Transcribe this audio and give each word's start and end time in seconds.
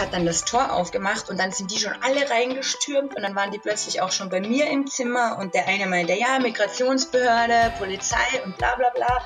hat 0.00 0.12
dann 0.12 0.26
das 0.26 0.44
Tor 0.44 0.72
aufgemacht 0.72 1.28
und 1.28 1.38
dann 1.38 1.52
sind 1.52 1.70
die 1.70 1.78
schon 1.78 1.94
alle 2.00 2.30
reingestürmt 2.30 3.14
und 3.14 3.22
dann 3.22 3.34
waren 3.34 3.50
die 3.50 3.58
plötzlich 3.58 4.00
auch 4.00 4.10
schon 4.10 4.28
bei 4.28 4.40
mir 4.40 4.68
im 4.68 4.86
Zimmer 4.86 5.38
und 5.38 5.54
der 5.54 5.68
eine 5.68 5.86
meinte, 5.86 6.14
ja, 6.14 6.38
Migrationsbehörde, 6.40 7.72
Polizei 7.78 8.42
und 8.44 8.56
bla 8.56 8.74
bla 8.76 8.90
bla. 8.90 9.22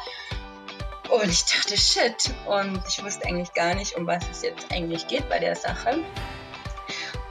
Und 1.10 1.28
ich 1.28 1.44
dachte, 1.44 1.76
shit. 1.76 2.34
Und 2.46 2.82
ich 2.88 3.04
wusste 3.04 3.26
eigentlich 3.26 3.52
gar 3.52 3.74
nicht, 3.74 3.96
um 3.96 4.06
was 4.06 4.24
es 4.30 4.42
jetzt 4.42 4.72
eigentlich 4.72 5.06
geht 5.06 5.28
bei 5.28 5.38
der 5.38 5.54
Sache. 5.54 6.02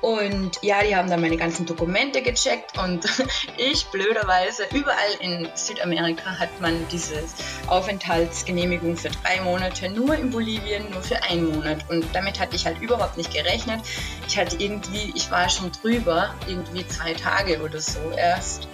Und 0.04 0.60
ja, 0.62 0.84
die 0.84 0.94
haben 0.98 1.10
dann 1.10 1.22
meine 1.22 1.38
ganzen 1.38 1.66
Dokumente 1.66 2.22
gecheckt 2.22 2.78
und 2.78 3.06
ich 3.58 3.86
blöderweise, 3.86 4.64
überall 4.74 5.14
in 5.22 5.48
Südamerika 5.54 6.40
hat 6.40 6.50
man 6.60 6.86
diese 6.92 7.24
Aufenthaltsgenehmigung 7.68 8.98
für 8.98 9.08
drei 9.08 9.40
Monate, 9.40 9.88
nur 9.88 10.14
in 10.14 10.30
Bolivien 10.30 10.90
nur 10.92 11.02
für 11.02 11.24
einen 11.24 11.56
Monat. 11.56 11.90
Und 11.90 12.06
damit 12.12 12.38
hatte 12.38 12.58
ich 12.58 12.66
halt 12.66 12.82
überhaupt 12.82 13.16
nicht 13.16 13.34
gerechnet. 13.34 13.80
Ich 14.28 14.38
hatte 14.38 14.58
irgendwie, 14.58 15.14
ich 15.16 15.32
war 15.32 15.48
schon 15.48 15.72
drüber, 15.72 16.36
irgendwie 16.48 16.86
zwei 16.86 17.14
Tage 17.14 17.62
oder 17.62 17.80
so 17.80 18.12
erst. 18.18 18.68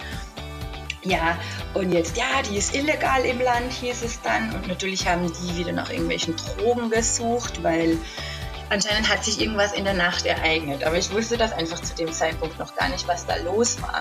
Ja, 1.04 1.38
und 1.74 1.92
jetzt, 1.92 2.16
ja, 2.16 2.42
die 2.50 2.56
ist 2.56 2.74
illegal 2.74 3.24
im 3.24 3.40
Land, 3.40 3.72
hieß 3.72 4.02
es 4.02 4.20
dann. 4.20 4.52
Und 4.52 4.66
natürlich 4.66 5.06
haben 5.06 5.32
die 5.32 5.58
wieder 5.58 5.70
nach 5.70 5.90
irgendwelchen 5.90 6.34
Drogen 6.34 6.90
gesucht, 6.90 7.62
weil 7.62 7.98
anscheinend 8.70 9.08
hat 9.08 9.24
sich 9.24 9.40
irgendwas 9.40 9.72
in 9.72 9.84
der 9.84 9.94
Nacht 9.94 10.24
ereignet. 10.24 10.84
Aber 10.84 10.96
ich 10.96 11.12
wusste 11.12 11.36
das 11.36 11.52
einfach 11.52 11.80
zu 11.80 11.94
dem 11.94 12.10
Zeitpunkt 12.12 12.58
noch 12.58 12.74
gar 12.76 12.88
nicht, 12.88 13.06
was 13.06 13.26
da 13.26 13.36
los 13.36 13.80
war. 13.82 14.00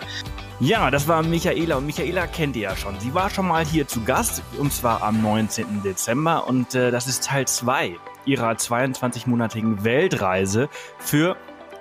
Ja, 0.59 0.91
das 0.91 1.07
war 1.07 1.23
Michaela 1.23 1.77
und 1.77 1.85
Michaela 1.85 2.27
kennt 2.27 2.55
ihr 2.55 2.63
ja 2.63 2.75
schon. 2.75 2.99
Sie 2.99 3.13
war 3.13 3.29
schon 3.29 3.47
mal 3.47 3.65
hier 3.65 3.87
zu 3.87 4.03
Gast 4.03 4.41
und 4.57 4.73
zwar 4.73 5.03
am 5.03 5.21
19. 5.21 5.83
Dezember 5.83 6.47
und 6.47 6.75
äh, 6.75 6.91
das 6.91 7.07
ist 7.07 7.23
Teil 7.23 7.47
2 7.47 7.95
ihrer 8.25 8.51
22-monatigen 8.51 9.83
Weltreise 9.83 10.69
für, 10.99 11.37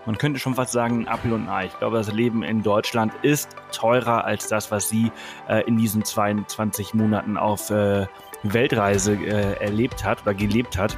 man 0.07 0.17
könnte 0.17 0.39
schon 0.39 0.55
fast 0.55 0.73
sagen, 0.73 1.07
Apfel 1.07 1.33
und 1.33 1.49
Ei. 1.49 1.67
Ich 1.67 1.79
glaube, 1.79 1.99
das 1.99 2.11
Leben 2.13 2.43
in 2.43 2.63
Deutschland 2.63 3.13
ist 3.23 3.51
teurer 3.73 4.25
als 4.25 4.49
das, 4.49 4.71
was 4.71 4.89
sie 4.89 5.13
äh, 5.49 5.63
in 5.67 5.77
diesen 5.77 6.05
22 6.05 6.95
Monaten 6.95 7.37
auf 7.37 7.69
äh, 7.71 8.07
Weltreise 8.43 9.15
äh, 9.15 9.63
erlebt 9.63 10.05
hat 10.05 10.23
oder 10.23 10.35
gelebt 10.35 10.79
hat. 10.79 10.97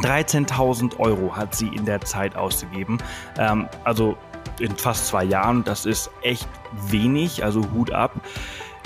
13.000 0.00 0.98
Euro 0.98 1.36
hat 1.36 1.54
sie 1.54 1.68
in 1.68 1.84
der 1.84 2.00
Zeit 2.00 2.36
ausgegeben. 2.36 2.98
Ähm, 3.38 3.68
also 3.84 4.16
in 4.60 4.76
fast 4.76 5.06
zwei 5.06 5.24
Jahren. 5.24 5.64
Das 5.64 5.86
ist 5.86 6.10
echt 6.22 6.48
wenig, 6.88 7.44
also 7.44 7.62
Hut 7.72 7.92
ab, 7.92 8.12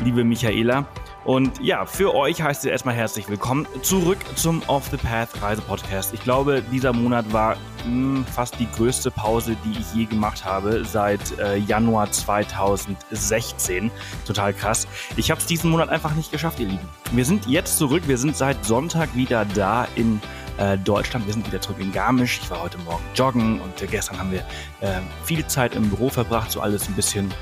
liebe 0.03 0.25
Michaela. 0.25 0.87
Und 1.25 1.61
ja, 1.61 1.87
für 1.87 2.15
euch 2.17 2.43
heißt 2.43 2.65
es 2.65 2.71
erstmal 2.71 2.97
herzlich 2.97 3.29
willkommen 3.29 3.67
zurück 3.83 4.19
zum 4.35 4.61
Off 4.67 4.89
the 4.91 4.97
Path 4.97 5.41
Reise 5.41 5.63
Podcast. 5.63 6.13
Ich 6.15 6.25
glaube, 6.25 6.63
dieser 6.73 6.93
Monat 6.93 7.33
war 7.33 7.55
mh, 7.55 7.85
hm, 7.85 8.27
fast 8.27 8.59
die 8.59 8.69
größte 8.73 9.13
Pause, 9.13 9.57
die 9.65 9.79
ich 9.79 9.95
je 9.95 10.07
gemacht 10.07 10.45
habe 10.45 10.85
seit 10.85 11.39
äh, 11.39 11.59
Januar 11.59 12.11
2016. 12.11 13.93
Total 14.27 14.53
krass. 14.53 14.89
Ich 15.17 15.31
habe 15.31 15.41
es 15.41 15.47
diesen 15.47 15.71
Monat 15.71 15.91
einfach 15.91 16.15
nicht 16.17 16.33
geschafft, 16.33 16.59
ihr 16.59 16.67
Lieben. 16.67 16.89
Wir 17.13 17.25
sind 17.25 17.47
jetzt 17.47 17.79
zurück. 17.79 18.03
Wir 18.07 18.19
sind 18.19 18.37
seit 18.37 18.65
Sonntag 18.65 19.15
wieder 19.15 19.45
da 19.45 19.87
in 19.95 20.21
äh, 20.59 20.79
Deutschland. 20.79 21.27
Wir 21.27 21.35
sind 21.35 21.47
wieder 21.47 21.61
zurück 21.61 21.79
in 21.81 21.93
Garmisch. 21.93 22.41
Ich 22.43 22.51
war 22.51 22.63
heute 22.63 22.79
Morgen 22.79 23.05
joggen 23.15 23.61
und 23.61 23.81
äh, 23.83 23.87
gestern 23.87 24.19
haben 24.19 24.31
wir 24.33 24.41
äh, 24.81 25.01
viel 25.25 25.47
Zeit 25.47 25.75
im 25.75 25.89
Büro 25.89 26.09
verbracht, 26.09 26.51
so 26.51 26.61
alles 26.61 26.89
ein 26.89 26.95
bisschen 26.95 27.33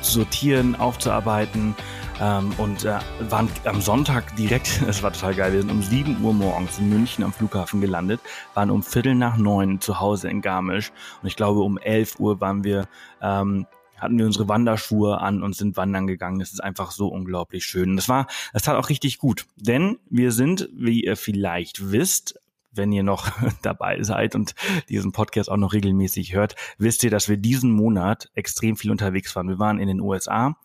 zu 0.00 0.12
sortieren, 0.12 0.76
aufzuarbeiten. 0.76 1.74
Ähm, 2.20 2.52
und 2.58 2.84
äh, 2.84 2.98
waren 3.30 3.48
am 3.64 3.80
Sonntag 3.80 4.36
direkt, 4.36 4.82
es 4.88 5.02
war 5.02 5.12
total 5.12 5.34
geil, 5.34 5.52
wir 5.52 5.60
sind 5.60 5.70
um 5.70 5.82
7 5.82 6.22
Uhr 6.22 6.32
morgens 6.32 6.78
in 6.78 6.88
München 6.88 7.24
am 7.24 7.32
Flughafen 7.32 7.80
gelandet, 7.80 8.20
waren 8.54 8.70
um 8.70 8.82
Viertel 8.82 9.14
nach 9.14 9.36
neun 9.36 9.80
zu 9.80 9.98
Hause 9.98 10.28
in 10.28 10.40
Garmisch 10.42 10.92
und 11.22 11.28
ich 11.28 11.36
glaube 11.36 11.60
um 11.60 11.78
11 11.78 12.20
Uhr 12.20 12.40
waren 12.40 12.64
wir 12.64 12.86
ähm, 13.20 13.66
hatten 14.02 14.18
wir 14.18 14.26
unsere 14.26 14.48
Wanderschuhe 14.48 15.20
an 15.20 15.42
und 15.42 15.56
sind 15.56 15.76
wandern 15.76 16.06
gegangen. 16.06 16.38
Das 16.38 16.52
ist 16.52 16.62
einfach 16.62 16.90
so 16.90 17.08
unglaublich 17.08 17.64
schön. 17.64 17.90
Und 17.90 17.96
das 17.96 18.08
war, 18.08 18.26
das 18.52 18.62
tat 18.62 18.76
auch 18.76 18.88
richtig 18.88 19.18
gut. 19.18 19.46
Denn 19.56 19.98
wir 20.10 20.32
sind, 20.32 20.68
wie 20.74 21.04
ihr 21.04 21.16
vielleicht 21.16 21.92
wisst, 21.92 22.38
wenn 22.72 22.92
ihr 22.92 23.02
noch 23.02 23.30
dabei 23.62 24.02
seid 24.02 24.34
und 24.34 24.54
diesen 24.88 25.12
Podcast 25.12 25.50
auch 25.50 25.56
noch 25.56 25.72
regelmäßig 25.72 26.34
hört, 26.34 26.56
wisst 26.78 27.04
ihr, 27.04 27.10
dass 27.10 27.28
wir 27.28 27.36
diesen 27.36 27.72
Monat 27.72 28.30
extrem 28.34 28.76
viel 28.76 28.90
unterwegs 28.90 29.34
waren. 29.36 29.48
Wir 29.48 29.58
waren 29.58 29.78
in 29.78 29.88
den 29.88 30.00
USA, 30.00 30.56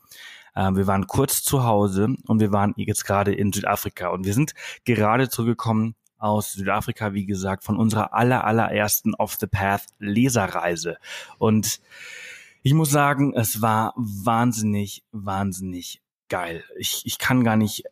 äh, 0.56 0.72
wir 0.74 0.88
waren 0.88 1.08
kurz 1.08 1.44
zu 1.44 1.64
Hause 1.64 2.16
und 2.28 2.40
wir 2.40 2.52
waren 2.52 2.74
jetzt 2.78 3.06
gerade 3.06 3.34
in 3.34 3.54
Südafrika 3.54 4.10
und 4.10 4.26
wir 4.26 4.34
sind 4.34 4.54
gerade 4.86 5.30
zurückgekommen 5.30 5.96
aus 6.18 6.54
Südafrika, 6.54 7.14
wie 7.14 7.26
gesagt, 7.26 7.64
von 7.64 7.78
unserer 7.78 8.14
aller, 8.14 8.44
allerersten 8.44 9.14
Off 9.16 9.38
the 9.40 9.48
Path 9.48 9.84
Leserreise. 10.00 10.98
Und 11.38 11.80
ich 12.64 12.74
muss 12.74 12.90
sagen, 12.90 13.34
es 13.36 13.62
war 13.62 13.94
wahnsinnig, 13.96 15.04
wahnsinnig 15.12 16.02
geil. 16.30 16.64
Ich, 16.78 17.04
ich 17.06 17.18
kann 17.18 17.44
gar 17.44 17.56
nicht 17.56 17.84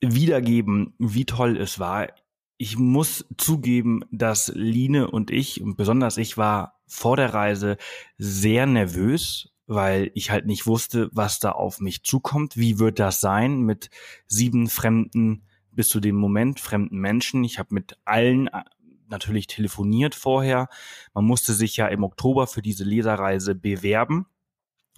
wiedergeben, 0.00 0.94
wie 0.98 1.24
toll 1.24 1.56
es 1.56 1.78
war. 1.78 2.08
Ich 2.58 2.78
muss 2.78 3.26
zugeben, 3.36 4.02
dass 4.10 4.48
Line 4.54 5.10
und 5.10 5.30
ich, 5.30 5.60
und 5.60 5.76
besonders 5.76 6.16
ich 6.16 6.38
war 6.38 6.80
vor 6.86 7.16
der 7.16 7.34
Reise 7.34 7.76
sehr 8.18 8.66
nervös, 8.66 9.52
weil 9.66 10.10
ich 10.14 10.30
halt 10.30 10.46
nicht 10.46 10.66
wusste, 10.66 11.10
was 11.12 11.40
da 11.40 11.52
auf 11.52 11.80
mich 11.80 12.04
zukommt. 12.04 12.56
Wie 12.56 12.78
wird 12.78 12.98
das 12.98 13.20
sein 13.20 13.60
mit 13.62 13.90
sieben 14.26 14.68
fremden, 14.68 15.42
bis 15.72 15.88
zu 15.88 16.00
dem 16.00 16.16
Moment 16.16 16.60
fremden 16.60 16.98
Menschen? 16.98 17.44
Ich 17.44 17.58
habe 17.58 17.74
mit 17.74 17.98
allen 18.04 18.48
natürlich 19.08 19.46
telefoniert 19.46 20.14
vorher. 20.14 20.68
Man 21.14 21.24
musste 21.24 21.52
sich 21.52 21.76
ja 21.76 21.86
im 21.88 22.04
Oktober 22.04 22.46
für 22.46 22.62
diese 22.62 22.84
Leserreise 22.84 23.54
bewerben. 23.54 24.26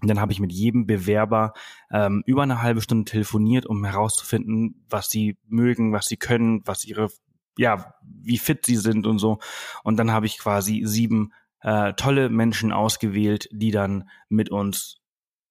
Und 0.00 0.08
dann 0.08 0.20
habe 0.20 0.32
ich 0.32 0.40
mit 0.40 0.52
jedem 0.52 0.86
Bewerber 0.86 1.54
ähm, 1.90 2.22
über 2.24 2.42
eine 2.42 2.62
halbe 2.62 2.80
Stunde 2.80 3.10
telefoniert, 3.10 3.66
um 3.66 3.84
herauszufinden, 3.84 4.84
was 4.88 5.10
sie 5.10 5.36
mögen, 5.46 5.92
was 5.92 6.06
sie 6.06 6.16
können, 6.16 6.62
was 6.64 6.84
ihre, 6.84 7.08
ja, 7.56 7.94
wie 8.02 8.38
fit 8.38 8.64
sie 8.64 8.76
sind 8.76 9.06
und 9.06 9.18
so. 9.18 9.38
Und 9.82 9.96
dann 9.96 10.12
habe 10.12 10.26
ich 10.26 10.38
quasi 10.38 10.82
sieben 10.84 11.32
äh, 11.62 11.94
tolle 11.94 12.28
Menschen 12.28 12.72
ausgewählt, 12.72 13.48
die 13.50 13.72
dann 13.72 14.08
mit 14.28 14.50
uns, 14.50 15.00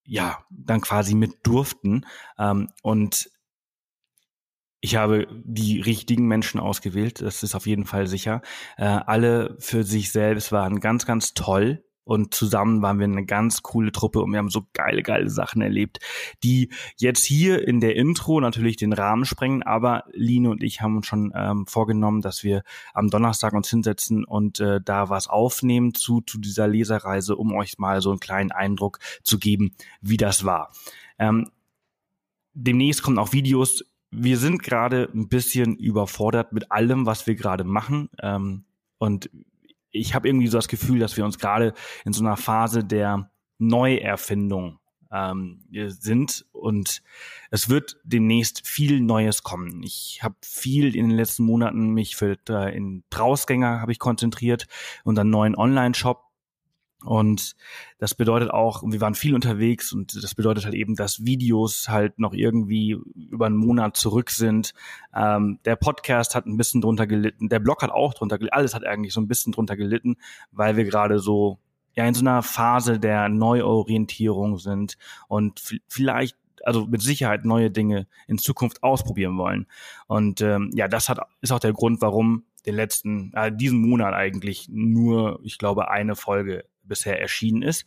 ja, 0.06 0.38
dann 0.50 0.80
quasi 0.80 1.14
mit 1.14 1.46
durften. 1.46 2.06
Ähm, 2.38 2.68
und 2.82 3.30
ich 4.80 4.96
habe 4.96 5.26
die 5.44 5.80
richtigen 5.80 6.26
Menschen 6.26 6.60
ausgewählt, 6.60 7.20
das 7.20 7.42
ist 7.42 7.54
auf 7.54 7.66
jeden 7.66 7.84
Fall 7.84 8.06
sicher. 8.06 8.42
Äh, 8.76 8.84
alle 8.84 9.56
für 9.58 9.82
sich 9.82 10.12
selbst 10.12 10.52
waren 10.52 10.80
ganz, 10.80 11.06
ganz 11.06 11.34
toll. 11.34 11.84
Und 12.04 12.32
zusammen 12.32 12.80
waren 12.80 12.98
wir 12.98 13.04
eine 13.04 13.26
ganz 13.26 13.62
coole 13.62 13.92
Truppe 13.92 14.22
und 14.22 14.32
wir 14.32 14.38
haben 14.38 14.48
so 14.48 14.66
geile, 14.72 15.02
geile 15.02 15.28
Sachen 15.28 15.60
erlebt, 15.60 15.98
die 16.42 16.72
jetzt 16.96 17.22
hier 17.22 17.68
in 17.68 17.80
der 17.80 17.96
Intro 17.96 18.40
natürlich 18.40 18.78
den 18.78 18.94
Rahmen 18.94 19.26
sprengen. 19.26 19.62
Aber 19.62 20.04
Line 20.14 20.48
und 20.48 20.62
ich 20.62 20.80
haben 20.80 20.96
uns 20.96 21.06
schon 21.06 21.34
ähm, 21.36 21.66
vorgenommen, 21.66 22.22
dass 22.22 22.42
wir 22.42 22.62
am 22.94 23.10
Donnerstag 23.10 23.52
uns 23.52 23.68
hinsetzen 23.68 24.24
und 24.24 24.58
äh, 24.58 24.80
da 24.82 25.10
was 25.10 25.28
aufnehmen 25.28 25.92
zu, 25.92 26.22
zu 26.22 26.38
dieser 26.38 26.66
Leserreise, 26.66 27.36
um 27.36 27.54
euch 27.54 27.76
mal 27.76 28.00
so 28.00 28.08
einen 28.08 28.20
kleinen 28.20 28.52
Eindruck 28.52 29.00
zu 29.22 29.38
geben, 29.38 29.74
wie 30.00 30.16
das 30.16 30.46
war. 30.46 30.72
Ähm, 31.18 31.50
demnächst 32.54 33.02
kommen 33.02 33.18
auch 33.18 33.34
Videos 33.34 33.84
wir 34.10 34.38
sind 34.38 34.62
gerade 34.62 35.08
ein 35.14 35.28
bisschen 35.28 35.76
überfordert 35.76 36.52
mit 36.52 36.70
allem, 36.72 37.06
was 37.06 37.26
wir 37.26 37.34
gerade 37.34 37.64
machen. 37.64 38.08
Ähm, 38.22 38.64
und 38.98 39.30
ich 39.90 40.14
habe 40.14 40.28
irgendwie 40.28 40.48
so 40.48 40.58
das 40.58 40.68
Gefühl, 40.68 40.98
dass 40.98 41.16
wir 41.16 41.24
uns 41.24 41.38
gerade 41.38 41.74
in 42.04 42.12
so 42.12 42.24
einer 42.24 42.36
Phase 42.36 42.84
der 42.84 43.30
Neuerfindung 43.58 44.78
ähm, 45.10 45.64
sind 45.88 46.46
und 46.52 47.02
es 47.50 47.68
wird 47.68 47.96
demnächst 48.04 48.66
viel 48.66 49.00
Neues 49.00 49.42
kommen. 49.42 49.82
Ich 49.82 50.20
habe 50.22 50.36
viel 50.42 50.94
in 50.94 51.08
den 51.08 51.16
letzten 51.16 51.44
Monaten 51.44 51.90
mich 51.94 52.16
für 52.16 52.36
äh, 52.48 52.76
in 52.76 53.04
Drausgänger 53.10 53.80
habe 53.80 53.92
ich 53.92 53.98
konzentriert 53.98 54.66
und 55.04 55.18
einen 55.18 55.30
neuen 55.30 55.56
Online-Shop 55.56 56.27
und 57.04 57.54
das 57.98 58.14
bedeutet 58.14 58.50
auch, 58.50 58.82
wir 58.84 59.00
waren 59.00 59.14
viel 59.14 59.34
unterwegs 59.34 59.92
und 59.92 60.20
das 60.22 60.34
bedeutet 60.34 60.64
halt 60.64 60.74
eben, 60.74 60.96
dass 60.96 61.24
Videos 61.24 61.88
halt 61.88 62.18
noch 62.18 62.32
irgendwie 62.32 62.98
über 63.14 63.46
einen 63.46 63.56
Monat 63.56 63.96
zurück 63.96 64.30
sind. 64.30 64.74
Ähm, 65.14 65.60
der 65.64 65.76
Podcast 65.76 66.34
hat 66.34 66.46
ein 66.46 66.56
bisschen 66.56 66.80
drunter 66.80 67.06
gelitten, 67.06 67.48
der 67.48 67.60
Blog 67.60 67.82
hat 67.82 67.90
auch 67.90 68.14
drunter 68.14 68.38
gelitten, 68.38 68.56
alles 68.56 68.74
hat 68.74 68.84
eigentlich 68.84 69.12
so 69.12 69.20
ein 69.20 69.28
bisschen 69.28 69.52
drunter 69.52 69.76
gelitten, 69.76 70.16
weil 70.50 70.76
wir 70.76 70.84
gerade 70.84 71.20
so 71.20 71.58
ja 71.94 72.04
in 72.04 72.14
so 72.14 72.20
einer 72.20 72.42
Phase 72.42 72.98
der 72.98 73.28
Neuorientierung 73.28 74.58
sind 74.58 74.98
und 75.28 75.62
vielleicht 75.86 76.36
also 76.64 76.86
mit 76.86 77.00
Sicherheit 77.00 77.44
neue 77.44 77.70
Dinge 77.70 78.08
in 78.26 78.38
Zukunft 78.38 78.82
ausprobieren 78.82 79.38
wollen. 79.38 79.66
Und 80.08 80.40
ähm, 80.40 80.70
ja, 80.74 80.88
das 80.88 81.08
hat 81.08 81.20
ist 81.40 81.52
auch 81.52 81.60
der 81.60 81.72
Grund, 81.72 82.02
warum 82.02 82.44
den 82.66 82.74
letzten, 82.74 83.32
äh, 83.34 83.50
diesen 83.54 83.80
Monat 83.80 84.14
eigentlich 84.14 84.68
nur, 84.70 85.40
ich 85.42 85.58
glaube, 85.58 85.90
eine 85.90 86.16
Folge 86.16 86.64
bisher 86.88 87.20
erschienen 87.20 87.62
ist. 87.62 87.84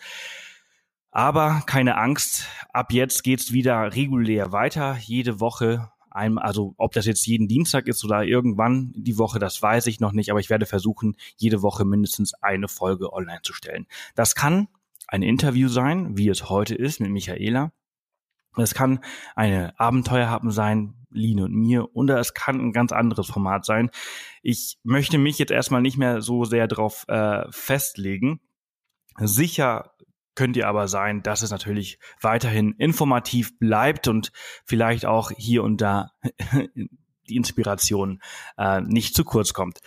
Aber 1.12 1.64
keine 1.66 1.98
Angst, 1.98 2.48
ab 2.72 2.94
jetzt 2.94 3.24
geht's 3.24 3.52
wieder 3.52 3.94
regulär 3.94 4.52
weiter. 4.54 4.98
Jede 4.98 5.42
Woche 5.42 5.92
einmal, 6.10 6.46
also 6.46 6.74
ob 6.78 6.94
das 6.94 7.06
jetzt 7.06 7.26
jeden 7.26 7.48
Dienstag 7.48 7.88
ist 7.88 8.04
oder 8.06 8.24
irgendwann 8.24 8.94
die 8.96 9.18
Woche, 9.18 9.40
das 9.40 9.62
weiß 9.62 9.88
ich 9.88 10.00
noch 10.00 10.12
nicht, 10.12 10.30
aber 10.30 10.40
ich 10.40 10.50
werde 10.50 10.66
versuchen, 10.66 11.16
jede 11.38 11.62
Woche 11.62 11.86
mindestens 11.86 12.34
eine 12.36 12.68
Folge 12.68 13.12
online 13.14 13.42
zu 13.44 13.54
stellen. 13.54 13.88
Das 14.16 14.36
kann 14.36 14.68
ein 15.08 15.24
Interview 15.24 15.68
sein, 15.68 16.18
wie 16.18 16.30
es 16.30 16.50
heute 16.50 16.76
ist 16.76 17.00
mit 17.00 17.12
Michaela. 17.12 17.72
Es 18.58 18.74
kann 18.74 19.00
eine 19.36 19.78
Abenteuer 19.80 20.30
haben 20.30 20.52
sein, 20.52 20.94
Line 21.10 21.44
und 21.44 21.54
mir, 21.54 21.94
oder 21.96 22.20
es 22.20 22.34
kann 22.34 22.60
ein 22.60 22.72
ganz 22.72 22.92
anderes 22.92 23.28
Format 23.28 23.66
sein. 23.66 23.90
Ich 24.42 24.78
möchte 24.84 25.18
mich 25.18 25.38
jetzt 25.40 25.52
erstmal 25.52 25.82
nicht 25.82 25.98
mehr 25.98 26.22
so 26.22 26.46
sehr 26.46 26.68
darauf 26.68 27.06
äh, 27.08 27.44
festlegen. 27.50 28.40
Sicher 29.28 29.92
könnt 30.36 30.58
ihr 30.58 30.68
aber 30.68 30.88
sein, 30.88 31.24
dass 31.24 31.42
es 31.42 31.52
natürlich 31.52 32.00
weiterhin 32.22 32.74
informativ 32.78 33.58
bleibt 33.60 34.08
und 34.08 34.32
vielleicht 34.66 35.06
auch 35.06 35.32
hier 35.32 35.64
und 35.64 35.82
da 35.82 36.12
die 36.76 37.36
Inspiration 37.36 38.22
äh, 38.58 38.82
nicht 38.82 39.16
zu 39.16 39.24
kurz 39.24 39.54
kommt. 39.54 39.80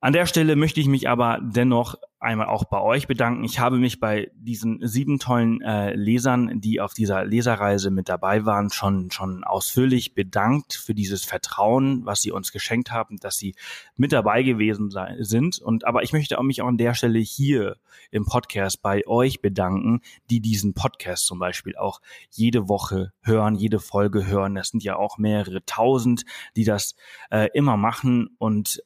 An 0.00 0.12
der 0.12 0.26
Stelle 0.26 0.56
möchte 0.56 0.80
ich 0.80 0.88
mich 0.88 1.08
aber 1.08 1.40
dennoch 1.42 1.94
einmal 2.24 2.46
auch 2.46 2.64
bei 2.64 2.80
euch 2.80 3.06
bedanken. 3.06 3.44
Ich 3.44 3.58
habe 3.60 3.76
mich 3.76 4.00
bei 4.00 4.30
diesen 4.34 4.86
sieben 4.86 5.18
tollen 5.18 5.60
äh, 5.60 5.94
Lesern, 5.94 6.60
die 6.60 6.80
auf 6.80 6.94
dieser 6.94 7.24
Leserreise 7.24 7.90
mit 7.90 8.08
dabei 8.08 8.44
waren, 8.44 8.70
schon 8.70 9.10
schon 9.10 9.44
ausführlich 9.44 10.14
bedankt 10.14 10.74
für 10.74 10.94
dieses 10.94 11.24
Vertrauen, 11.24 12.04
was 12.04 12.22
sie 12.22 12.32
uns 12.32 12.50
geschenkt 12.50 12.90
haben, 12.90 13.18
dass 13.18 13.36
sie 13.36 13.54
mit 13.96 14.12
dabei 14.12 14.42
gewesen 14.42 14.92
sind. 15.20 15.58
Und 15.60 15.84
aber 15.86 16.02
ich 16.02 16.12
möchte 16.12 16.38
auch 16.38 16.42
mich 16.42 16.62
auch 16.62 16.68
an 16.68 16.78
der 16.78 16.94
Stelle 16.94 17.18
hier 17.18 17.76
im 18.10 18.24
Podcast 18.24 18.82
bei 18.82 19.06
euch 19.06 19.40
bedanken, 19.40 20.00
die 20.30 20.40
diesen 20.40 20.74
Podcast 20.74 21.26
zum 21.26 21.38
Beispiel 21.38 21.76
auch 21.76 22.00
jede 22.30 22.68
Woche 22.68 23.12
hören, 23.22 23.54
jede 23.54 23.78
Folge 23.78 24.26
hören. 24.26 24.54
Das 24.54 24.68
sind 24.68 24.82
ja 24.82 24.96
auch 24.96 25.18
mehrere 25.18 25.64
tausend, 25.66 26.24
die 26.56 26.64
das 26.64 26.96
äh, 27.30 27.48
immer 27.54 27.76
machen 27.76 28.34
und 28.38 28.82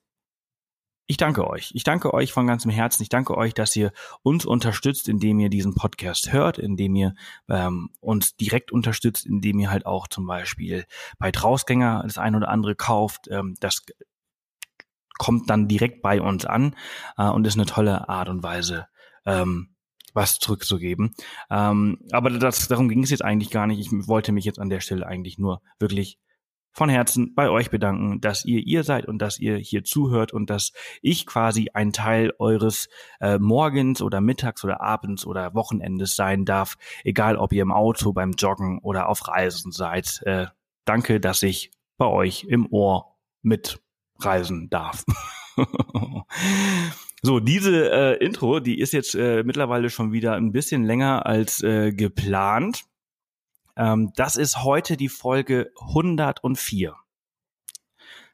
ich 1.10 1.16
danke 1.16 1.48
euch. 1.48 1.70
Ich 1.74 1.84
danke 1.84 2.12
euch 2.12 2.34
von 2.34 2.46
ganzem 2.46 2.70
Herzen. 2.70 3.02
Ich 3.02 3.08
danke 3.08 3.34
euch, 3.34 3.54
dass 3.54 3.74
ihr 3.74 3.92
uns 4.22 4.44
unterstützt, 4.44 5.08
indem 5.08 5.40
ihr 5.40 5.48
diesen 5.48 5.74
Podcast 5.74 6.32
hört, 6.32 6.58
indem 6.58 6.94
ihr 6.94 7.14
ähm, 7.48 7.88
uns 8.00 8.36
direkt 8.36 8.72
unterstützt, 8.72 9.24
indem 9.24 9.58
ihr 9.58 9.70
halt 9.70 9.86
auch 9.86 10.06
zum 10.06 10.26
Beispiel 10.26 10.84
bei 11.18 11.32
Drausgänger 11.32 12.02
das 12.04 12.18
ein 12.18 12.36
oder 12.36 12.50
andere 12.50 12.74
kauft. 12.74 13.26
Ähm, 13.30 13.56
das 13.58 13.86
kommt 15.16 15.48
dann 15.48 15.66
direkt 15.66 16.02
bei 16.02 16.20
uns 16.20 16.44
an 16.44 16.76
äh, 17.16 17.28
und 17.28 17.46
ist 17.46 17.56
eine 17.56 17.64
tolle 17.64 18.10
Art 18.10 18.28
und 18.28 18.42
Weise, 18.42 18.86
ähm, 19.24 19.70
was 20.12 20.38
zurückzugeben. 20.38 21.14
Ähm, 21.50 22.00
aber 22.12 22.28
das, 22.28 22.68
darum 22.68 22.90
ging 22.90 23.02
es 23.02 23.10
jetzt 23.10 23.24
eigentlich 23.24 23.50
gar 23.50 23.66
nicht. 23.66 23.80
Ich 23.80 23.90
wollte 24.08 24.32
mich 24.32 24.44
jetzt 24.44 24.58
an 24.58 24.68
der 24.68 24.80
Stelle 24.80 25.06
eigentlich 25.06 25.38
nur 25.38 25.62
wirklich 25.78 26.18
von 26.72 26.88
Herzen 26.88 27.34
bei 27.34 27.50
euch 27.50 27.70
bedanken, 27.70 28.20
dass 28.20 28.44
ihr 28.44 28.66
ihr 28.66 28.84
seid 28.84 29.06
und 29.06 29.18
dass 29.20 29.38
ihr 29.38 29.56
hier 29.56 29.84
zuhört 29.84 30.32
und 30.32 30.50
dass 30.50 30.72
ich 31.02 31.26
quasi 31.26 31.70
ein 31.74 31.92
Teil 31.92 32.32
eures 32.38 32.88
äh, 33.20 33.38
Morgens 33.38 34.02
oder 34.02 34.20
Mittags 34.20 34.64
oder 34.64 34.80
Abends 34.80 35.26
oder 35.26 35.54
Wochenendes 35.54 36.14
sein 36.14 36.44
darf, 36.44 36.76
egal 37.04 37.36
ob 37.36 37.52
ihr 37.52 37.62
im 37.62 37.72
Auto, 37.72 38.12
beim 38.12 38.32
Joggen 38.32 38.78
oder 38.80 39.08
auf 39.08 39.26
Reisen 39.26 39.72
seid. 39.72 40.22
Äh, 40.24 40.46
danke, 40.84 41.20
dass 41.20 41.42
ich 41.42 41.70
bei 41.96 42.06
euch 42.06 42.44
im 42.44 42.66
Ohr 42.70 43.16
mitreisen 43.42 44.70
darf. 44.70 45.04
So, 47.22 47.40
diese 47.40 47.90
äh, 47.90 48.24
Intro, 48.24 48.60
die 48.60 48.78
ist 48.78 48.92
jetzt 48.92 49.14
äh, 49.14 49.42
mittlerweile 49.42 49.90
schon 49.90 50.12
wieder 50.12 50.34
ein 50.34 50.52
bisschen 50.52 50.84
länger 50.84 51.26
als 51.26 51.62
äh, 51.62 51.92
geplant. 51.92 52.84
Ähm, 53.78 54.12
das 54.16 54.36
ist 54.36 54.64
heute 54.64 54.98
die 54.98 55.08
Folge 55.08 55.72
104. 55.80 56.94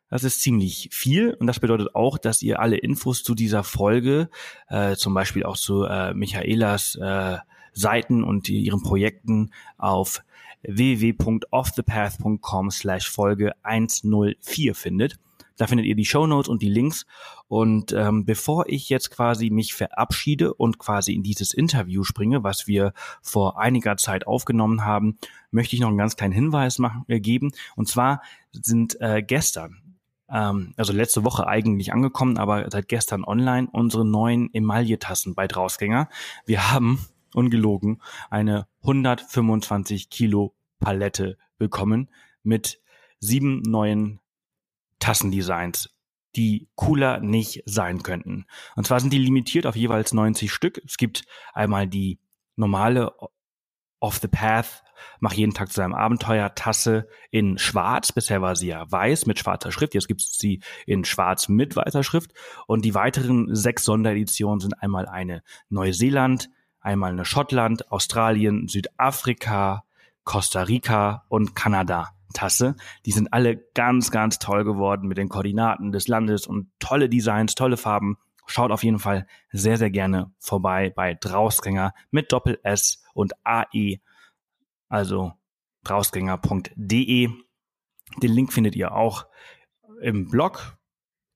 Das 0.08 0.24
ist 0.24 0.40
ziemlich 0.40 0.88
viel 0.92 1.34
und 1.34 1.46
das 1.46 1.60
bedeutet 1.60 1.94
auch, 1.94 2.18
dass 2.18 2.42
ihr 2.42 2.58
alle 2.60 2.76
Infos 2.76 3.22
zu 3.22 3.34
dieser 3.34 3.62
Folge, 3.62 4.30
äh, 4.68 4.96
zum 4.96 5.14
Beispiel 5.14 5.44
auch 5.44 5.56
zu 5.56 5.84
äh, 5.84 6.12
Michaelas 6.14 6.96
äh, 6.96 7.38
Seiten 7.72 8.24
und 8.24 8.48
ihren 8.48 8.82
Projekten 8.82 9.52
auf 9.76 10.22
www.offthepath.com 10.62 12.70
slash 12.70 13.10
Folge 13.10 13.52
104 13.64 14.74
findet. 14.74 15.18
Da 15.56 15.66
findet 15.66 15.86
ihr 15.86 15.94
die 15.94 16.04
Show 16.04 16.26
Notes 16.26 16.48
und 16.48 16.62
die 16.62 16.68
Links. 16.68 17.06
Und 17.48 17.92
ähm, 17.92 18.24
bevor 18.24 18.68
ich 18.68 18.88
jetzt 18.88 19.10
quasi 19.10 19.50
mich 19.50 19.74
verabschiede 19.74 20.54
und 20.54 20.78
quasi 20.78 21.14
in 21.14 21.22
dieses 21.22 21.54
Interview 21.54 22.04
springe, 22.04 22.42
was 22.42 22.66
wir 22.66 22.92
vor 23.22 23.58
einiger 23.58 23.96
Zeit 23.96 24.26
aufgenommen 24.26 24.84
haben, 24.84 25.18
möchte 25.50 25.76
ich 25.76 25.80
noch 25.80 25.88
einen 25.88 25.98
ganz 25.98 26.16
kleinen 26.16 26.32
Hinweis 26.32 26.78
machen, 26.78 27.04
äh, 27.08 27.20
geben. 27.20 27.52
Und 27.76 27.88
zwar 27.88 28.22
sind 28.52 29.00
äh, 29.00 29.22
gestern 29.22 29.84
ähm, 30.28 30.74
also 30.76 30.92
letzte 30.92 31.24
Woche 31.24 31.46
eigentlich 31.46 31.92
angekommen, 31.92 32.38
aber 32.38 32.68
seit 32.70 32.88
gestern 32.88 33.24
online 33.24 33.68
unsere 33.70 34.04
neuen 34.04 34.52
Emaille-Tassen 34.52 35.34
bei 35.34 35.46
Drausgänger. 35.46 36.08
Wir 36.46 36.72
haben, 36.72 37.06
ungelogen, 37.34 38.00
eine 38.30 38.66
125 38.82 40.10
Kilo 40.10 40.54
Palette 40.80 41.38
bekommen 41.58 42.10
mit 42.42 42.80
sieben 43.20 43.62
neuen 43.62 44.20
Tassendesigns, 45.04 45.90
die 46.34 46.70
cooler 46.76 47.20
nicht 47.20 47.62
sein 47.66 48.02
könnten. 48.02 48.46
Und 48.74 48.86
zwar 48.86 49.00
sind 49.00 49.12
die 49.12 49.18
limitiert 49.18 49.66
auf 49.66 49.76
jeweils 49.76 50.14
90 50.14 50.50
Stück. 50.50 50.80
Es 50.86 50.96
gibt 50.96 51.26
einmal 51.52 51.86
die 51.86 52.18
normale 52.56 53.12
Off 54.00 54.18
the 54.18 54.28
Path, 54.28 54.82
mach 55.20 55.34
jeden 55.34 55.52
Tag 55.52 55.68
zu 55.68 55.74
seinem 55.74 55.92
Abenteuer 55.92 56.54
Tasse 56.54 57.06
in 57.30 57.58
schwarz. 57.58 58.12
Bisher 58.12 58.40
war 58.40 58.56
sie 58.56 58.68
ja 58.68 58.90
weiß 58.90 59.26
mit 59.26 59.38
schwarzer 59.38 59.72
Schrift. 59.72 59.92
Jetzt 59.92 60.08
gibt 60.08 60.22
es 60.22 60.38
sie 60.38 60.62
in 60.86 61.04
schwarz 61.04 61.50
mit 61.50 61.76
weißer 61.76 62.02
Schrift. 62.02 62.32
Und 62.66 62.86
die 62.86 62.94
weiteren 62.94 63.54
sechs 63.54 63.84
Sondereditionen 63.84 64.60
sind 64.60 64.82
einmal 64.82 65.06
eine 65.06 65.42
Neuseeland, 65.68 66.48
einmal 66.80 67.12
eine 67.12 67.26
Schottland, 67.26 67.92
Australien, 67.92 68.68
Südafrika, 68.68 69.84
Costa 70.24 70.62
Rica 70.62 71.26
und 71.28 71.54
Kanada 71.54 72.13
Tasse. 72.32 72.76
Die 73.06 73.12
sind 73.12 73.32
alle 73.32 73.56
ganz, 73.74 74.10
ganz 74.10 74.38
toll 74.38 74.64
geworden 74.64 75.08
mit 75.08 75.18
den 75.18 75.28
Koordinaten 75.28 75.92
des 75.92 76.08
Landes 76.08 76.46
und 76.46 76.70
tolle 76.78 77.08
Designs, 77.08 77.54
tolle 77.54 77.76
Farben. 77.76 78.16
Schaut 78.46 78.72
auf 78.72 78.84
jeden 78.84 78.98
Fall 78.98 79.26
sehr, 79.52 79.78
sehr 79.78 79.90
gerne 79.90 80.32
vorbei 80.38 80.92
bei 80.94 81.14
Drausgänger 81.14 81.94
mit 82.10 82.32
Doppel 82.32 82.58
S 82.62 83.02
und 83.14 83.32
AE, 83.44 84.00
also 84.88 85.32
drausgänger.de. 85.84 87.30
Den 88.22 88.32
Link 88.32 88.52
findet 88.52 88.76
ihr 88.76 88.94
auch 88.94 89.26
im 90.00 90.28
Blog, 90.28 90.76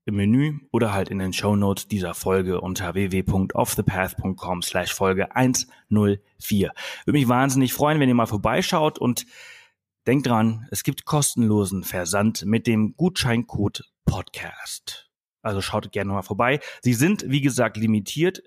im 0.04 0.16
Menü 0.16 0.58
oder 0.72 0.92
halt 0.92 1.10
in 1.10 1.18
den 1.18 1.32
Show 1.32 1.54
Notes 1.54 1.86
dieser 1.86 2.14
Folge 2.14 2.60
unter 2.60 2.94
www.offthepath.com 2.94 4.62
slash 4.62 4.92
Folge 4.92 5.34
104. 5.34 6.72
Würde 7.04 7.18
mich 7.18 7.28
wahnsinnig 7.28 7.72
freuen, 7.74 8.00
wenn 8.00 8.08
ihr 8.08 8.14
mal 8.14 8.26
vorbeischaut 8.26 8.98
und 8.98 9.26
Denkt 10.08 10.26
dran, 10.26 10.66
es 10.70 10.84
gibt 10.84 11.04
kostenlosen 11.04 11.84
Versand 11.84 12.46
mit 12.46 12.66
dem 12.66 12.96
Gutscheincode 12.96 13.92
Podcast. 14.06 15.10
Also 15.42 15.60
schaut 15.60 15.92
gerne 15.92 16.10
mal 16.10 16.22
vorbei. 16.22 16.60
Sie 16.80 16.94
sind, 16.94 17.26
wie 17.28 17.42
gesagt, 17.42 17.76
limitiert. 17.76 18.42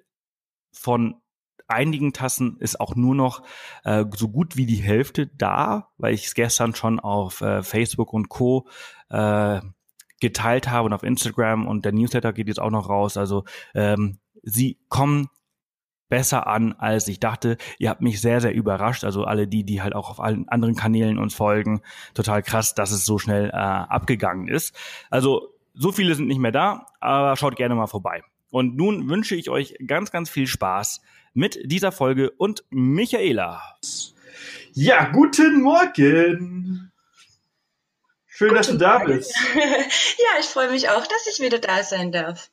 Von 0.73 1.21
einigen 1.67 2.13
Tassen 2.13 2.57
ist 2.57 2.79
auch 2.79 2.95
nur 2.95 3.13
noch 3.13 3.43
äh, 3.83 4.05
so 4.15 4.29
gut 4.29 4.57
wie 4.57 4.65
die 4.65 4.81
Hälfte 4.81 5.27
da, 5.27 5.91
weil 5.99 6.15
ich 6.15 6.25
es 6.25 6.33
gestern 6.33 6.73
schon 6.73 6.99
auf 6.99 7.41
äh, 7.41 7.61
Facebook 7.61 8.11
und 8.11 8.29
Co. 8.29 8.67
Äh, 9.11 9.61
geteilt 10.19 10.67
habe 10.67 10.87
und 10.87 10.93
auf 10.93 11.03
Instagram 11.03 11.67
und 11.67 11.85
der 11.85 11.91
Newsletter 11.91 12.33
geht 12.33 12.47
jetzt 12.47 12.59
auch 12.59 12.71
noch 12.71 12.89
raus. 12.89 13.17
Also 13.17 13.43
ähm, 13.75 14.17
sie 14.41 14.79
kommen 14.89 15.29
besser 16.11 16.45
an, 16.45 16.73
als 16.73 17.07
ich 17.07 17.19
dachte. 17.19 17.57
Ihr 17.79 17.89
habt 17.89 18.01
mich 18.01 18.21
sehr, 18.21 18.41
sehr 18.41 18.53
überrascht. 18.53 19.05
Also 19.05 19.23
alle 19.23 19.47
die, 19.47 19.63
die 19.63 19.81
halt 19.81 19.95
auch 19.95 20.09
auf 20.09 20.19
allen 20.19 20.47
anderen 20.49 20.75
Kanälen 20.75 21.17
uns 21.17 21.33
folgen. 21.33 21.81
Total 22.13 22.43
krass, 22.43 22.75
dass 22.75 22.91
es 22.91 23.05
so 23.05 23.17
schnell 23.17 23.49
äh, 23.49 23.55
abgegangen 23.55 24.49
ist. 24.49 24.75
Also 25.09 25.55
so 25.73 25.93
viele 25.93 26.13
sind 26.13 26.27
nicht 26.27 26.39
mehr 26.39 26.51
da, 26.51 26.85
aber 26.99 27.37
schaut 27.37 27.55
gerne 27.55 27.75
mal 27.75 27.87
vorbei. 27.87 28.21
Und 28.51 28.75
nun 28.75 29.09
wünsche 29.09 29.35
ich 29.35 29.49
euch 29.49 29.75
ganz, 29.87 30.11
ganz 30.11 30.29
viel 30.29 30.47
Spaß 30.47 31.01
mit 31.33 31.57
dieser 31.63 31.93
Folge 31.93 32.29
und 32.31 32.65
Michaela. 32.69 33.61
Ja, 34.73 35.05
guten 35.11 35.61
Morgen. 35.61 36.91
Schön, 38.27 38.49
guten 38.49 38.57
dass 38.57 38.67
du 38.67 38.77
da 38.77 38.99
bist. 38.99 39.33
ja, 39.55 40.39
ich 40.41 40.47
freue 40.47 40.71
mich 40.71 40.89
auch, 40.89 41.07
dass 41.07 41.27
ich 41.31 41.39
wieder 41.39 41.59
da 41.59 41.83
sein 41.83 42.11
darf. 42.11 42.49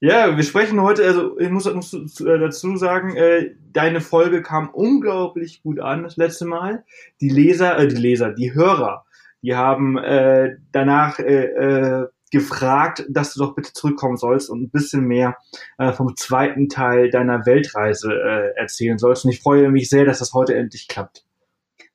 Ja, 0.00 0.36
wir 0.36 0.44
sprechen 0.44 0.80
heute, 0.80 1.04
also 1.04 1.38
ich 1.40 1.50
muss, 1.50 1.64
muss 1.74 1.90
dazu 1.90 2.76
sagen, 2.76 3.16
äh, 3.16 3.50
deine 3.72 4.00
Folge 4.00 4.42
kam 4.42 4.70
unglaublich 4.70 5.62
gut 5.62 5.80
an 5.80 6.04
das 6.04 6.16
letzte 6.16 6.44
Mal. 6.44 6.84
Die 7.20 7.28
Leser, 7.28 7.76
äh, 7.78 7.88
die 7.88 7.96
Leser, 7.96 8.32
die 8.32 8.54
Hörer, 8.54 9.04
die 9.42 9.56
haben 9.56 9.98
äh, 9.98 10.56
danach 10.70 11.18
äh, 11.18 11.46
äh, 11.46 12.06
gefragt, 12.30 13.06
dass 13.08 13.34
du 13.34 13.40
doch 13.40 13.56
bitte 13.56 13.72
zurückkommen 13.72 14.16
sollst 14.16 14.50
und 14.50 14.62
ein 14.62 14.70
bisschen 14.70 15.04
mehr 15.04 15.36
äh, 15.78 15.92
vom 15.92 16.14
zweiten 16.16 16.68
Teil 16.68 17.10
deiner 17.10 17.44
Weltreise 17.44 18.12
äh, 18.12 18.60
erzählen 18.60 18.98
sollst. 18.98 19.24
Und 19.24 19.32
ich 19.32 19.40
freue 19.40 19.68
mich 19.70 19.88
sehr, 19.88 20.04
dass 20.04 20.20
das 20.20 20.32
heute 20.32 20.54
endlich 20.54 20.86
klappt. 20.86 21.24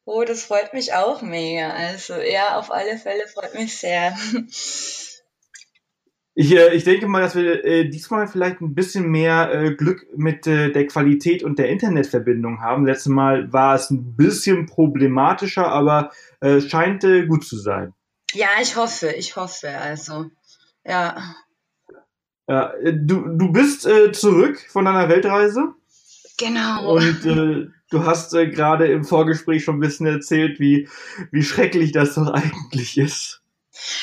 Oh, 0.05 0.25
das 0.25 0.43
freut 0.43 0.73
mich 0.73 0.93
auch 0.93 1.21
mega. 1.21 1.69
Also 1.69 2.15
ja, 2.15 2.57
auf 2.57 2.71
alle 2.71 2.97
Fälle 2.97 3.27
freut 3.27 3.53
mich 3.53 3.77
sehr. 3.77 4.13
Ich, 6.35 6.51
äh, 6.55 6.73
ich 6.73 6.83
denke 6.83 7.07
mal, 7.07 7.21
dass 7.21 7.35
wir 7.35 7.63
äh, 7.63 7.87
diesmal 7.87 8.27
vielleicht 8.27 8.59
ein 8.61 8.73
bisschen 8.73 9.09
mehr 9.09 9.53
äh, 9.53 9.75
Glück 9.75 10.07
mit 10.15 10.47
äh, 10.47 10.71
der 10.71 10.87
Qualität 10.87 11.43
und 11.43 11.59
der 11.59 11.69
Internetverbindung 11.69 12.59
haben. 12.59 12.85
Letztes 12.85 13.11
Mal 13.11 13.53
war 13.53 13.75
es 13.75 13.91
ein 13.91 14.15
bisschen 14.15 14.65
problematischer, 14.65 15.67
aber 15.67 16.11
äh, 16.41 16.59
scheint 16.59 17.03
äh, 17.03 17.27
gut 17.27 17.45
zu 17.45 17.57
sein. 17.57 17.93
Ja, 18.33 18.47
ich 18.61 18.75
hoffe, 18.75 19.11
ich 19.11 19.35
hoffe. 19.35 19.69
Also, 19.69 20.31
ja. 20.83 21.35
ja 22.49 22.73
du, 22.81 23.37
du 23.37 23.51
bist 23.51 23.85
äh, 23.85 24.11
zurück 24.11 24.59
von 24.69 24.85
deiner 24.85 25.09
Weltreise. 25.09 25.75
Genau. 26.39 26.95
Und 26.95 27.25
äh, 27.25 27.67
du 27.91 28.05
hast 28.05 28.33
äh, 28.33 28.49
gerade 28.49 28.87
im 28.87 29.03
Vorgespräch 29.03 29.63
schon 29.63 29.77
ein 29.77 29.81
bisschen 29.81 30.07
erzählt, 30.07 30.59
wie, 30.59 30.89
wie 31.31 31.43
schrecklich 31.43 31.91
das 31.91 32.15
doch 32.15 32.27
eigentlich 32.33 32.97
ist. 32.97 33.42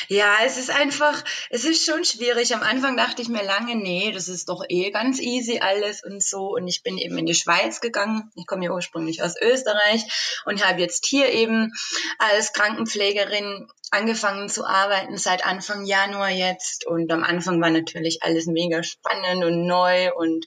Ja, 0.07 0.37
es 0.45 0.57
ist 0.57 0.69
einfach, 0.69 1.23
es 1.49 1.65
ist 1.65 1.85
schon 1.85 2.03
schwierig. 2.03 2.53
Am 2.53 2.63
Anfang 2.63 2.97
dachte 2.97 3.21
ich 3.21 3.29
mir 3.29 3.43
lange, 3.43 3.75
nee, 3.75 4.11
das 4.11 4.27
ist 4.27 4.49
doch 4.49 4.63
eh 4.67 4.91
ganz 4.91 5.19
easy 5.19 5.59
alles 5.59 6.03
und 6.03 6.23
so. 6.23 6.53
Und 6.55 6.67
ich 6.67 6.83
bin 6.83 6.97
eben 6.97 7.17
in 7.17 7.25
die 7.25 7.35
Schweiz 7.35 7.81
gegangen. 7.81 8.31
Ich 8.35 8.45
komme 8.45 8.65
ja 8.65 8.71
ursprünglich 8.71 9.23
aus 9.23 9.35
Österreich 9.41 10.41
und 10.45 10.65
habe 10.65 10.81
jetzt 10.81 11.05
hier 11.05 11.29
eben 11.29 11.71
als 12.19 12.53
Krankenpflegerin 12.53 13.67
angefangen 13.91 14.49
zu 14.49 14.65
arbeiten 14.65 15.17
seit 15.17 15.45
Anfang 15.45 15.85
Januar 15.85 16.29
jetzt. 16.29 16.85
Und 16.85 17.11
am 17.11 17.23
Anfang 17.23 17.61
war 17.61 17.69
natürlich 17.69 18.23
alles 18.23 18.47
mega 18.47 18.83
spannend 18.83 19.43
und 19.43 19.65
neu 19.65 20.13
und 20.13 20.45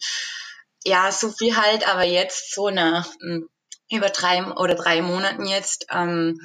ja, 0.85 1.11
so 1.13 1.31
viel 1.31 1.57
halt. 1.57 1.87
Aber 1.87 2.05
jetzt 2.05 2.55
so 2.55 2.71
nach 2.71 3.07
hm, 3.21 3.49
über 3.91 4.09
drei 4.09 4.45
oder 4.45 4.75
drei 4.75 5.03
Monaten 5.03 5.47
jetzt, 5.47 5.87
ähm, 5.91 6.41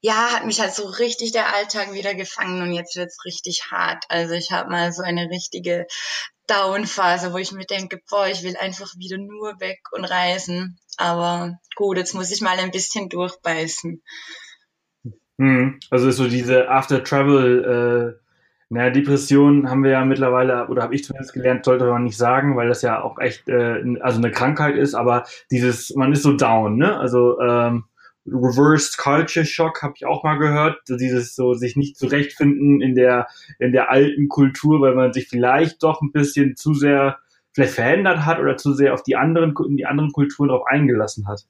ja, 0.00 0.32
hat 0.32 0.46
mich 0.46 0.60
halt 0.60 0.74
so 0.74 0.86
richtig 0.86 1.32
der 1.32 1.54
Alltag 1.54 1.92
wieder 1.92 2.14
gefangen 2.14 2.62
und 2.62 2.72
jetzt 2.72 2.96
wird's 2.96 3.24
richtig 3.24 3.70
hart. 3.70 4.04
Also 4.08 4.34
ich 4.34 4.50
habe 4.50 4.70
mal 4.70 4.92
so 4.92 5.02
eine 5.02 5.28
richtige 5.30 5.86
Down-Phase, 6.46 7.32
wo 7.32 7.36
ich 7.36 7.52
mir 7.52 7.66
denke, 7.66 8.00
boah, 8.08 8.26
ich 8.26 8.42
will 8.42 8.56
einfach 8.56 8.94
wieder 8.96 9.18
nur 9.18 9.60
weg 9.60 9.80
und 9.92 10.04
reisen. 10.04 10.78
Aber 10.96 11.58
gut, 11.76 11.96
jetzt 11.96 12.14
muss 12.14 12.30
ich 12.32 12.40
mal 12.40 12.58
ein 12.58 12.70
bisschen 12.70 13.08
durchbeißen. 13.08 14.02
Hm, 15.38 15.80
also 15.90 16.08
ist 16.08 16.16
so 16.16 16.28
diese 16.28 16.68
After-Travel- 16.68 18.16
äh 18.16 18.20
naja, 18.72 18.90
Depression 18.90 19.68
haben 19.68 19.82
wir 19.82 19.90
ja 19.90 20.04
mittlerweile, 20.04 20.68
oder 20.68 20.82
habe 20.82 20.94
ich 20.94 21.02
zumindest 21.02 21.32
gelernt, 21.32 21.64
sollte 21.64 21.86
man 21.86 22.04
nicht 22.04 22.16
sagen, 22.16 22.56
weil 22.56 22.68
das 22.68 22.82
ja 22.82 23.02
auch 23.02 23.18
echt 23.18 23.48
äh, 23.48 23.82
also 24.00 24.18
eine 24.18 24.30
Krankheit 24.30 24.76
ist, 24.76 24.94
aber 24.94 25.24
dieses, 25.50 25.92
man 25.96 26.12
ist 26.12 26.22
so 26.22 26.34
down, 26.34 26.76
ne? 26.76 26.96
Also 26.96 27.40
ähm, 27.40 27.86
Reversed 28.26 28.98
Culture 28.98 29.46
Shock 29.46 29.82
habe 29.82 29.94
ich 29.96 30.06
auch 30.06 30.22
mal 30.22 30.38
gehört, 30.38 30.80
dieses 30.88 31.34
so 31.34 31.54
sich 31.54 31.76
nicht 31.76 31.96
zurechtfinden 31.96 32.80
in 32.80 32.94
der 32.94 33.26
in 33.58 33.72
der 33.72 33.90
alten 33.90 34.28
Kultur, 34.28 34.80
weil 34.80 34.94
man 34.94 35.12
sich 35.12 35.28
vielleicht 35.28 35.82
doch 35.82 36.02
ein 36.02 36.12
bisschen 36.12 36.56
zu 36.56 36.74
sehr 36.74 37.18
vielleicht 37.52 37.74
verändert 37.74 38.26
hat 38.26 38.38
oder 38.38 38.56
zu 38.56 38.74
sehr 38.74 38.94
auf 38.94 39.02
die 39.02 39.16
anderen 39.16 39.54
in 39.66 39.76
die 39.76 39.86
anderen 39.86 40.12
Kulturen 40.12 40.48
drauf 40.48 40.66
eingelassen 40.66 41.26
hat. 41.26 41.46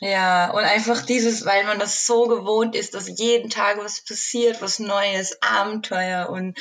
Ja, 0.00 0.50
und 0.50 0.64
einfach 0.64 1.06
dieses, 1.06 1.46
weil 1.46 1.64
man 1.64 1.78
das 1.78 2.04
so 2.04 2.26
gewohnt 2.26 2.74
ist, 2.74 2.94
dass 2.94 3.08
jeden 3.16 3.48
Tag 3.48 3.78
was 3.78 4.04
passiert, 4.04 4.60
was 4.60 4.80
Neues, 4.80 5.40
Abenteuer. 5.40 6.30
Und 6.30 6.58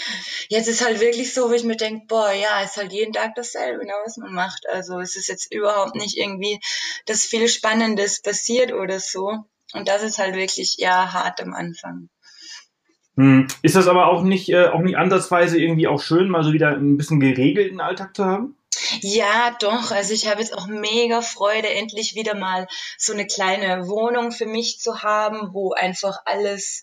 jetzt 0.49 0.67
ist 0.67 0.85
halt 0.85 0.99
wirklich 0.99 1.33
so, 1.33 1.49
wo 1.49 1.53
ich 1.53 1.63
mir 1.63 1.75
denke, 1.75 2.05
boah, 2.07 2.31
ja, 2.31 2.61
ist 2.61 2.77
halt 2.77 2.93
jeden 2.93 3.11
Tag 3.11 3.33
dasselbe, 3.35 3.85
ne, 3.85 3.93
was 4.05 4.17
man 4.17 4.33
macht. 4.33 4.67
Also 4.71 4.99
es 4.99 5.15
ist 5.15 5.29
jetzt 5.29 5.51
überhaupt 5.51 5.95
nicht 5.95 6.15
irgendwie, 6.15 6.59
dass 7.07 7.25
viel 7.25 7.47
Spannendes 7.47 8.21
passiert 8.21 8.71
oder 8.71 8.99
so. 8.99 9.45
Und 9.73 9.87
das 9.87 10.03
ist 10.03 10.19
halt 10.19 10.35
wirklich, 10.35 10.75
ja, 10.77 11.13
hart 11.13 11.41
am 11.41 11.53
Anfang. 11.53 12.09
Hm. 13.15 13.47
Ist 13.61 13.75
das 13.75 13.87
aber 13.87 14.07
auch 14.07 14.23
nicht, 14.23 14.49
äh, 14.49 14.67
auch 14.67 14.79
nicht 14.79 14.97
ansatzweise 14.97 15.59
irgendwie 15.59 15.87
auch 15.87 16.01
schön, 16.01 16.29
mal 16.29 16.43
so 16.43 16.53
wieder 16.53 16.69
ein 16.69 16.97
bisschen 16.97 17.19
geregelten 17.19 17.79
Alltag 17.79 18.15
zu 18.15 18.25
haben? 18.25 18.57
Ja, 19.01 19.55
doch. 19.59 19.91
Also 19.91 20.13
ich 20.13 20.27
habe 20.27 20.41
jetzt 20.41 20.53
auch 20.57 20.67
mega 20.67 21.21
Freude, 21.21 21.69
endlich 21.69 22.15
wieder 22.15 22.35
mal 22.35 22.67
so 22.97 23.13
eine 23.13 23.27
kleine 23.27 23.87
Wohnung 23.87 24.31
für 24.31 24.47
mich 24.47 24.79
zu 24.79 25.03
haben, 25.03 25.53
wo 25.53 25.73
einfach 25.73 26.17
alles, 26.25 26.81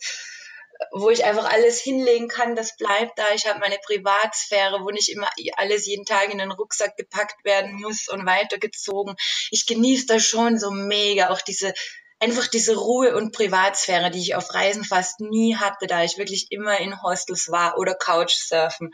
wo 0.92 1.10
ich 1.10 1.24
einfach 1.24 1.50
alles 1.50 1.80
hinlegen 1.80 2.28
kann, 2.28 2.54
das 2.54 2.76
bleibt 2.76 3.18
da. 3.18 3.24
Ich 3.34 3.46
habe 3.46 3.58
meine 3.58 3.78
Privatsphäre, 3.84 4.80
wo 4.82 4.90
nicht 4.90 5.08
immer 5.08 5.28
alles 5.56 5.86
jeden 5.86 6.04
Tag 6.04 6.32
in 6.32 6.38
den 6.38 6.52
Rucksack 6.52 6.96
gepackt 6.96 7.44
werden 7.44 7.74
muss 7.80 8.08
und 8.08 8.24
weitergezogen. 8.24 9.16
Ich 9.50 9.66
genieße 9.66 10.06
das 10.06 10.24
schon 10.24 10.58
so 10.58 10.70
mega, 10.70 11.30
auch 11.30 11.40
diese 11.40 11.74
einfach 12.20 12.46
diese 12.46 12.76
Ruhe 12.76 13.16
und 13.16 13.32
Privatsphäre, 13.32 14.10
die 14.10 14.20
ich 14.20 14.34
auf 14.34 14.54
Reisen 14.54 14.84
fast 14.84 15.20
nie 15.20 15.56
hatte, 15.56 15.86
da 15.86 16.04
ich 16.04 16.18
wirklich 16.18 16.46
immer 16.50 16.78
in 16.78 17.02
Hostels 17.02 17.50
war 17.50 17.78
oder 17.78 17.94
Couchsurfen. 17.94 18.92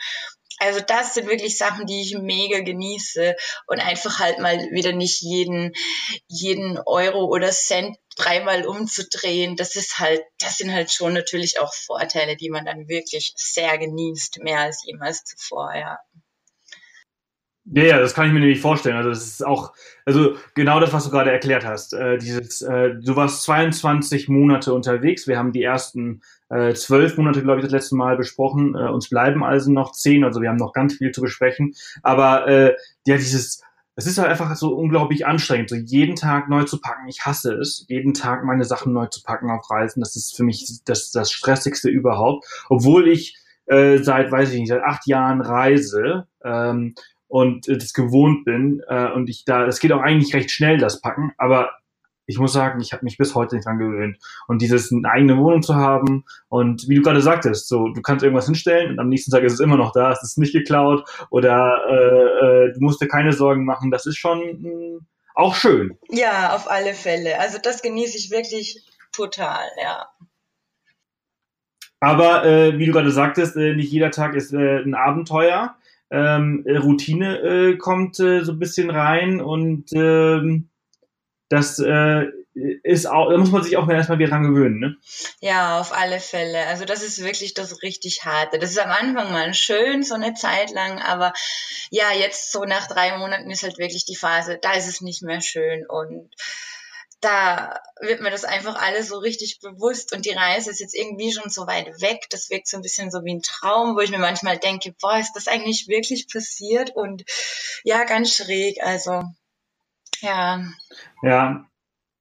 Also 0.59 0.81
das 0.81 1.15
sind 1.15 1.29
wirklich 1.29 1.59
Sachen, 1.59 1.87
die 1.87 2.01
ich 2.01 2.17
mega 2.17 2.61
genieße 2.61 3.37
und 3.67 3.81
einfach 3.81 4.21
halt 4.21 4.39
mal 4.39 4.57
wieder 4.71 4.93
nicht 4.93 5.21
jeden, 5.21 5.73
jeden 6.29 6.79
Euro 6.79 7.27
oder 7.27 7.51
Cent 7.51 7.99
dreimal 8.17 8.67
umzudrehen. 8.67 9.57
Das 9.57 9.77
ist 9.77 9.99
halt, 9.99 10.23
das 10.39 10.57
sind 10.57 10.73
halt 10.73 10.91
schon 10.91 11.13
natürlich 11.13 11.61
auch 11.61 11.75
Vorteile, 11.75 12.37
die 12.37 12.49
man 12.49 12.65
dann 12.65 12.89
wirklich 12.89 13.35
sehr 13.37 13.77
genießt, 13.77 14.39
mehr 14.39 14.61
als 14.61 14.83
jemals 14.87 15.25
zuvor, 15.25 15.75
ja. 15.75 15.99
Ja, 17.73 17.83
ja, 17.83 17.99
das 17.99 18.15
kann 18.15 18.27
ich 18.29 18.33
mir 18.33 18.39
nämlich 18.39 18.61
vorstellen. 18.61 18.97
Also 18.97 19.09
das 19.09 19.27
ist 19.27 19.45
auch, 19.45 19.73
also 20.05 20.37
genau 20.55 20.79
das, 20.79 20.93
was 20.93 21.05
du 21.05 21.11
gerade 21.11 21.33
erklärt 21.33 21.67
hast. 21.67 21.95
Äh, 21.95 22.19
dieses, 22.19 22.63
äh, 22.63 22.95
du 22.95 23.17
warst 23.17 23.43
22 23.43 24.29
Monate 24.29 24.73
unterwegs. 24.73 25.27
Wir 25.27 25.37
haben 25.37 25.51
die 25.51 25.65
ersten 25.65 26.23
äh, 26.49 26.75
zwölf 26.75 27.17
Monate, 27.17 27.43
glaube 27.43 27.59
ich, 27.59 27.65
das 27.65 27.73
letzte 27.73 27.97
Mal 27.97 28.17
besprochen. 28.17 28.77
Äh, 28.77 28.89
uns 28.89 29.09
bleiben 29.09 29.43
also 29.43 29.73
noch 29.73 29.91
zehn. 29.91 30.23
Also 30.23 30.41
wir 30.41 30.49
haben 30.49 30.59
noch 30.59 30.73
ganz 30.73 30.95
viel 30.95 31.11
zu 31.11 31.21
besprechen. 31.21 31.75
Aber 32.05 32.47
äh, 32.47 32.77
ja, 33.05 33.17
dieses, 33.17 33.63
es 33.97 34.07
ist 34.07 34.19
halt 34.19 34.29
einfach 34.29 34.55
so 34.55 34.77
unglaublich 34.77 35.27
anstrengend, 35.27 35.71
so 35.71 35.75
jeden 35.75 36.15
Tag 36.15 36.49
neu 36.49 36.63
zu 36.63 36.81
packen. 36.81 37.09
Ich 37.09 37.27
hasse 37.27 37.53
es, 37.55 37.85
jeden 37.89 38.15
Tag 38.15 38.45
meine 38.45 38.65
Sachen 38.65 38.93
neu 38.93 39.07
zu 39.07 39.25
packen 39.25 39.51
auf 39.51 39.69
Reisen. 39.69 40.01
Das 40.01 40.15
ist 40.15 40.37
für 40.37 40.45
mich 40.45 40.81
das, 40.85 41.11
das 41.11 41.33
stressigste 41.33 41.91
überhaupt. 41.91 42.47
Obwohl 42.69 43.09
ich 43.09 43.37
äh, 43.67 43.99
seit, 43.99 44.31
weiß 44.31 44.53
ich 44.53 44.61
nicht, 44.61 44.69
seit 44.69 44.83
acht 44.83 45.07
Jahren 45.09 45.41
reise. 45.41 46.29
Ähm, 46.45 46.95
und 47.29 47.69
äh, 47.69 47.77
das 47.77 47.93
gewohnt 47.93 48.45
bin 48.45 48.83
äh, 48.89 49.11
und 49.13 49.29
ich 49.29 49.45
da, 49.45 49.67
es 49.67 49.81
geht 49.81 49.93
auch 49.93 50.01
eigentlich 50.01 50.35
recht 50.35 50.51
schnell, 50.51 50.79
das 50.79 51.01
Packen, 51.01 51.33
aber 51.39 51.71
ich 52.27 52.39
muss 52.39 52.53
sagen, 52.53 52.81
ich 52.81 52.93
habe 52.93 53.05
mich 53.05 53.19
bis 53.19 53.35
heute 53.35 53.55
nicht 53.55 53.67
dran 53.67 53.79
gewöhnt. 53.79 54.19
Und 54.49 54.61
dieses 54.61 54.93
eine 54.93 55.09
eigene 55.09 55.37
Wohnung 55.39 55.63
zu 55.63 55.77
haben 55.77 56.25
und 56.49 56.89
wie 56.89 56.97
du 56.97 57.03
gerade 57.03 57.21
sagtest, 57.21 57.69
so 57.69 57.89
du 57.89 58.03
kannst 58.03 58.25
irgendwas 58.25 58.47
hinstellen 58.47 58.91
und 58.91 58.99
am 58.99 59.09
nächsten 59.09 59.31
Tag 59.31 59.45
ist 59.45 59.55
es 59.55 59.61
immer 59.61 59.77
noch 59.77 59.93
da, 59.93 60.11
es 60.11 60.23
ist 60.23 60.39
nicht 60.39 60.53
geklaut 60.53 61.05
oder 61.31 61.85
äh, 61.89 62.67
äh, 62.67 62.73
du 62.73 62.81
musst 62.81 63.01
dir 63.01 63.09
keine 63.09 63.33
Sorgen 63.33 63.65
machen, 63.65 63.91
das 63.91 64.07
ist 64.07 64.17
schon 64.17 64.41
mh, 64.41 64.69
hm, 64.69 65.07
auch 65.35 65.55
schön. 65.55 65.99
Ja, 66.09 66.55
auf 66.55 66.69
alle 66.71 66.95
Fälle. 66.95 67.39
Also 67.39 67.59
das 67.63 67.83
genieße 67.83 68.17
ich 68.17 68.31
wirklich 68.31 68.83
total, 69.13 69.65
ja. 69.81 70.09
Aber 72.01 72.45
äh, 72.45 72.79
wie 72.79 72.87
du 72.87 72.93
gerade 72.93 73.11
sagtest, 73.11 73.57
äh, 73.57 73.75
nicht 73.75 73.91
jeder 73.91 74.11
Tag 74.11 74.35
ist 74.35 74.53
äh, 74.53 74.79
ein 74.79 74.95
Abenteuer 74.95 75.77
ähm, 76.11 76.65
Routine 76.67 77.39
äh, 77.39 77.77
kommt 77.77 78.21
äh, 78.21 78.45
so 78.45 78.53
ein 78.53 78.59
bisschen 78.59 78.91
rein 78.91 79.41
und 79.41 79.93
ähm, 79.93 80.69
das 81.49 81.79
äh, 81.79 82.27
ist 82.83 83.07
auch, 83.07 83.31
da 83.31 83.37
muss 83.37 83.51
man 83.51 83.63
sich 83.63 83.77
auch 83.77 83.89
erstmal 83.89 84.19
wieder 84.19 84.31
dran 84.31 84.45
gewöhnen, 84.45 84.81
ne? 84.81 84.97
Ja, 85.41 85.79
auf 85.79 85.93
alle 85.93 86.21
Fälle. 86.21 86.67
Also 86.67 86.85
das 86.87 87.03
ist 87.03 87.23
wirklich 87.23 87.53
das 87.55 87.83
richtig 87.83 88.25
harte. 88.25 88.59
Das 88.59 88.71
ist 88.71 88.79
am 88.79 88.91
Anfang 88.91 89.31
mal 89.31 89.53
schön, 89.53 90.03
so 90.03 90.15
eine 90.15 90.33
Zeit 90.35 90.71
lang, 90.73 90.99
aber 91.01 91.33
ja, 91.91 92.13
jetzt 92.19 92.53
so 92.53 92.65
nach 92.65 92.87
drei 92.87 93.19
Monaten 93.19 93.51
ist 93.51 93.63
halt 93.63 93.79
wirklich 93.79 94.07
die 94.07 94.17
Phase, 94.17 94.59
da 94.61 94.73
ist 94.73 94.89
es 94.89 95.03
nicht 95.03 95.23
mehr 95.23 95.43
schön 95.43 95.85
und 95.87 96.31
da 97.21 97.81
wird 98.01 98.21
mir 98.21 98.31
das 98.31 98.45
einfach 98.45 98.77
alles 98.77 99.09
so 99.09 99.19
richtig 99.19 99.61
bewusst 99.61 100.15
und 100.15 100.27
die 100.27 100.33
Reise 100.33 100.71
ist 100.71 100.81
jetzt 100.81 100.95
irgendwie 100.95 101.33
schon 101.33 101.51
so 101.51 101.67
weit 101.67 102.01
weg. 102.01 102.27
Das 102.31 102.51
wirkt 102.51 102.69
so 102.69 102.77
ein 102.77 102.83
bisschen 102.83 103.11
so 103.11 103.25
wie 103.25 103.35
ein 103.35 103.43
Traum, 103.43 103.97
wo 103.97 104.01
ich 104.01 104.11
mir 104.11 104.19
manchmal 104.19 104.59
denke, 104.59 104.95
boah, 105.01 105.19
ist 105.19 105.33
das 105.33 105.49
eigentlich 105.49 105.89
wirklich 105.89 106.29
passiert? 106.31 106.95
Und 106.95 107.25
ja, 107.85 108.05
ganz 108.05 108.35
schräg. 108.35 108.83
Also 108.83 109.23
ja. 110.21 110.63
Ja, 111.23 111.67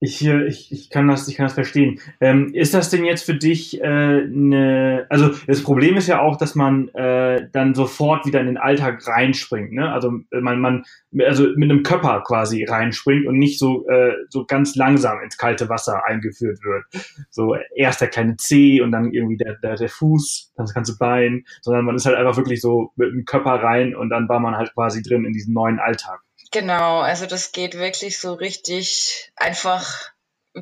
ich, 0.02 0.26
ich, 0.26 0.72
ich, 0.72 0.90
kann 0.90 1.08
das, 1.08 1.28
ich 1.28 1.36
kann 1.36 1.46
das 1.46 1.54
verstehen. 1.54 2.00
Ähm, 2.20 2.54
ist 2.54 2.74
das 2.74 2.90
denn 2.90 3.06
jetzt 3.06 3.26
für 3.26 3.34
dich 3.34 3.82
äh, 3.82 3.86
eine, 3.86 5.06
also 5.10 5.32
das 5.48 5.64
Problem 5.64 5.96
ist 5.96 6.08
ja 6.08 6.22
auch, 6.22 6.38
dass 6.38 6.54
man 6.54 6.90
äh, 6.90 7.48
dann 7.52 7.74
sofort 7.74 8.26
wieder 8.26 8.42
in 8.42 8.48
den 8.48 8.58
Alltag 8.58 9.08
reinspringt, 9.08 9.72
ne? 9.72 9.92
Also 9.92 10.12
man, 10.32 10.60
man, 10.60 10.84
also 11.20 11.48
mit 11.56 11.72
einem 11.72 11.84
Körper 11.84 12.22
quasi 12.28 12.66
reinspringt 12.66 13.26
und 13.26 13.38
nicht 13.38 13.58
so, 13.58 13.88
äh, 13.88 14.14
so 14.30 14.46
ganz 14.46 14.76
langsam 14.76 15.22
ins 15.22 15.38
kalte 15.38 15.70
Wasser 15.70 16.06
eingeführt 16.06 16.60
wird. 16.64 16.84
So 17.30 17.56
erst 17.76 18.02
der 18.02 18.10
kleine 18.10 18.36
Zeh 18.36 18.82
und 18.82 18.92
dann 18.92 19.14
irgendwie 19.14 19.38
der, 19.38 19.56
der, 19.64 19.76
der 19.76 19.90
Fuß, 19.90 20.52
dann 20.58 20.66
das 20.66 20.74
ganze 20.74 20.98
Bein, 20.98 21.46
sondern 21.62 21.86
man 21.86 21.96
ist 21.96 22.06
halt 22.06 22.18
einfach 22.18 22.38
wirklich 22.38 22.60
so 22.60 22.92
mit 22.98 23.12
dem 23.12 23.24
Körper 23.24 23.64
rein 23.64 23.96
und 23.96 24.10
dann 24.10 24.28
war 24.28 24.42
man 24.42 24.56
halt 24.56 24.74
quasi 24.74 25.02
drin 25.02 25.26
in 25.26 25.32
diesem 25.32 25.54
neuen 25.54 25.80
Alltag. 25.80 26.25
Genau, 26.52 27.00
also 27.00 27.26
das 27.26 27.52
geht 27.52 27.76
wirklich 27.76 28.20
so 28.20 28.34
richtig 28.34 29.32
einfach 29.36 30.12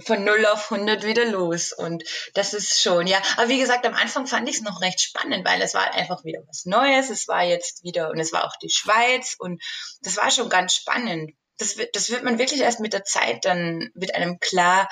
von 0.02 0.24
0 0.24 0.46
auf 0.48 0.72
100 0.72 1.04
wieder 1.04 1.26
los. 1.26 1.72
Und 1.72 2.04
das 2.34 2.54
ist 2.54 2.82
schon, 2.82 3.08
ja. 3.08 3.22
Aber 3.38 3.50
wie 3.50 3.60
gesagt, 3.60 3.86
am 3.86 3.94
Anfang 3.94 4.26
fand 4.28 4.50
ich 4.50 4.58
es 4.58 4.62
noch 4.62 4.82
recht 4.82 5.02
spannend, 5.02 5.46
weil 5.46 5.62
es 5.62 5.74
war 5.74 5.94
einfach 5.94 6.24
wieder 6.24 6.42
was 6.48 6.66
Neues. 6.66 7.10
Es 7.10 7.28
war 7.28 7.44
jetzt 7.44 7.84
wieder, 7.84 8.10
und 8.10 8.20
es 8.20 8.34
war 8.34 8.46
auch 8.46 8.56
die 8.62 8.70
Schweiz. 8.70 9.36
Und 9.38 9.62
das 10.02 10.18
war 10.18 10.32
schon 10.32 10.50
ganz 10.50 10.74
spannend. 10.74 11.32
Das 11.58 11.78
wird, 11.78 11.96
das 11.96 12.10
wird 12.10 12.24
man 12.24 12.40
wirklich 12.40 12.62
erst 12.62 12.80
mit 12.80 12.94
der 12.94 13.04
Zeit 13.04 13.46
dann, 13.46 13.90
wird 13.94 14.16
einem 14.16 14.40
klar, 14.40 14.90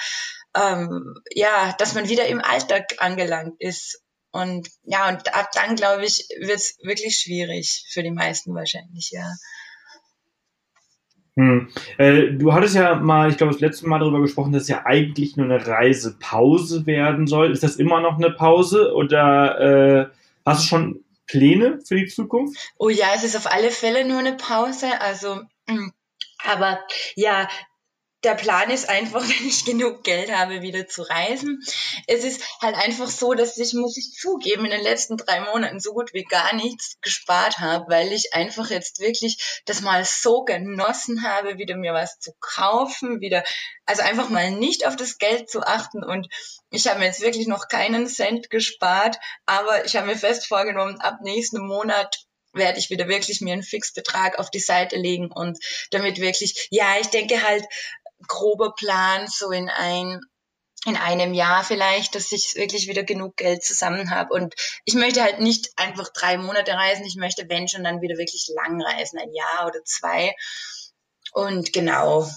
ähm, 0.55 1.15
ja, 1.31 1.74
dass 1.79 1.95
man 1.95 2.07
wieder 2.07 2.27
im 2.27 2.41
Alltag 2.41 2.95
angelangt 3.00 3.55
ist. 3.60 4.01
Und 4.31 4.69
ja, 4.83 5.10
und 5.10 5.33
ab 5.33 5.50
dann, 5.53 5.75
glaube 5.75 6.05
ich, 6.05 6.27
wird 6.39 6.57
es 6.57 6.77
wirklich 6.83 7.17
schwierig 7.17 7.86
für 7.91 8.03
die 8.03 8.12
meisten 8.12 8.53
wahrscheinlich, 8.53 9.10
ja. 9.12 9.27
Hm. 11.38 11.69
Äh, 11.97 12.31
du 12.33 12.53
hattest 12.53 12.75
ja 12.75 12.95
mal, 12.95 13.29
ich 13.29 13.38
glaube, 13.38 13.53
das 13.53 13.61
letzte 13.61 13.88
Mal 13.88 14.00
darüber 14.00 14.21
gesprochen, 14.21 14.51
dass 14.51 14.67
ja 14.67 14.85
eigentlich 14.85 15.38
nur 15.38 15.45
eine 15.45 15.65
Reisepause 15.65 16.85
werden 16.85 17.25
soll. 17.27 17.51
Ist 17.51 17.63
das 17.63 17.77
immer 17.77 18.01
noch 18.01 18.17
eine 18.17 18.31
Pause 18.31 18.93
oder 18.93 19.59
äh, 19.59 20.07
hast 20.45 20.63
du 20.63 20.67
schon 20.67 21.05
Pläne 21.27 21.79
für 21.85 21.95
die 21.95 22.07
Zukunft? 22.07 22.57
Oh 22.77 22.89
ja, 22.89 23.07
es 23.15 23.23
ist 23.23 23.38
auf 23.38 23.51
alle 23.51 23.71
Fälle 23.71 24.05
nur 24.05 24.19
eine 24.19 24.35
Pause. 24.35 25.00
Also, 25.00 25.41
aber 26.45 26.79
ja, 27.15 27.47
der 28.24 28.36
Plan 28.36 28.70
ist 28.70 28.88
einfach, 28.90 29.22
wenn 29.28 29.48
ich 29.48 29.66
genug 29.66 30.04
Geld 30.04 30.32
habe, 30.32 30.62
wieder 30.62 30.88
zu 30.88 31.01
reisen. 31.04 31.62
Es 32.08 32.24
ist 32.24 32.42
halt 32.62 32.75
einfach 32.75 33.08
so, 33.08 33.34
dass 33.34 33.58
ich, 33.58 33.74
muss 33.74 33.98
ich 33.98 34.13
zugeben, 34.13 34.66
in 34.66 34.72
den 34.72 34.84
letzten 34.84 35.18
drei 35.18 35.42
Monaten 35.42 35.80
so 35.80 35.94
gut 35.94 36.13
wie 36.13 36.24
gar 36.24 36.54
nichts 36.54 36.98
gespart 37.01 37.60
habe, 37.60 37.86
weil 37.90 38.12
ich 38.12 38.34
einfach 38.34 38.70
jetzt 38.70 39.00
wirklich 39.00 39.62
das 39.66 39.82
mal 39.82 40.06
so 40.06 40.44
genossen 40.44 41.24
habe, 41.24 41.58
wieder 41.58 41.75
mir 41.75 41.94
was 41.94 42.20
zu 42.20 42.32
kaufen, 42.40 43.22
wieder, 43.22 43.44
also 43.86 44.04
einfach 44.04 44.30
mal 44.30 44.51
nicht 44.51 44.86
auf 44.86 44.96
das 44.96 45.18
Geld 45.18 45.50
zu 45.50 45.62
achten 45.62 46.04
und 46.04 46.28
ich 46.70 46.88
habe 46.88 47.00
mir 47.00 47.06
jetzt 47.06 47.22
wirklich 47.22 47.48
noch 47.48 47.68
keinen 47.68 48.08
Cent 48.08 48.50
gespart, 48.50 49.18
aber 49.46 49.86
ich 49.86 49.96
habe 49.96 50.08
mir 50.08 50.18
fest 50.18 50.48
vorgenommen, 50.48 51.00
ab 51.01 51.20
nächsten 51.22 51.66
Monat 51.66 52.25
werde 52.54 52.80
ich 52.80 52.90
wieder 52.90 53.08
wirklich 53.08 53.42
mir 53.42 53.54
einen 53.54 53.63
Fixbetrag 53.63 54.40
auf 54.40 54.50
die 54.50 54.60
Seite 54.60 54.98
legen 54.98 55.32
und 55.32 55.58
damit 55.92 56.20
wirklich, 56.20 56.68
ja, 56.70 56.96
ich 57.00 57.08
denke 57.08 57.42
halt, 57.44 57.66
grober 58.28 58.74
Plan, 58.75 59.28
so 59.28 59.51
in 59.51 59.70
ein 59.70 60.22
in 60.86 60.96
einem 60.96 61.34
Jahr 61.34 61.63
vielleicht, 61.63 62.16
dass 62.16 62.32
ich 62.32 62.56
wirklich 62.56 62.88
wieder 62.88 63.04
genug 63.04 63.38
Geld 63.38 63.63
zusammen 63.63 64.10
habe. 64.10 64.34
Und 64.34 64.56
ich 64.84 64.96
möchte 64.96 65.22
halt 65.22 65.40
nicht 65.40 65.70
einfach 65.75 66.10
drei 66.10 66.38
Monate 66.38 66.72
reisen. 66.72 67.06
Ich 67.06 67.18
möchte, 67.18 67.48
wenn 67.50 67.68
schon, 67.68 67.84
dann 67.84 68.01
wieder 68.01 68.18
wirklich 68.18 68.50
lang 68.56 68.82
reisen, 68.82 69.20
ein 69.20 69.32
Jahr 69.32 69.68
oder 69.68 69.84
zwei. 69.84 70.34
Und 71.34 71.72
genau. 71.72 72.28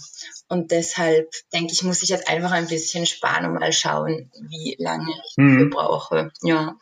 Und 0.49 0.71
deshalb 0.71 1.31
denke 1.53 1.73
ich, 1.73 1.83
muss 1.83 2.03
ich 2.03 2.11
jetzt 2.11 2.29
einfach 2.29 2.53
ein 2.53 2.69
bisschen 2.69 3.07
sparen 3.07 3.47
und 3.47 3.59
mal 3.59 3.73
schauen, 3.73 4.31
wie 4.49 4.77
lange 4.79 5.11
ich 5.11 5.35
hm. 5.37 5.71
brauche. 5.71 6.31
Ja. 6.43 6.77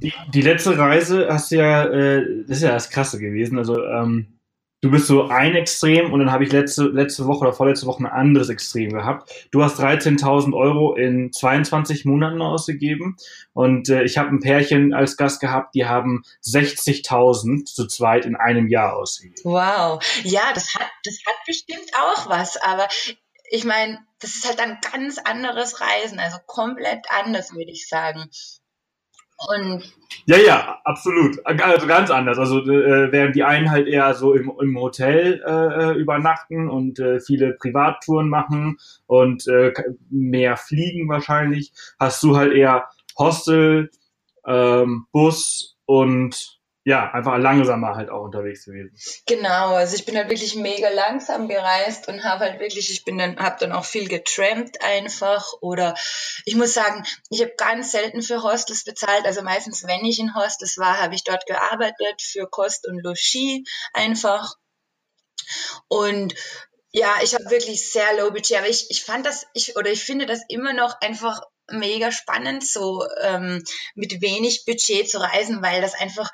Die, 0.00 0.14
die, 0.32 0.42
letzte 0.42 0.78
Reise 0.78 1.26
hast 1.28 1.50
du 1.50 1.56
ja, 1.56 1.84
äh, 1.84 2.44
das 2.46 2.58
ist 2.58 2.62
ja 2.62 2.72
das 2.72 2.90
Krasse 2.90 3.18
gewesen. 3.18 3.58
Also 3.58 3.84
ähm, 3.84 4.38
du 4.82 4.90
bist 4.90 5.06
so 5.06 5.28
ein 5.28 5.54
Extrem 5.54 6.12
und 6.12 6.18
dann 6.20 6.30
habe 6.30 6.44
ich 6.44 6.52
letzte, 6.52 6.84
letzte 6.84 7.26
Woche 7.26 7.40
oder 7.40 7.52
vorletzte 7.52 7.86
Woche 7.86 8.02
ein 8.02 8.06
anderes 8.06 8.48
Extrem 8.48 8.90
gehabt. 8.90 9.48
Du 9.50 9.62
hast 9.62 9.80
13.000 9.80 10.54
Euro 10.54 10.94
in 10.94 11.32
22 11.32 12.04
Monaten 12.04 12.42
ausgegeben 12.42 13.16
und 13.54 13.88
äh, 13.88 14.02
ich 14.02 14.18
habe 14.18 14.28
ein 14.28 14.40
Pärchen 14.40 14.92
als 14.92 15.16
Gast 15.16 15.40
gehabt, 15.40 15.74
die 15.74 15.86
haben 15.86 16.22
60.000 16.44 17.64
zu 17.64 17.86
zweit 17.86 18.26
in 18.26 18.36
einem 18.36 18.68
Jahr 18.68 18.96
ausgegeben. 18.96 19.40
Wow, 19.44 20.02
ja, 20.24 20.52
das 20.52 20.74
hat, 20.74 20.90
das 21.04 21.18
hat 21.26 21.36
bestimmt 21.46 21.90
auch 21.98 22.28
was, 22.28 22.56
aber 22.60 22.88
ich 23.50 23.64
meine, 23.64 23.98
das 24.18 24.34
ist 24.34 24.48
halt 24.48 24.60
ein 24.60 24.78
ganz 24.92 25.18
anderes 25.18 25.80
Reisen, 25.80 26.18
also 26.18 26.38
komplett 26.46 27.06
anders, 27.10 27.54
würde 27.54 27.70
ich 27.70 27.88
sagen. 27.88 28.30
Und 29.48 29.92
ja, 30.26 30.36
ja, 30.36 30.80
absolut. 30.84 31.44
Also 31.44 31.86
ganz 31.86 32.10
anders. 32.10 32.38
Also 32.38 32.60
äh, 32.60 33.10
während 33.10 33.34
die 33.34 33.42
einen 33.42 33.70
halt 33.70 33.88
eher 33.88 34.14
so 34.14 34.34
im, 34.34 34.52
im 34.60 34.78
Hotel 34.78 35.42
äh, 35.44 35.98
übernachten 35.98 36.68
und 36.68 36.98
äh, 37.00 37.20
viele 37.20 37.54
Privattouren 37.54 38.28
machen 38.28 38.78
und 39.06 39.46
äh, 39.48 39.72
mehr 40.10 40.56
fliegen 40.56 41.08
wahrscheinlich, 41.08 41.72
hast 41.98 42.22
du 42.22 42.36
halt 42.36 42.52
eher 42.52 42.88
Hostel, 43.18 43.90
ähm, 44.46 45.06
Bus 45.12 45.76
und 45.86 46.60
ja, 46.84 47.12
einfach 47.12 47.38
langsamer 47.38 47.94
halt 47.94 48.10
auch 48.10 48.22
unterwegs 48.22 48.64
gewesen. 48.64 48.96
Genau, 49.26 49.74
also 49.74 49.94
ich 49.94 50.04
bin 50.04 50.16
halt 50.16 50.28
wirklich 50.28 50.56
mega 50.56 50.88
langsam 50.88 51.48
gereist 51.48 52.08
und 52.08 52.24
habe 52.24 52.44
halt 52.44 52.60
wirklich, 52.60 52.90
ich 52.90 53.04
bin 53.04 53.18
dann, 53.18 53.38
habe 53.38 53.56
dann 53.60 53.72
auch 53.72 53.84
viel 53.84 54.08
getrampt 54.08 54.82
einfach 54.82 55.52
oder 55.60 55.94
ich 56.44 56.56
muss 56.56 56.74
sagen, 56.74 57.04
ich 57.30 57.40
habe 57.40 57.52
ganz 57.56 57.92
selten 57.92 58.22
für 58.22 58.42
Hostels 58.42 58.84
bezahlt, 58.84 59.26
also 59.26 59.42
meistens, 59.42 59.86
wenn 59.86 60.04
ich 60.04 60.18
in 60.18 60.34
Hostels 60.34 60.76
war, 60.76 61.00
habe 61.00 61.14
ich 61.14 61.22
dort 61.22 61.46
gearbeitet 61.46 62.20
für 62.20 62.48
Kost 62.48 62.88
und 62.88 63.00
Logis 63.02 63.62
einfach 63.92 64.54
und 65.88 66.34
ja, 66.90 67.14
ich 67.22 67.34
habe 67.34 67.50
wirklich 67.50 67.90
sehr 67.90 68.16
low 68.18 68.30
budget, 68.30 68.58
aber 68.58 68.68
ich, 68.68 68.90
ich 68.90 69.02
fand 69.02 69.24
das, 69.24 69.46
ich, 69.54 69.76
oder 69.76 69.90
ich 69.90 70.04
finde 70.04 70.26
das 70.26 70.42
immer 70.48 70.72
noch 70.72 71.00
einfach 71.00 71.40
mega 71.72 72.12
spannend, 72.12 72.66
so 72.66 73.06
ähm, 73.20 73.62
mit 73.94 74.20
wenig 74.20 74.64
Budget 74.64 75.10
zu 75.10 75.20
reisen, 75.20 75.62
weil 75.62 75.80
das 75.80 75.94
einfach 75.94 76.30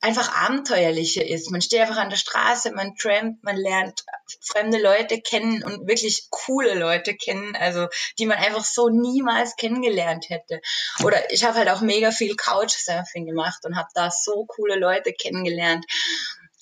einfach 0.00 0.36
abenteuerlicher 0.36 1.26
ist. 1.26 1.50
Man 1.50 1.62
steht 1.62 1.80
einfach 1.80 1.96
an 1.96 2.10
der 2.10 2.16
Straße, 2.16 2.70
man 2.72 2.94
trampt, 2.96 3.42
man 3.42 3.56
lernt 3.56 4.04
fremde 4.40 4.78
Leute 4.78 5.20
kennen 5.20 5.64
und 5.64 5.88
wirklich 5.88 6.28
coole 6.30 6.74
Leute 6.74 7.14
kennen, 7.16 7.56
also 7.56 7.88
die 8.18 8.26
man 8.26 8.38
einfach 8.38 8.64
so 8.64 8.88
niemals 8.88 9.56
kennengelernt 9.56 10.28
hätte. 10.28 10.60
Oder 11.02 11.32
ich 11.32 11.44
habe 11.44 11.58
halt 11.58 11.68
auch 11.70 11.80
mega 11.80 12.12
viel 12.12 12.36
Couchsurfing 12.36 13.26
gemacht 13.26 13.64
und 13.64 13.76
habe 13.76 13.88
da 13.94 14.10
so 14.10 14.46
coole 14.46 14.78
Leute 14.78 15.12
kennengelernt. 15.12 15.84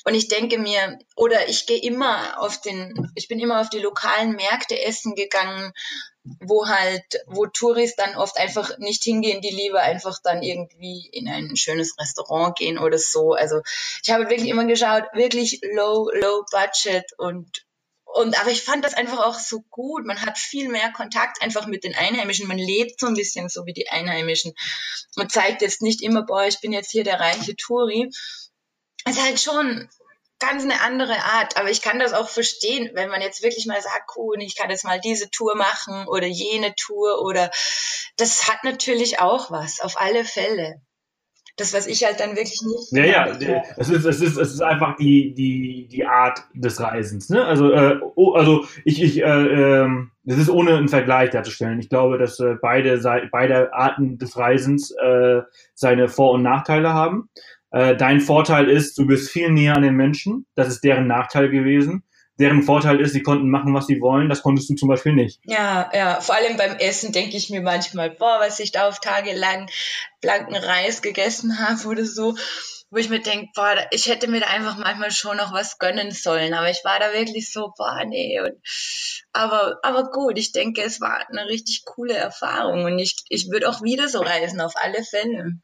Und 0.05 0.15
ich 0.15 0.29
denke 0.29 0.59
mir, 0.59 0.99
oder 1.17 1.49
ich 1.49 1.67
gehe 1.67 1.81
immer 1.81 2.41
auf 2.41 2.61
den, 2.61 3.11
ich 3.15 3.27
bin 3.29 3.41
immer 3.41 3.61
auf 3.61 3.71
die 3.71 3.79
lokalen 3.79 4.33
Märkte 4.33 4.81
essen 4.81 5.15
gegangen, 5.15 5.73
wo 6.41 6.69
halt, 6.69 7.05
wo 7.27 7.47
Touris 7.47 7.97
dann 7.97 8.17
oft 8.17 8.39
einfach 8.39 8.79
nicht 8.79 9.03
hingehen, 9.03 9.41
die 9.41 9.51
lieber 9.51 9.81
einfach 9.81 10.19
dann 10.23 10.43
irgendwie 10.43 11.09
in 11.13 11.29
ein 11.29 11.57
schönes 11.57 11.99
Restaurant 11.99 12.57
gehen 12.57 12.79
oder 12.79 12.99
so. 12.99 13.33
Also 13.33 13.61
ich 14.03 14.11
habe 14.11 14.29
wirklich 14.29 14.49
immer 14.49 14.67
geschaut, 14.67 15.05
wirklich 15.15 15.61
low, 15.75 16.11
low 16.13 16.45
budget 16.51 17.05
und 17.19 17.65
und 18.15 18.41
aber 18.41 18.53
ich 18.53 18.63
fand 18.63 18.85
das 18.85 18.95
einfach 18.95 19.19
auch 19.19 19.35
so 19.35 19.63
gut. 19.71 20.07
Man 20.07 20.23
hat 20.23 20.39
viel 20.39 20.69
mehr 20.69 20.93
Kontakt 20.93 21.43
einfach 21.43 21.67
mit 21.67 21.83
den 21.83 21.97
Einheimischen. 21.97 22.47
Man 22.47 22.59
lebt 22.59 23.01
so 23.01 23.07
ein 23.07 23.15
bisschen 23.15 23.49
so 23.49 23.67
wie 23.67 23.73
die 23.73 23.89
Einheimischen. 23.89 24.53
Man 25.17 25.29
zeigt 25.29 25.63
jetzt 25.63 25.83
nicht 25.83 26.01
immer, 26.01 26.23
boah, 26.23 26.47
ich 26.47 26.61
bin 26.61 26.73
jetzt 26.73 26.93
hier 26.93 27.03
der 27.03 27.19
reiche 27.19 27.57
Touri, 27.57 28.11
ist 29.09 29.23
halt 29.23 29.41
schon 29.41 29.89
ganz 30.39 30.65
eine 30.65 30.81
andere 30.81 31.17
Art. 31.17 31.57
Aber 31.57 31.71
ich 31.71 31.83
kann 31.83 31.99
das 31.99 32.13
auch 32.13 32.29
verstehen, 32.29 32.91
wenn 32.95 33.11
man 33.11 33.21
jetzt 33.21 33.43
wirklich 33.43 33.67
mal 33.67 33.81
sagt, 33.81 34.11
cool, 34.17 34.37
ich 34.41 34.57
kann 34.57 34.71
jetzt 34.71 34.85
mal 34.85 35.01
diese 35.01 35.31
Tour 35.31 35.57
machen 35.57 36.07
oder 36.07 36.27
jene 36.27 36.75
Tour 36.75 37.23
oder 37.23 37.51
das 38.17 38.49
hat 38.49 38.65
natürlich 38.65 39.21
auch 39.21 39.51
was, 39.51 39.81
auf 39.81 40.01
alle 40.01 40.25
Fälle. 40.25 40.81
Das, 41.57 41.73
was 41.73 41.87
ich 41.87 42.05
halt 42.05 42.19
dann 42.19 42.31
wirklich 42.35 42.63
nicht. 42.63 42.91
Ja, 42.91 43.05
ja, 43.05 43.63
es 43.77 43.89
ist, 43.89 44.05
es 44.05 44.21
ist, 44.21 44.37
es 44.37 44.55
ist 44.55 44.61
einfach 44.61 44.97
die, 44.97 45.35
die, 45.35 45.87
die 45.87 46.05
Art 46.05 46.43
des 46.53 46.81
Reisens, 46.81 47.29
ne? 47.29 47.45
Also, 47.45 47.71
äh, 47.71 48.01
oh, 48.17 48.33
also 48.33 48.67
ich, 48.85 49.01
ich, 49.01 49.23
äh, 49.23 49.83
ähm, 49.83 50.11
das 50.25 50.39
ist 50.39 50.51
ohne 50.51 50.77
einen 50.77 50.89
Vergleich 50.89 51.31
darzustellen. 51.31 51.79
Ich 51.79 51.89
glaube, 51.89 52.19
dass 52.19 52.41
äh, 52.41 52.57
beide, 52.61 53.29
beide 53.31 53.73
Arten 53.73 54.19
des 54.19 54.37
Reisens 54.37 54.91
äh, 54.91 55.43
seine 55.75 56.09
Vor- 56.09 56.33
und 56.33 56.43
Nachteile 56.43 56.93
haben. 56.93 57.29
Äh, 57.75 57.97
dein 57.97 58.21
Vorteil 58.21 58.69
ist, 58.71 58.97
du 58.99 59.05
bist 59.05 59.31
viel 59.31 59.51
näher 59.51 59.75
an 59.75 59.83
den 59.83 59.95
Menschen. 59.95 60.47
Das 60.55 60.69
ist 60.69 60.85
deren 60.85 61.09
Nachteil 61.09 61.51
gewesen. 61.51 62.05
Deren 62.39 62.63
Vorteil 62.63 63.01
ist, 63.01 63.13
sie 63.13 63.23
konnten 63.23 63.51
machen, 63.51 63.75
was 63.75 63.89
sie 63.89 64.01
wollen. 64.01 64.29
Das 64.29 64.43
konntest 64.43 64.71
du 64.71 64.77
zum 64.77 64.89
Beispiel 64.89 65.13
nicht. 65.13 65.41
Ja, 65.45 65.91
ja. 65.93 66.21
Vor 66.21 66.37
allem 66.37 66.57
beim 66.57 66.77
Essen 66.77 67.13
denke 67.13 67.37
ich 67.37 67.51
mir 67.51 67.63
manchmal, 67.63 68.11
boah, 68.11 68.39
was 68.39 68.61
ich 68.61 68.71
da 68.71 68.87
auf 68.87 69.01
tagelang 69.01 69.69
blanken 70.21 70.55
Reis 70.55 71.03
gegessen 71.03 71.59
habe 71.59 71.89
oder 71.89 72.05
so 72.05 72.37
wo 72.91 72.99
ich 72.99 73.09
mir 73.09 73.21
denke, 73.21 73.51
boah, 73.57 73.75
ich 73.91 74.07
hätte 74.07 74.29
mir 74.29 74.39
da 74.39 74.47
einfach 74.47 74.77
manchmal 74.77 75.11
schon 75.11 75.37
noch 75.37 75.53
was 75.53 75.79
gönnen 75.79 76.13
sollen, 76.13 76.55
aber 76.55 76.71
ich 76.71 76.85
war 76.85 77.01
da 77.01 77.13
wirklich 77.13 77.51
so, 77.51 77.73
boah, 77.77 78.05
nee. 78.07 78.41
Und, 78.41 78.53
aber, 79.33 79.81
aber 79.83 80.13
gut, 80.13 80.39
ich 80.39 80.53
denke, 80.53 80.81
es 80.81 81.01
war 81.01 81.29
eine 81.29 81.47
richtig 81.47 81.83
coole 81.85 82.15
Erfahrung 82.15 82.85
und 82.85 83.01
ich, 83.01 83.17
ich 83.29 83.51
würde 83.51 83.69
auch 83.69 83.83
wieder 83.83 84.09
so 84.09 84.21
reisen, 84.21 84.61
auf 84.61 84.75
alle 84.77 85.03
Fälle. 85.03 85.55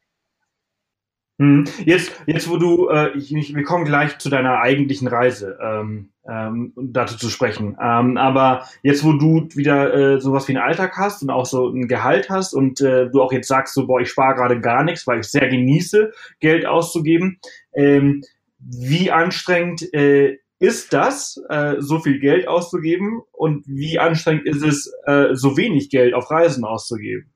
Hm. 1.41 1.63
Jetzt, 1.85 2.11
jetzt 2.27 2.47
wo 2.51 2.57
du, 2.57 2.89
äh, 2.89 3.17
ich, 3.17 3.33
wir 3.33 3.63
kommen 3.63 3.83
gleich 3.83 4.19
zu 4.19 4.29
deiner 4.29 4.59
eigentlichen 4.59 5.07
Reise, 5.07 5.57
ähm, 5.59 6.09
ähm, 6.29 6.71
dazu 6.75 7.17
zu 7.17 7.31
sprechen. 7.31 7.75
Ähm, 7.81 8.17
aber 8.17 8.67
jetzt, 8.83 9.03
wo 9.03 9.13
du 9.13 9.49
wieder 9.55 9.91
äh, 9.91 10.21
sowas 10.21 10.47
wie 10.47 10.55
einen 10.55 10.63
Alltag 10.63 10.95
hast 10.97 11.23
und 11.23 11.31
auch 11.31 11.47
so 11.47 11.67
ein 11.69 11.87
Gehalt 11.87 12.29
hast 12.29 12.53
und 12.53 12.79
äh, 12.81 13.09
du 13.09 13.23
auch 13.23 13.33
jetzt 13.33 13.47
sagst, 13.47 13.73
so, 13.73 13.87
boah, 13.87 13.99
ich 13.99 14.09
spare 14.09 14.35
gerade 14.35 14.61
gar 14.61 14.83
nichts, 14.83 15.07
weil 15.07 15.21
ich 15.21 15.29
sehr 15.29 15.49
genieße, 15.49 16.11
Geld 16.41 16.67
auszugeben, 16.67 17.39
ähm, 17.73 18.21
wie 18.59 19.09
anstrengend 19.09 19.91
äh, 19.95 20.37
ist 20.59 20.93
das, 20.93 21.41
äh, 21.49 21.77
so 21.79 22.01
viel 22.01 22.19
Geld 22.19 22.47
auszugeben 22.47 23.19
und 23.31 23.65
wie 23.65 23.97
anstrengend 23.97 24.45
ist 24.45 24.63
es, 24.63 24.93
äh, 25.07 25.29
so 25.33 25.57
wenig 25.57 25.89
Geld 25.89 26.13
auf 26.13 26.29
Reisen 26.29 26.65
auszugeben? 26.65 27.31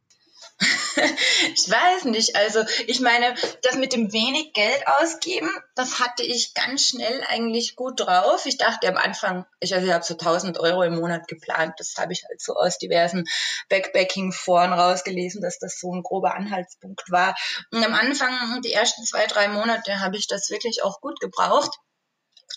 ich 1.53 1.69
weiß 1.69 2.05
nicht. 2.05 2.35
Also 2.35 2.63
ich 2.87 2.99
meine, 2.99 3.35
das 3.61 3.75
mit 3.75 3.93
dem 3.93 4.11
wenig 4.13 4.53
Geld 4.53 4.83
ausgeben, 4.99 5.49
das 5.75 5.99
hatte 5.99 6.23
ich 6.23 6.53
ganz 6.53 6.87
schnell 6.87 7.23
eigentlich 7.27 7.75
gut 7.75 7.99
drauf. 7.99 8.45
Ich 8.45 8.57
dachte 8.57 8.87
am 8.87 8.97
Anfang, 8.97 9.45
ich, 9.59 9.73
also 9.73 9.87
ich 9.87 9.93
habe 9.93 10.03
so 10.03 10.13
1000 10.13 10.59
Euro 10.59 10.83
im 10.83 10.95
Monat 10.95 11.27
geplant. 11.27 11.73
Das 11.77 11.95
habe 11.97 12.13
ich 12.13 12.23
halt 12.27 12.41
so 12.41 12.55
aus 12.55 12.77
diversen 12.77 13.25
Backpacking-Foren 13.69 14.73
rausgelesen, 14.73 15.41
dass 15.41 15.59
das 15.59 15.79
so 15.79 15.93
ein 15.93 16.03
grober 16.03 16.35
Anhaltspunkt 16.35 17.11
war. 17.11 17.35
Und 17.71 17.83
am 17.83 17.93
Anfang, 17.93 18.61
die 18.63 18.73
ersten 18.73 19.03
zwei, 19.03 19.25
drei 19.27 19.47
Monate, 19.47 19.99
habe 19.99 20.17
ich 20.17 20.27
das 20.27 20.49
wirklich 20.49 20.83
auch 20.83 21.01
gut 21.01 21.19
gebraucht. 21.19 21.77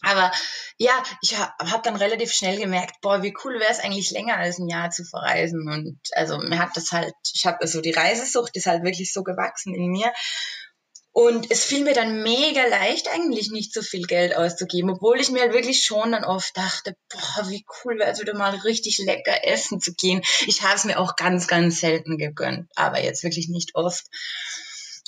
Aber 0.02 0.30
ja, 0.76 1.02
ich 1.22 1.37
habe 1.37 1.70
hab 1.70 1.82
dann 1.82 1.96
relativ 1.96 2.32
schnell 2.32 2.58
gemerkt, 2.58 3.00
boah, 3.00 3.22
wie 3.22 3.34
cool 3.44 3.58
wäre 3.58 3.72
es 3.72 3.80
eigentlich 3.80 4.11
länger 4.11 4.37
als 4.37 4.58
ein 4.58 4.68
Jahr 4.68 4.90
zu 4.90 5.04
verreisen. 5.04 5.68
Und 5.68 5.98
also 6.12 6.38
mir 6.38 6.58
hat 6.58 6.76
das 6.76 6.92
halt, 6.92 7.14
ich 7.34 7.46
habe 7.46 7.61
also 7.61 7.80
die 7.80 7.90
Reisesucht 7.90 8.56
ist 8.56 8.66
halt 8.66 8.84
wirklich 8.84 9.12
so 9.12 9.22
gewachsen 9.22 9.74
in 9.74 9.90
mir. 9.90 10.12
Und 11.20 11.50
es 11.50 11.64
fiel 11.64 11.82
mir 11.82 11.94
dann 11.94 12.22
mega 12.22 12.64
leicht, 12.66 13.08
eigentlich 13.08 13.50
nicht 13.50 13.74
so 13.74 13.82
viel 13.82 14.06
Geld 14.06 14.37
auszugeben, 14.37 14.90
obwohl 14.90 15.18
ich 15.18 15.32
mir 15.32 15.40
halt 15.40 15.52
wirklich 15.52 15.82
schon 15.82 16.12
dann 16.12 16.22
oft 16.22 16.56
dachte, 16.56 16.94
boah, 17.08 17.50
wie 17.50 17.64
cool 17.82 17.98
wäre 17.98 18.12
es 18.12 18.20
wieder 18.20 18.37
mal 18.37 18.54
richtig 18.54 18.98
lecker 18.98 19.44
essen 19.44 19.80
zu 19.80 19.94
gehen. 19.94 20.22
Ich 20.46 20.62
habe 20.62 20.76
es 20.76 20.84
mir 20.84 21.00
auch 21.00 21.16
ganz, 21.16 21.48
ganz 21.48 21.80
selten 21.80 22.18
gegönnt, 22.18 22.70
aber 22.76 23.02
jetzt 23.02 23.24
wirklich 23.24 23.48
nicht 23.48 23.74
oft. 23.74 24.04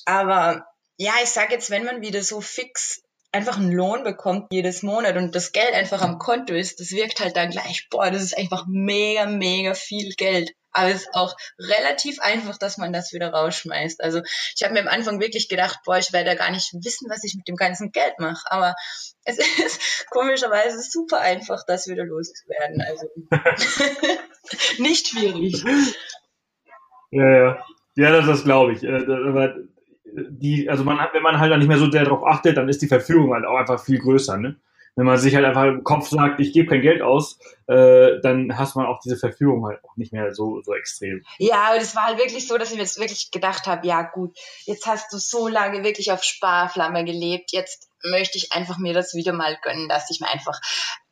Aber 0.04 0.66
ja, 0.96 1.12
ich 1.22 1.30
sage 1.30 1.54
jetzt, 1.54 1.70
wenn 1.70 1.84
man 1.84 2.02
wieder 2.02 2.24
so 2.24 2.40
fix 2.40 3.02
einfach 3.32 3.58
einen 3.58 3.72
Lohn 3.72 4.02
bekommt 4.02 4.52
jedes 4.52 4.82
Monat 4.82 5.16
und 5.16 5.34
das 5.34 5.52
Geld 5.52 5.72
einfach 5.72 6.02
am 6.02 6.18
Konto 6.18 6.54
ist, 6.54 6.80
das 6.80 6.90
wirkt 6.90 7.20
halt 7.20 7.36
dann 7.36 7.50
gleich, 7.50 7.88
boah, 7.90 8.10
das 8.10 8.22
ist 8.22 8.36
einfach 8.36 8.66
mega, 8.68 9.26
mega 9.26 9.74
viel 9.74 10.12
Geld. 10.14 10.52
Aber 10.72 10.88
es 10.88 11.02
ist 11.02 11.14
auch 11.14 11.34
relativ 11.58 12.20
einfach, 12.20 12.56
dass 12.56 12.78
man 12.78 12.92
das 12.92 13.12
wieder 13.12 13.32
rausschmeißt. 13.32 14.02
Also 14.02 14.20
ich 14.54 14.62
habe 14.62 14.74
mir 14.74 14.80
am 14.80 14.88
Anfang 14.88 15.20
wirklich 15.20 15.48
gedacht, 15.48 15.80
boah, 15.84 15.98
ich 15.98 16.12
werde 16.12 16.30
da 16.30 16.34
gar 16.36 16.50
nicht 16.50 16.72
wissen, 16.84 17.10
was 17.10 17.24
ich 17.24 17.34
mit 17.34 17.48
dem 17.48 17.56
ganzen 17.56 17.90
Geld 17.90 18.18
mache. 18.18 18.44
Aber 18.50 18.74
es 19.24 19.38
ist 19.58 20.06
komischerweise 20.10 20.80
super 20.80 21.20
einfach, 21.20 21.64
das 21.66 21.88
wieder 21.88 22.04
loszuwerden. 22.04 22.82
Also 22.82 23.06
nicht 24.78 25.08
schwierig. 25.08 25.64
Ja, 27.10 27.28
ja. 27.28 27.64
Ja, 27.96 28.12
das, 28.12 28.26
das 28.26 28.44
glaube 28.44 28.72
ich. 28.72 28.82
Die, 30.12 30.68
also 30.68 30.84
man 30.84 30.98
hat, 30.98 31.14
wenn 31.14 31.22
man 31.22 31.38
halt 31.38 31.52
dann 31.52 31.58
nicht 31.58 31.68
mehr 31.68 31.78
so 31.78 31.90
sehr 31.90 32.04
darauf 32.04 32.24
achtet, 32.24 32.56
dann 32.56 32.68
ist 32.68 32.82
die 32.82 32.88
Verführung 32.88 33.32
halt 33.32 33.44
auch 33.44 33.56
einfach 33.56 33.82
viel 33.82 33.98
größer, 33.98 34.36
ne? 34.36 34.56
Wenn 34.96 35.06
man 35.06 35.18
sich 35.18 35.34
halt 35.34 35.44
einfach 35.44 35.64
im 35.64 35.84
Kopf 35.84 36.08
sagt, 36.08 36.40
ich 36.40 36.52
gebe 36.52 36.68
kein 36.68 36.82
Geld 36.82 37.00
aus, 37.00 37.38
äh, 37.68 38.20
dann 38.22 38.58
hast 38.58 38.74
man 38.74 38.86
auch 38.86 38.98
diese 38.98 39.16
Verführung 39.16 39.64
halt 39.64 39.78
auch 39.84 39.96
nicht 39.96 40.12
mehr 40.12 40.34
so, 40.34 40.60
so 40.62 40.74
extrem. 40.74 41.22
Ja, 41.38 41.68
aber 41.68 41.78
das 41.78 41.94
war 41.94 42.06
halt 42.06 42.18
wirklich 42.18 42.46
so, 42.46 42.58
dass 42.58 42.70
ich 42.70 42.76
mir 42.76 42.82
jetzt 42.82 42.98
wirklich 42.98 43.30
gedacht 43.30 43.66
habe, 43.66 43.86
ja 43.86 44.02
gut, 44.02 44.36
jetzt 44.64 44.86
hast 44.86 45.12
du 45.12 45.18
so 45.18 45.46
lange 45.46 45.84
wirklich 45.84 46.10
auf 46.12 46.24
Sparflamme 46.24 47.04
gelebt, 47.04 47.52
jetzt 47.52 47.89
möchte 48.04 48.38
ich 48.38 48.52
einfach 48.52 48.78
mir 48.78 48.94
das 48.94 49.14
wieder 49.14 49.32
mal 49.32 49.56
gönnen, 49.62 49.88
dass 49.88 50.10
ich 50.10 50.20
mir 50.20 50.28
einfach 50.30 50.60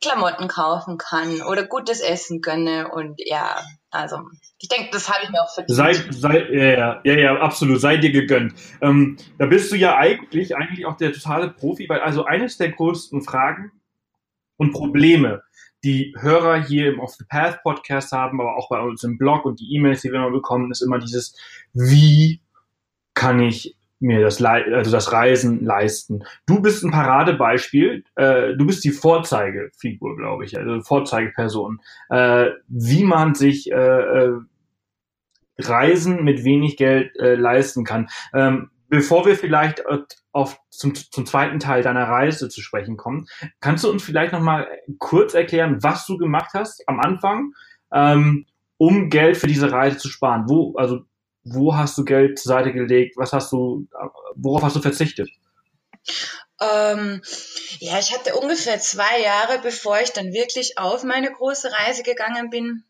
Klamotten 0.00 0.48
kaufen 0.48 0.98
kann 0.98 1.42
oder 1.42 1.64
gutes 1.64 2.00
Essen 2.00 2.40
gönne 2.40 2.88
und 2.88 3.20
ja, 3.24 3.60
also 3.90 4.18
ich 4.58 4.68
denke, 4.68 4.90
das 4.92 5.08
habe 5.08 5.24
ich 5.24 5.30
mir 5.30 5.42
auch 5.42 5.52
verdient. 5.52 5.76
Sei, 5.76 5.92
sei, 6.10 6.46
ja, 6.50 7.00
ja, 7.04 7.14
ja, 7.14 7.36
absolut, 7.38 7.80
sei 7.80 7.96
dir 7.96 8.12
gegönnt. 8.12 8.54
Ähm, 8.80 9.16
da 9.38 9.46
bist 9.46 9.72
du 9.72 9.76
ja 9.76 9.96
eigentlich, 9.96 10.56
eigentlich 10.56 10.86
auch 10.86 10.96
der 10.96 11.12
totale 11.12 11.50
Profi, 11.50 11.88
weil 11.88 12.00
also 12.00 12.24
eines 12.24 12.58
der 12.58 12.70
größten 12.70 13.22
Fragen 13.22 13.72
und 14.56 14.72
Probleme, 14.72 15.42
die 15.84 16.14
Hörer 16.18 16.62
hier 16.64 16.92
im 16.92 17.00
Off 17.00 17.14
the 17.14 17.24
Path 17.28 17.62
Podcast 17.62 18.12
haben, 18.12 18.40
aber 18.40 18.56
auch 18.56 18.68
bei 18.68 18.80
uns 18.80 19.04
im 19.04 19.16
Blog 19.16 19.44
und 19.44 19.60
die 19.60 19.74
E-Mails, 19.76 20.02
die 20.02 20.10
wir 20.10 20.18
immer 20.18 20.30
bekommen, 20.30 20.70
ist 20.72 20.82
immer 20.82 20.98
dieses, 20.98 21.36
wie 21.72 22.42
kann 23.14 23.40
ich 23.40 23.77
mir 24.00 24.20
das, 24.20 24.42
also 24.42 24.90
das 24.90 25.12
Reisen 25.12 25.64
leisten. 25.64 26.24
Du 26.46 26.60
bist 26.60 26.84
ein 26.84 26.90
Paradebeispiel. 26.90 28.04
Äh, 28.14 28.54
du 28.56 28.66
bist 28.66 28.84
die 28.84 28.92
Vorzeigefigur, 28.92 30.16
glaube 30.16 30.44
ich, 30.44 30.56
also 30.56 30.80
Vorzeigeperson, 30.82 31.80
äh, 32.10 32.50
wie 32.68 33.04
man 33.04 33.34
sich 33.34 33.70
äh, 33.72 33.74
äh, 33.74 34.40
Reisen 35.58 36.22
mit 36.22 36.44
wenig 36.44 36.76
Geld 36.76 37.16
äh, 37.18 37.34
leisten 37.34 37.84
kann. 37.84 38.08
Ähm, 38.32 38.70
bevor 38.88 39.26
wir 39.26 39.36
vielleicht 39.36 39.82
auf 40.32 40.60
zum, 40.70 40.94
zum 40.94 41.26
zweiten 41.26 41.58
Teil 41.58 41.82
deiner 41.82 42.04
Reise 42.04 42.48
zu 42.48 42.62
sprechen 42.62 42.96
kommen, 42.96 43.26
kannst 43.60 43.84
du 43.84 43.90
uns 43.90 44.02
vielleicht 44.02 44.32
noch 44.32 44.40
mal 44.40 44.68
kurz 44.98 45.34
erklären, 45.34 45.82
was 45.82 46.06
du 46.06 46.16
gemacht 46.16 46.50
hast 46.54 46.88
am 46.88 47.00
Anfang, 47.00 47.52
ähm, 47.92 48.46
um 48.76 49.10
Geld 49.10 49.36
für 49.36 49.48
diese 49.48 49.72
Reise 49.72 49.98
zu 49.98 50.08
sparen? 50.08 50.44
Wo, 50.46 50.74
also 50.76 51.00
wo 51.44 51.74
hast 51.74 51.96
du 51.98 52.04
Geld 52.04 52.38
zur 52.38 52.50
Seite 52.50 52.72
gelegt? 52.72 53.16
Was 53.16 53.32
hast 53.32 53.52
du, 53.52 53.86
worauf 54.34 54.62
hast 54.62 54.76
du 54.76 54.80
verzichtet? 54.80 55.28
Ähm, 56.60 57.22
ja, 57.78 57.98
ich 57.98 58.12
hatte 58.12 58.34
ungefähr 58.34 58.80
zwei 58.80 59.20
Jahre, 59.20 59.60
bevor 59.60 60.00
ich 60.00 60.10
dann 60.10 60.32
wirklich 60.32 60.78
auf 60.78 61.04
meine 61.04 61.30
große 61.30 61.70
Reise 61.72 62.02
gegangen 62.02 62.50
bin, 62.50 62.84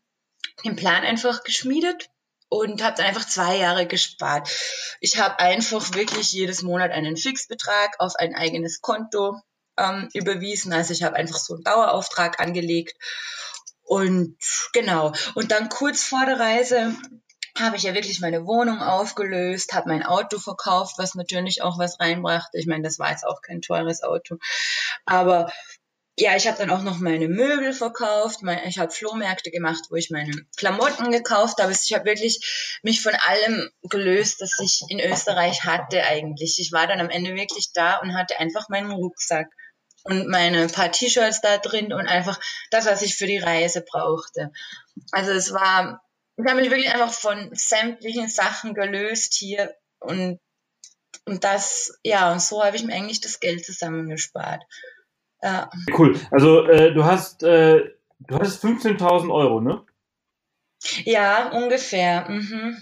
den 0.65 0.75
Plan 0.75 1.03
einfach 1.03 1.43
geschmiedet 1.43 2.09
und 2.49 2.83
habe 2.83 2.97
dann 2.97 3.05
einfach 3.05 3.27
zwei 3.27 3.57
Jahre 3.57 3.85
gespart. 3.85 4.49
Ich 4.99 5.19
habe 5.19 5.39
einfach 5.39 5.93
wirklich 5.93 6.31
jedes 6.31 6.63
Monat 6.63 6.91
einen 6.91 7.15
Fixbetrag 7.15 7.95
auf 7.99 8.15
ein 8.15 8.33
eigenes 8.33 8.81
Konto 8.81 9.39
ähm, 9.77 10.09
überwiesen. 10.13 10.73
Also 10.73 10.93
ich 10.93 11.03
habe 11.03 11.15
einfach 11.15 11.37
so 11.37 11.53
einen 11.53 11.63
Dauerauftrag 11.63 12.39
angelegt. 12.39 12.95
Und 13.83 14.37
genau. 14.73 15.13
Und 15.35 15.51
dann 15.51 15.69
kurz 15.69 16.03
vor 16.03 16.25
der 16.25 16.39
Reise 16.39 16.95
habe 17.57 17.77
ich 17.77 17.83
ja 17.83 17.93
wirklich 17.93 18.19
meine 18.21 18.45
Wohnung 18.45 18.81
aufgelöst, 18.81 19.73
habe 19.73 19.89
mein 19.89 20.03
Auto 20.03 20.39
verkauft, 20.39 20.95
was 20.97 21.15
natürlich 21.15 21.61
auch 21.61 21.77
was 21.77 21.99
reinbrachte. 21.99 22.57
Ich 22.57 22.67
meine, 22.67 22.83
das 22.83 22.99
war 22.99 23.11
jetzt 23.11 23.25
auch 23.25 23.41
kein 23.41 23.61
teures 23.61 24.03
Auto. 24.03 24.37
Aber 25.05 25.51
ja, 26.19 26.35
ich 26.35 26.47
habe 26.47 26.57
dann 26.57 26.69
auch 26.69 26.81
noch 26.81 26.99
meine 26.99 27.29
Möbel 27.29 27.71
verkauft. 27.71 28.41
Ich 28.65 28.77
habe 28.77 28.91
Flohmärkte 28.91 29.51
gemacht, 29.51 29.85
wo 29.89 29.95
ich 29.95 30.09
meine 30.09 30.33
Klamotten 30.57 31.11
gekauft 31.11 31.61
habe. 31.61 31.71
Ich 31.71 31.93
habe 31.93 32.05
wirklich 32.05 32.79
mich 32.83 33.01
von 33.01 33.13
allem 33.15 33.69
gelöst, 33.83 34.41
das 34.41 34.57
ich 34.61 34.81
in 34.89 34.99
Österreich 34.99 35.63
hatte 35.63 36.03
eigentlich. 36.03 36.59
Ich 36.59 36.73
war 36.73 36.87
dann 36.87 36.99
am 36.99 37.09
Ende 37.09 37.35
wirklich 37.35 37.71
da 37.73 37.97
und 37.99 38.15
hatte 38.15 38.37
einfach 38.37 38.67
meinen 38.67 38.91
Rucksack 38.91 39.47
und 40.03 40.27
meine 40.27 40.67
paar 40.67 40.91
T-Shirts 40.91 41.41
da 41.41 41.57
drin 41.57 41.93
und 41.93 42.07
einfach 42.07 42.39
das, 42.69 42.85
was 42.85 43.01
ich 43.01 43.15
für 43.15 43.27
die 43.27 43.37
Reise 43.37 43.81
brauchte. 43.81 44.51
Also 45.11 45.31
es 45.31 45.53
war 45.53 46.01
ich 46.39 46.49
habe 46.49 46.61
mich 46.61 46.71
wirklich 46.71 46.93
einfach 46.93 47.13
von 47.13 47.49
sämtlichen 47.53 48.29
Sachen 48.29 48.73
gelöst 48.73 49.33
hier 49.33 49.73
und, 49.99 50.39
und 51.25 51.43
das, 51.43 51.99
ja, 52.03 52.31
und 52.31 52.41
so 52.41 52.63
habe 52.63 52.77
ich 52.77 52.83
mir 52.83 52.93
eigentlich 52.93 53.21
das 53.21 53.39
Geld 53.39 53.65
zusammengespart. 53.65 54.63
Ja. 55.41 55.69
Cool. 55.97 56.19
Also 56.31 56.65
äh, 56.65 56.93
du 56.93 57.03
hast 57.03 57.43
äh, 57.43 57.91
du 58.19 58.35
hattest 58.35 58.63
15.000 58.63 59.33
Euro, 59.33 59.61
ne? 59.61 59.81
Ja, 61.03 61.51
ungefähr. 61.51 62.29
Mhm. 62.29 62.77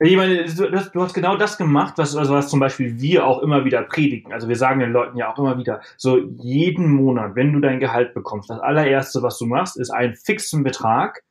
Ich 0.00 0.16
meine, 0.16 0.44
du, 0.44 0.70
du, 0.70 1.02
hast 1.02 1.14
genau 1.14 1.36
das 1.36 1.58
gemacht, 1.58 1.94
was, 1.96 2.14
also 2.14 2.32
was 2.32 2.48
zum 2.48 2.60
Beispiel 2.60 3.00
wir 3.00 3.26
auch 3.26 3.42
immer 3.42 3.64
wieder 3.64 3.82
predigen. 3.82 4.32
Also 4.32 4.48
wir 4.48 4.54
sagen 4.54 4.78
den 4.78 4.92
Leuten 4.92 5.16
ja 5.16 5.32
auch 5.32 5.38
immer 5.38 5.58
wieder, 5.58 5.80
so 5.96 6.18
jeden 6.18 6.88
Monat, 6.88 7.34
wenn 7.34 7.52
du 7.52 7.58
dein 7.58 7.80
Gehalt 7.80 8.14
bekommst, 8.14 8.48
das 8.48 8.60
allererste, 8.60 9.22
was 9.22 9.38
du 9.38 9.46
machst, 9.46 9.76
ist 9.76 9.90
einen 9.90 10.14
fixen 10.14 10.62
Betrag 10.62 11.24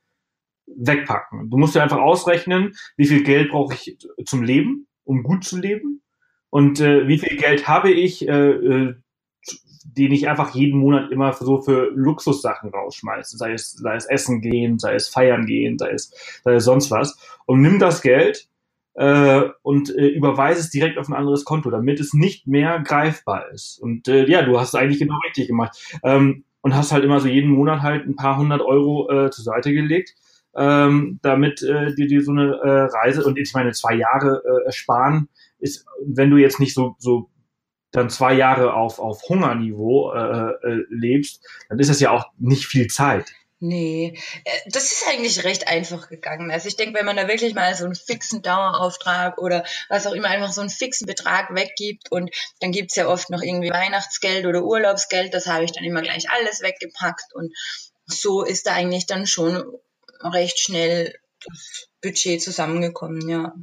wegpacken. 0.76 1.50
Du 1.50 1.58
musst 1.58 1.76
dir 1.76 1.84
einfach 1.84 2.00
ausrechnen, 2.00 2.74
wie 2.98 3.08
viel 3.08 3.24
Geld 3.24 3.52
brauche 3.52 3.74
ich 3.74 3.98
zum 4.26 4.44
Leben, 4.44 4.88
um 5.04 5.24
gut 5.24 5.44
zu 5.44 5.58
leben 5.58 6.02
und 6.50 6.80
äh, 6.80 7.08
wie 7.08 7.18
viel 7.18 7.38
Geld 7.38 7.68
habe 7.68 7.92
ich, 7.92 8.28
äh, 8.28 8.50
äh, 8.50 8.96
den 9.84 10.12
ich 10.12 10.28
einfach 10.28 10.54
jeden 10.54 10.80
Monat 10.80 11.12
immer 11.12 11.34
so 11.34 11.62
für 11.62 11.90
Luxussachen 11.94 12.70
rausschmeiße, 12.70 13.38
sei 13.38 13.54
es, 13.54 13.72
sei 13.72 13.96
es 13.96 14.06
Essen 14.06 14.42
gehen, 14.42 14.80
sei 14.80 14.96
es 14.96 15.08
Feiern 15.08 15.46
gehen, 15.46 15.78
sei 15.78 15.92
es, 15.92 16.12
sei 16.44 16.56
es 16.56 16.66
sonst 16.66 16.92
was 16.92 17.18
und 17.46 17.62
nimm 17.62 17.80
das 17.80 18.02
Geld 18.02 18.50
äh, 18.96 19.44
und 19.62 19.96
äh, 19.96 20.08
überweise 20.08 20.60
es 20.60 20.70
direkt 20.70 20.98
auf 20.98 21.08
ein 21.08 21.14
anderes 21.14 21.46
Konto, 21.46 21.70
damit 21.70 22.00
es 22.00 22.14
nicht 22.14 22.48
mehr 22.48 22.80
greifbar 22.80 23.50
ist. 23.52 23.80
Und 23.80 24.08
äh, 24.08 24.28
ja, 24.28 24.42
du 24.42 24.60
hast 24.60 24.70
es 24.70 24.76
eigentlich 24.76 25.00
genau 25.00 25.18
richtig 25.26 25.48
gemacht. 25.48 25.78
Ähm, 26.04 26.44
und 26.62 26.76
hast 26.76 26.92
halt 26.92 27.06
immer 27.06 27.20
so 27.20 27.30
jeden 27.30 27.52
Monat 27.52 27.82
halt 27.82 28.06
ein 28.08 28.16
paar 28.16 28.38
hundert 28.38 28.62
Euro 28.62 29.10
äh, 29.10 29.30
zur 29.30 29.46
Seite 29.46 29.72
gelegt 29.72 30.16
ähm, 30.58 31.20
damit 31.22 31.62
äh, 31.62 31.94
dir, 31.94 32.08
dir 32.08 32.24
so 32.24 32.32
eine 32.32 32.60
äh, 32.64 32.98
Reise 32.98 33.24
und 33.24 33.38
ich 33.38 33.54
meine 33.54 33.72
zwei 33.72 33.94
Jahre 33.94 34.42
äh, 34.66 34.72
sparen 34.72 35.30
ist, 35.60 35.86
wenn 36.06 36.30
du 36.30 36.38
jetzt 36.38 36.60
nicht 36.60 36.74
so 36.74 36.96
so 37.00 37.30
dann 37.92 38.10
zwei 38.10 38.34
Jahre 38.34 38.74
auf 38.74 39.00
auf 39.00 39.22
Hungerniveau 39.30 40.14
äh, 40.14 40.52
äh, 40.52 40.86
lebst, 40.90 41.46
dann 41.70 41.80
ist 41.80 41.90
das 41.90 42.00
ja 42.00 42.12
auch 42.12 42.26
nicht 42.38 42.66
viel 42.66 42.88
Zeit. 42.88 43.34
Nee, 43.60 44.14
äh, 44.44 44.52
das 44.68 44.92
ist 44.92 45.08
eigentlich 45.08 45.44
recht 45.44 45.68
einfach 45.68 46.10
gegangen. 46.10 46.52
Also 46.52 46.68
ich 46.68 46.76
denke, 46.76 47.00
wenn 47.00 47.08
man 47.08 47.18
da 47.18 47.28
wirklich 47.28 47.56
mal 47.56 47.74
so 47.74 47.86
einen 47.86 47.96
fixen 47.96 48.44
Dauerauftrag 48.44 49.40
oder 49.40 49.64
was 49.90 50.06
auch 50.06 50.14
immer 50.14 50.28
einfach 50.28 50.52
so 50.52 50.62
einen 50.62 50.70
fixen 50.70 51.08
Betrag 51.08 51.54
weggibt 51.56 52.12
und 52.12 52.30
dann 52.60 52.72
gibt's 52.72 52.96
ja 52.96 53.08
oft 53.08 53.32
noch 53.32 53.42
irgendwie 53.42 53.72
Weihnachtsgeld 53.72 54.46
oder 54.46 54.64
Urlaubsgeld, 54.64 55.34
das 55.34 55.48
habe 55.48 55.64
ich 55.64 55.72
dann 55.72 55.84
immer 55.84 56.04
gleich 56.04 56.30
alles 56.30 56.62
weggepackt 56.62 57.34
und 57.34 57.52
so 58.06 58.44
ist 58.44 58.68
da 58.68 58.74
eigentlich 58.74 59.08
dann 59.08 59.26
schon 59.26 59.64
recht 60.22 60.60
schnell 60.60 61.14
das 61.46 61.88
Budget 62.02 62.42
zusammengekommen, 62.42 63.28
ja. 63.28 63.54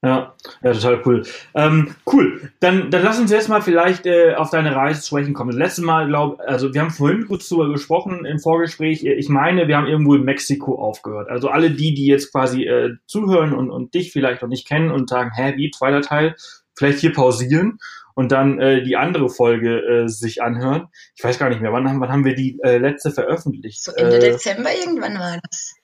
Ja, 0.00 0.36
ja, 0.62 0.72
total 0.72 1.02
cool. 1.06 1.26
Ähm, 1.54 1.96
cool. 2.06 2.52
Dann, 2.60 2.88
dann 2.92 3.02
lass 3.02 3.18
uns 3.18 3.32
jetzt 3.32 3.48
mal 3.48 3.62
vielleicht 3.62 4.06
äh, 4.06 4.34
auf 4.36 4.50
deine 4.50 4.76
Reise 4.76 5.00
zu 5.00 5.08
sprechen 5.08 5.34
kommen. 5.34 5.50
Das 5.50 5.58
letzte 5.58 5.82
Mal, 5.82 6.06
glaube 6.06 6.46
also 6.46 6.72
wir 6.72 6.80
haben 6.80 6.90
vorhin 6.90 7.26
kurz 7.26 7.48
darüber 7.48 7.72
gesprochen 7.72 8.24
im 8.24 8.38
Vorgespräch. 8.38 9.02
Ich 9.02 9.28
meine, 9.28 9.66
wir 9.66 9.76
haben 9.76 9.88
irgendwo 9.88 10.14
in 10.14 10.22
Mexiko 10.22 10.80
aufgehört. 10.80 11.28
Also 11.28 11.48
alle 11.48 11.72
die, 11.72 11.94
die 11.94 12.06
jetzt 12.06 12.30
quasi 12.30 12.62
äh, 12.64 12.94
zuhören 13.06 13.52
und, 13.52 13.70
und 13.70 13.92
dich 13.94 14.12
vielleicht 14.12 14.40
noch 14.40 14.48
nicht 14.48 14.68
kennen 14.68 14.92
und 14.92 15.10
sagen, 15.10 15.32
hä, 15.34 15.54
wie, 15.56 15.72
zweiter 15.72 16.00
Teil, 16.00 16.36
vielleicht 16.76 17.00
hier 17.00 17.12
pausieren 17.12 17.80
und 18.18 18.32
dann 18.32 18.58
äh, 18.58 18.82
die 18.82 18.96
andere 18.96 19.28
Folge 19.28 19.78
äh, 19.78 20.08
sich 20.08 20.42
anhören. 20.42 20.88
Ich 21.14 21.22
weiß 21.22 21.38
gar 21.38 21.50
nicht 21.50 21.60
mehr, 21.60 21.72
wann 21.72 21.88
haben, 21.88 22.00
wann 22.00 22.10
haben 22.10 22.24
wir 22.24 22.34
die 22.34 22.58
äh, 22.64 22.76
letzte 22.76 23.12
veröffentlicht? 23.12 23.80
So 23.84 23.92
Ende 23.92 24.16
äh, 24.16 24.32
Dezember 24.32 24.70
irgendwann 24.74 25.14
war 25.20 25.38
das. 25.48 25.76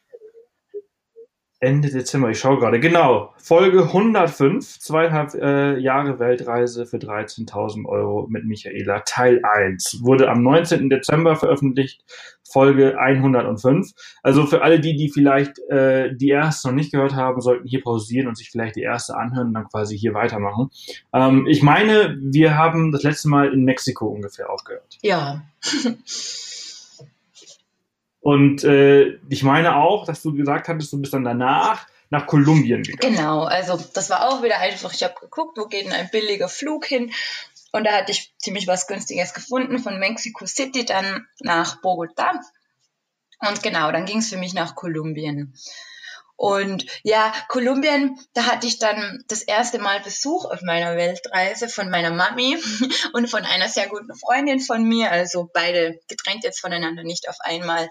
Ende 1.60 1.90
Dezember, 1.90 2.30
ich 2.30 2.40
schaue 2.40 2.58
gerade, 2.58 2.80
genau, 2.80 3.32
Folge 3.36 3.84
105, 3.84 4.80
zweieinhalb 4.80 5.34
äh, 5.34 5.78
Jahre 5.78 6.18
Weltreise 6.18 6.86
für 6.86 6.96
13.000 6.96 7.86
Euro 7.86 8.26
mit 8.28 8.44
Michaela, 8.46 9.02
Teil 9.06 9.40
1, 9.44 10.00
wurde 10.02 10.28
am 10.28 10.42
19. 10.42 10.90
Dezember 10.90 11.36
veröffentlicht, 11.36 12.02
Folge 12.54 12.96
105. 12.98 13.90
Also 14.22 14.46
für 14.46 14.62
alle 14.62 14.78
die, 14.78 14.94
die 14.94 15.10
vielleicht 15.10 15.58
äh, 15.68 16.14
die 16.14 16.28
erste 16.28 16.68
noch 16.68 16.74
nicht 16.74 16.92
gehört 16.92 17.14
haben, 17.14 17.40
sollten 17.40 17.66
hier 17.66 17.82
pausieren 17.82 18.28
und 18.28 18.38
sich 18.38 18.50
vielleicht 18.50 18.76
die 18.76 18.82
erste 18.82 19.16
anhören 19.16 19.48
und 19.48 19.54
dann 19.54 19.68
quasi 19.68 19.98
hier 19.98 20.14
weitermachen. 20.14 20.70
Ähm, 21.12 21.48
ich 21.48 21.62
meine, 21.64 22.16
wir 22.20 22.56
haben 22.56 22.92
das 22.92 23.02
letzte 23.02 23.28
Mal 23.28 23.52
in 23.52 23.64
Mexiko 23.64 24.06
ungefähr 24.06 24.50
aufgehört. 24.50 24.98
Ja. 25.02 25.42
Und 28.20 28.64
äh, 28.64 29.18
ich 29.28 29.42
meine 29.42 29.76
auch, 29.76 30.06
dass 30.06 30.22
du 30.22 30.32
gesagt 30.32 30.68
hattest, 30.68 30.90
du 30.94 30.98
bist 30.98 31.12
dann 31.12 31.24
danach 31.24 31.86
nach 32.08 32.26
Kolumbien 32.26 32.82
gegangen. 32.82 33.16
Genau, 33.16 33.42
also 33.42 33.78
das 33.92 34.08
war 34.08 34.28
auch 34.28 34.42
wieder 34.42 34.60
einfach, 34.60 34.94
ich 34.94 35.02
habe 35.02 35.14
geguckt, 35.20 35.58
wo 35.58 35.66
geht 35.66 35.84
denn 35.84 35.92
ein 35.92 36.08
billiger 36.10 36.48
Flug 36.48 36.86
hin? 36.86 37.12
Und 37.74 37.82
da 37.82 37.90
hatte 37.90 38.12
ich 38.12 38.32
ziemlich 38.38 38.68
was 38.68 38.86
Günstiges 38.86 39.34
gefunden 39.34 39.80
von 39.80 39.98
Mexico 39.98 40.46
City 40.46 40.84
dann 40.84 41.26
nach 41.40 41.80
Bogota. 41.80 42.40
Und 43.40 43.64
genau, 43.64 43.90
dann 43.90 44.04
ging 44.04 44.18
es 44.18 44.28
für 44.28 44.36
mich 44.36 44.54
nach 44.54 44.76
Kolumbien. 44.76 45.58
Und 46.36 46.86
ja, 47.02 47.34
Kolumbien, 47.48 48.16
da 48.32 48.46
hatte 48.46 48.68
ich 48.68 48.78
dann 48.78 49.24
das 49.26 49.42
erste 49.42 49.80
Mal 49.80 49.98
Besuch 49.98 50.44
auf 50.44 50.62
meiner 50.62 50.94
Weltreise 50.94 51.68
von 51.68 51.90
meiner 51.90 52.12
Mami 52.12 52.56
und 53.12 53.28
von 53.28 53.44
einer 53.44 53.68
sehr 53.68 53.88
guten 53.88 54.14
Freundin 54.14 54.60
von 54.60 54.84
mir, 54.84 55.10
also 55.10 55.50
beide 55.52 55.98
getrennt 56.06 56.44
jetzt 56.44 56.60
voneinander, 56.60 57.02
nicht 57.02 57.28
auf 57.28 57.40
einmal. 57.40 57.90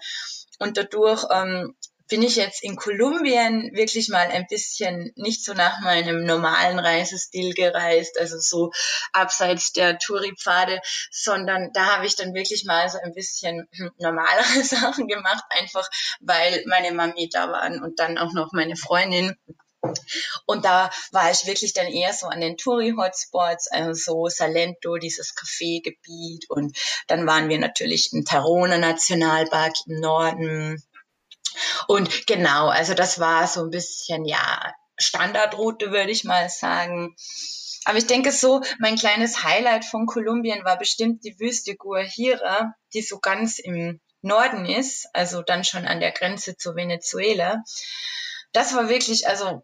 Und 0.60 0.78
dadurch 0.78 1.26
ähm, 1.30 1.76
bin 2.10 2.22
ich 2.22 2.36
jetzt 2.36 2.64
in 2.64 2.76
Kolumbien 2.76 3.72
wirklich 3.74 4.10
mal 4.10 4.28
ein 4.28 4.46
bisschen 4.48 5.12
nicht 5.16 5.44
so 5.44 5.54
nach 5.54 5.80
meinem 5.82 6.26
normalen 6.26 6.80
Reisestil 6.80 7.54
gereist, 7.54 8.20
also 8.20 8.38
so 8.40 8.72
abseits 9.14 9.72
der 9.72 9.98
Touri-Pfade, 9.98 10.82
sondern 11.12 11.72
da 11.74 11.96
habe 11.96 12.06
ich 12.06 12.16
dann 12.16 12.34
wirklich 12.34 12.66
mal 12.66 12.90
so 12.90 12.98
ein 13.00 13.14
bisschen 13.14 13.68
normalere 13.98 14.44
Sachen 14.64 15.08
gemacht, 15.08 15.44
einfach 15.50 15.90
weil 16.20 16.64
meine 16.68 16.92
Mami 16.92 17.30
da 17.32 17.50
waren 17.50 17.82
und 17.82 18.00
dann 18.00 18.18
auch 18.18 18.34
noch 18.34 18.52
meine 18.52 18.76
Freundin. 18.76 19.36
Und 20.46 20.64
da 20.64 20.90
war 21.12 21.30
ich 21.30 21.46
wirklich 21.46 21.74
dann 21.74 21.88
eher 21.88 22.14
so 22.14 22.28
an 22.28 22.40
den 22.40 22.58
Touri-Hotspots, 22.58 23.68
also 23.70 23.94
so 23.94 24.28
Salento, 24.30 24.96
dieses 24.96 25.36
Café-Gebiet. 25.36 26.50
Und 26.50 26.78
dann 27.08 27.28
waren 27.28 27.50
wir 27.50 27.60
natürlich 27.60 28.14
im 28.14 28.24
Tarona 28.24 28.78
Nationalpark 28.78 29.74
im 29.88 30.00
Norden 30.00 30.82
und 31.88 32.28
genau, 32.28 32.68
also 32.68 32.94
das 32.94 33.20
war 33.20 33.48
so 33.48 33.62
ein 33.62 33.70
bisschen, 33.70 34.26
ja, 34.26 34.74
Standardroute, 34.98 35.92
würde 35.92 36.12
ich 36.12 36.24
mal 36.24 36.50
sagen. 36.50 37.16
Aber 37.86 37.98
ich 37.98 38.08
denke 38.08 38.32
so, 38.32 38.62
mein 38.80 38.96
kleines 38.96 39.44
Highlight 39.44 39.86
von 39.86 40.06
Kolumbien 40.06 40.64
war 40.64 40.78
bestimmt 40.78 41.24
die 41.26 41.38
Wüste 41.40 41.76
Guajira, 41.76 42.74
die 42.94 43.02
so 43.02 43.20
ganz 43.20 43.60
im 43.60 44.00
Norden 44.22 44.66
ist, 44.66 45.08
also 45.14 45.42
dann 45.42 45.66
schon 45.66 45.86
an 45.86 46.00
der 46.00 46.12
Grenze 46.12 46.56
zu 46.56 46.76
Venezuela. 46.76 47.62
Das 48.54 48.74
war 48.74 48.88
wirklich, 48.88 49.28
also 49.28 49.64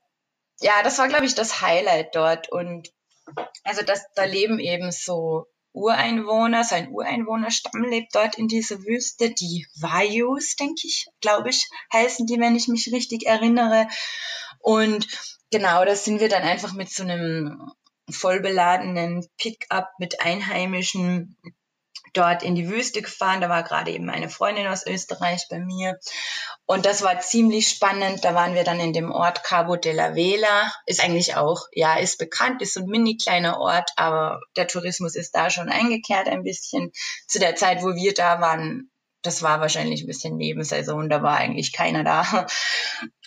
ja, 0.59 0.83
das 0.83 0.97
war, 0.97 1.07
glaube 1.07 1.25
ich, 1.25 1.35
das 1.35 1.61
Highlight 1.61 2.13
dort. 2.13 2.51
Und 2.51 2.89
also 3.63 3.83
das, 3.83 4.03
da 4.15 4.25
leben 4.25 4.59
eben 4.59 4.91
so 4.91 5.45
Ureinwohner, 5.73 6.63
sein 6.63 6.89
Ureinwohnerstamm 6.89 7.83
lebt 7.83 8.15
dort 8.15 8.37
in 8.37 8.47
dieser 8.47 8.79
Wüste. 8.83 9.29
Die 9.29 9.67
Wayus, 9.79 10.55
denke 10.55 10.81
ich, 10.85 11.07
glaube 11.21 11.49
ich, 11.49 11.67
heißen 11.93 12.25
die, 12.25 12.39
wenn 12.39 12.55
ich 12.55 12.67
mich 12.67 12.91
richtig 12.91 13.25
erinnere. 13.25 13.87
Und 14.59 15.07
genau, 15.51 15.85
da 15.85 15.95
sind 15.95 16.19
wir 16.19 16.29
dann 16.29 16.43
einfach 16.43 16.73
mit 16.73 16.89
so 16.89 17.03
einem 17.03 17.71
vollbeladenen 18.09 19.27
Pickup 19.37 19.89
mit 19.99 20.21
Einheimischen 20.21 21.37
dort 22.13 22.43
in 22.43 22.55
die 22.55 22.69
Wüste 22.69 23.01
gefahren. 23.01 23.41
Da 23.41 23.49
war 23.49 23.63
gerade 23.63 23.91
eben 23.91 24.09
eine 24.09 24.29
Freundin 24.29 24.67
aus 24.67 24.85
Österreich 24.85 25.47
bei 25.49 25.59
mir. 25.59 25.99
Und 26.65 26.85
das 26.85 27.01
war 27.01 27.19
ziemlich 27.19 27.69
spannend. 27.69 28.23
Da 28.23 28.35
waren 28.35 28.53
wir 28.53 28.63
dann 28.63 28.79
in 28.79 28.93
dem 28.93 29.11
Ort 29.11 29.43
Cabo 29.43 29.75
de 29.75 29.93
la 29.93 30.15
Vela. 30.15 30.71
Ist 30.85 31.03
eigentlich 31.03 31.35
auch, 31.35 31.61
ja, 31.71 31.95
ist 31.95 32.17
bekannt, 32.17 32.61
ist 32.61 32.73
so 32.73 32.81
ein 32.81 32.87
mini 32.87 33.17
kleiner 33.17 33.59
Ort, 33.59 33.91
aber 33.95 34.39
der 34.55 34.67
Tourismus 34.67 35.15
ist 35.15 35.35
da 35.35 35.49
schon 35.49 35.69
eingekehrt 35.69 36.27
ein 36.27 36.43
bisschen. 36.43 36.91
Zu 37.27 37.39
der 37.39 37.55
Zeit, 37.55 37.81
wo 37.81 37.95
wir 37.95 38.13
da 38.13 38.41
waren, 38.41 38.91
das 39.21 39.41
war 39.43 39.59
wahrscheinlich 39.59 40.01
ein 40.01 40.07
bisschen 40.07 40.37
Nebensaison, 40.37 41.09
da 41.09 41.21
war 41.21 41.37
eigentlich 41.37 41.73
keiner 41.73 42.03
da. 42.03 42.47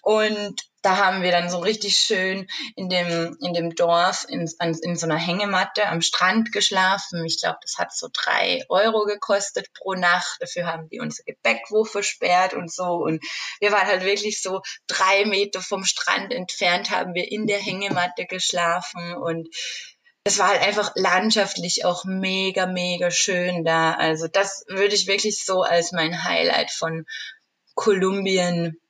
Und 0.03 0.61
da 0.83 0.97
haben 0.97 1.23
wir 1.23 1.31
dann 1.31 1.49
so 1.49 1.61
richtig 1.61 1.97
schön 1.97 2.49
in 2.75 2.89
dem, 2.89 3.39
in 3.41 3.55
dem 3.55 3.75
Dorf 3.77 4.27
in, 4.29 4.51
in 4.83 4.97
so 4.97 5.07
einer 5.07 5.17
Hängematte 5.17 5.87
am 5.87 6.03
Strand 6.03 6.51
geschlafen. 6.51 7.25
Ich 7.25 7.41
glaube, 7.41 7.59
das 7.63 7.79
hat 7.79 7.95
so 7.95 8.09
drei 8.13 8.65
Euro 8.69 9.05
gekostet 9.05 9.73
pro 9.75 9.95
Nacht. 9.95 10.39
Dafür 10.41 10.67
haben 10.67 10.89
die 10.89 10.99
unser 10.99 11.23
Gepäck 11.23 11.63
wo 11.71 11.85
versperrt 11.85 12.53
und 12.55 12.73
so. 12.73 12.95
Und 12.95 13.23
wir 13.61 13.71
waren 13.71 13.87
halt 13.87 14.05
wirklich 14.05 14.43
so 14.43 14.61
drei 14.89 15.25
Meter 15.25 15.61
vom 15.61 15.85
Strand 15.85 16.33
entfernt, 16.33 16.91
haben 16.91 17.15
wir 17.15 17.31
in 17.31 17.47
der 17.47 17.61
Hängematte 17.61 18.27
geschlafen 18.27 19.15
und 19.15 19.49
es 20.25 20.39
war 20.39 20.49
halt 20.49 20.63
einfach 20.63 20.93
landschaftlich 20.95 21.85
auch 21.85 22.05
mega, 22.05 22.67
mega 22.67 23.11
schön 23.11 23.65
da. 23.65 23.95
Also 23.95 24.29
das 24.29 24.65
würde 24.69 24.95
ich 24.95 25.07
wirklich 25.07 25.45
so 25.45 25.63
als 25.63 25.93
mein 25.93 26.25
Highlight 26.25 26.71
von 26.71 27.07
Kolumbien 27.75 28.81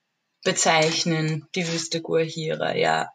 bezeichnen, 0.44 1.48
die 1.54 1.66
Wüste 1.68 2.00
Guajira, 2.00 2.74
ja. 2.74 3.10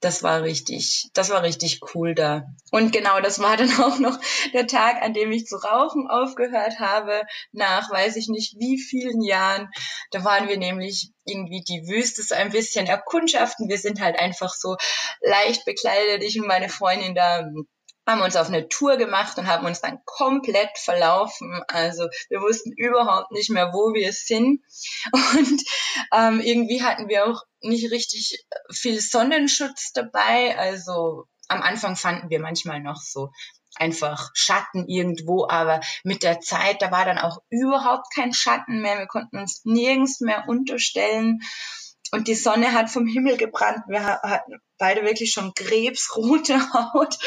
Das 0.00 0.22
war 0.22 0.42
richtig, 0.42 1.08
das 1.14 1.30
war 1.30 1.42
richtig 1.42 1.80
cool 1.94 2.14
da. 2.14 2.44
Und 2.70 2.92
genau, 2.92 3.20
das 3.20 3.38
war 3.38 3.56
dann 3.56 3.70
auch 3.80 3.98
noch 3.98 4.18
der 4.52 4.66
Tag, 4.66 5.02
an 5.02 5.14
dem 5.14 5.32
ich 5.32 5.46
zu 5.46 5.56
rauchen 5.56 6.06
aufgehört 6.08 6.78
habe, 6.80 7.22
nach 7.52 7.90
weiß 7.90 8.16
ich 8.16 8.28
nicht 8.28 8.56
wie 8.58 8.78
vielen 8.78 9.22
Jahren. 9.22 9.70
Da 10.10 10.22
waren 10.22 10.48
wir 10.48 10.58
nämlich 10.58 11.10
irgendwie 11.24 11.62
die 11.66 11.88
Wüste 11.88 12.22
so 12.22 12.34
ein 12.34 12.50
bisschen 12.50 12.86
erkundschaften. 12.86 13.68
Wir 13.68 13.78
sind 13.78 14.00
halt 14.00 14.18
einfach 14.18 14.52
so 14.52 14.76
leicht 15.22 15.64
bekleidet, 15.64 16.22
ich 16.22 16.38
und 16.38 16.46
meine 16.46 16.68
Freundin 16.68 17.14
da 17.14 17.48
haben 18.06 18.20
uns 18.20 18.36
auf 18.36 18.48
eine 18.48 18.68
Tour 18.68 18.96
gemacht 18.96 19.36
und 19.38 19.46
haben 19.46 19.66
uns 19.66 19.80
dann 19.80 19.98
komplett 20.04 20.78
verlaufen. 20.78 21.60
Also 21.68 22.08
wir 22.28 22.40
wussten 22.40 22.72
überhaupt 22.76 23.32
nicht 23.32 23.50
mehr, 23.50 23.72
wo 23.72 23.94
wir 23.94 24.12
sind. 24.12 24.62
Und 25.12 25.62
ähm, 26.12 26.40
irgendwie 26.40 26.82
hatten 26.82 27.08
wir 27.08 27.26
auch 27.26 27.42
nicht 27.60 27.90
richtig 27.90 28.46
viel 28.70 29.00
Sonnenschutz 29.00 29.92
dabei. 29.92 30.56
Also 30.56 31.24
am 31.48 31.62
Anfang 31.62 31.96
fanden 31.96 32.30
wir 32.30 32.40
manchmal 32.40 32.80
noch 32.80 33.00
so 33.00 33.30
einfach 33.74 34.30
Schatten 34.34 34.88
irgendwo, 34.88 35.46
aber 35.48 35.80
mit 36.02 36.22
der 36.22 36.40
Zeit, 36.40 36.80
da 36.80 36.90
war 36.90 37.04
dann 37.04 37.18
auch 37.18 37.38
überhaupt 37.50 38.06
kein 38.14 38.32
Schatten 38.32 38.80
mehr. 38.80 38.98
Wir 38.98 39.06
konnten 39.06 39.38
uns 39.38 39.62
nirgends 39.64 40.20
mehr 40.20 40.44
unterstellen 40.48 41.40
und 42.12 42.28
die 42.28 42.34
Sonne 42.34 42.72
hat 42.72 42.88
vom 42.88 43.06
Himmel 43.06 43.36
gebrannt. 43.36 43.82
Wir 43.88 44.04
hatten 44.04 44.60
beide 44.78 45.02
wirklich 45.02 45.32
schon 45.32 45.54
krebsrote 45.54 46.58
Haut 46.72 47.18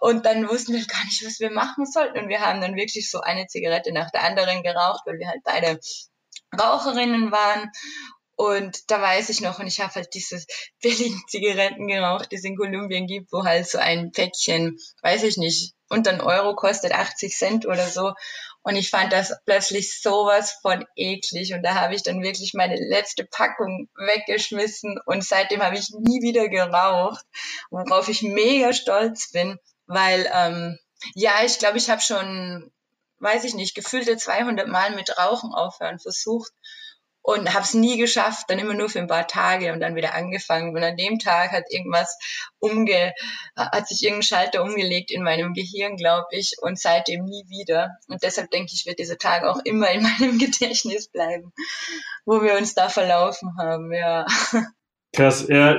und 0.00 0.26
dann 0.26 0.48
wussten 0.48 0.72
wir 0.72 0.84
gar 0.86 1.04
nicht, 1.04 1.24
was 1.24 1.40
wir 1.40 1.50
machen 1.50 1.86
sollten. 1.86 2.18
Und 2.18 2.28
wir 2.28 2.40
haben 2.40 2.60
dann 2.60 2.76
wirklich 2.76 3.10
so 3.10 3.20
eine 3.20 3.46
Zigarette 3.46 3.92
nach 3.92 4.10
der 4.10 4.24
anderen 4.24 4.62
geraucht, 4.62 5.02
weil 5.06 5.18
wir 5.18 5.28
halt 5.28 5.42
beide 5.44 5.80
Raucherinnen 6.58 7.30
waren. 7.30 7.70
Und 8.36 8.90
da 8.90 9.02
weiß 9.02 9.28
ich 9.28 9.42
noch, 9.42 9.58
und 9.58 9.66
ich 9.66 9.80
habe 9.80 9.94
halt 9.94 10.14
diese 10.14 10.42
billigen 10.82 11.20
Zigaretten 11.28 11.86
geraucht, 11.86 12.32
die 12.32 12.36
es 12.36 12.44
in 12.44 12.56
Kolumbien 12.56 13.06
gibt, 13.06 13.32
wo 13.32 13.44
halt 13.44 13.68
so 13.68 13.78
ein 13.78 14.12
Päckchen, 14.12 14.78
weiß 15.02 15.24
ich 15.24 15.36
nicht, 15.36 15.74
unter 15.90 16.10
einen 16.10 16.20
Euro 16.22 16.54
kostet 16.54 16.92
80 16.92 17.36
Cent 17.36 17.66
oder 17.66 17.86
so. 17.86 18.14
Und 18.62 18.76
ich 18.76 18.90
fand 18.90 19.12
das 19.12 19.34
plötzlich 19.46 20.00
sowas 20.00 20.58
von 20.60 20.84
eklig. 20.94 21.54
Und 21.54 21.62
da 21.62 21.76
habe 21.76 21.94
ich 21.94 22.02
dann 22.02 22.22
wirklich 22.22 22.52
meine 22.54 22.76
letzte 22.76 23.24
Packung 23.24 23.88
weggeschmissen. 23.94 25.00
Und 25.06 25.24
seitdem 25.24 25.62
habe 25.62 25.76
ich 25.76 25.90
nie 25.90 26.22
wieder 26.22 26.48
geraucht, 26.48 27.24
worauf 27.70 28.08
ich 28.08 28.22
mega 28.22 28.72
stolz 28.72 29.30
bin, 29.32 29.58
weil 29.86 30.30
ähm, 30.32 30.78
ja, 31.14 31.42
ich 31.44 31.58
glaube, 31.58 31.78
ich 31.78 31.88
habe 31.88 32.02
schon, 32.02 32.70
weiß 33.18 33.44
ich 33.44 33.54
nicht, 33.54 33.74
gefühlte 33.74 34.16
200 34.16 34.68
Mal 34.68 34.94
mit 34.94 35.16
Rauchen 35.16 35.54
aufhören 35.54 35.98
versucht 35.98 36.52
und 37.30 37.54
habe 37.54 37.64
es 37.64 37.74
nie 37.74 37.96
geschafft, 37.96 38.46
dann 38.48 38.58
immer 38.58 38.74
nur 38.74 38.88
für 38.88 38.98
ein 38.98 39.06
paar 39.06 39.26
Tage 39.26 39.72
und 39.72 39.80
dann 39.80 39.94
wieder 39.94 40.14
angefangen. 40.14 40.74
Und 40.74 40.82
an 40.82 40.96
dem 40.96 41.18
Tag 41.18 41.52
hat 41.52 41.64
irgendwas 41.70 42.18
umge, 42.58 43.12
hat 43.56 43.88
sich 43.88 44.02
irgendein 44.02 44.22
Schalter 44.22 44.62
umgelegt 44.64 45.10
in 45.12 45.22
meinem 45.22 45.54
Gehirn, 45.54 45.96
glaube 45.96 46.26
ich, 46.32 46.56
und 46.60 46.78
seitdem 46.78 47.24
nie 47.24 47.44
wieder. 47.48 47.90
Und 48.08 48.22
deshalb 48.22 48.50
denke 48.50 48.72
ich, 48.74 48.86
wird 48.86 48.98
dieser 48.98 49.18
Tag 49.18 49.44
auch 49.44 49.60
immer 49.64 49.90
in 49.90 50.02
meinem 50.18 50.38
Gedächtnis 50.38 51.08
bleiben, 51.08 51.52
wo 52.24 52.42
wir 52.42 52.56
uns 52.56 52.74
da 52.74 52.88
verlaufen 52.88 53.56
haben, 53.58 53.92
ja. 53.92 54.26
Krass, 55.12 55.46
ja, 55.48 55.74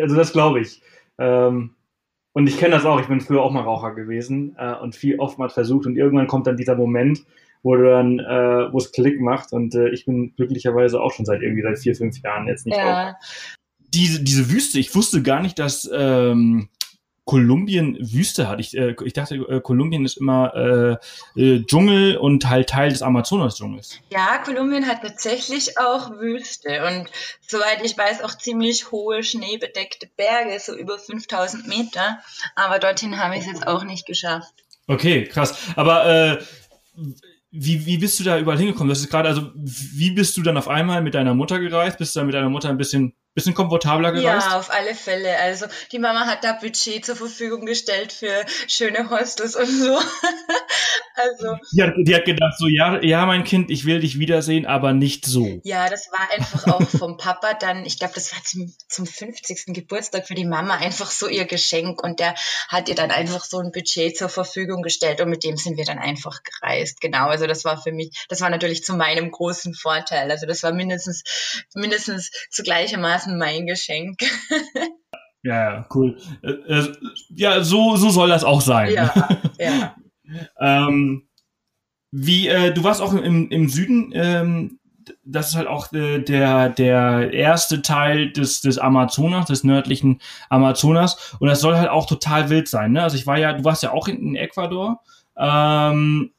also 0.00 0.16
das 0.16 0.32
glaube 0.32 0.60
ich. 0.60 0.82
Ähm, 1.18 1.76
und 2.32 2.46
ich 2.46 2.58
kenne 2.58 2.74
das 2.74 2.84
auch, 2.84 3.00
ich 3.00 3.08
bin 3.08 3.20
früher 3.20 3.42
auch 3.42 3.50
mal 3.50 3.62
Raucher 3.62 3.94
gewesen 3.94 4.56
äh, 4.58 4.74
und 4.74 4.94
viel 4.94 5.18
oftmals 5.18 5.52
versucht 5.52 5.86
und 5.86 5.96
irgendwann 5.96 6.28
kommt 6.28 6.46
dann 6.46 6.56
dieser 6.56 6.76
Moment, 6.76 7.24
wo 7.62 7.76
du 7.76 7.90
dann, 7.90 8.18
äh, 8.18 8.72
wo 8.72 8.78
es 8.78 8.92
Klick 8.92 9.20
macht 9.20 9.52
und 9.52 9.74
äh, 9.74 9.90
ich 9.90 10.06
bin 10.06 10.34
glücklicherweise 10.36 11.00
auch 11.00 11.12
schon 11.12 11.26
seit 11.26 11.42
irgendwie 11.42 11.62
seit 11.62 11.78
vier, 11.78 11.94
fünf 11.94 12.22
Jahren 12.22 12.46
jetzt 12.46 12.66
nicht 12.66 12.76
ja. 12.76 13.16
Diese, 13.92 14.22
diese 14.22 14.50
Wüste, 14.50 14.78
ich 14.78 14.94
wusste 14.94 15.20
gar 15.22 15.42
nicht, 15.42 15.58
dass 15.58 15.90
ähm, 15.92 16.68
Kolumbien 17.30 17.96
Wüste 18.00 18.48
hat. 18.48 18.58
Ich, 18.58 18.76
äh, 18.76 18.96
ich 19.04 19.12
dachte, 19.12 19.36
äh, 19.36 19.60
Kolumbien 19.60 20.04
ist 20.04 20.16
immer 20.16 20.98
äh, 21.36 21.40
äh, 21.40 21.64
Dschungel 21.64 22.16
und 22.16 22.48
halt 22.48 22.70
Teil 22.70 22.90
des 22.90 23.02
Amazonas-Dschungels. 23.02 24.00
Ja, 24.10 24.38
Kolumbien 24.38 24.88
hat 24.88 25.02
tatsächlich 25.02 25.78
auch 25.78 26.10
Wüste 26.18 26.84
und 26.86 27.08
soweit 27.46 27.84
ich 27.84 27.96
weiß 27.96 28.24
auch 28.24 28.36
ziemlich 28.36 28.90
hohe 28.90 29.22
schneebedeckte 29.22 30.08
Berge, 30.16 30.58
so 30.58 30.76
über 30.76 30.98
5000 30.98 31.68
Meter. 31.68 32.18
Aber 32.56 32.80
dorthin 32.80 33.16
habe 33.18 33.36
ich 33.36 33.42
es 33.42 33.46
jetzt 33.46 33.66
auch 33.68 33.84
nicht 33.84 34.06
geschafft. 34.06 34.52
Okay, 34.88 35.22
krass. 35.24 35.56
Aber 35.76 36.06
äh, 36.06 36.38
wie, 37.50 37.84
wie 37.86 37.98
bist 37.98 38.20
du 38.20 38.24
da 38.24 38.38
überall 38.38 38.58
hingekommen? 38.58 38.88
Das 38.88 39.00
ist 39.00 39.10
gerade, 39.10 39.28
also 39.28 39.50
wie 39.54 40.12
bist 40.12 40.36
du 40.36 40.42
dann 40.42 40.56
auf 40.56 40.68
einmal 40.68 41.02
mit 41.02 41.14
deiner 41.14 41.34
Mutter 41.34 41.58
gereist? 41.58 41.98
Bist 41.98 42.14
du 42.14 42.20
dann 42.20 42.26
mit 42.26 42.34
deiner 42.34 42.48
Mutter 42.48 42.68
ein 42.68 42.78
bisschen 42.78 43.14
bisschen 43.34 43.54
komfortabler 43.54 44.12
gereist? 44.12 44.48
Ja, 44.48 44.58
auf 44.58 44.70
alle 44.70 44.94
Fälle. 44.94 45.36
Also 45.38 45.66
die 45.92 45.98
Mama 45.98 46.26
hat 46.26 46.44
da 46.44 46.52
Budget 46.52 47.04
zur 47.04 47.16
Verfügung 47.16 47.66
gestellt 47.66 48.12
für 48.12 48.44
schöne 48.66 49.08
Hostels 49.10 49.56
und 49.56 49.66
so. 49.66 49.98
Also 51.20 51.56
die 51.72 51.82
hat, 51.82 51.94
die 51.98 52.14
hat 52.14 52.24
gedacht 52.24 52.54
so, 52.58 52.66
ja, 52.66 53.02
ja, 53.02 53.26
mein 53.26 53.44
Kind, 53.44 53.70
ich 53.70 53.84
will 53.84 54.00
dich 54.00 54.18
wiedersehen, 54.18 54.66
aber 54.66 54.92
nicht 54.92 55.26
so. 55.26 55.60
Ja, 55.64 55.88
das 55.88 56.08
war 56.10 56.30
einfach 56.36 56.66
auch 56.66 56.88
vom 56.88 57.16
Papa 57.16 57.54
dann, 57.54 57.84
ich 57.84 57.98
glaube, 57.98 58.14
das 58.14 58.32
war 58.32 58.42
zum, 58.42 58.72
zum 58.88 59.06
50. 59.06 59.74
Geburtstag 59.74 60.26
für 60.26 60.34
die 60.34 60.46
Mama 60.46 60.76
einfach 60.76 61.10
so 61.10 61.28
ihr 61.28 61.44
Geschenk 61.44 62.02
und 62.02 62.20
der 62.20 62.34
hat 62.68 62.88
ihr 62.88 62.94
dann 62.94 63.10
einfach 63.10 63.44
so 63.44 63.58
ein 63.58 63.70
Budget 63.72 64.16
zur 64.16 64.28
Verfügung 64.28 64.82
gestellt 64.82 65.20
und 65.20 65.30
mit 65.30 65.44
dem 65.44 65.56
sind 65.56 65.76
wir 65.76 65.84
dann 65.84 65.98
einfach 65.98 66.40
gereist. 66.42 67.00
Genau, 67.00 67.28
also 67.28 67.46
das 67.46 67.64
war 67.64 67.80
für 67.80 67.92
mich, 67.92 68.26
das 68.28 68.40
war 68.40 68.50
natürlich 68.50 68.82
zu 68.82 68.94
meinem 68.94 69.30
großen 69.30 69.74
Vorteil. 69.74 70.30
Also 70.30 70.46
das 70.46 70.62
war 70.62 70.72
mindestens, 70.72 71.22
mindestens 71.74 72.30
zu 72.50 72.62
gleichermaßen 72.62 73.10
Maßen 73.10 73.38
mein 73.38 73.66
Geschenk. 73.66 74.20
ja, 75.42 75.74
ja, 75.74 75.86
cool. 75.94 76.16
Äh, 76.42 76.50
äh, 76.50 76.92
ja, 77.30 77.62
so, 77.62 77.96
so 77.96 78.10
soll 78.10 78.28
das 78.28 78.44
auch 78.44 78.60
sein. 78.60 78.92
Ja, 78.92 79.12
ja. 79.58 79.96
ähm, 80.58 81.28
wie, 82.12 82.48
äh, 82.48 82.72
du 82.72 82.82
warst 82.84 83.00
auch 83.00 83.14
im, 83.14 83.48
im 83.50 83.68
Süden, 83.68 84.12
ähm, 84.14 84.78
das 85.24 85.48
ist 85.48 85.56
halt 85.56 85.68
auch 85.68 85.92
äh, 85.92 86.18
der, 86.20 86.68
der 86.68 87.32
erste 87.32 87.82
Teil 87.82 88.30
des, 88.32 88.60
des 88.60 88.78
Amazonas, 88.78 89.46
des 89.46 89.64
nördlichen 89.64 90.20
Amazonas. 90.48 91.36
Und 91.38 91.48
das 91.48 91.60
soll 91.60 91.76
halt 91.76 91.88
auch 91.88 92.06
total 92.06 92.50
wild 92.50 92.68
sein. 92.68 92.92
Ne? 92.92 93.02
Also 93.02 93.16
ich 93.16 93.26
war 93.26 93.38
ja, 93.38 93.52
du 93.52 93.64
warst 93.64 93.82
ja 93.82 93.92
auch 93.92 94.08
in, 94.08 94.18
in 94.18 94.36
Ecuador. 94.36 95.00
Ähm, 95.36 96.32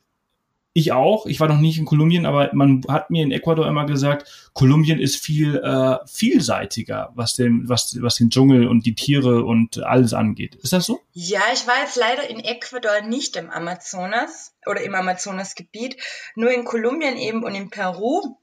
ich 0.73 0.93
auch. 0.93 1.25
Ich 1.25 1.39
war 1.39 1.49
noch 1.49 1.57
nicht 1.57 1.77
in 1.77 1.85
Kolumbien, 1.85 2.25
aber 2.25 2.49
man 2.53 2.83
hat 2.87 3.09
mir 3.09 3.23
in 3.23 3.31
Ecuador 3.31 3.67
immer 3.67 3.85
gesagt, 3.85 4.51
Kolumbien 4.53 4.99
ist 4.99 5.17
viel 5.17 5.57
äh, 5.57 5.97
vielseitiger, 6.05 7.11
was 7.13 7.33
den, 7.33 7.67
was, 7.67 7.97
was 8.01 8.15
den 8.15 8.29
Dschungel 8.29 8.67
und 8.67 8.85
die 8.85 8.95
Tiere 8.95 9.43
und 9.43 9.83
alles 9.83 10.13
angeht. 10.13 10.55
Ist 10.55 10.73
das 10.73 10.85
so? 10.85 11.01
Ja, 11.11 11.41
ich 11.53 11.67
war 11.67 11.79
jetzt 11.81 11.97
leider 11.97 12.29
in 12.29 12.39
Ecuador 12.39 13.01
nicht 13.01 13.35
im 13.35 13.49
Amazonas 13.49 14.53
oder 14.65 14.81
im 14.81 14.95
Amazonasgebiet, 14.95 15.97
nur 16.35 16.51
in 16.51 16.63
Kolumbien 16.63 17.17
eben 17.17 17.43
und 17.43 17.53
in 17.53 17.69
Peru. 17.69 18.37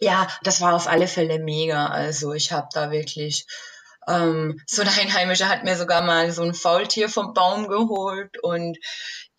Ja, 0.00 0.28
das 0.42 0.60
war 0.60 0.74
auf 0.74 0.86
alle 0.86 1.08
Fälle 1.08 1.38
mega. 1.38 1.86
Also 1.86 2.32
ich 2.32 2.52
habe 2.52 2.68
da 2.72 2.90
wirklich 2.90 3.46
ähm, 4.08 4.60
so 4.66 4.82
ein 4.82 4.88
Einheimischer 4.88 5.48
hat 5.48 5.64
mir 5.64 5.76
sogar 5.76 6.02
mal 6.02 6.30
so 6.30 6.42
ein 6.42 6.54
Faultier 6.54 7.10
vom 7.10 7.34
Baum 7.34 7.68
geholt 7.68 8.42
und 8.42 8.78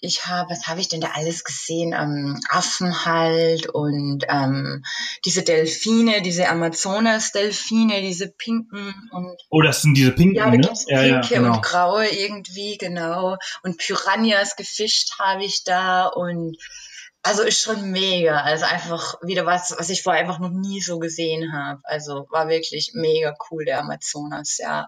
ich 0.01 0.25
habe, 0.27 0.49
was 0.49 0.67
habe 0.67 0.79
ich 0.79 0.87
denn 0.87 1.01
da 1.01 1.11
alles 1.13 1.43
gesehen? 1.43 1.93
Ähm, 1.93 2.39
Affen 2.49 3.05
halt 3.05 3.67
und 3.67 4.25
ähm, 4.29 4.83
diese 5.25 5.43
Delfine, 5.43 6.21
diese 6.21 6.47
Amazonas-Delfine, 6.49 8.01
diese 8.01 8.29
pinken 8.29 8.93
und. 9.11 9.37
Oh, 9.49 9.61
das 9.61 9.81
sind 9.81 9.95
diese 9.95 10.11
pinken, 10.11 10.35
ja, 10.35 10.49
ne? 10.49 10.59
Pinke 10.59 11.07
ja, 11.07 11.21
genau. 11.21 11.55
und 11.55 11.61
graue 11.61 12.07
irgendwie, 12.07 12.77
genau. 12.77 13.37
Und 13.63 13.77
Piranhas 13.77 14.55
gefischt 14.55 15.19
habe 15.19 15.43
ich 15.43 15.63
da 15.63 16.07
und 16.07 16.57
also 17.21 17.43
ist 17.43 17.61
schon 17.61 17.91
mega. 17.91 18.41
Also 18.41 18.65
einfach 18.65 19.15
wieder 19.21 19.45
was, 19.45 19.75
was 19.77 19.89
ich 19.89 20.03
vorher 20.03 20.21
einfach 20.21 20.39
noch 20.39 20.51
nie 20.51 20.81
so 20.81 20.99
gesehen 20.99 21.51
habe. 21.53 21.81
Also 21.83 22.27
war 22.29 22.47
wirklich 22.47 22.91
mega 22.93 23.35
cool, 23.49 23.65
der 23.65 23.79
Amazonas, 23.79 24.57
ja. 24.57 24.87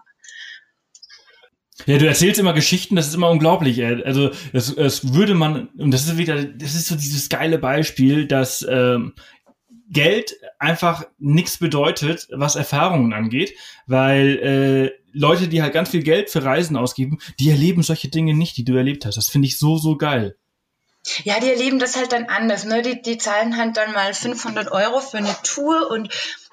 Ja, 1.86 1.98
du 1.98 2.06
erzählst 2.06 2.38
immer 2.38 2.52
Geschichten, 2.52 2.96
das 2.96 3.08
ist 3.08 3.14
immer 3.14 3.30
unglaublich. 3.30 3.78
Ey. 3.78 4.02
Also 4.04 4.30
das, 4.52 4.74
das 4.74 5.14
würde 5.14 5.34
man, 5.34 5.68
und 5.78 5.90
das 5.90 6.04
ist 6.04 6.18
wieder, 6.18 6.44
das 6.44 6.74
ist 6.74 6.86
so 6.86 6.94
dieses 6.94 7.28
geile 7.28 7.58
Beispiel, 7.58 8.26
dass 8.26 8.64
ähm, 8.68 9.14
Geld 9.88 10.36
einfach 10.58 11.04
nichts 11.18 11.58
bedeutet, 11.58 12.28
was 12.30 12.56
Erfahrungen 12.56 13.12
angeht, 13.12 13.54
weil 13.86 14.38
äh, 14.38 15.02
Leute, 15.12 15.48
die 15.48 15.60
halt 15.60 15.74
ganz 15.74 15.90
viel 15.90 16.02
Geld 16.02 16.30
für 16.30 16.44
Reisen 16.44 16.76
ausgeben, 16.76 17.18
die 17.38 17.50
erleben 17.50 17.82
solche 17.82 18.08
Dinge 18.08 18.34
nicht, 18.34 18.56
die 18.56 18.64
du 18.64 18.74
erlebt 18.74 19.04
hast. 19.04 19.16
Das 19.16 19.28
finde 19.28 19.48
ich 19.48 19.58
so, 19.58 19.76
so 19.76 19.96
geil. 19.96 20.36
Ja, 21.24 21.40
die 21.40 21.50
erleben 21.50 21.78
das 21.78 21.96
halt 21.96 22.12
dann 22.12 22.26
anders. 22.26 22.64
Ne? 22.64 22.82
Die, 22.82 23.02
die 23.02 23.18
zahlen 23.18 23.56
halt 23.56 23.76
dann 23.76 23.92
mal 23.92 24.14
500 24.14 24.70
Euro 24.70 25.00
für 25.00 25.18
eine 25.18 25.34
Tour 25.42 25.90
und 25.90 26.08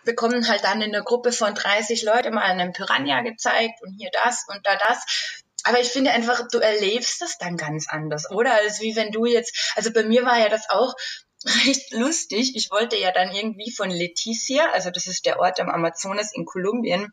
bekommen 0.06 0.48
halt 0.48 0.64
dann 0.64 0.82
in 0.82 0.92
der 0.92 1.04
Gruppe 1.04 1.32
von 1.32 1.54
30 1.54 2.04
Leuten 2.04 2.34
mal 2.34 2.44
einen 2.44 2.74
Piranha 2.74 3.22
gezeigt 3.22 3.82
und 3.82 3.94
hier 3.98 4.10
das 4.12 4.46
und 4.48 4.66
da 4.66 4.76
das. 4.76 5.44
Aber 5.64 5.80
ich 5.80 5.90
finde 5.90 6.12
einfach, 6.12 6.48
du 6.52 6.60
erlebst 6.60 7.22
das 7.22 7.38
dann 7.38 7.58
ganz 7.58 7.88
anders, 7.90 8.30
oder? 8.32 8.54
Als 8.54 8.82
wie 8.82 8.96
wenn 8.96 9.12
du 9.12 9.26
jetzt, 9.26 9.74
also 9.76 9.92
bei 9.92 10.04
mir 10.04 10.26
war 10.26 10.40
ja 10.40 10.50
das 10.50 10.70
auch 10.70 10.94
recht 11.66 11.92
lustig. 11.92 12.56
Ich 12.56 12.72
wollte 12.72 12.98
ja 12.98 13.12
dann 13.12 13.32
irgendwie 13.32 13.72
von 13.72 13.90
Leticia, 13.90 14.72
also 14.72 14.90
das 14.90 15.08
ist 15.08 15.26
der 15.26 15.40
Ort 15.40 15.60
am 15.60 15.70
Amazonas 15.70 16.34
in 16.34 16.46
Kolumbien, 16.46 17.12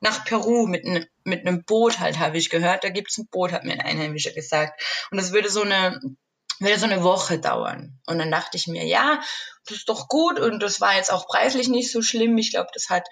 nach 0.00 0.24
Peru 0.24 0.66
mit, 0.66 0.84
ne, 0.84 1.08
mit 1.24 1.46
einem 1.46 1.64
Boot 1.64 1.98
halt, 1.98 2.18
habe 2.18 2.38
ich 2.38 2.50
gehört. 2.50 2.84
Da 2.84 2.90
gibt's 2.90 3.18
ein 3.18 3.26
Boot, 3.26 3.52
hat 3.52 3.64
mir 3.64 3.72
ein 3.72 3.80
Einheimischer 3.80 4.30
gesagt. 4.30 4.80
Und 5.10 5.18
das 5.18 5.32
würde 5.32 5.50
so 5.50 5.62
eine 5.62 6.00
würde 6.60 6.78
so 6.78 6.86
eine 6.86 7.02
Woche 7.02 7.38
dauern. 7.38 8.00
Und 8.06 8.18
dann 8.18 8.30
dachte 8.30 8.56
ich 8.56 8.66
mir, 8.66 8.84
ja, 8.84 9.20
das 9.66 9.78
ist 9.78 9.88
doch 9.88 10.08
gut 10.08 10.40
und 10.40 10.60
das 10.62 10.80
war 10.80 10.96
jetzt 10.96 11.12
auch 11.12 11.26
preislich 11.26 11.68
nicht 11.68 11.90
so 11.90 12.02
schlimm. 12.02 12.36
Ich 12.38 12.50
glaube, 12.50 12.70
das 12.72 12.88
hat 12.88 13.06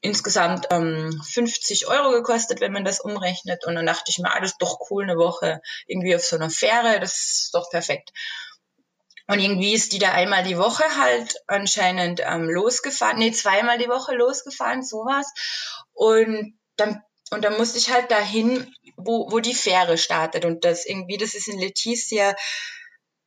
insgesamt 0.00 0.66
ähm, 0.70 1.20
50 1.32 1.88
Euro 1.88 2.10
gekostet, 2.12 2.60
wenn 2.60 2.72
man 2.72 2.84
das 2.84 3.00
umrechnet. 3.00 3.64
Und 3.66 3.74
dann 3.74 3.86
dachte 3.86 4.10
ich 4.10 4.18
mir, 4.18 4.32
ah, 4.32 4.40
das 4.40 4.52
ist 4.52 4.62
doch 4.62 4.78
cool, 4.90 5.04
eine 5.04 5.16
Woche 5.16 5.60
irgendwie 5.86 6.14
auf 6.14 6.24
so 6.24 6.36
einer 6.36 6.50
Fähre, 6.50 7.00
das 7.00 7.14
ist 7.14 7.54
doch 7.54 7.70
perfekt. 7.70 8.12
Und 9.26 9.40
irgendwie 9.40 9.74
ist 9.74 9.92
die 9.92 9.98
da 9.98 10.12
einmal 10.12 10.42
die 10.42 10.56
Woche 10.56 10.84
halt 10.96 11.36
anscheinend 11.48 12.20
ähm, 12.24 12.48
losgefahren, 12.48 13.18
nee, 13.18 13.32
zweimal 13.32 13.76
die 13.76 13.88
Woche 13.88 14.14
losgefahren, 14.14 14.82
sowas. 14.82 15.30
Und 15.92 16.58
dann, 16.76 17.02
und 17.30 17.44
dann 17.44 17.56
musste 17.56 17.78
ich 17.78 17.90
halt 17.90 18.10
dahin, 18.10 18.72
wo, 18.96 19.30
wo 19.30 19.40
die 19.40 19.54
Fähre 19.54 19.98
startet. 19.98 20.44
Und 20.44 20.64
das 20.64 20.86
irgendwie, 20.86 21.16
das 21.16 21.34
ist 21.34 21.48
in 21.48 21.58
Leticia 21.58 22.34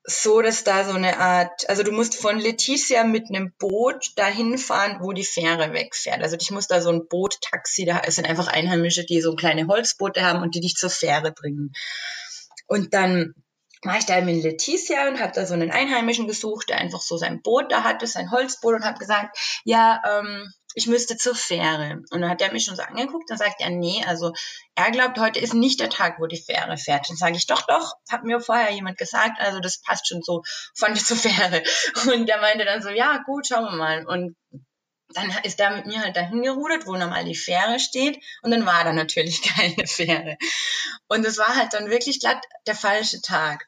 so, 0.04 0.42
dass 0.42 0.64
da 0.64 0.84
so 0.84 0.94
eine 0.94 1.20
Art, 1.20 1.70
also 1.70 1.84
du 1.84 1.92
musst 1.92 2.16
von 2.16 2.40
Leticia 2.40 3.04
mit 3.04 3.30
einem 3.30 3.54
Boot 3.60 4.14
dahin 4.16 4.58
fahren, 4.58 4.98
wo 5.02 5.12
die 5.12 5.24
Fähre 5.24 5.74
wegfährt. 5.74 6.24
Also 6.24 6.38
ich 6.40 6.50
muss 6.50 6.68
da 6.68 6.82
so 6.82 6.90
ein 6.90 7.08
Boot-Taxi, 7.08 7.86
da 7.86 8.02
sind 8.10 8.28
einfach 8.28 8.48
Einheimische, 8.48 9.06
die 9.06 9.22
so 9.22 9.36
kleine 9.36 9.68
Holzboote 9.68 10.24
haben 10.24 10.42
und 10.42 10.56
die 10.56 10.62
dich 10.62 10.76
zur 10.76 10.90
Fähre 10.90 11.32
bringen. 11.32 11.74
Und 12.66 12.96
dann 12.96 13.36
war 13.84 13.98
ich 13.98 14.06
da 14.06 14.18
in 14.18 14.42
Leticia 14.42 15.08
und 15.08 15.20
habe 15.20 15.34
da 15.34 15.46
so 15.46 15.54
einen 15.54 15.72
Einheimischen 15.72 16.28
gesucht, 16.28 16.70
der 16.70 16.78
einfach 16.78 17.02
so 17.02 17.18
sein 17.18 17.42
Boot 17.42 17.72
da 17.72 17.84
hatte, 17.84 18.08
sein 18.08 18.32
Holzboot 18.32 18.76
und 18.76 18.86
habe 18.86 19.00
gesagt, 19.00 19.38
ja, 19.66 20.02
ähm, 20.08 20.52
ich 20.74 20.88
müsste 20.88 21.18
zur 21.18 21.36
Fähre. 21.36 22.02
Und 22.12 22.22
dann 22.22 22.30
hat 22.30 22.42
er 22.42 22.52
mich 22.52 22.66
schon 22.66 22.76
so 22.76 22.84
angeguckt, 22.84 23.30
dann 23.30 23.38
sagt 23.38 23.60
er, 23.60 23.70
nee, 23.70 24.04
also 24.06 24.34
er 24.76 24.92
glaubt, 24.92 25.20
heute 25.20 25.40
ist 25.40 25.54
nicht 25.54 25.80
der 25.80 25.90
Tag, 25.90 26.20
wo 26.20 26.28
die 26.28 26.42
Fähre 26.42 26.78
fährt. 26.78 27.10
Dann 27.10 27.18
sage 27.18 27.36
ich, 27.36 27.48
doch, 27.48 27.62
doch, 27.64 27.94
hat 28.10 28.24
mir 28.24 28.40
vorher 28.40 28.72
jemand 28.72 28.98
gesagt, 28.98 29.40
also 29.40 29.60
das 29.60 29.82
passt 29.82 30.08
schon 30.08 30.22
so 30.22 30.44
von 30.76 30.94
der 30.94 31.04
zur 31.04 31.18
Fähre. 31.18 31.64
Und 32.08 32.28
der 32.28 32.40
meinte 32.40 32.66
dann 32.66 32.82
so, 32.82 32.90
ja, 32.90 33.22
gut, 33.26 33.48
schauen 33.48 33.66
wir 33.66 33.76
mal. 33.78 34.06
Und 34.06 34.36
dann 35.14 35.30
ist 35.44 35.60
er 35.60 35.76
mit 35.76 35.86
mir 35.86 36.02
halt 36.02 36.16
dahin 36.16 36.42
gerudert, 36.42 36.88
wo 36.88 36.96
normal 36.96 37.26
die 37.26 37.36
Fähre 37.36 37.80
steht. 37.80 38.18
Und 38.42 38.52
dann 38.52 38.66
war 38.66 38.84
da 38.84 38.94
natürlich 38.94 39.42
keine 39.56 39.88
Fähre. 39.88 40.38
Und 41.08 41.26
es 41.26 41.38
war 41.38 41.56
halt 41.56 41.74
dann 41.74 41.90
wirklich 41.90 42.20
glatt 42.20 42.44
der 42.68 42.76
falsche 42.76 43.22
Tag. 43.22 43.68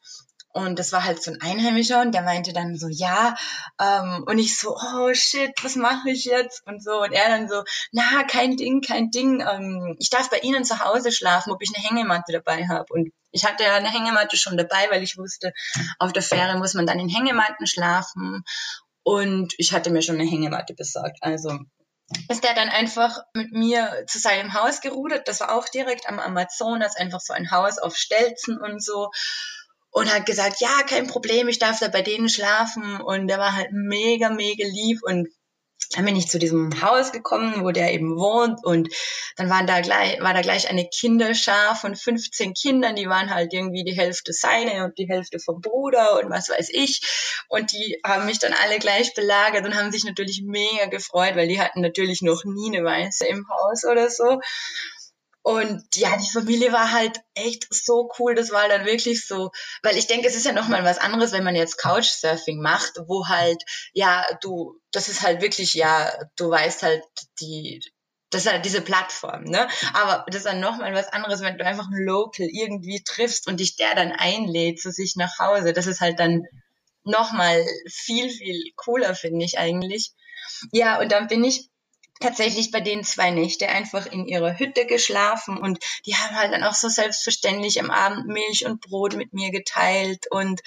Und 0.54 0.78
das 0.78 0.92
war 0.92 1.02
halt 1.02 1.20
so 1.20 1.32
ein 1.32 1.40
Einheimischer 1.40 2.00
und 2.00 2.14
der 2.14 2.22
meinte 2.22 2.52
dann 2.52 2.76
so, 2.76 2.86
ja, 2.88 3.34
ähm, 3.80 4.24
und 4.26 4.38
ich 4.38 4.56
so, 4.56 4.76
oh 4.76 5.12
shit, 5.12 5.52
was 5.62 5.74
mache 5.74 6.10
ich 6.10 6.26
jetzt? 6.26 6.64
Und 6.64 6.80
so, 6.80 7.02
und 7.02 7.12
er 7.12 7.28
dann 7.28 7.48
so, 7.48 7.64
na, 7.90 8.22
kein 8.22 8.56
Ding, 8.56 8.80
kein 8.80 9.10
Ding, 9.10 9.40
ähm, 9.40 9.96
ich 9.98 10.10
darf 10.10 10.30
bei 10.30 10.38
Ihnen 10.38 10.64
zu 10.64 10.78
Hause 10.78 11.10
schlafen, 11.10 11.52
ob 11.52 11.60
ich 11.60 11.72
eine 11.74 11.84
Hängematte 11.84 12.30
dabei 12.32 12.68
habe. 12.68 12.86
Und 12.90 13.12
ich 13.32 13.44
hatte 13.44 13.64
ja 13.64 13.74
eine 13.74 13.90
Hängematte 13.90 14.36
schon 14.36 14.56
dabei, 14.56 14.86
weil 14.90 15.02
ich 15.02 15.18
wusste, 15.18 15.52
auf 15.98 16.12
der 16.12 16.22
Fähre 16.22 16.56
muss 16.56 16.74
man 16.74 16.86
dann 16.86 17.00
in 17.00 17.08
Hängematten 17.08 17.66
schlafen. 17.66 18.44
Und 19.02 19.54
ich 19.58 19.72
hatte 19.72 19.90
mir 19.90 20.02
schon 20.02 20.20
eine 20.20 20.30
Hängematte 20.30 20.72
besorgt. 20.74 21.18
Also 21.20 21.58
ist 22.28 22.44
der 22.44 22.54
dann 22.54 22.68
einfach 22.68 23.18
mit 23.34 23.50
mir 23.50 24.04
zu 24.06 24.20
seinem 24.20 24.54
Haus 24.54 24.80
gerudert. 24.80 25.26
Das 25.26 25.40
war 25.40 25.52
auch 25.56 25.68
direkt 25.68 26.08
am 26.08 26.20
Amazonas, 26.20 26.96
einfach 26.96 27.20
so 27.20 27.32
ein 27.32 27.50
Haus 27.50 27.78
auf 27.78 27.96
Stelzen 27.96 28.60
und 28.60 28.84
so 28.84 29.10
und 29.94 30.12
hat 30.12 30.26
gesagt, 30.26 30.60
ja, 30.60 30.82
kein 30.88 31.06
Problem, 31.06 31.46
ich 31.46 31.60
darf 31.60 31.78
da 31.78 31.86
bei 31.86 32.02
denen 32.02 32.28
schlafen. 32.28 33.00
Und 33.00 33.28
der 33.28 33.38
war 33.38 33.54
halt 33.54 33.68
mega, 33.70 34.28
mega 34.28 34.66
lieb 34.66 34.98
und 35.04 35.28
dann 35.92 36.04
bin 36.04 36.16
ich 36.16 36.28
zu 36.28 36.40
diesem 36.40 36.82
Haus 36.82 37.12
gekommen, 37.12 37.62
wo 37.62 37.70
der 37.70 37.92
eben 37.92 38.16
wohnt. 38.16 38.64
Und 38.64 38.88
dann 39.36 39.50
waren 39.50 39.68
da 39.68 39.80
gleich, 39.82 40.20
war 40.20 40.34
da 40.34 40.40
gleich 40.40 40.68
eine 40.68 40.88
Kinderschar 40.88 41.76
von 41.76 41.94
15 41.94 42.54
Kindern, 42.54 42.96
die 42.96 43.08
waren 43.08 43.32
halt 43.32 43.52
irgendwie 43.52 43.84
die 43.84 43.96
Hälfte 43.96 44.32
seine 44.32 44.84
und 44.84 44.98
die 44.98 45.08
Hälfte 45.08 45.38
vom 45.38 45.60
Bruder 45.60 46.20
und 46.20 46.28
was 46.28 46.48
weiß 46.48 46.70
ich. 46.72 47.00
Und 47.48 47.70
die 47.70 48.00
haben 48.04 48.26
mich 48.26 48.40
dann 48.40 48.52
alle 48.52 48.80
gleich 48.80 49.14
belagert 49.14 49.64
und 49.64 49.76
haben 49.76 49.92
sich 49.92 50.04
natürlich 50.04 50.42
mega 50.44 50.86
gefreut, 50.86 51.36
weil 51.36 51.46
die 51.46 51.60
hatten 51.60 51.82
natürlich 51.82 52.20
noch 52.20 52.42
nie 52.44 52.76
eine 52.76 52.84
Weiße 52.84 53.26
im 53.26 53.46
Haus 53.48 53.84
oder 53.84 54.10
so 54.10 54.40
und 55.44 55.84
ja, 55.94 56.16
die 56.16 56.30
Familie 56.32 56.72
war 56.72 56.90
halt 56.90 57.20
echt 57.34 57.66
so 57.70 58.10
cool. 58.18 58.34
Das 58.34 58.50
war 58.50 58.66
dann 58.66 58.86
wirklich 58.86 59.26
so, 59.26 59.50
weil 59.82 59.98
ich 59.98 60.06
denke, 60.06 60.26
es 60.26 60.36
ist 60.36 60.46
ja 60.46 60.52
nochmal 60.52 60.84
was 60.84 60.96
anderes, 60.96 61.32
wenn 61.32 61.44
man 61.44 61.54
jetzt 61.54 61.76
Couchsurfing 61.76 62.62
macht, 62.62 62.92
wo 63.08 63.28
halt, 63.28 63.62
ja, 63.92 64.26
du, 64.40 64.80
das 64.90 65.10
ist 65.10 65.20
halt 65.20 65.42
wirklich, 65.42 65.74
ja, 65.74 66.10
du 66.36 66.48
weißt 66.48 66.82
halt 66.82 67.02
die, 67.40 67.82
das 68.30 68.46
ist 68.46 68.52
halt 68.52 68.64
diese 68.64 68.80
Plattform, 68.80 69.44
ne? 69.44 69.68
Aber 69.92 70.24
das 70.28 70.36
ist 70.36 70.46
dann 70.46 70.60
nochmal 70.60 70.94
was 70.94 71.12
anderes, 71.12 71.42
wenn 71.42 71.58
du 71.58 71.66
einfach 71.66 71.88
einen 71.88 72.06
Local 72.06 72.48
irgendwie 72.50 73.02
triffst 73.04 73.46
und 73.46 73.60
dich 73.60 73.76
der 73.76 73.94
dann 73.94 74.12
einlädt 74.12 74.80
zu 74.80 74.92
sich 74.92 75.14
nach 75.14 75.38
Hause. 75.38 75.74
Das 75.74 75.86
ist 75.86 76.00
halt 76.00 76.20
dann 76.20 76.44
nochmal 77.02 77.62
viel, 77.86 78.30
viel 78.30 78.72
cooler, 78.76 79.14
finde 79.14 79.44
ich 79.44 79.58
eigentlich. 79.58 80.12
Ja, 80.72 80.98
und 81.00 81.12
dann 81.12 81.26
bin 81.26 81.44
ich 81.44 81.68
tatsächlich 82.20 82.70
bei 82.70 82.80
denen 82.80 83.04
zwei 83.04 83.30
Nächte 83.30 83.68
einfach 83.68 84.06
in 84.06 84.26
ihrer 84.26 84.58
Hütte 84.58 84.86
geschlafen 84.86 85.58
und 85.58 85.78
die 86.06 86.14
haben 86.14 86.36
halt 86.36 86.52
dann 86.52 86.62
auch 86.62 86.74
so 86.74 86.88
selbstverständlich 86.88 87.80
am 87.80 87.90
Abend 87.90 88.26
Milch 88.26 88.66
und 88.66 88.80
Brot 88.80 89.14
mit 89.14 89.32
mir 89.32 89.50
geteilt 89.50 90.26
und 90.30 90.60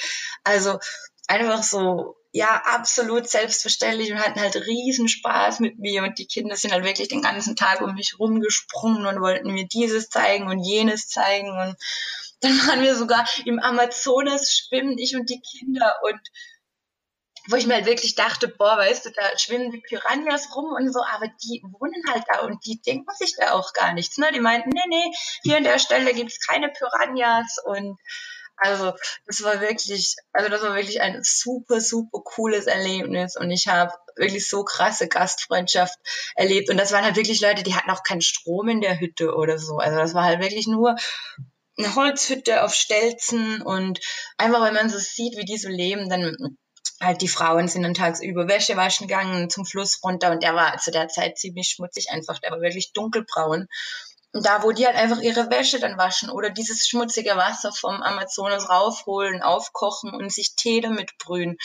also 0.43 0.79
einfach 1.27 1.63
so 1.63 2.15
ja, 2.33 2.61
absolut 2.65 3.27
selbstverständlich 3.27 4.11
und 4.11 4.19
hatten 4.19 4.39
halt 4.39 4.55
riesen 4.55 5.07
Spaß 5.07 5.59
mit 5.59 5.79
mir 5.79 6.03
und 6.03 6.19
die 6.19 6.27
Kinder 6.27 6.55
sind 6.55 6.71
halt 6.71 6.85
wirklich 6.85 7.07
den 7.07 7.21
ganzen 7.21 7.55
Tag 7.55 7.81
um 7.81 7.95
mich 7.95 8.19
rumgesprungen 8.19 9.05
und 9.05 9.21
wollten 9.21 9.53
mir 9.53 9.65
dieses 9.65 10.09
zeigen 10.09 10.47
und 10.47 10.63
jenes 10.63 11.07
zeigen 11.07 11.49
und 11.49 11.75
dann 12.41 12.51
waren 12.67 12.81
wir 12.81 12.95
sogar 12.95 13.27
im 13.45 13.59
Amazonas 13.59 14.53
schwimmen, 14.53 14.97
ich 14.99 15.15
und 15.15 15.29
die 15.29 15.41
Kinder 15.41 15.95
und 16.03 16.19
wo 17.49 17.55
ich 17.55 17.65
mir 17.65 17.75
halt 17.75 17.85
wirklich 17.85 18.15
dachte, 18.15 18.47
boah, 18.47 18.77
weißt 18.77 19.05
du, 19.05 19.11
da 19.11 19.37
schwimmen 19.37 19.71
die 19.71 19.81
Piranhas 19.81 20.55
rum 20.55 20.73
und 20.73 20.91
so, 20.91 21.01
aber 21.01 21.27
die 21.43 21.63
wohnen 21.79 22.03
halt 22.09 22.23
da 22.31 22.41
und 22.41 22.65
die 22.65 22.81
denken 22.81 23.13
sich 23.17 23.35
da 23.37 23.53
auch 23.53 23.73
gar 23.73 23.93
nichts. 23.93 24.17
Ne? 24.17 24.29
Die 24.33 24.39
meinten, 24.39 24.69
nee, 24.69 24.81
nee, 24.87 25.11
hier 25.43 25.57
an 25.57 25.63
der 25.63 25.79
Stelle 25.79 26.13
gibt's 26.13 26.45
keine 26.45 26.69
Piranhas 26.69 27.57
und 27.63 27.97
also 28.57 28.93
das 29.27 29.43
war 29.43 29.61
wirklich, 29.61 30.15
also 30.33 30.49
das 30.49 30.63
war 30.63 30.75
wirklich 30.75 30.99
ein 30.99 31.19
super, 31.23 31.79
super 31.79 32.21
cooles 32.23 32.65
Erlebnis 32.65 33.37
und 33.37 33.51
ich 33.51 33.67
habe 33.67 33.93
wirklich 34.15 34.49
so 34.49 34.63
krasse 34.63 35.07
Gastfreundschaft 35.07 35.95
erlebt 36.35 36.71
und 36.71 36.77
das 36.77 36.91
waren 36.91 37.05
halt 37.05 37.15
wirklich 37.15 37.39
Leute, 37.39 37.61
die 37.61 37.75
hatten 37.75 37.91
auch 37.91 38.01
keinen 38.01 38.21
Strom 38.21 38.67
in 38.67 38.81
der 38.81 38.99
Hütte 38.99 39.35
oder 39.35 39.59
so. 39.59 39.77
Also 39.77 39.97
das 39.97 40.15
war 40.15 40.23
halt 40.23 40.41
wirklich 40.41 40.65
nur 40.65 40.95
eine 41.77 41.93
Holzhütte 41.93 42.63
auf 42.63 42.73
Stelzen 42.73 43.61
und 43.61 43.99
einfach, 44.37 44.63
wenn 44.63 44.73
man 44.73 44.89
so 44.89 44.97
sieht, 44.97 45.37
wie 45.37 45.45
die 45.45 45.59
so 45.59 45.69
leben, 45.69 46.09
dann 46.09 46.57
halt 47.01 47.21
die 47.21 47.27
Frauen 47.27 47.67
sind 47.67 47.83
dann 47.83 47.93
tagsüber 47.93 48.47
Wäsche 48.47 48.75
waschen 48.75 49.07
gegangen 49.07 49.49
zum 49.49 49.65
Fluss 49.65 50.01
runter 50.03 50.31
und 50.31 50.43
der 50.43 50.55
war 50.55 50.77
zu 50.77 50.91
der 50.91 51.07
Zeit 51.07 51.37
ziemlich 51.37 51.69
schmutzig 51.69 52.09
einfach, 52.11 52.39
der 52.39 52.51
war 52.51 52.61
wirklich 52.61 52.93
dunkelbraun. 52.93 53.67
Und 54.33 54.45
da, 54.45 54.61
wo 54.61 54.71
die 54.71 54.85
halt 54.85 54.95
einfach 54.95 55.19
ihre 55.21 55.49
Wäsche 55.49 55.79
dann 55.79 55.97
waschen 55.97 56.29
oder 56.29 56.49
dieses 56.49 56.87
schmutzige 56.87 57.35
Wasser 57.37 57.71
vom 57.71 58.01
Amazonas 58.03 58.69
raufholen, 58.69 59.41
aufkochen 59.41 60.13
und 60.13 60.31
sich 60.31 60.55
Tee 60.55 60.81
damit 60.81 61.17
brühen, 61.17 61.57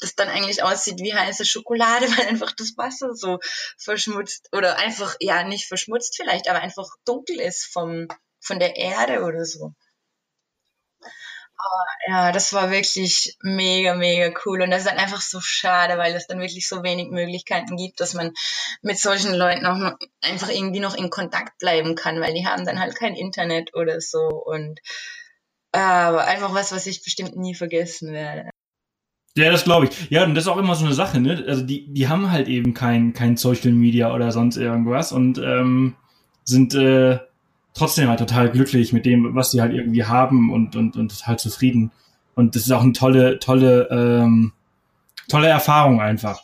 das 0.00 0.14
dann 0.14 0.28
eigentlich 0.28 0.62
aussieht 0.62 1.00
wie 1.00 1.14
heiße 1.14 1.44
Schokolade, 1.44 2.06
weil 2.16 2.28
einfach 2.28 2.52
das 2.52 2.76
Wasser 2.76 3.14
so 3.14 3.38
verschmutzt 3.78 4.48
oder 4.52 4.76
einfach, 4.76 5.16
ja, 5.20 5.44
nicht 5.44 5.66
verschmutzt 5.66 6.16
vielleicht, 6.16 6.48
aber 6.48 6.60
einfach 6.60 6.88
dunkel 7.04 7.40
ist 7.40 7.64
vom, 7.64 8.08
von 8.40 8.58
der 8.58 8.76
Erde 8.76 9.24
oder 9.24 9.44
so 9.44 9.74
ja, 12.06 12.32
das 12.32 12.52
war 12.52 12.70
wirklich 12.70 13.36
mega, 13.42 13.94
mega 13.94 14.36
cool. 14.44 14.62
Und 14.62 14.70
das 14.70 14.80
ist 14.80 14.90
dann 14.90 14.98
einfach 14.98 15.20
so 15.20 15.40
schade, 15.40 15.96
weil 15.98 16.14
es 16.14 16.26
dann 16.26 16.40
wirklich 16.40 16.68
so 16.68 16.82
wenig 16.82 17.10
Möglichkeiten 17.10 17.76
gibt, 17.76 18.00
dass 18.00 18.14
man 18.14 18.32
mit 18.82 18.98
solchen 18.98 19.34
Leuten 19.34 19.66
auch 19.66 19.96
einfach 20.20 20.50
irgendwie 20.50 20.80
noch 20.80 20.94
in 20.94 21.10
Kontakt 21.10 21.58
bleiben 21.58 21.94
kann, 21.94 22.20
weil 22.20 22.34
die 22.34 22.46
haben 22.46 22.66
dann 22.66 22.80
halt 22.80 22.96
kein 22.96 23.14
Internet 23.14 23.74
oder 23.74 24.00
so. 24.00 24.20
Und 24.20 24.80
äh, 25.72 25.78
einfach 25.78 26.54
was, 26.54 26.72
was 26.72 26.86
ich 26.86 27.02
bestimmt 27.02 27.36
nie 27.36 27.54
vergessen 27.54 28.12
werde. 28.12 28.50
Ja, 29.36 29.50
das 29.50 29.64
glaube 29.64 29.86
ich. 29.86 30.10
Ja, 30.10 30.24
und 30.24 30.34
das 30.34 30.44
ist 30.44 30.48
auch 30.48 30.58
immer 30.58 30.76
so 30.76 30.84
eine 30.84 30.94
Sache, 30.94 31.20
ne? 31.20 31.44
Also 31.48 31.62
die, 31.62 31.92
die 31.92 32.08
haben 32.08 32.30
halt 32.30 32.46
eben 32.46 32.72
kein, 32.72 33.14
kein 33.14 33.36
Social 33.36 33.72
Media 33.72 34.14
oder 34.14 34.30
sonst 34.30 34.56
irgendwas 34.56 35.10
und 35.10 35.38
ähm, 35.38 35.96
sind 36.44 36.74
äh, 36.74 37.18
trotzdem 37.74 38.08
halt 38.08 38.20
total 38.20 38.50
glücklich 38.50 38.92
mit 38.92 39.04
dem, 39.04 39.34
was 39.34 39.50
sie 39.50 39.60
halt 39.60 39.72
irgendwie 39.72 40.04
haben 40.04 40.52
und, 40.52 40.76
und, 40.76 40.96
und 40.96 41.08
total 41.08 41.38
zufrieden. 41.38 41.90
Und 42.34 42.56
das 42.56 42.62
ist 42.62 42.72
auch 42.72 42.82
eine 42.82 42.92
tolle, 42.92 43.38
tolle, 43.38 43.88
ähm, 43.90 44.52
tolle 45.28 45.48
Erfahrung 45.48 46.00
einfach. 46.00 46.40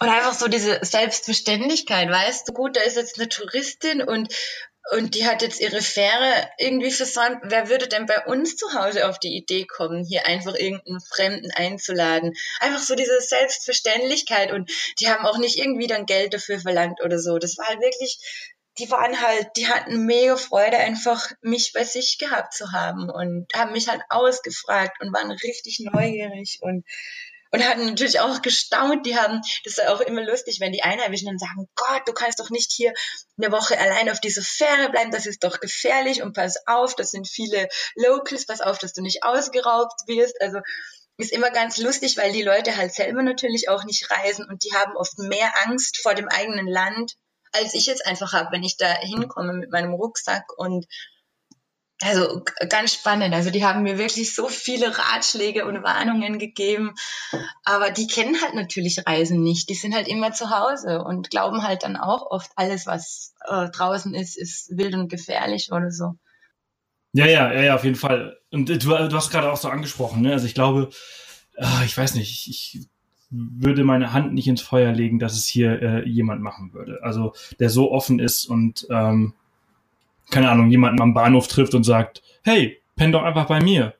Und 0.00 0.08
einfach 0.08 0.34
so 0.34 0.48
diese 0.48 0.78
Selbstverständlichkeit, 0.82 2.08
weißt 2.08 2.48
du, 2.48 2.52
gut, 2.52 2.76
da 2.76 2.80
ist 2.80 2.96
jetzt 2.96 3.18
eine 3.18 3.28
Touristin 3.28 4.02
und, 4.02 4.34
und 4.96 5.14
die 5.14 5.26
hat 5.26 5.42
jetzt 5.42 5.60
ihre 5.60 5.80
Fähre 5.80 6.48
irgendwie 6.58 6.90
versäumt. 6.90 7.38
Wer 7.42 7.68
würde 7.68 7.88
denn 7.88 8.06
bei 8.06 8.24
uns 8.26 8.56
zu 8.56 8.74
Hause 8.74 9.08
auf 9.08 9.18
die 9.18 9.36
Idee 9.36 9.64
kommen, 9.64 10.04
hier 10.04 10.26
einfach 10.26 10.54
irgendeinen 10.54 11.00
Fremden 11.00 11.50
einzuladen? 11.52 12.32
Einfach 12.60 12.80
so 12.80 12.94
diese 12.94 13.20
Selbstverständlichkeit 13.20 14.52
und 14.52 14.70
die 14.98 15.08
haben 15.08 15.24
auch 15.24 15.38
nicht 15.38 15.58
irgendwie 15.58 15.86
dann 15.86 16.06
Geld 16.06 16.34
dafür 16.34 16.58
verlangt 16.58 17.00
oder 17.04 17.18
so. 17.18 17.38
Das 17.38 17.56
war 17.58 17.66
halt 17.68 17.80
wirklich 17.80 18.18
die 18.78 18.90
waren 18.90 19.20
halt, 19.20 19.48
die 19.56 19.68
hatten 19.68 20.06
mega 20.06 20.36
Freude, 20.36 20.78
einfach 20.78 21.30
mich 21.42 21.72
bei 21.72 21.84
sich 21.84 22.18
gehabt 22.18 22.54
zu 22.54 22.72
haben 22.72 23.10
und 23.10 23.52
haben 23.54 23.72
mich 23.72 23.88
halt 23.88 24.02
ausgefragt 24.08 25.00
und 25.00 25.12
waren 25.12 25.30
richtig 25.30 25.80
neugierig 25.80 26.58
und 26.62 26.84
und 27.54 27.68
hatten 27.68 27.84
natürlich 27.84 28.18
auch 28.18 28.40
gestaunt. 28.40 29.04
Die 29.04 29.16
haben, 29.16 29.42
das 29.64 29.76
ist 29.76 29.86
auch 29.86 30.00
immer 30.00 30.24
lustig, 30.24 30.58
wenn 30.60 30.72
die 30.72 30.82
Einheimischen 30.82 31.26
dann 31.26 31.38
sagen, 31.38 31.68
Gott, 31.74 32.02
du 32.06 32.12
kannst 32.12 32.40
doch 32.40 32.48
nicht 32.48 32.72
hier 32.72 32.94
eine 33.36 33.52
Woche 33.52 33.78
allein 33.78 34.08
auf 34.08 34.20
diese 34.20 34.42
Fähre 34.42 34.90
bleiben, 34.90 35.10
das 35.10 35.26
ist 35.26 35.44
doch 35.44 35.60
gefährlich 35.60 36.22
und 36.22 36.32
pass 36.32 36.66
auf, 36.66 36.96
das 36.96 37.10
sind 37.10 37.28
viele 37.28 37.68
Locals, 37.94 38.46
pass 38.46 38.62
auf, 38.62 38.78
dass 38.78 38.94
du 38.94 39.02
nicht 39.02 39.22
ausgeraubt 39.22 40.00
wirst. 40.06 40.40
Also 40.40 40.60
ist 41.18 41.30
immer 41.32 41.50
ganz 41.50 41.76
lustig, 41.76 42.16
weil 42.16 42.32
die 42.32 42.42
Leute 42.42 42.76
halt 42.76 42.94
selber 42.94 43.22
natürlich 43.22 43.68
auch 43.68 43.84
nicht 43.84 44.10
reisen 44.10 44.46
und 44.48 44.64
die 44.64 44.72
haben 44.72 44.96
oft 44.96 45.18
mehr 45.18 45.52
Angst 45.66 45.98
vor 46.02 46.14
dem 46.14 46.28
eigenen 46.28 46.66
Land 46.66 47.16
als 47.52 47.74
ich 47.74 47.86
jetzt 47.86 48.06
einfach 48.06 48.32
habe, 48.32 48.52
wenn 48.52 48.62
ich 48.62 48.76
da 48.76 48.86
hinkomme 48.86 49.52
mit 49.52 49.70
meinem 49.70 49.94
Rucksack 49.94 50.44
und 50.56 50.86
also 52.02 52.42
ganz 52.68 52.94
spannend. 52.94 53.32
Also 53.32 53.50
die 53.50 53.64
haben 53.64 53.84
mir 53.84 53.96
wirklich 53.96 54.34
so 54.34 54.48
viele 54.48 54.98
Ratschläge 54.98 55.66
und 55.66 55.82
Warnungen 55.84 56.38
gegeben, 56.38 56.94
aber 57.64 57.90
die 57.90 58.08
kennen 58.08 58.40
halt 58.42 58.54
natürlich 58.54 59.06
Reisen 59.06 59.42
nicht. 59.42 59.68
Die 59.68 59.74
sind 59.74 59.94
halt 59.94 60.08
immer 60.08 60.32
zu 60.32 60.50
Hause 60.50 61.04
und 61.04 61.30
glauben 61.30 61.62
halt 61.62 61.84
dann 61.84 61.96
auch 61.96 62.30
oft, 62.30 62.50
alles, 62.56 62.86
was 62.86 63.34
äh, 63.46 63.68
draußen 63.70 64.14
ist, 64.14 64.36
ist 64.36 64.76
wild 64.76 64.94
und 64.94 65.08
gefährlich 65.08 65.70
oder 65.70 65.90
so. 65.90 66.14
Ja, 67.12 67.26
ja, 67.26 67.52
ja, 67.52 67.74
auf 67.74 67.84
jeden 67.84 67.96
Fall. 67.96 68.38
Und 68.50 68.68
du, 68.68 68.78
du 68.78 69.16
hast 69.16 69.30
gerade 69.30 69.52
auch 69.52 69.56
so 69.56 69.68
angesprochen, 69.68 70.22
ne? 70.22 70.32
Also 70.32 70.46
ich 70.46 70.54
glaube, 70.54 70.90
äh, 71.56 71.84
ich 71.84 71.96
weiß 71.96 72.14
nicht, 72.14 72.48
ich 72.48 72.88
würde 73.32 73.82
meine 73.82 74.12
Hand 74.12 74.34
nicht 74.34 74.46
ins 74.46 74.60
Feuer 74.60 74.92
legen, 74.92 75.18
dass 75.18 75.34
es 75.34 75.46
hier 75.46 75.80
äh, 75.82 76.08
jemand 76.08 76.42
machen 76.42 76.72
würde. 76.74 77.00
Also 77.02 77.32
der 77.58 77.70
so 77.70 77.90
offen 77.90 78.18
ist 78.18 78.46
und 78.46 78.86
ähm, 78.90 79.32
keine 80.30 80.50
Ahnung, 80.50 80.70
jemanden 80.70 81.00
am 81.00 81.14
Bahnhof 81.14 81.48
trifft 81.48 81.74
und 81.74 81.84
sagt, 81.84 82.22
hey, 82.42 82.78
penn 82.96 83.12
doch 83.12 83.22
einfach 83.22 83.46
bei 83.46 83.60
mir. 83.60 83.94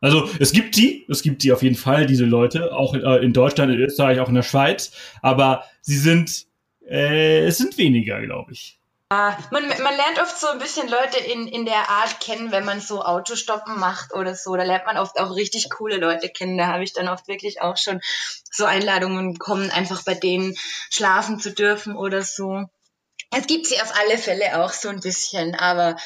Also 0.00 0.28
es 0.38 0.52
gibt 0.52 0.76
die, 0.76 1.04
es 1.08 1.22
gibt 1.22 1.42
die 1.42 1.52
auf 1.52 1.62
jeden 1.62 1.74
Fall, 1.74 2.06
diese 2.06 2.24
Leute, 2.24 2.72
auch 2.72 2.94
äh, 2.94 3.24
in 3.24 3.32
Deutschland, 3.32 3.72
in 3.72 3.80
Österreich, 3.80 4.20
auch 4.20 4.28
in 4.28 4.34
der 4.34 4.42
Schweiz, 4.42 4.92
aber 5.22 5.64
sie 5.80 5.96
sind, 5.96 6.46
äh, 6.88 7.46
es 7.46 7.58
sind 7.58 7.78
weniger, 7.78 8.20
glaube 8.22 8.52
ich. 8.52 8.77
Ah, 9.10 9.38
man, 9.50 9.66
man 9.66 9.96
lernt 9.96 10.20
oft 10.20 10.38
so 10.38 10.48
ein 10.48 10.58
bisschen 10.58 10.86
Leute 10.86 11.18
in, 11.18 11.48
in 11.48 11.64
der 11.64 11.88
Art 11.88 12.20
kennen, 12.20 12.52
wenn 12.52 12.66
man 12.66 12.82
so 12.82 13.02
Autostoppen 13.02 13.78
macht 13.78 14.12
oder 14.12 14.34
so. 14.34 14.54
Da 14.54 14.64
lernt 14.64 14.84
man 14.84 14.98
oft 14.98 15.18
auch 15.18 15.34
richtig 15.34 15.70
coole 15.70 15.96
Leute 15.96 16.28
kennen. 16.28 16.58
Da 16.58 16.66
habe 16.66 16.84
ich 16.84 16.92
dann 16.92 17.08
oft 17.08 17.26
wirklich 17.26 17.62
auch 17.62 17.78
schon 17.78 18.02
so 18.50 18.66
Einladungen 18.66 19.32
bekommen, 19.32 19.70
einfach 19.70 20.02
bei 20.04 20.12
denen 20.12 20.54
schlafen 20.90 21.40
zu 21.40 21.52
dürfen 21.52 21.96
oder 21.96 22.20
so. 22.20 22.64
Es 23.30 23.46
gibt 23.46 23.66
sie 23.66 23.80
auf 23.80 23.94
alle 23.98 24.18
Fälle 24.18 24.62
auch 24.62 24.72
so 24.72 24.90
ein 24.90 25.00
bisschen, 25.00 25.54
aber 25.54 25.96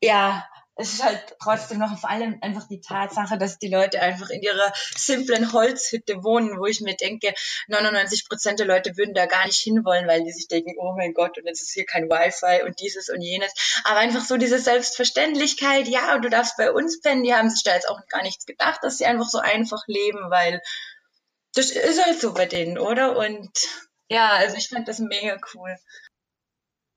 ja, 0.00 0.46
es 0.78 0.92
ist 0.92 1.02
halt 1.02 1.36
trotzdem 1.40 1.78
noch 1.78 1.98
vor 1.98 2.10
allem 2.10 2.38
einfach 2.42 2.68
die 2.68 2.80
Tatsache, 2.80 3.38
dass 3.38 3.58
die 3.58 3.68
Leute 3.68 4.00
einfach 4.02 4.28
in 4.28 4.42
ihrer 4.42 4.72
simplen 4.94 5.52
Holzhütte 5.52 6.22
wohnen, 6.22 6.58
wo 6.58 6.66
ich 6.66 6.82
mir 6.82 6.94
denke, 6.94 7.32
99 7.68 8.28
Prozent 8.28 8.58
der 8.58 8.66
Leute 8.66 8.96
würden 8.98 9.14
da 9.14 9.24
gar 9.24 9.46
nicht 9.46 9.58
hinwollen, 9.58 10.06
weil 10.06 10.22
die 10.22 10.32
sich 10.32 10.48
denken, 10.48 10.74
oh 10.78 10.94
mein 10.94 11.14
Gott, 11.14 11.38
und 11.38 11.46
jetzt 11.46 11.62
ist 11.62 11.72
hier 11.72 11.86
kein 11.86 12.10
Wi-Fi 12.10 12.62
und 12.64 12.78
dieses 12.80 13.08
und 13.08 13.22
jenes. 13.22 13.52
Aber 13.84 14.00
einfach 14.00 14.22
so 14.22 14.36
diese 14.36 14.58
Selbstverständlichkeit, 14.58 15.88
ja, 15.88 16.14
und 16.14 16.22
du 16.22 16.28
darfst 16.28 16.58
bei 16.58 16.70
uns 16.70 17.00
pennen, 17.00 17.24
die 17.24 17.34
haben 17.34 17.48
sich 17.48 17.62
da 17.62 17.74
jetzt 17.74 17.88
auch 17.88 18.06
gar 18.08 18.22
nichts 18.22 18.44
gedacht, 18.44 18.80
dass 18.82 18.98
sie 18.98 19.06
einfach 19.06 19.28
so 19.28 19.38
einfach 19.38 19.82
leben, 19.86 20.30
weil 20.30 20.60
das 21.54 21.70
ist 21.70 22.04
halt 22.04 22.20
so 22.20 22.34
bei 22.34 22.44
denen, 22.44 22.78
oder? 22.78 23.16
Und 23.16 23.50
ja, 24.08 24.32
also 24.32 24.56
ich 24.56 24.68
fand 24.68 24.88
das 24.88 24.98
mega 24.98 25.38
cool. 25.54 25.74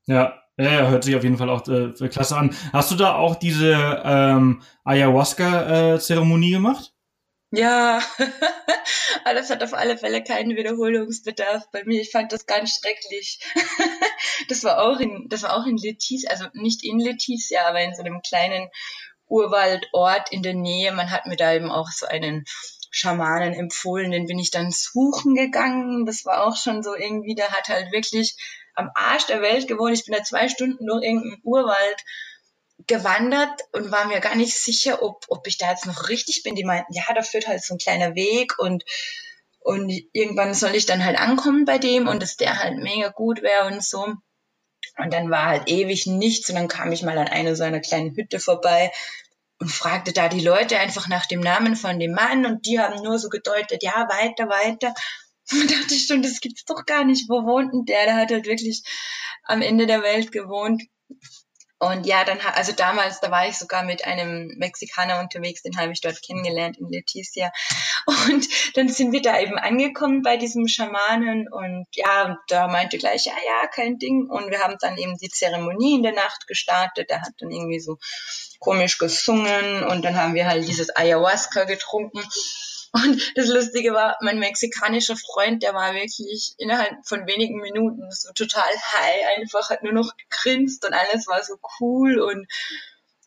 Ja, 0.05 0.43
ja, 0.63 0.89
hört 0.89 1.03
sich 1.03 1.15
auf 1.15 1.23
jeden 1.23 1.37
Fall 1.37 1.49
auch 1.49 1.67
äh, 1.67 1.91
klasse 2.09 2.35
an. 2.35 2.55
Hast 2.73 2.91
du 2.91 2.95
da 2.95 3.15
auch 3.15 3.35
diese 3.35 4.01
ähm, 4.03 4.61
Ayahuasca-Zeremonie 4.83 6.49
äh, 6.49 6.55
gemacht? 6.55 6.93
Ja, 7.51 8.01
das 9.25 9.49
hat 9.49 9.63
auf 9.63 9.73
alle 9.73 9.97
Fälle 9.97 10.23
keinen 10.23 10.55
Wiederholungsbedarf 10.55 11.71
bei 11.71 11.83
mir. 11.85 12.01
Ich 12.01 12.11
fand 12.11 12.31
das 12.31 12.45
ganz 12.45 12.77
schrecklich. 12.77 13.39
das 14.49 14.63
war 14.63 14.81
auch 14.81 14.99
in, 14.99 15.27
das 15.29 15.43
war 15.43 15.55
auch 15.55 15.65
in 15.65 15.77
Letizia, 15.77 16.29
also 16.29 16.45
nicht 16.53 16.83
in 16.83 16.99
Letizia, 16.99 17.65
aber 17.67 17.81
in 17.81 17.95
so 17.95 18.03
einem 18.03 18.21
kleinen 18.21 18.69
Urwaldort 19.27 20.31
in 20.31 20.43
der 20.43 20.53
Nähe. 20.53 20.91
Man 20.91 21.09
hat 21.09 21.25
mir 21.25 21.37
da 21.37 21.53
eben 21.53 21.71
auch 21.71 21.89
so 21.89 22.05
einen 22.05 22.43
Schamanen 22.91 23.53
empfohlen, 23.53 24.11
den 24.11 24.25
bin 24.25 24.39
ich 24.39 24.51
dann 24.51 24.71
suchen 24.71 25.35
gegangen. 25.35 26.05
Das 26.05 26.25
war 26.25 26.45
auch 26.45 26.57
schon 26.57 26.83
so 26.83 26.95
irgendwie, 26.95 27.35
der 27.35 27.49
hat 27.49 27.69
halt 27.69 27.91
wirklich 27.91 28.35
am 28.79 28.91
Arsch 28.95 29.27
der 29.27 29.41
Welt 29.41 29.67
gewohnt. 29.67 29.93
Ich 29.93 30.05
bin 30.05 30.15
da 30.15 30.23
zwei 30.23 30.49
Stunden 30.49 30.85
durch 30.85 31.03
irgendeinen 31.03 31.41
Urwald 31.43 32.03
gewandert 32.87 33.61
und 33.73 33.91
war 33.91 34.05
mir 34.05 34.19
gar 34.19 34.35
nicht 34.35 34.57
sicher, 34.57 35.03
ob, 35.03 35.25
ob 35.27 35.45
ich 35.47 35.57
da 35.57 35.69
jetzt 35.69 35.85
noch 35.85 36.09
richtig 36.09 36.43
bin. 36.43 36.55
Die 36.55 36.63
meinten, 36.63 36.93
ja, 36.93 37.03
da 37.13 37.21
führt 37.21 37.47
halt 37.47 37.63
so 37.63 37.75
ein 37.75 37.79
kleiner 37.79 38.15
Weg 38.15 38.57
und, 38.57 38.83
und 39.59 39.91
irgendwann 40.13 40.53
soll 40.53 40.75
ich 40.75 40.85
dann 40.85 41.03
halt 41.03 41.19
ankommen 41.19 41.65
bei 41.65 41.77
dem 41.77 42.07
und 42.07 42.21
dass 42.21 42.37
der 42.37 42.59
halt 42.59 42.77
mega 42.77 43.09
gut 43.09 43.41
wäre 43.41 43.67
und 43.67 43.83
so. 43.83 44.15
Und 44.97 45.13
dann 45.13 45.29
war 45.29 45.45
halt 45.45 45.69
ewig 45.69 46.07
nichts 46.07 46.49
und 46.49 46.55
dann 46.55 46.67
kam 46.67 46.91
ich 46.91 47.03
mal 47.03 47.17
an 47.17 47.27
eine 47.27 47.55
so 47.55 47.63
einer 47.63 47.79
kleinen 47.79 48.15
Hütte 48.15 48.39
vorbei 48.39 48.91
und 49.59 49.69
fragte 49.69 50.13
da 50.13 50.29
die 50.29 50.41
Leute 50.41 50.79
einfach 50.79 51.07
nach 51.07 51.25
dem 51.25 51.41
Namen 51.41 51.75
von 51.75 51.99
dem 51.99 52.13
Mann 52.13 52.45
und 52.45 52.65
die 52.65 52.79
haben 52.79 53.03
nur 53.03 53.19
so 53.19 53.29
gedeutet, 53.29 53.83
ja, 53.83 54.07
weiter, 54.09 54.49
weiter. 54.49 54.93
Und 55.51 55.71
dachte 55.71 55.95
ich 55.95 56.05
schon, 56.05 56.21
das 56.21 56.39
gibt's 56.39 56.65
doch 56.65 56.85
gar 56.85 57.03
nicht. 57.03 57.29
Wo 57.29 57.43
wohnt 57.45 57.73
denn 57.73 57.85
der? 57.85 58.05
Der 58.05 58.15
hat 58.15 58.31
halt 58.31 58.45
wirklich 58.45 58.83
am 59.43 59.61
Ende 59.61 59.87
der 59.87 60.03
Welt 60.03 60.31
gewohnt. 60.31 60.83
Und 61.81 62.05
ja, 62.05 62.25
dann, 62.25 62.39
also 62.55 62.73
damals, 62.73 63.21
da 63.21 63.31
war 63.31 63.47
ich 63.47 63.57
sogar 63.57 63.83
mit 63.83 64.03
einem 64.03 64.53
Mexikaner 64.57 65.21
unterwegs, 65.21 65.61
den 65.61 65.77
habe 65.77 65.93
ich 65.93 66.01
dort 66.01 66.21
kennengelernt 66.21 66.77
in 66.77 66.89
Leticia. 66.89 67.53
Und 68.05 68.45
dann 68.75 68.89
sind 68.89 69.13
wir 69.13 69.21
da 69.21 69.39
eben 69.39 69.57
angekommen 69.57 70.21
bei 70.21 70.35
diesem 70.35 70.67
Schamanen 70.67 71.47
und 71.49 71.87
ja, 71.93 72.25
und 72.25 72.37
da 72.49 72.67
meinte 72.67 72.97
gleich, 72.97 73.25
ja, 73.25 73.33
ja, 73.33 73.67
kein 73.67 73.97
Ding. 73.97 74.29
Und 74.29 74.51
wir 74.51 74.59
haben 74.59 74.75
dann 74.81 74.97
eben 74.97 75.15
die 75.17 75.29
Zeremonie 75.29 75.95
in 75.95 76.03
der 76.03 76.11
Nacht 76.11 76.47
gestartet. 76.47 77.09
Der 77.09 77.21
hat 77.21 77.31
dann 77.39 77.49
irgendwie 77.49 77.79
so 77.79 77.97
komisch 78.59 78.97
gesungen 78.97 79.85
und 79.85 80.03
dann 80.03 80.17
haben 80.17 80.33
wir 80.33 80.47
halt 80.47 80.67
dieses 80.67 80.93
Ayahuasca 80.93 81.63
getrunken. 81.63 82.21
Und 82.91 83.33
das 83.35 83.47
Lustige 83.47 83.93
war, 83.93 84.17
mein 84.21 84.39
mexikanischer 84.39 85.15
Freund, 85.15 85.61
der 85.61 85.73
war 85.73 85.93
wirklich 85.93 86.53
innerhalb 86.57 87.05
von 87.05 87.27
wenigen 87.27 87.59
Minuten 87.61 88.09
so 88.11 88.31
total 88.33 88.63
high, 88.63 89.37
einfach 89.37 89.69
hat 89.69 89.83
nur 89.83 89.93
noch 89.93 90.11
gegrinst 90.17 90.85
und 90.85 90.93
alles 90.93 91.27
war 91.27 91.43
so 91.43 91.59
cool 91.79 92.19
und 92.19 92.47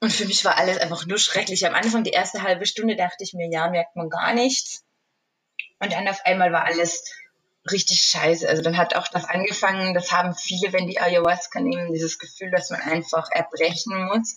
und 0.01 0.13
für 0.13 0.25
mich 0.25 0.45
war 0.45 0.59
alles 0.59 0.79
einfach 0.79 1.07
nur 1.07 1.19
schrecklich. 1.19 1.65
Am 1.65 1.77
Anfang, 1.77 2.03
die 2.03 2.11
erste 2.11 2.43
halbe 2.43 2.67
Stunde, 2.67 2.97
dachte 2.97 3.23
ich 3.23 3.35
mir, 3.35 3.49
ja, 3.49 3.71
merkt 3.71 3.95
man 3.95 4.11
gar 4.11 4.35
nichts. 4.35 4.83
Und 5.79 5.93
dann 5.93 6.09
auf 6.09 6.19
einmal 6.25 6.51
war 6.51 6.65
alles 6.65 7.05
richtig 7.71 8.01
scheiße. 8.01 8.49
Also 8.49 8.63
dann 8.63 8.77
hat 8.77 8.97
auch 8.97 9.07
das 9.07 9.25
angefangen, 9.25 9.95
das 9.95 10.11
haben 10.11 10.35
viele, 10.35 10.73
wenn 10.73 10.89
die 10.89 11.01
Ayahuasca 11.01 11.61
nehmen, 11.61 11.93
dieses 11.93 12.19
Gefühl, 12.19 12.51
dass 12.51 12.71
man 12.71 12.81
einfach 12.81 13.29
erbrechen 13.31 14.07
muss. 14.07 14.37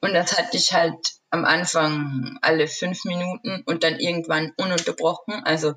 Und 0.00 0.14
das 0.14 0.38
hatte 0.38 0.56
ich 0.56 0.72
halt 0.72 0.96
am 1.30 1.44
Anfang 1.44 2.38
alle 2.42 2.66
fünf 2.66 3.04
Minuten 3.04 3.62
und 3.66 3.84
dann 3.84 3.98
irgendwann 3.98 4.52
ununterbrochen. 4.56 5.44
Also 5.44 5.74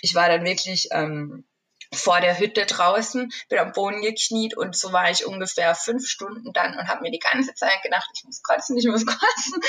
ich 0.00 0.14
war 0.14 0.28
dann 0.28 0.44
wirklich 0.44 0.88
ähm, 0.92 1.44
vor 1.94 2.20
der 2.20 2.38
Hütte 2.38 2.66
draußen, 2.66 3.32
bin 3.48 3.58
am 3.58 3.72
Boden 3.72 4.02
gekniet 4.02 4.56
und 4.56 4.76
so 4.76 4.92
war 4.92 5.10
ich 5.10 5.26
ungefähr 5.26 5.74
fünf 5.74 6.06
Stunden 6.06 6.52
dann 6.52 6.76
und 6.78 6.88
habe 6.88 7.02
mir 7.02 7.10
die 7.10 7.18
ganze 7.18 7.54
Zeit 7.54 7.82
gedacht, 7.82 8.08
ich 8.14 8.24
muss 8.24 8.42
kotzen, 8.42 8.76
ich 8.76 8.86
muss 8.86 9.06
kotzen. 9.06 9.60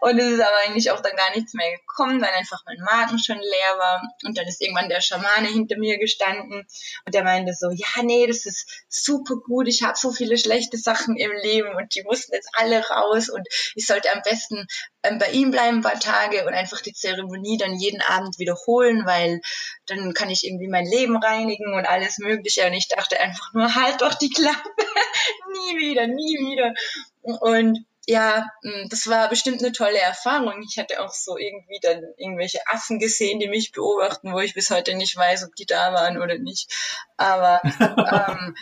Und 0.00 0.18
es 0.18 0.32
ist 0.32 0.40
aber 0.40 0.56
eigentlich 0.66 0.90
auch 0.90 1.00
dann 1.00 1.16
gar 1.16 1.30
nichts 1.34 1.54
mehr 1.54 1.70
gekommen, 1.78 2.20
weil 2.20 2.30
einfach 2.30 2.62
mein 2.66 2.80
Magen 2.80 3.18
schon 3.18 3.38
leer 3.38 3.78
war. 3.78 4.02
Und 4.24 4.36
dann 4.36 4.46
ist 4.46 4.60
irgendwann 4.60 4.88
der 4.88 5.00
Schamane 5.00 5.48
hinter 5.48 5.78
mir 5.78 5.98
gestanden 5.98 6.66
und 7.06 7.14
der 7.14 7.22
meinte 7.22 7.54
so, 7.54 7.70
ja, 7.70 8.02
nee, 8.02 8.26
das 8.26 8.46
ist 8.46 8.84
super 8.88 9.36
gut, 9.36 9.68
ich 9.68 9.82
habe 9.82 9.96
so 9.96 10.10
viele 10.10 10.38
schlechte 10.38 10.76
Sachen 10.76 11.16
im 11.16 11.32
Leben 11.42 11.74
und 11.76 11.94
die 11.94 12.02
mussten 12.02 12.34
jetzt 12.34 12.50
alle 12.54 12.84
raus 12.88 13.28
und 13.28 13.46
ich 13.74 13.86
sollte 13.86 14.12
am 14.12 14.22
besten 14.22 14.66
ähm, 15.02 15.18
bei 15.18 15.30
ihm 15.30 15.50
bleiben 15.50 15.78
ein 15.78 15.82
paar 15.82 15.98
Tage 15.98 16.44
und 16.46 16.52
einfach 16.52 16.80
die 16.80 16.92
Zeremonie 16.92 17.56
dann 17.56 17.78
jeden 17.78 18.02
Abend 18.02 18.38
wiederholen, 18.38 19.06
weil 19.06 19.40
dann 19.86 20.12
kann 20.12 20.30
ich 20.30 20.44
irgendwie 20.44 20.68
mein 20.68 20.84
Leben 20.84 21.16
reinigen 21.16 21.59
und 21.66 21.86
alles 21.86 22.18
Mögliche. 22.18 22.66
Und 22.66 22.74
ich 22.74 22.88
dachte 22.88 23.20
einfach 23.20 23.52
nur, 23.52 23.74
halt 23.74 24.00
doch 24.00 24.14
die 24.14 24.30
Klappe, 24.30 24.70
nie 25.52 25.78
wieder, 25.78 26.06
nie 26.06 26.38
wieder. 26.38 26.74
Und 27.22 27.84
ja, 28.06 28.48
hm, 28.62 28.88
das 28.88 29.08
war 29.08 29.28
bestimmt 29.28 29.62
eine 29.62 29.72
tolle 29.72 29.98
Erfahrung. 29.98 30.64
Ich 30.68 30.78
hatte 30.78 31.00
auch 31.00 31.12
so 31.12 31.36
irgendwie 31.36 31.78
dann 31.80 32.02
irgendwelche 32.16 32.60
Affen 32.66 32.98
gesehen, 32.98 33.38
die 33.38 33.48
mich 33.48 33.72
beobachten, 33.72 34.32
wo 34.32 34.40
ich 34.40 34.54
bis 34.54 34.70
heute 34.70 34.94
nicht 34.94 35.16
weiß, 35.16 35.44
ob 35.44 35.54
die 35.54 35.66
da 35.66 35.92
waren 35.92 36.20
oder 36.20 36.38
nicht. 36.38 36.72
Aber 37.16 37.60
ähm, 38.38 38.56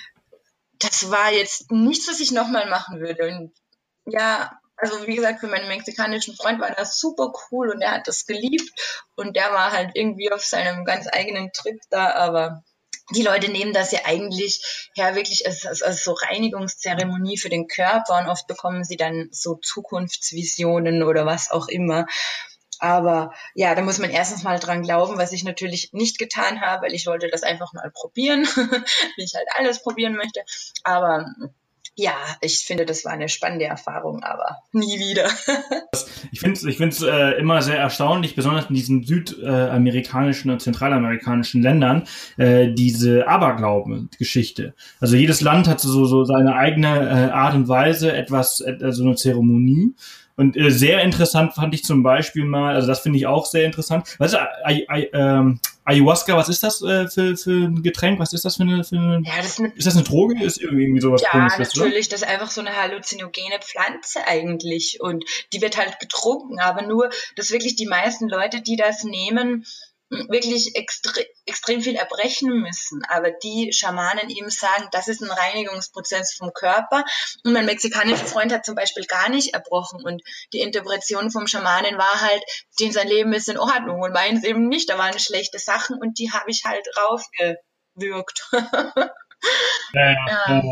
das 0.78 1.10
war 1.10 1.32
jetzt 1.32 1.70
nichts, 1.70 2.08
was 2.08 2.20
ich 2.20 2.30
nochmal 2.30 2.68
machen 2.68 3.00
würde. 3.00 3.28
Und 3.28 3.52
ja, 4.04 4.58
also 4.76 5.06
wie 5.06 5.16
gesagt, 5.16 5.40
für 5.40 5.48
meinen 5.48 5.68
mexikanischen 5.68 6.36
Freund 6.36 6.60
war 6.60 6.70
das 6.70 7.00
super 7.00 7.32
cool 7.50 7.70
und 7.70 7.82
er 7.82 7.92
hat 7.92 8.06
das 8.06 8.26
geliebt 8.26 8.70
und 9.16 9.34
der 9.34 9.52
war 9.52 9.72
halt 9.72 9.90
irgendwie 9.94 10.30
auf 10.30 10.44
seinem 10.44 10.84
ganz 10.84 11.08
eigenen 11.10 11.52
Trip 11.52 11.80
da, 11.90 12.12
aber 12.12 12.62
die 13.10 13.22
Leute 13.22 13.50
nehmen 13.50 13.72
das 13.72 13.92
ja 13.92 14.00
eigentlich 14.04 14.90
her 14.94 15.14
wirklich 15.14 15.46
als, 15.46 15.64
als, 15.66 15.82
als 15.82 16.04
so 16.04 16.12
Reinigungszeremonie 16.12 17.38
für 17.38 17.48
den 17.48 17.66
Körper 17.66 18.18
und 18.18 18.28
oft 18.28 18.46
bekommen 18.46 18.84
sie 18.84 18.96
dann 18.96 19.28
so 19.30 19.54
Zukunftsvisionen 19.54 21.02
oder 21.02 21.24
was 21.24 21.50
auch 21.50 21.68
immer. 21.68 22.06
Aber 22.80 23.32
ja, 23.54 23.74
da 23.74 23.82
muss 23.82 23.98
man 23.98 24.10
erstens 24.10 24.44
mal 24.44 24.60
dran 24.60 24.82
glauben, 24.82 25.18
was 25.18 25.32
ich 25.32 25.42
natürlich 25.42 25.90
nicht 25.92 26.18
getan 26.18 26.60
habe, 26.60 26.82
weil 26.86 26.94
ich 26.94 27.06
wollte 27.06 27.28
das 27.28 27.42
einfach 27.42 27.72
mal 27.72 27.90
probieren, 27.90 28.42
wie 29.16 29.24
ich 29.24 29.34
halt 29.34 29.48
alles 29.56 29.82
probieren 29.82 30.14
möchte. 30.14 30.42
Aber 30.84 31.26
ja, 31.98 32.14
ich 32.40 32.58
finde, 32.58 32.86
das 32.86 33.04
war 33.04 33.10
eine 33.10 33.28
spannende 33.28 33.64
Erfahrung, 33.64 34.22
aber 34.22 34.58
nie 34.70 35.00
wieder. 35.00 35.28
ich 36.30 36.38
finde 36.38 36.54
es 36.54 36.64
ich 36.64 36.76
find's, 36.76 37.02
äh, 37.02 37.32
immer 37.40 37.60
sehr 37.60 37.76
erstaunlich, 37.76 38.36
besonders 38.36 38.66
in 38.66 38.76
diesen 38.76 39.02
südamerikanischen 39.02 40.52
und 40.52 40.62
zentralamerikanischen 40.62 41.60
Ländern, 41.60 42.04
äh, 42.36 42.68
diese 42.72 43.26
Aberglauben-Geschichte. 43.26 44.74
Also 45.00 45.16
jedes 45.16 45.40
Land 45.40 45.66
hat 45.66 45.80
so, 45.80 46.04
so 46.04 46.22
seine 46.24 46.54
eigene 46.54 46.88
äh, 46.88 47.32
Art 47.32 47.56
und 47.56 47.66
Weise, 47.66 48.12
etwas, 48.12 48.60
äh, 48.60 48.76
so 48.92 49.02
eine 49.02 49.16
Zeremonie. 49.16 49.96
Und 50.36 50.56
äh, 50.56 50.70
sehr 50.70 51.02
interessant 51.02 51.54
fand 51.54 51.74
ich 51.74 51.82
zum 51.82 52.04
Beispiel 52.04 52.44
mal, 52.44 52.76
also 52.76 52.86
das 52.86 53.00
finde 53.00 53.18
ich 53.18 53.26
auch 53.26 53.44
sehr 53.44 53.64
interessant. 53.64 54.06
Weißt 54.20 54.34
du, 54.34 54.38
I, 54.68 54.86
I, 54.88 55.08
ähm, 55.12 55.58
Ayahuasca, 55.88 56.36
was 56.36 56.50
ist 56.50 56.62
das 56.62 56.82
äh, 56.82 57.08
für, 57.08 57.34
für 57.36 57.50
ein 57.50 57.82
Getränk? 57.82 58.20
Was 58.20 58.34
ist 58.34 58.44
das 58.44 58.56
für 58.56 58.64
eine, 58.64 58.84
für 58.84 58.96
eine 58.96 59.22
ja, 59.24 59.38
das 59.38 59.46
ist, 59.46 59.58
eine, 59.58 59.68
ist 59.74 59.86
das 59.86 59.96
eine 59.96 60.04
Droge? 60.04 60.42
Ist 60.44 60.60
irgendwie 60.60 61.00
sowas 61.00 61.22
Ja, 61.22 61.30
komisches, 61.30 61.74
natürlich, 61.74 62.10
das 62.10 62.20
ist 62.20 62.28
einfach 62.28 62.50
so 62.50 62.60
eine 62.60 62.76
halluzinogene 62.76 63.58
Pflanze 63.60 64.26
eigentlich 64.26 64.98
und 65.00 65.24
die 65.54 65.62
wird 65.62 65.78
halt 65.78 65.98
getrunken, 65.98 66.60
aber 66.60 66.82
nur, 66.82 67.08
dass 67.36 67.50
wirklich 67.50 67.74
die 67.76 67.86
meisten 67.86 68.28
Leute, 68.28 68.60
die 68.60 68.76
das 68.76 69.04
nehmen, 69.04 69.64
wirklich 70.10 70.74
extre 70.74 71.26
extrem 71.44 71.80
viel 71.80 71.96
erbrechen 71.96 72.60
müssen. 72.60 73.02
Aber 73.08 73.30
die 73.30 73.72
Schamanen 73.72 74.30
eben 74.30 74.50
sagen, 74.50 74.88
das 74.92 75.08
ist 75.08 75.22
ein 75.22 75.30
Reinigungsprozess 75.30 76.34
vom 76.34 76.52
Körper. 76.52 77.04
Und 77.44 77.52
mein 77.52 77.66
mexikanischer 77.66 78.26
Freund 78.26 78.52
hat 78.52 78.64
zum 78.64 78.74
Beispiel 78.74 79.04
gar 79.04 79.28
nicht 79.28 79.54
erbrochen. 79.54 80.02
Und 80.04 80.22
die 80.52 80.60
Interpretation 80.60 81.30
vom 81.30 81.46
Schamanen 81.46 81.98
war 81.98 82.20
halt, 82.20 82.42
den 82.80 82.92
sein 82.92 83.08
Leben 83.08 83.32
ist 83.32 83.48
in 83.48 83.58
Ordnung 83.58 84.00
und 84.00 84.12
meins 84.12 84.44
eben 84.44 84.68
nicht. 84.68 84.88
Da 84.88 84.98
waren 84.98 85.18
schlechte 85.18 85.58
Sachen 85.58 85.98
und 86.00 86.18
die 86.18 86.32
habe 86.32 86.50
ich 86.50 86.64
halt 86.64 86.86
rausgewürgt. 86.96 88.48
ja, 88.52 89.12
ja. 89.94 90.16
ja. 90.48 90.62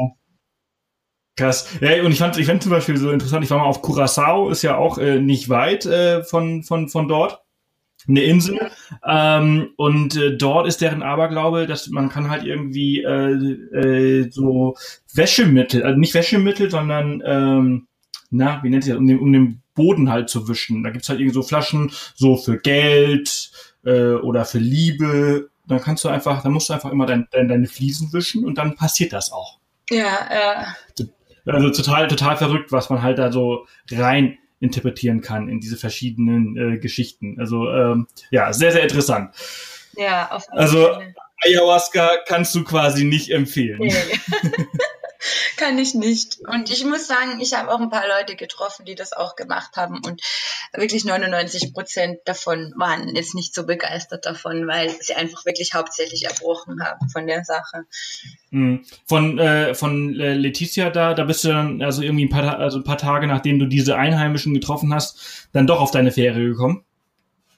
Krass. 1.39 1.69
Ja, 1.83 2.03
und 2.03 2.13
ich 2.13 2.19
fand, 2.19 2.39
ich 2.39 2.47
fand 2.47 2.63
zum 2.63 2.73
Beispiel 2.73 2.97
so 2.97 3.11
interessant, 3.11 3.45
ich 3.45 3.51
war 3.51 3.59
mal 3.59 3.67
auf 3.67 3.83
Curacao, 3.83 4.49
ist 4.49 4.63
ja 4.63 4.79
auch 4.79 4.97
äh, 4.97 5.21
nicht 5.21 5.51
weit 5.51 5.85
äh, 5.85 6.25
von, 6.25 6.63
von, 6.63 6.89
von 6.89 7.09
dort 7.09 7.46
eine 8.09 8.23
Insel 8.23 8.71
ähm, 9.05 9.71
und 9.77 10.17
äh, 10.17 10.37
dort 10.37 10.67
ist 10.67 10.81
deren 10.81 11.03
Aberglaube, 11.03 11.67
dass 11.67 11.89
man 11.89 12.09
kann 12.09 12.31
halt 12.31 12.45
irgendwie 12.45 13.03
äh, 13.03 13.33
äh, 13.33 14.31
so 14.31 14.77
Wäschemittel, 15.13 15.83
also 15.83 15.99
nicht 15.99 16.15
Wäschemittel, 16.15 16.71
sondern 16.71 17.23
ähm, 17.25 17.87
na, 18.31 18.63
wie 18.63 18.71
nennt 18.71 18.85
sich 18.85 18.93
das, 18.93 18.99
um 18.99 19.07
den, 19.07 19.19
um 19.19 19.33
den 19.33 19.63
Boden 19.75 20.11
halt 20.11 20.29
zu 20.29 20.49
wischen. 20.49 20.83
Da 20.83 20.91
gibt's 20.91 21.09
halt 21.09 21.21
irgendwie 21.21 21.35
so 21.35 21.43
Flaschen, 21.43 21.93
so 22.15 22.37
für 22.37 22.59
Geld 22.59 23.51
äh, 23.85 24.15
oder 24.15 24.45
für 24.45 24.59
Liebe. 24.59 25.51
Dann 25.67 25.81
kannst 25.81 26.05
du 26.05 26.09
einfach, 26.09 26.43
dann 26.43 26.53
musst 26.53 26.69
du 26.69 26.75
einfach 26.75 26.91
immer 26.91 27.07
dein, 27.07 27.29
dein, 27.31 27.49
deine 27.49 27.67
Fliesen 27.67 28.13
wischen 28.13 28.45
und 28.45 28.59
dann 28.59 28.75
passiert 28.77 29.13
das 29.13 29.33
auch. 29.33 29.59
Ja, 29.91 30.19
ja. 30.33 30.77
Also 31.45 31.71
total, 31.71 32.09
total 32.09 32.37
verrückt, 32.37 32.73
was 32.73 32.91
man 32.91 33.03
halt 33.03 33.19
da 33.19 33.31
so 33.31 33.67
rein 33.93 34.39
interpretieren 34.61 35.21
kann 35.21 35.49
in 35.49 35.61
diese 35.61 35.77
verschiedenen 35.77 36.57
äh, 36.57 36.79
Geschichten. 36.79 37.39
Also 37.39 37.71
ähm, 37.71 38.07
ja, 38.31 38.53
sehr, 38.53 38.73
sehr 38.73 38.83
interessant. 38.83 39.35
Ja, 39.97 40.31
auf 40.31 40.45
jeden 40.45 40.59
Also 40.59 40.85
Fall. 40.87 41.15
Ayahuasca 41.45 42.11
kannst 42.27 42.55
du 42.55 42.65
quasi 42.65 43.05
nicht 43.05 43.31
empfehlen. 43.31 43.79
Nee. 43.81 43.93
kann 45.57 45.79
ich 45.79 45.95
nicht. 45.95 46.39
Und 46.41 46.71
ich 46.71 46.85
muss 46.85 47.07
sagen, 47.07 47.41
ich 47.41 47.55
habe 47.55 47.73
auch 47.73 47.81
ein 47.81 47.91
paar 47.91 48.07
Leute 48.07 48.37
getroffen, 48.37 48.85
die 48.85 48.95
das 48.95 49.13
auch 49.13 49.37
gemacht 49.37 49.77
haben 49.77 50.01
und 50.05 50.23
wirklich 50.73 51.05
99 51.05 51.73
Prozent 51.73 52.19
davon 52.25 52.73
waren 52.77 53.15
jetzt 53.15 53.35
nicht 53.35 53.55
so 53.55 53.67
begeistert 53.67 54.27
davon, 54.27 54.67
weil 54.67 54.91
sie 55.01 55.15
einfach 55.15 55.45
wirklich 55.45 55.75
hauptsächlich 55.75 56.27
erbrochen 56.27 56.83
haben 56.83 57.09
von 57.09 57.27
der 57.27 57.45
Sache. 57.45 57.85
Hm. 58.51 58.85
Von, 59.07 59.39
äh, 59.39 59.75
von 59.75 60.19
äh, 60.19 60.35
Letizia 60.35 60.91
da, 60.91 61.15
da 61.15 61.25
bist 61.25 61.45
du 61.45 61.49
dann 61.49 61.83
also 61.83 62.03
irgendwie 62.03 62.27
ein 62.27 62.31
paar, 62.31 62.59
also 62.59 62.79
ein 62.79 62.85
paar 62.85 62.99
Tage, 62.99 63.27
nachdem 63.27 63.59
du 63.59 63.67
diese 63.67 63.97
Einheimischen 63.97 64.55
getroffen 64.55 64.95
hast, 64.95 65.49
dann 65.53 65.67
doch 65.67 65.81
auf 65.81 65.91
deine 65.91 66.13
Fähre 66.13 66.41
gekommen? 66.41 66.85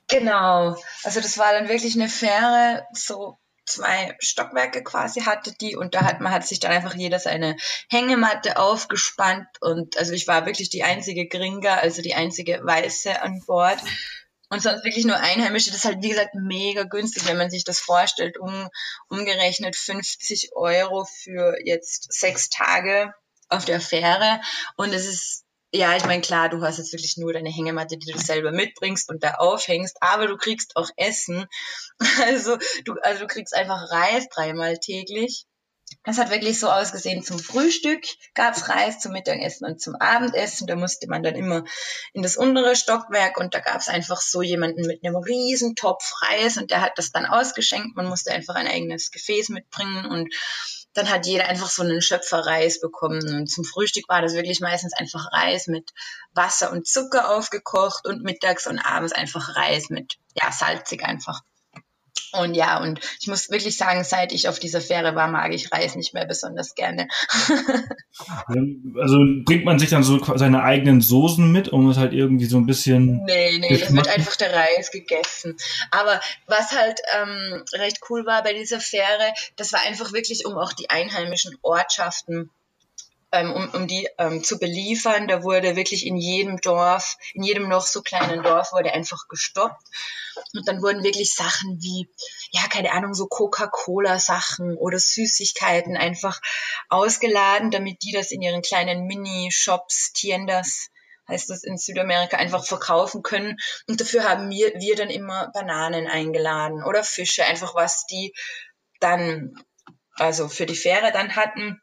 Genau. 0.09 0.77
Also 1.05 1.21
das 1.21 1.37
war 1.39 1.53
dann 1.53 1.69
wirklich 1.69 1.95
eine 1.95 2.09
Fähre, 2.09 2.87
so 2.93 3.39
zwei 3.69 4.17
Stockwerke 4.19 4.83
quasi 4.83 5.23
hatte 5.23 5.53
die 5.61 5.77
und 5.77 5.95
da 5.95 6.05
hat 6.05 6.21
man 6.21 6.33
hat 6.33 6.47
sich 6.47 6.61
dann 6.61 6.73
einfach 6.73 6.95
jeder 6.95 7.19
seine 7.19 7.57
Hängematte 7.89 8.59
aufgespannt 8.59 9.47
und 9.61 9.97
also 9.99 10.13
ich 10.13 10.27
war 10.27 10.47
wirklich 10.47 10.71
die 10.71 10.83
einzige 10.83 11.29
Gringa, 11.29 11.77
also 11.77 12.03
die 12.03 12.15
einzige 12.15 12.61
Weiße 12.63 13.23
an 13.23 13.43
Bord 13.47 13.79
und 14.51 14.63
sonst 14.63 14.85
wirklich 14.85 15.05
nur 15.05 15.17
Einheimische. 15.17 15.71
Das 15.71 15.81
ist 15.81 15.85
halt 15.85 16.03
wie 16.03 16.09
gesagt 16.09 16.35
mega 16.35 16.85
günstig, 16.85 17.27
wenn 17.27 17.37
man 17.37 17.51
sich 17.51 17.65
das 17.65 17.81
vorstellt, 17.81 18.39
um 18.39 18.69
umgerechnet 19.09 19.77
50 19.77 20.51
Euro 20.55 21.05
für 21.05 21.57
jetzt 21.65 22.13
sechs 22.13 22.49
Tage 22.49 23.13
auf 23.49 23.65
der 23.65 23.81
Fähre 23.81 24.41
und 24.77 24.93
es 24.93 25.07
ist 25.07 25.45
ja, 25.73 25.97
ich 25.97 26.05
meine, 26.07 26.23
klar, 26.23 26.49
du 26.49 26.63
hast 26.63 26.79
jetzt 26.79 26.93
wirklich 26.93 27.19
nur 27.19 27.33
deine 27.33 27.51
Hängematte, 27.51 27.99
die 27.99 28.11
du 28.11 28.19
selber 28.19 28.53
mitbringst 28.53 29.11
und 29.11 29.23
da 29.23 29.35
aufhängst, 29.35 29.99
aber 30.01 30.27
du 30.27 30.37
kriegst 30.37 30.77
auch 30.77 30.89
Essen. 30.97 31.47
Also 32.23 32.57
du, 32.85 32.95
also 33.03 33.21
du 33.21 33.27
kriegst 33.27 33.55
einfach 33.55 33.91
Reis 33.91 34.29
dreimal 34.29 34.79
täglich. 34.79 35.47
Das 36.05 36.19
hat 36.19 36.31
wirklich 36.31 36.59
so 36.61 36.71
ausgesehen. 36.71 37.23
Zum 37.23 37.39
Frühstück 37.39 38.05
gab's 38.35 38.69
Reis, 38.69 39.01
zum 39.01 39.13
Mittagessen 39.13 39.67
und 39.67 39.81
zum 39.81 39.95
Abendessen. 39.97 40.67
Da 40.67 40.77
musste 40.77 41.09
man 41.09 41.23
dann 41.23 41.35
immer 41.35 41.65
in 42.13 42.23
das 42.23 42.37
untere 42.37 42.77
Stockwerk 42.77 43.39
und 43.39 43.55
da 43.55 43.61
gab's 43.61 43.89
einfach 43.89 44.21
so 44.21 44.43
jemanden 44.43 44.87
mit 44.87 45.05
einem 45.05 45.17
riesen 45.17 45.75
Topf 45.75 46.05
Reis 46.23 46.57
und 46.57 46.71
der 46.71 46.83
hat 46.83 46.93
das 46.97 47.11
dann 47.11 47.27
ausgeschenkt. 47.27 47.97
Man 47.97 48.09
musste 48.09 48.33
einfach 48.33 48.55
ein 48.55 48.69
eigenes 48.69 49.11
Gefäß 49.11 49.49
mitbringen 49.49 50.07
und 50.07 50.33
dann 50.95 51.11
hat 51.11 51.27
jeder 51.27 51.47
einfach 51.47 51.69
so 51.69 51.83
einen 51.83 52.03
Schöpferreis 52.03 52.81
bekommen. 52.81 53.23
Und 53.35 53.47
zum 53.49 53.65
Frühstück 53.65 54.09
war 54.09 54.23
das 54.23 54.35
wirklich 54.35 54.61
meistens 54.61 54.93
einfach 54.95 55.33
Reis 55.33 55.67
mit 55.67 55.93
Wasser 56.33 56.73
und 56.73 56.87
Zucker 56.87 57.31
aufgekocht 57.31 58.07
und 58.07 58.23
mittags 58.23 58.67
und 58.67 58.79
abends 58.79 59.13
einfach 59.13 59.57
Reis 59.57 59.91
mit, 59.91 60.19
ja, 60.35 60.51
salzig 60.51 61.05
einfach. 61.05 61.43
Und 62.33 62.55
ja, 62.55 62.81
und 62.81 63.01
ich 63.21 63.27
muss 63.27 63.51
wirklich 63.51 63.77
sagen, 63.77 64.05
seit 64.05 64.33
ich 64.33 64.49
auf 64.49 64.59
dieser 64.59 64.81
Fähre 64.81 65.15
war, 65.15 65.29
mag 65.29 65.55
ich 65.55 65.73
Reis 65.73 65.97
nicht 65.97 66.15
mehr 66.15 66.27
besonders 66.27 66.75
gerne. 66.75 67.09
also 68.97 69.19
bringt 69.45 69.65
man 69.65 69.79
sich 69.79 69.91
dann 69.91 70.03
so 70.03 70.23
seine 70.37 70.63
eigenen 70.63 71.01
Soßen 71.01 71.51
mit, 71.51 71.69
um 71.69 71.89
es 71.89 71.97
halt 71.97 72.13
irgendwie 72.13 72.47
so 72.47 72.59
ein 72.59 72.67
bisschen. 72.67 73.25
Nee, 73.25 73.59
nee, 73.59 73.79
das 73.79 73.95
wird 73.95 74.09
einfach 74.09 74.37
der 74.37 74.53
Reis 74.55 74.91
gegessen. 74.91 75.57
Aber 75.91 76.21
was 76.47 76.73
halt 76.73 77.01
ähm, 77.17 77.65
recht 77.75 78.01
cool 78.11 78.27
war 78.27 78.43
bei 78.43 78.53
dieser 78.53 78.81
Fähre, 78.81 79.33
das 79.57 79.73
war 79.73 79.81
einfach 79.87 80.13
wirklich, 80.13 80.47
um 80.47 80.57
auch 80.57 80.73
die 80.73 80.91
einheimischen 80.91 81.57
Ortschaften 81.63 82.51
ähm, 83.33 83.53
um, 83.53 83.69
um 83.71 83.87
die 83.87 84.09
ähm, 84.19 84.43
zu 84.43 84.59
beliefern. 84.59 85.29
Da 85.29 85.43
wurde 85.43 85.77
wirklich 85.77 86.07
in 86.07 86.17
jedem 86.17 86.59
Dorf, 86.61 87.17
in 87.35 87.43
jedem 87.43 87.69
noch 87.69 87.87
so 87.87 88.03
kleinen 88.03 88.43
Dorf 88.43 88.73
wurde 88.73 88.93
einfach 88.93 89.29
gestoppt. 89.29 89.87
Und 90.55 90.69
dann 90.69 90.83
wurden 90.83 91.03
wirklich 91.03 91.35
Sachen 91.35 91.81
wie, 91.81 92.09
ja, 92.51 92.63
keine 92.69 92.93
Ahnung, 92.93 93.15
so 93.15 93.27
Coca-Cola-Sachen 93.27 94.77
oder 94.77 94.99
Süßigkeiten 94.99 95.97
einfach 95.97 96.41
ausgeladen, 96.89 97.71
damit 97.71 98.03
die 98.03 98.13
das 98.13 98.31
in 98.31 98.43
ihren 98.43 98.63
kleinen 98.63 99.07
Mini-Shops, 99.07 100.13
Tiendas, 100.13 100.89
heißt 101.29 101.51
das 101.51 101.65
in 101.65 101.77
Südamerika, 101.77 102.39
einfach 102.39 102.65
verkaufen 102.65 103.23
können. 103.23 103.59
Und 103.87 104.01
dafür 104.01 104.25
haben 104.25 104.49
wir, 104.49 104.73
wir 104.77 104.97
dann 104.97 105.11
immer 105.11 105.51
Bananen 105.53 106.07
eingeladen 106.07 106.83
oder 106.83 107.05
Fische, 107.05 107.45
einfach 107.45 107.75
was 107.75 108.07
die 108.07 108.33
dann, 109.01 109.55
also 110.15 110.49
für 110.49 110.67
die 110.67 110.77
Fähre 110.77 111.13
dann 111.13 111.37
hatten 111.37 111.81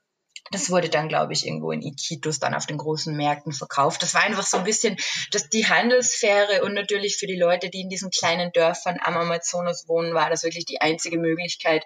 das 0.52 0.70
wurde 0.70 0.90
dann, 0.90 1.10
glaube 1.10 1.34
ich, 1.34 1.46
irgendwo 1.46 1.72
in 1.72 1.82
Iquitos 1.82 2.40
dann 2.40 2.54
auf 2.54 2.66
den 2.66 2.78
großen 2.78 3.16
Märkten 3.16 3.52
verkauft. 3.52 4.04
Das 4.04 4.14
war 4.14 4.24
einfach 4.24 4.46
so 4.46 4.58
ein 4.58 4.64
bisschen 4.64 4.98
dass 5.32 5.50
die 5.50 5.68
Handelssphäre 5.68 6.64
und 6.64 6.74
natürlich 6.74 7.18
für 7.18 7.28
die 7.28 7.38
Leute, 7.38 7.70
die 7.70 7.82
in 7.82 7.90
diesen 7.90 8.12
kleinen 8.12 8.52
Dörfern 8.52 9.00
am 9.02 9.18
Amazonas 9.18 9.88
wohnen, 9.88 10.14
war 10.14 10.30
das 10.30 10.44
wirklich 10.44 10.66
die 10.66 10.82
einzige 10.82 11.18
Möglichkeit, 11.18 11.84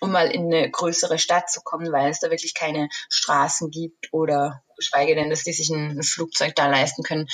um 0.00 0.10
mal 0.10 0.30
in 0.30 0.52
eine 0.52 0.70
größere 0.70 1.18
Stadt 1.18 1.48
zu 1.50 1.60
kommen, 1.60 1.92
weil 1.92 2.10
es 2.10 2.18
da 2.18 2.30
wirklich 2.30 2.54
keine 2.54 2.88
Straßen 3.08 3.70
gibt 3.70 4.12
oder 4.12 4.62
geschweige 4.76 5.14
denn, 5.14 5.30
dass 5.30 5.44
die 5.44 5.52
sich 5.52 5.70
ein 5.70 6.02
Flugzeug 6.02 6.56
da 6.56 6.66
leisten 6.66 7.04
können. 7.04 7.28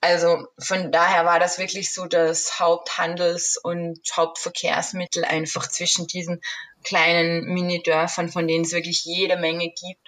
Also 0.00 0.46
von 0.58 0.92
daher 0.92 1.24
war 1.24 1.40
das 1.40 1.58
wirklich 1.58 1.92
so 1.92 2.06
das 2.06 2.60
Haupthandels- 2.60 3.58
und 3.60 3.98
Hauptverkehrsmittel 4.14 5.24
einfach 5.24 5.68
zwischen 5.68 6.06
diesen 6.06 6.40
kleinen 6.84 7.44
Mini-Dörfern, 7.44 8.28
von 8.28 8.46
denen 8.46 8.64
es 8.64 8.72
wirklich 8.72 9.04
jede 9.04 9.36
Menge 9.36 9.68
gibt. 9.68 10.01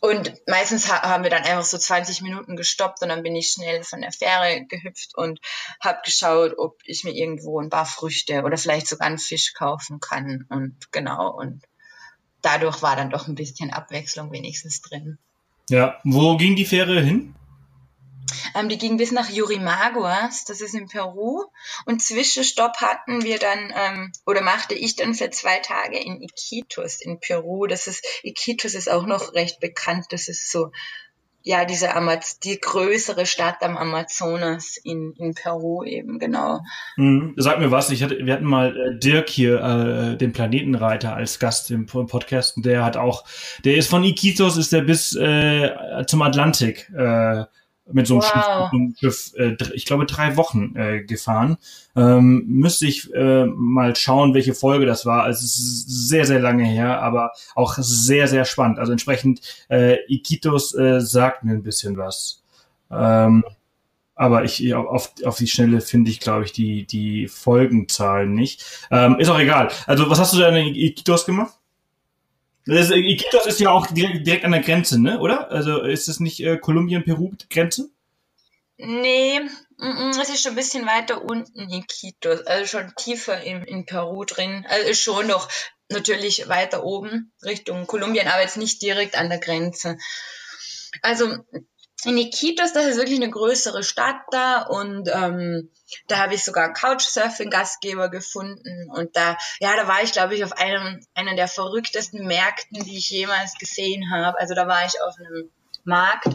Und 0.00 0.32
meistens 0.46 0.88
ha 0.90 1.02
haben 1.02 1.24
wir 1.24 1.30
dann 1.30 1.42
einfach 1.42 1.64
so 1.64 1.76
20 1.76 2.22
Minuten 2.22 2.56
gestoppt 2.56 3.02
und 3.02 3.08
dann 3.08 3.24
bin 3.24 3.34
ich 3.34 3.50
schnell 3.50 3.82
von 3.82 4.00
der 4.00 4.12
Fähre 4.12 4.64
gehüpft 4.68 5.16
und 5.16 5.40
habe 5.80 5.98
geschaut, 6.04 6.54
ob 6.56 6.78
ich 6.84 7.02
mir 7.02 7.12
irgendwo 7.12 7.60
ein 7.60 7.70
paar 7.70 7.86
Früchte 7.86 8.42
oder 8.42 8.56
vielleicht 8.56 8.86
sogar 8.86 9.08
einen 9.08 9.18
Fisch 9.18 9.54
kaufen 9.54 9.98
kann. 9.98 10.46
Und 10.50 10.92
genau, 10.92 11.34
und 11.36 11.64
dadurch 12.42 12.80
war 12.82 12.94
dann 12.94 13.10
doch 13.10 13.26
ein 13.26 13.34
bisschen 13.34 13.72
Abwechslung 13.72 14.30
wenigstens 14.30 14.82
drin. 14.82 15.18
Ja, 15.68 15.98
wo 16.04 16.36
ging 16.36 16.54
die 16.54 16.64
Fähre 16.64 17.00
hin? 17.00 17.34
Ähm, 18.54 18.68
die 18.68 18.78
ging 18.78 18.96
bis 18.96 19.12
nach 19.12 19.30
Yurimaguas, 19.30 20.44
das 20.44 20.60
ist 20.60 20.74
in 20.74 20.88
Peru. 20.88 21.44
Und 21.86 22.02
Zwischenstopp 22.02 22.76
hatten 22.78 23.22
wir 23.22 23.38
dann, 23.38 23.72
ähm, 23.74 24.12
oder 24.26 24.42
machte 24.42 24.74
ich 24.74 24.96
dann 24.96 25.14
für 25.14 25.30
zwei 25.30 25.58
Tage 25.58 25.98
in 25.98 26.22
Iquitos 26.22 27.00
in 27.00 27.20
Peru. 27.20 27.66
Das 27.66 27.86
ist, 27.86 28.04
Iquitos 28.22 28.74
ist 28.74 28.90
auch 28.90 29.06
noch 29.06 29.34
recht 29.34 29.60
bekannt. 29.60 30.06
Das 30.10 30.28
ist 30.28 30.50
so, 30.50 30.70
ja, 31.42 31.64
diese 31.64 31.94
Amaz 31.94 32.40
die 32.40 32.58
größere 32.60 33.24
Stadt 33.24 33.62
am 33.62 33.78
Amazonas 33.78 34.76
in, 34.84 35.14
in 35.16 35.32
Peru 35.34 35.82
eben, 35.82 36.18
genau. 36.18 36.60
Mhm. 36.96 37.34
Sag 37.36 37.58
mir 37.58 37.70
was, 37.70 37.90
ich 37.90 38.02
hatte, 38.02 38.18
wir 38.18 38.34
hatten 38.34 38.44
mal 38.44 38.76
äh, 38.76 38.98
Dirk 38.98 39.30
hier, 39.30 39.60
äh, 39.62 40.16
den 40.18 40.32
Planetenreiter, 40.32 41.14
als 41.14 41.38
Gast 41.38 41.70
im 41.70 41.86
Podcast. 41.86 42.56
Der 42.58 42.84
hat 42.84 42.96
auch, 42.96 43.24
der 43.64 43.76
ist 43.76 43.88
von 43.88 44.04
Iquitos, 44.04 44.58
ist 44.58 44.72
der 44.72 44.82
bis 44.82 45.14
äh, 45.16 45.70
zum 46.06 46.20
Atlantik 46.20 46.90
äh, 46.94 47.44
mit 47.92 48.06
so 48.06 48.20
einem 48.20 48.22
wow. 48.22 48.70
Schiff, 48.98 49.32
äh, 49.36 49.56
ich 49.72 49.86
glaube, 49.86 50.06
drei 50.06 50.36
Wochen 50.36 50.74
äh, 50.76 51.02
gefahren. 51.02 51.58
Ähm, 51.96 52.44
müsste 52.46 52.86
ich 52.86 53.12
äh, 53.14 53.46
mal 53.46 53.96
schauen, 53.96 54.34
welche 54.34 54.54
Folge 54.54 54.86
das 54.86 55.06
war. 55.06 55.22
Also 55.22 55.44
es 55.44 55.58
ist 55.58 56.08
sehr, 56.08 56.26
sehr 56.26 56.40
lange 56.40 56.64
her, 56.64 57.00
aber 57.02 57.32
auch 57.54 57.74
sehr, 57.78 58.28
sehr 58.28 58.44
spannend. 58.44 58.78
Also 58.78 58.92
entsprechend, 58.92 59.40
äh, 59.68 59.96
Iquitos 60.08 60.74
äh, 60.74 61.00
sagt 61.00 61.44
mir 61.44 61.52
ein 61.52 61.62
bisschen 61.62 61.96
was. 61.96 62.42
Ähm, 62.90 63.44
aber 64.14 64.42
ich 64.42 64.74
auf, 64.74 65.12
auf 65.24 65.36
die 65.36 65.46
Schnelle 65.46 65.80
finde 65.80 66.10
ich, 66.10 66.18
glaube 66.18 66.44
ich, 66.44 66.52
die, 66.52 66.84
die 66.84 67.28
Folgenzahlen 67.28 68.34
nicht. 68.34 68.64
Ähm, 68.90 69.16
ist 69.20 69.28
auch 69.28 69.38
egal. 69.38 69.70
Also, 69.86 70.10
was 70.10 70.18
hast 70.18 70.34
du 70.34 70.38
da 70.38 70.48
in 70.48 70.74
Iquitos 70.74 71.24
gemacht? 71.24 71.54
Das, 72.68 72.90
Iquitos 72.90 73.46
ist 73.46 73.60
ja 73.60 73.70
auch 73.70 73.86
direkt, 73.86 74.26
direkt 74.26 74.44
an 74.44 74.52
der 74.52 74.60
Grenze, 74.60 75.00
ne? 75.00 75.18
Oder? 75.20 75.50
Also 75.50 75.80
ist 75.82 76.06
das 76.06 76.20
nicht 76.20 76.40
äh, 76.40 76.58
Kolumbien-Peru-Grenze? 76.58 77.88
Nee, 78.76 79.40
es 80.20 80.28
ist 80.28 80.42
schon 80.42 80.52
ein 80.52 80.56
bisschen 80.56 80.86
weiter 80.86 81.24
unten 81.24 81.58
in 81.58 81.70
Iquitos, 81.70 82.46
also 82.46 82.66
schon 82.66 82.92
tiefer 82.94 83.40
in, 83.40 83.62
in 83.64 83.86
Peru 83.86 84.24
drin. 84.24 84.66
Also 84.68 84.88
ist 84.88 85.00
schon 85.00 85.26
noch 85.26 85.48
natürlich 85.88 86.48
weiter 86.48 86.84
oben 86.84 87.32
Richtung 87.42 87.86
Kolumbien, 87.86 88.28
aber 88.28 88.42
jetzt 88.42 88.58
nicht 88.58 88.82
direkt 88.82 89.16
an 89.16 89.30
der 89.30 89.38
Grenze. 89.38 89.96
Also 91.00 91.38
in 92.04 92.16
Iquitos, 92.16 92.72
das 92.72 92.86
ist 92.86 92.96
wirklich 92.96 93.20
eine 93.20 93.30
größere 93.30 93.82
Stadt 93.82 94.20
da 94.30 94.62
und 94.62 95.08
ähm, 95.12 95.70
da 96.06 96.18
habe 96.18 96.34
ich 96.34 96.44
sogar 96.44 96.72
Couchsurfing-Gastgeber 96.72 98.08
gefunden 98.08 98.88
und 98.90 99.16
da, 99.16 99.36
ja, 99.58 99.74
da 99.74 99.88
war 99.88 100.02
ich, 100.02 100.12
glaube 100.12 100.36
ich, 100.36 100.44
auf 100.44 100.52
einem, 100.52 101.04
einer 101.14 101.34
der 101.34 101.48
verrücktesten 101.48 102.26
Märkten, 102.26 102.84
die 102.84 102.98
ich 102.98 103.10
jemals 103.10 103.54
gesehen 103.58 104.12
habe. 104.12 104.38
Also 104.38 104.54
da 104.54 104.68
war 104.68 104.86
ich 104.86 105.00
auf 105.02 105.14
einem 105.18 105.50
Markt 105.84 106.28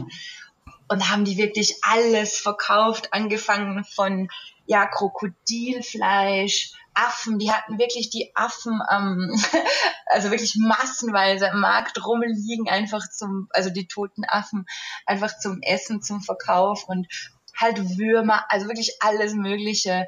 und 0.89 1.09
haben 1.09 1.23
die 1.23 1.37
wirklich 1.37 1.77
alles 1.81 2.37
verkauft, 2.37 3.13
angefangen 3.13 3.85
von, 3.85 4.29
ja, 4.65 4.85
Krokodilfleisch, 4.85 6.71
Affen, 6.93 7.39
die 7.39 7.51
hatten 7.51 7.79
wirklich 7.79 8.09
die 8.09 8.31
Affen, 8.35 8.81
ähm, 8.91 9.35
also 10.07 10.31
wirklich 10.31 10.55
massenweise 10.55 11.47
im 11.47 11.59
Markt 11.59 12.05
rumliegen, 12.05 12.69
einfach 12.69 13.07
zum, 13.09 13.47
also 13.51 13.69
die 13.69 13.87
toten 13.87 14.23
Affen, 14.25 14.65
einfach 15.05 15.37
zum 15.39 15.61
Essen, 15.61 16.01
zum 16.01 16.21
Verkauf 16.21 16.85
und 16.87 17.07
halt 17.55 17.97
Würmer, 17.97 18.45
also 18.49 18.67
wirklich 18.67 18.97
alles 19.01 19.33
Mögliche. 19.33 20.07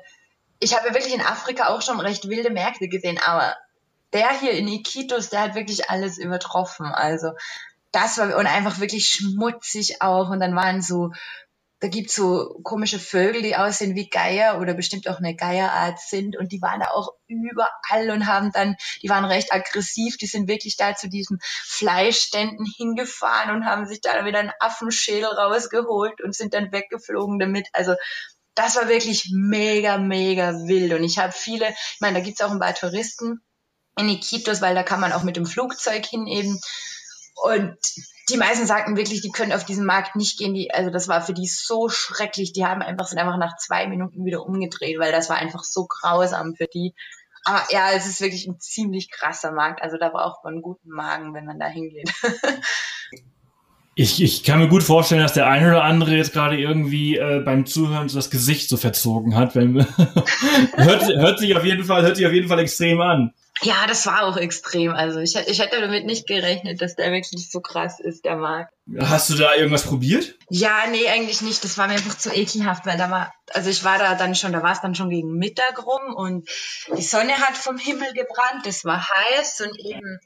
Ich 0.59 0.75
habe 0.75 0.87
ja 0.87 0.93
wirklich 0.93 1.13
in 1.13 1.21
Afrika 1.21 1.67
auch 1.67 1.81
schon 1.81 1.99
recht 1.99 2.27
wilde 2.27 2.49
Märkte 2.49 2.87
gesehen, 2.87 3.19
aber 3.23 3.55
der 4.13 4.31
hier 4.39 4.51
in 4.51 4.67
Iquitos, 4.67 5.29
der 5.29 5.41
hat 5.41 5.55
wirklich 5.55 5.89
alles 5.89 6.17
übertroffen. 6.17 6.85
Also 6.85 7.31
das 7.91 8.17
war 8.17 8.35
und 8.37 8.47
einfach 8.47 8.79
wirklich 8.79 9.07
schmutzig 9.07 10.01
auch 10.01 10.29
und 10.29 10.39
dann 10.39 10.55
waren 10.55 10.81
so 10.81 11.11
da 11.85 11.91
gibt's 11.91 12.15
so 12.15 12.59
komische 12.63 12.97
Vögel, 12.97 13.43
die 13.43 13.55
aussehen 13.55 13.93
wie 13.93 14.09
Geier 14.09 14.59
oder 14.59 14.73
bestimmt 14.73 15.07
auch 15.07 15.19
eine 15.19 15.35
Geierart 15.35 15.99
sind. 15.99 16.35
Und 16.35 16.51
die 16.51 16.59
waren 16.59 16.79
da 16.79 16.87
auch 16.87 17.13
überall 17.27 18.09
und 18.09 18.25
haben 18.25 18.51
dann, 18.51 18.75
die 19.03 19.09
waren 19.09 19.23
recht 19.23 19.53
aggressiv, 19.53 20.17
die 20.17 20.25
sind 20.25 20.47
wirklich 20.47 20.77
da 20.77 20.95
zu 20.95 21.09
diesen 21.09 21.37
Fleischständen 21.43 22.65
hingefahren 22.65 23.55
und 23.55 23.65
haben 23.67 23.85
sich 23.85 24.01
da 24.01 24.25
wieder 24.25 24.39
einen 24.39 24.51
Affenschädel 24.59 25.25
rausgeholt 25.25 26.21
und 26.23 26.35
sind 26.35 26.55
dann 26.55 26.71
weggeflogen 26.71 27.37
damit. 27.37 27.67
Also 27.73 27.93
das 28.55 28.77
war 28.77 28.89
wirklich 28.89 29.29
mega, 29.31 29.99
mega 29.99 30.53
wild. 30.65 30.91
Und 30.93 31.03
ich 31.03 31.19
habe 31.19 31.33
viele, 31.33 31.69
ich 31.69 31.99
meine, 31.99 32.17
da 32.17 32.25
gibt's 32.25 32.41
auch 32.41 32.49
ein 32.49 32.59
paar 32.59 32.73
Touristen 32.73 33.41
in 33.95 34.09
Iquitos, 34.09 34.59
weil 34.59 34.73
da 34.73 34.81
kann 34.81 35.01
man 35.01 35.13
auch 35.13 35.21
mit 35.21 35.35
dem 35.35 35.45
Flugzeug 35.45 36.03
hin 36.03 36.25
eben. 36.25 36.59
Und 37.43 37.77
die 38.29 38.37
meisten 38.37 38.65
sagten 38.65 38.97
wirklich, 38.97 39.21
die 39.21 39.31
können 39.31 39.53
auf 39.53 39.65
diesen 39.65 39.85
Markt 39.85 40.15
nicht 40.15 40.39
gehen. 40.39 40.53
Die, 40.53 40.71
also 40.71 40.89
das 40.89 41.07
war 41.07 41.21
für 41.21 41.33
die 41.33 41.47
so 41.47 41.89
schrecklich. 41.89 42.53
Die 42.53 42.65
haben 42.65 42.81
einfach 42.81 43.07
sind 43.07 43.19
einfach 43.19 43.37
nach 43.37 43.57
zwei 43.57 43.87
Minuten 43.87 44.25
wieder 44.25 44.43
umgedreht, 44.45 44.99
weil 44.99 45.11
das 45.11 45.29
war 45.29 45.37
einfach 45.37 45.63
so 45.63 45.85
grausam 45.85 46.55
für 46.55 46.67
die. 46.67 46.95
Aber 47.43 47.61
ja, 47.69 47.91
es 47.91 48.07
ist 48.07 48.21
wirklich 48.21 48.47
ein 48.47 48.59
ziemlich 48.59 49.11
krasser 49.11 49.51
Markt. 49.51 49.83
Also 49.83 49.97
da 49.97 50.09
braucht 50.09 50.43
man 50.43 50.53
einen 50.53 50.63
guten 50.63 50.89
Magen, 50.89 51.35
wenn 51.35 51.45
man 51.45 51.59
da 51.59 51.67
hingeht. 51.67 52.11
Ich, 53.97 54.21
ich 54.21 54.43
kann 54.43 54.59
mir 54.59 54.67
gut 54.67 54.83
vorstellen, 54.83 55.21
dass 55.21 55.31
der 55.31 55.47
eine 55.47 55.69
oder 55.69 55.85
andere 55.85 56.17
jetzt 56.17 56.33
gerade 56.33 56.57
irgendwie 56.57 57.15
äh, 57.15 57.39
beim 57.39 57.65
Zuhören 57.65 58.09
das 58.13 58.29
Gesicht 58.29 58.67
so 58.67 58.75
verzogen 58.75 59.37
hat. 59.37 59.55
Wenn, 59.55 59.75
hört, 60.75 61.07
hört 61.07 61.39
sich 61.39 61.55
auf 61.55 61.63
jeden 61.63 61.85
Fall, 61.85 62.03
hört 62.03 62.17
sich 62.17 62.27
auf 62.27 62.33
jeden 62.33 62.49
Fall 62.49 62.59
extrem 62.59 62.99
an. 62.99 63.33
Ja, 63.61 63.87
das 63.87 64.05
war 64.05 64.23
auch 64.23 64.35
extrem. 64.35 64.91
Also 64.91 65.19
ich, 65.19 65.35
ich 65.35 65.59
hätte 65.59 65.79
damit 65.79 66.05
nicht 66.05 66.27
gerechnet, 66.27 66.81
dass 66.81 66.95
der 66.95 67.11
wirklich 67.11 67.49
so 67.49 67.61
krass 67.61 67.99
ist, 67.99 68.25
der 68.25 68.35
Markt. 68.35 68.73
Hast 68.99 69.29
du 69.29 69.35
da 69.35 69.55
irgendwas 69.55 69.83
probiert? 69.83 70.35
Ja, 70.49 70.87
nee, 70.91 71.07
eigentlich 71.07 71.41
nicht. 71.41 71.63
Das 71.63 71.77
war 71.77 71.87
mir 71.87 71.93
einfach 71.93 72.17
zu 72.17 72.35
ekelhaft, 72.35 72.85
weil 72.85 72.97
da 72.97 73.09
war, 73.09 73.33
also 73.51 73.69
ich 73.69 73.83
war 73.85 73.97
da 73.97 74.15
dann 74.15 74.35
schon, 74.35 74.51
da 74.51 74.61
war 74.61 74.73
es 74.73 74.81
dann 74.81 74.93
schon 74.93 75.09
gegen 75.09 75.37
Mittag 75.37 75.85
rum 75.85 76.13
und 76.15 76.49
die 76.97 77.01
Sonne 77.01 77.33
hat 77.33 77.55
vom 77.55 77.77
Himmel 77.77 78.11
gebrannt, 78.13 78.67
es 78.67 78.83
war 78.83 79.07
heiß 79.07 79.61
und 79.61 79.79
eben, 79.79 80.19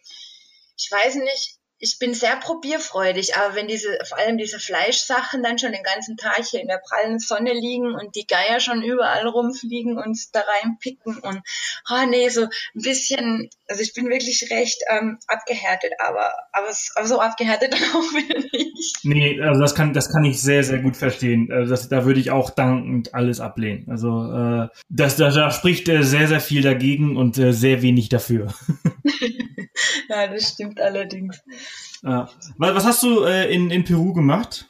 ich 0.75 0.89
weiß 0.91 1.15
nicht, 1.15 1.58
ich 1.79 1.97
bin 1.97 2.13
sehr 2.13 2.35
probierfreudig, 2.35 3.37
aber 3.37 3.55
wenn 3.55 3.67
diese, 3.67 3.97
vor 4.07 4.17
allem 4.17 4.37
diese 4.37 4.59
Fleischsachen 4.59 5.41
dann 5.41 5.57
schon 5.57 5.71
den 5.71 5.83
ganzen 5.83 6.17
Tag 6.17 6.43
hier 6.45 6.61
in 6.61 6.67
der 6.67 6.81
prallen 6.85 7.19
Sonne 7.19 7.53
liegen 7.53 7.95
und 7.95 8.15
die 8.15 8.27
Geier 8.27 8.59
schon 8.59 8.83
überall 8.83 9.25
rumfliegen 9.27 9.97
und 9.97 10.17
da 10.33 10.41
reinpicken 10.41 11.17
und, 11.19 11.41
oh 11.89 12.05
nee, 12.09 12.27
so 12.27 12.43
ein 12.43 12.49
bisschen, 12.73 13.49
also 13.67 13.81
ich 13.81 13.93
bin 13.93 14.09
wirklich 14.09 14.49
recht 14.51 14.81
ähm, 14.89 15.19
abgehärtet, 15.27 15.93
aber, 15.99 16.33
aber, 16.51 16.67
aber 16.95 17.07
so 17.07 17.21
abgehärtet 17.21 17.73
auch 17.93 18.13
wieder 18.13 18.39
nicht. 18.39 18.97
Nee, 19.03 19.41
also 19.41 19.61
das 19.61 19.73
kann, 19.73 19.93
das 19.93 20.11
kann 20.11 20.25
ich 20.25 20.41
sehr, 20.41 20.63
sehr 20.63 20.79
gut 20.79 20.97
verstehen. 20.97 21.49
Also 21.49 21.71
das, 21.71 21.87
da 21.87 22.03
würde 22.03 22.19
ich 22.19 22.31
auch 22.31 22.49
dankend 22.49 23.13
alles 23.13 23.39
ablehnen. 23.39 23.89
Also 23.89 24.33
äh, 24.33 24.67
das, 24.89 25.15
da, 25.15 25.29
da 25.29 25.49
spricht 25.51 25.87
äh, 25.87 26.03
sehr, 26.03 26.27
sehr 26.27 26.41
viel 26.41 26.61
dagegen 26.61 27.15
und 27.15 27.37
äh, 27.37 27.53
sehr 27.53 27.81
wenig 27.81 28.09
dafür. 28.09 28.53
ja, 30.09 30.27
das 30.27 30.49
stimmt 30.49 30.79
allerdings. 30.79 31.41
Ja. 32.01 32.29
Was 32.57 32.85
hast 32.85 33.03
du 33.03 33.23
äh, 33.23 33.53
in, 33.53 33.71
in 33.71 33.83
Peru 33.83 34.13
gemacht? 34.13 34.65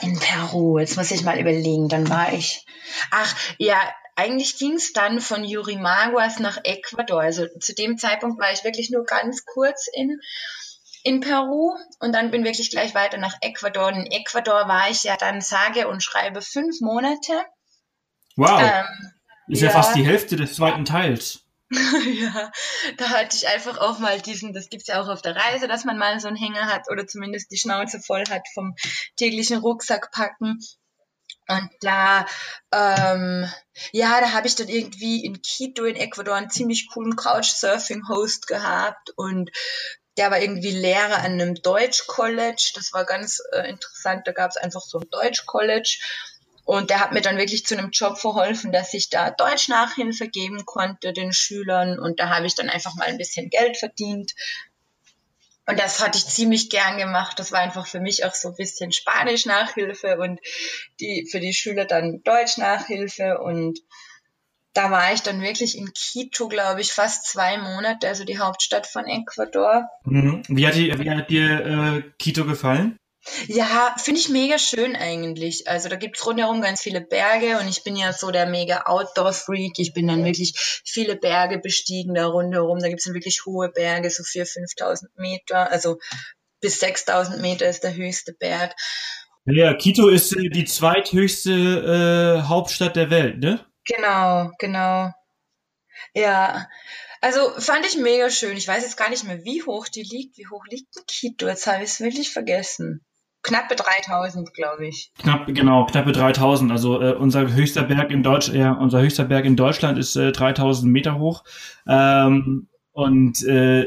In 0.00 0.18
Peru, 0.18 0.78
jetzt 0.78 0.96
muss 0.96 1.10
ich 1.10 1.24
mal 1.24 1.40
überlegen, 1.40 1.88
dann 1.88 2.08
war 2.08 2.32
ich. 2.32 2.64
Ach, 3.10 3.34
ja, 3.58 3.80
eigentlich 4.14 4.58
ging 4.58 4.74
es 4.74 4.92
dann 4.92 5.20
von 5.20 5.44
Yurimaguas 5.44 6.38
nach 6.38 6.58
Ecuador. 6.64 7.20
Also 7.20 7.46
zu 7.60 7.74
dem 7.74 7.98
Zeitpunkt 7.98 8.40
war 8.40 8.52
ich 8.52 8.64
wirklich 8.64 8.90
nur 8.90 9.04
ganz 9.04 9.44
kurz 9.44 9.86
in, 9.92 10.20
in 11.02 11.20
Peru 11.20 11.74
und 12.00 12.12
dann 12.12 12.30
bin 12.30 12.44
wirklich 12.44 12.70
gleich 12.70 12.94
weiter 12.94 13.18
nach 13.18 13.36
Ecuador. 13.40 13.90
In 13.90 14.06
Ecuador 14.06 14.68
war 14.68 14.90
ich 14.90 15.04
ja 15.04 15.16
dann 15.16 15.40
sage 15.40 15.88
und 15.88 16.02
schreibe 16.02 16.42
fünf 16.42 16.80
Monate. 16.80 17.32
Wow. 18.36 18.60
Ähm, 18.60 19.12
ist 19.48 19.62
ja, 19.62 19.68
ja 19.68 19.74
fast 19.74 19.96
die 19.96 20.06
Hälfte 20.06 20.36
des 20.36 20.54
zweiten 20.54 20.84
Teils. 20.84 21.44
ja, 21.70 22.50
da 22.96 23.08
hatte 23.10 23.36
ich 23.36 23.46
einfach 23.46 23.78
auch 23.78 23.98
mal 23.98 24.20
diesen, 24.20 24.54
das 24.54 24.70
gibt's 24.70 24.86
ja 24.86 25.02
auch 25.02 25.08
auf 25.08 25.20
der 25.20 25.36
Reise, 25.36 25.68
dass 25.68 25.84
man 25.84 25.98
mal 25.98 26.18
so 26.18 26.28
einen 26.28 26.36
Hänger 26.36 26.66
hat 26.66 26.90
oder 26.90 27.06
zumindest 27.06 27.50
die 27.50 27.58
Schnauze 27.58 28.00
voll 28.00 28.24
hat 28.30 28.46
vom 28.54 28.74
täglichen 29.16 29.58
Rucksack 29.58 30.10
packen. 30.10 30.60
Und 31.46 31.70
da, 31.80 32.26
ähm, 32.72 33.50
ja, 33.92 34.20
da 34.20 34.32
habe 34.32 34.46
ich 34.46 34.54
dann 34.54 34.68
irgendwie 34.68 35.24
in 35.24 35.40
Quito 35.40 35.84
in 35.84 35.96
Ecuador 35.96 36.36
einen 36.36 36.50
ziemlich 36.50 36.88
coolen 36.92 37.16
Couchsurfing-Host 37.16 38.46
gehabt 38.46 39.12
und 39.16 39.50
der 40.18 40.30
war 40.30 40.40
irgendwie 40.40 40.72
Lehrer 40.72 41.18
an 41.18 41.32
einem 41.32 41.54
Deutsch-College. 41.54 42.72
Das 42.74 42.92
war 42.92 43.04
ganz 43.04 43.40
äh, 43.52 43.68
interessant. 43.70 44.26
Da 44.26 44.32
gab 44.32 44.50
es 44.50 44.56
einfach 44.56 44.82
so 44.82 44.98
ein 44.98 45.08
Deutsch-College 45.10 45.98
und 46.68 46.90
der 46.90 47.00
hat 47.00 47.12
mir 47.12 47.22
dann 47.22 47.38
wirklich 47.38 47.64
zu 47.64 47.78
einem 47.78 47.92
Job 47.92 48.18
verholfen, 48.18 48.72
dass 48.72 48.92
ich 48.92 49.08
da 49.08 49.30
Deutsch-Nachhilfe 49.30 50.28
geben 50.28 50.66
konnte 50.66 51.14
den 51.14 51.32
Schülern. 51.32 51.98
Und 51.98 52.20
da 52.20 52.28
habe 52.28 52.44
ich 52.44 52.56
dann 52.56 52.68
einfach 52.68 52.94
mal 52.94 53.06
ein 53.06 53.16
bisschen 53.16 53.48
Geld 53.48 53.78
verdient. 53.78 54.34
Und 55.66 55.78
das 55.78 56.04
hatte 56.04 56.18
ich 56.18 56.26
ziemlich 56.26 56.68
gern 56.68 56.98
gemacht. 56.98 57.38
Das 57.38 57.52
war 57.52 57.60
einfach 57.60 57.86
für 57.86 58.00
mich 58.00 58.26
auch 58.26 58.34
so 58.34 58.48
ein 58.48 58.56
bisschen 58.56 58.92
Spanisch-Nachhilfe 58.92 60.18
und 60.18 60.40
die, 61.00 61.26
für 61.30 61.40
die 61.40 61.54
Schüler 61.54 61.86
dann 61.86 62.22
Deutsch-Nachhilfe. 62.24 63.38
Und 63.38 63.80
da 64.74 64.90
war 64.90 65.14
ich 65.14 65.22
dann 65.22 65.40
wirklich 65.40 65.78
in 65.78 65.90
Quito, 65.94 66.48
glaube 66.48 66.82
ich, 66.82 66.92
fast 66.92 67.28
zwei 67.28 67.56
Monate, 67.56 68.08
also 68.08 68.24
die 68.24 68.40
Hauptstadt 68.40 68.86
von 68.86 69.06
Ecuador. 69.06 69.88
Mhm. 70.04 70.42
Wie 70.48 70.66
hat 70.66 70.74
dir, 70.74 70.98
wie 70.98 71.10
hat 71.10 71.30
dir 71.30 71.64
äh, 71.64 72.02
Quito 72.18 72.44
gefallen? 72.44 72.98
Ja, 73.46 73.94
finde 73.98 74.20
ich 74.20 74.28
mega 74.28 74.58
schön 74.58 74.96
eigentlich. 74.96 75.68
Also 75.68 75.88
da 75.88 75.96
gibt's 75.96 76.24
rundherum 76.26 76.60
ganz 76.60 76.82
viele 76.82 77.00
Berge 77.00 77.58
und 77.58 77.68
ich 77.68 77.82
bin 77.82 77.96
ja 77.96 78.12
so 78.12 78.30
der 78.30 78.46
mega 78.46 78.82
Outdoor-Freak. 78.86 79.78
Ich 79.78 79.92
bin 79.92 80.08
dann 80.08 80.24
wirklich 80.24 80.54
viele 80.84 81.16
Berge 81.16 81.58
bestiegen 81.58 82.14
da 82.14 82.26
rundherum. 82.26 82.78
Da 82.80 82.88
gibt's 82.88 83.04
dann 83.04 83.14
wirklich 83.14 83.44
hohe 83.46 83.70
Berge, 83.70 84.10
so 84.10 84.22
4.000, 84.22 84.76
5.000 84.78 85.06
Meter. 85.16 85.70
Also 85.70 85.98
bis 86.60 86.82
6.000 86.82 87.38
Meter 87.38 87.68
ist 87.68 87.84
der 87.84 87.94
höchste 87.94 88.32
Berg. 88.32 88.74
Ja, 89.44 89.74
Quito 89.74 90.08
ist 90.08 90.32
äh, 90.36 90.50
die 90.50 90.64
zweithöchste 90.64 92.42
äh, 92.42 92.48
Hauptstadt 92.48 92.96
der 92.96 93.10
Welt, 93.10 93.38
ne? 93.38 93.64
Genau, 93.84 94.50
genau. 94.58 95.10
Ja, 96.12 96.68
also 97.20 97.50
fand 97.58 97.86
ich 97.86 97.96
mega 97.96 98.30
schön. 98.30 98.56
Ich 98.56 98.68
weiß 98.68 98.82
jetzt 98.82 98.96
gar 98.96 99.08
nicht 99.08 99.24
mehr, 99.24 99.44
wie 99.44 99.62
hoch 99.62 99.88
die 99.88 100.02
liegt. 100.02 100.36
Wie 100.36 100.46
hoch 100.48 100.64
liegt 100.68 100.94
denn 100.94 101.04
Quito? 101.06 101.48
Jetzt 101.48 101.66
habe 101.66 101.82
ich 101.82 101.90
es 101.90 102.00
wirklich 102.00 102.30
vergessen 102.30 103.04
knappe 103.42 103.76
3000, 103.76 104.52
glaube 104.54 104.86
ich. 104.86 105.12
Knapp, 105.18 105.46
genau, 105.46 105.86
knappe 105.86 106.12
3000. 106.12 106.70
Also 106.70 107.00
äh, 107.00 107.14
unser 107.14 107.52
höchster 107.52 107.82
Berg 107.82 108.10
in 108.10 108.22
Deutsch, 108.22 108.48
äh, 108.50 108.68
unser 108.68 109.00
höchster 109.00 109.24
Berg 109.24 109.44
in 109.44 109.56
Deutschland 109.56 109.98
ist 109.98 110.16
äh, 110.16 110.32
3000 110.32 110.90
Meter 110.90 111.18
hoch. 111.18 111.44
Ähm, 111.86 112.68
und 112.92 113.44
äh, 113.44 113.86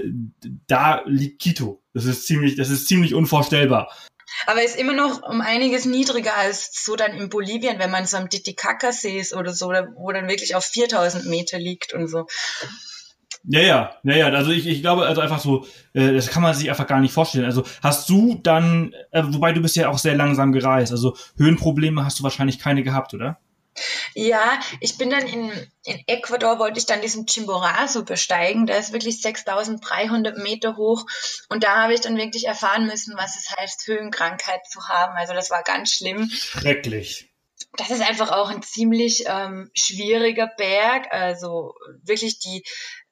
da 0.68 1.02
liegt 1.06 1.42
Quito. 1.42 1.82
Das 1.94 2.06
ist 2.06 2.26
ziemlich, 2.28 2.56
das 2.56 2.70
ist 2.70 2.88
ziemlich 2.88 3.14
unvorstellbar. 3.14 3.92
Aber 4.48 4.64
ist 4.64 4.78
immer 4.78 4.94
noch 4.94 5.22
um 5.24 5.42
einiges 5.42 5.86
niedriger 5.86 6.36
als 6.38 6.72
so 6.84 6.96
dann 6.96 7.14
in 7.14 7.30
Bolivien, 7.30 7.80
wenn 7.80 7.92
man 7.92 8.06
so 8.06 8.18
am 8.18 8.30
Titicaca-See 8.30 9.20
ist 9.20 9.34
oder 9.34 9.54
so, 9.54 9.68
wo 9.68 10.12
dann 10.12 10.30
wirklich 10.30 10.56
auf 10.56 10.64
4000 10.64 11.26
Meter 11.26 11.60
liegt 11.60 11.94
und 11.94 12.08
so. 12.08 12.28
Ja, 13.44 13.60
ja, 13.62 13.96
ja, 14.04 14.16
ja. 14.16 14.28
Also 14.28 14.52
ich, 14.52 14.68
ich 14.68 14.82
glaube, 14.82 15.06
also 15.06 15.22
einfach 15.22 15.40
so, 15.40 15.66
äh, 15.94 16.14
das 16.14 16.30
kann 16.30 16.44
man 16.44 16.54
sich 16.54 16.70
einfach 16.70 16.88
gar 16.88 17.00
nicht 17.00 17.14
vorstellen. 17.14 17.46
Also 17.46 17.64
hast 17.82 18.08
du 18.10 18.40
dann, 18.42 18.94
äh, 19.12 19.24
wobei 19.26 19.52
du 19.52 19.62
bist 19.62 19.76
ja 19.76 19.90
auch 19.90 19.98
sehr 19.98 20.16
langsam 20.16 20.52
gereist, 20.52 20.92
also 20.92 21.16
Höhenprobleme 21.38 22.06
hast 22.06 22.20
du 22.20 22.24
wahrscheinlich 22.24 22.60
keine 22.60 22.84
gehabt, 22.84 23.14
oder? 23.14 23.40
Ja, 24.14 24.60
ich 24.82 24.98
bin 24.98 25.10
dann 25.10 25.26
in, 25.26 25.52
in 25.86 26.04
Ecuador, 26.08 26.60
wollte 26.60 26.80
ich 26.80 26.86
dann 26.86 27.02
diesen 27.02 27.26
Chimborazo 27.26 28.04
besteigen. 28.04 28.66
Der 28.66 28.78
ist 28.78 28.92
wirklich 28.92 29.22
6300 29.22 30.38
Meter 30.38 30.76
hoch. 30.76 31.06
Und 31.50 31.64
da 31.64 31.84
habe 31.84 31.94
ich 31.94 32.02
dann 32.02 32.18
wirklich 32.18 32.48
erfahren 32.48 32.86
müssen, 32.86 33.16
was 33.16 33.38
es 33.38 33.56
heißt, 33.56 33.88
Höhenkrankheit 33.88 34.62
zu 34.70 34.88
haben. 34.88 35.16
Also 35.16 35.34
das 35.34 35.50
war 35.50 35.64
ganz 35.64 35.94
schlimm. 35.94 36.30
Schrecklich. 36.30 37.30
Das 37.78 37.90
ist 37.90 38.02
einfach 38.02 38.32
auch 38.32 38.50
ein 38.50 38.64
ziemlich 38.64 39.24
ähm, 39.28 39.72
schwieriger 39.74 40.52
Berg. 40.58 41.08
Also 41.12 41.76
wirklich 42.04 42.40
die 42.40 42.64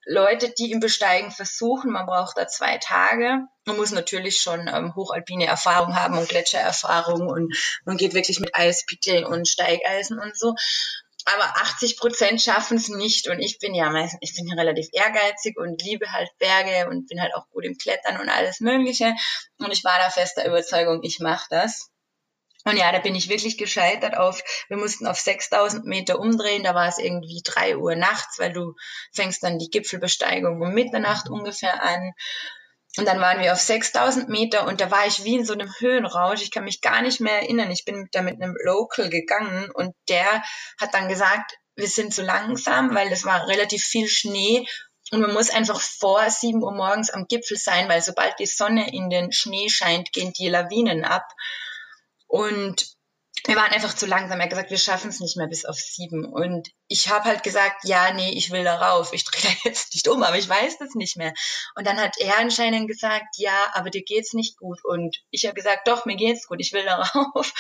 Leute, 0.09 0.49
die 0.49 0.71
ihn 0.71 0.79
besteigen, 0.79 1.29
versuchen. 1.29 1.91
Man 1.91 2.07
braucht 2.07 2.37
da 2.37 2.47
zwei 2.47 2.79
Tage. 2.79 3.45
Man 3.65 3.77
muss 3.77 3.91
natürlich 3.91 4.41
schon 4.41 4.67
ähm, 4.67 4.95
hochalpine 4.95 5.45
Erfahrung 5.45 5.95
haben 5.95 6.17
und 6.17 6.27
Gletschererfahrung 6.27 7.27
und 7.27 7.55
man 7.85 7.97
geht 7.97 8.15
wirklich 8.15 8.39
mit 8.39 8.55
Eispickeln 8.55 9.23
und 9.23 9.47
Steigeisen 9.47 10.17
und 10.17 10.35
so. 10.35 10.55
Aber 11.25 11.43
80 11.61 11.97
Prozent 11.97 12.41
schaffen 12.41 12.77
es 12.77 12.89
nicht 12.89 13.29
und 13.29 13.39
ich 13.39 13.59
bin 13.59 13.75
ja 13.75 13.91
meistens, 13.91 14.19
ich 14.21 14.33
bin 14.33 14.47
ja 14.47 14.55
relativ 14.55 14.87
ehrgeizig 14.93 15.57
und 15.59 15.79
liebe 15.83 16.11
halt 16.11 16.29
Berge 16.39 16.89
und 16.89 17.07
bin 17.07 17.21
halt 17.21 17.35
auch 17.35 17.47
gut 17.51 17.65
im 17.65 17.77
Klettern 17.77 18.19
und 18.19 18.29
alles 18.29 18.61
Mögliche. 18.61 19.13
Und 19.59 19.71
ich 19.71 19.83
war 19.83 19.99
da 19.99 20.09
fester 20.09 20.47
Überzeugung, 20.47 21.03
ich 21.03 21.19
mache 21.19 21.45
das. 21.51 21.91
Und 22.69 22.77
ja, 22.77 22.91
da 22.91 22.99
bin 22.99 23.15
ich 23.15 23.29
wirklich 23.29 23.57
gescheitert 23.57 24.15
auf, 24.15 24.43
wir 24.67 24.77
mussten 24.77 25.07
auf 25.07 25.19
6000 25.19 25.85
Meter 25.85 26.19
umdrehen, 26.19 26.63
da 26.63 26.75
war 26.75 26.87
es 26.87 26.99
irgendwie 26.99 27.41
drei 27.43 27.75
Uhr 27.75 27.95
nachts, 27.95 28.37
weil 28.37 28.53
du 28.53 28.75
fängst 29.11 29.41
dann 29.41 29.57
die 29.57 29.71
Gipfelbesteigung 29.71 30.61
um 30.61 30.73
Mitternacht 30.75 31.29
ungefähr 31.29 31.81
an. 31.81 32.13
Und 32.97 33.07
dann 33.07 33.19
waren 33.19 33.41
wir 33.41 33.53
auf 33.53 33.59
6000 33.59 34.29
Meter 34.29 34.67
und 34.67 34.81
da 34.81 34.91
war 34.91 35.07
ich 35.07 35.23
wie 35.23 35.37
in 35.37 35.45
so 35.45 35.53
einem 35.53 35.73
Höhenrausch. 35.79 36.43
Ich 36.43 36.51
kann 36.51 36.63
mich 36.63 36.81
gar 36.81 37.01
nicht 37.01 37.19
mehr 37.19 37.41
erinnern. 37.41 37.71
Ich 37.71 37.85
bin 37.85 38.07
da 38.11 38.21
mit 38.21 38.35
einem 38.39 38.55
Local 38.63 39.09
gegangen 39.09 39.71
und 39.73 39.95
der 40.07 40.43
hat 40.79 40.93
dann 40.93 41.09
gesagt, 41.09 41.57
wir 41.75 41.87
sind 41.87 42.13
zu 42.13 42.21
langsam, 42.21 42.93
weil 42.93 43.11
es 43.11 43.25
war 43.25 43.47
relativ 43.47 43.81
viel 43.81 44.07
Schnee 44.07 44.67
und 45.11 45.21
man 45.21 45.33
muss 45.33 45.49
einfach 45.49 45.81
vor 45.81 46.29
7 46.29 46.61
Uhr 46.61 46.73
morgens 46.73 47.09
am 47.09 47.25
Gipfel 47.25 47.57
sein, 47.57 47.89
weil 47.89 48.03
sobald 48.03 48.37
die 48.37 48.45
Sonne 48.45 48.93
in 48.93 49.09
den 49.09 49.31
Schnee 49.31 49.69
scheint, 49.69 50.13
gehen 50.13 50.33
die 50.33 50.49
Lawinen 50.49 51.03
ab. 51.03 51.25
Und 52.29 52.85
wir 53.45 53.55
waren 53.55 53.71
einfach 53.71 53.95
zu 53.95 54.05
langsam. 54.05 54.39
Er 54.39 54.43
hat 54.43 54.49
gesagt, 54.51 54.69
wir 54.69 54.77
schaffen 54.77 55.09
es 55.09 55.19
nicht 55.19 55.35
mehr 55.35 55.47
bis 55.47 55.65
auf 55.65 55.77
sieben. 55.77 56.25
Und 56.25 56.69
ich 56.87 57.09
habe 57.09 57.25
halt 57.25 57.41
gesagt, 57.41 57.83
ja, 57.83 58.13
nee, 58.13 58.31
ich 58.31 58.51
will 58.51 58.63
da 58.63 58.75
rauf. 58.75 59.13
Ich 59.13 59.23
drehe 59.25 59.41
da 59.41 59.69
jetzt 59.69 59.93
nicht 59.93 60.07
um, 60.07 60.21
aber 60.21 60.37
ich 60.37 60.47
weiß 60.47 60.77
das 60.77 60.93
nicht 60.93 61.17
mehr. 61.17 61.33
Und 61.75 61.87
dann 61.87 61.97
hat 61.97 62.15
er 62.19 62.37
anscheinend 62.37 62.87
gesagt, 62.87 63.37
ja, 63.37 63.71
aber 63.73 63.89
dir 63.89 64.03
geht's 64.03 64.33
nicht 64.33 64.57
gut. 64.57 64.79
Und 64.83 65.17
ich 65.31 65.45
habe 65.45 65.55
gesagt, 65.55 65.87
doch, 65.87 66.05
mir 66.05 66.17
geht's 66.17 66.47
gut, 66.47 66.59
ich 66.59 66.71
will 66.71 66.85
da 66.85 67.01
rauf. 67.15 67.51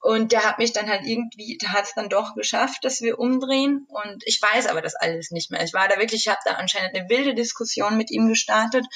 Und 0.00 0.30
der 0.30 0.44
hat 0.44 0.58
mich 0.58 0.72
dann 0.72 0.88
halt 0.88 1.04
irgendwie, 1.04 1.58
der 1.58 1.72
hat 1.72 1.84
es 1.84 1.94
dann 1.94 2.08
doch 2.08 2.34
geschafft, 2.34 2.84
dass 2.84 3.00
wir 3.00 3.18
umdrehen. 3.18 3.86
Und 3.88 4.22
ich 4.26 4.40
weiß 4.40 4.66
aber 4.66 4.82
das 4.82 4.94
alles 4.94 5.32
nicht 5.32 5.50
mehr. 5.50 5.64
Ich 5.64 5.72
war 5.72 5.88
da 5.88 5.98
wirklich, 5.98 6.26
ich 6.26 6.28
habe 6.28 6.40
da 6.44 6.52
anscheinend 6.52 6.94
eine 6.94 7.08
wilde 7.08 7.34
Diskussion 7.34 7.96
mit 7.96 8.12
ihm 8.12 8.28
gestartet. 8.28 8.86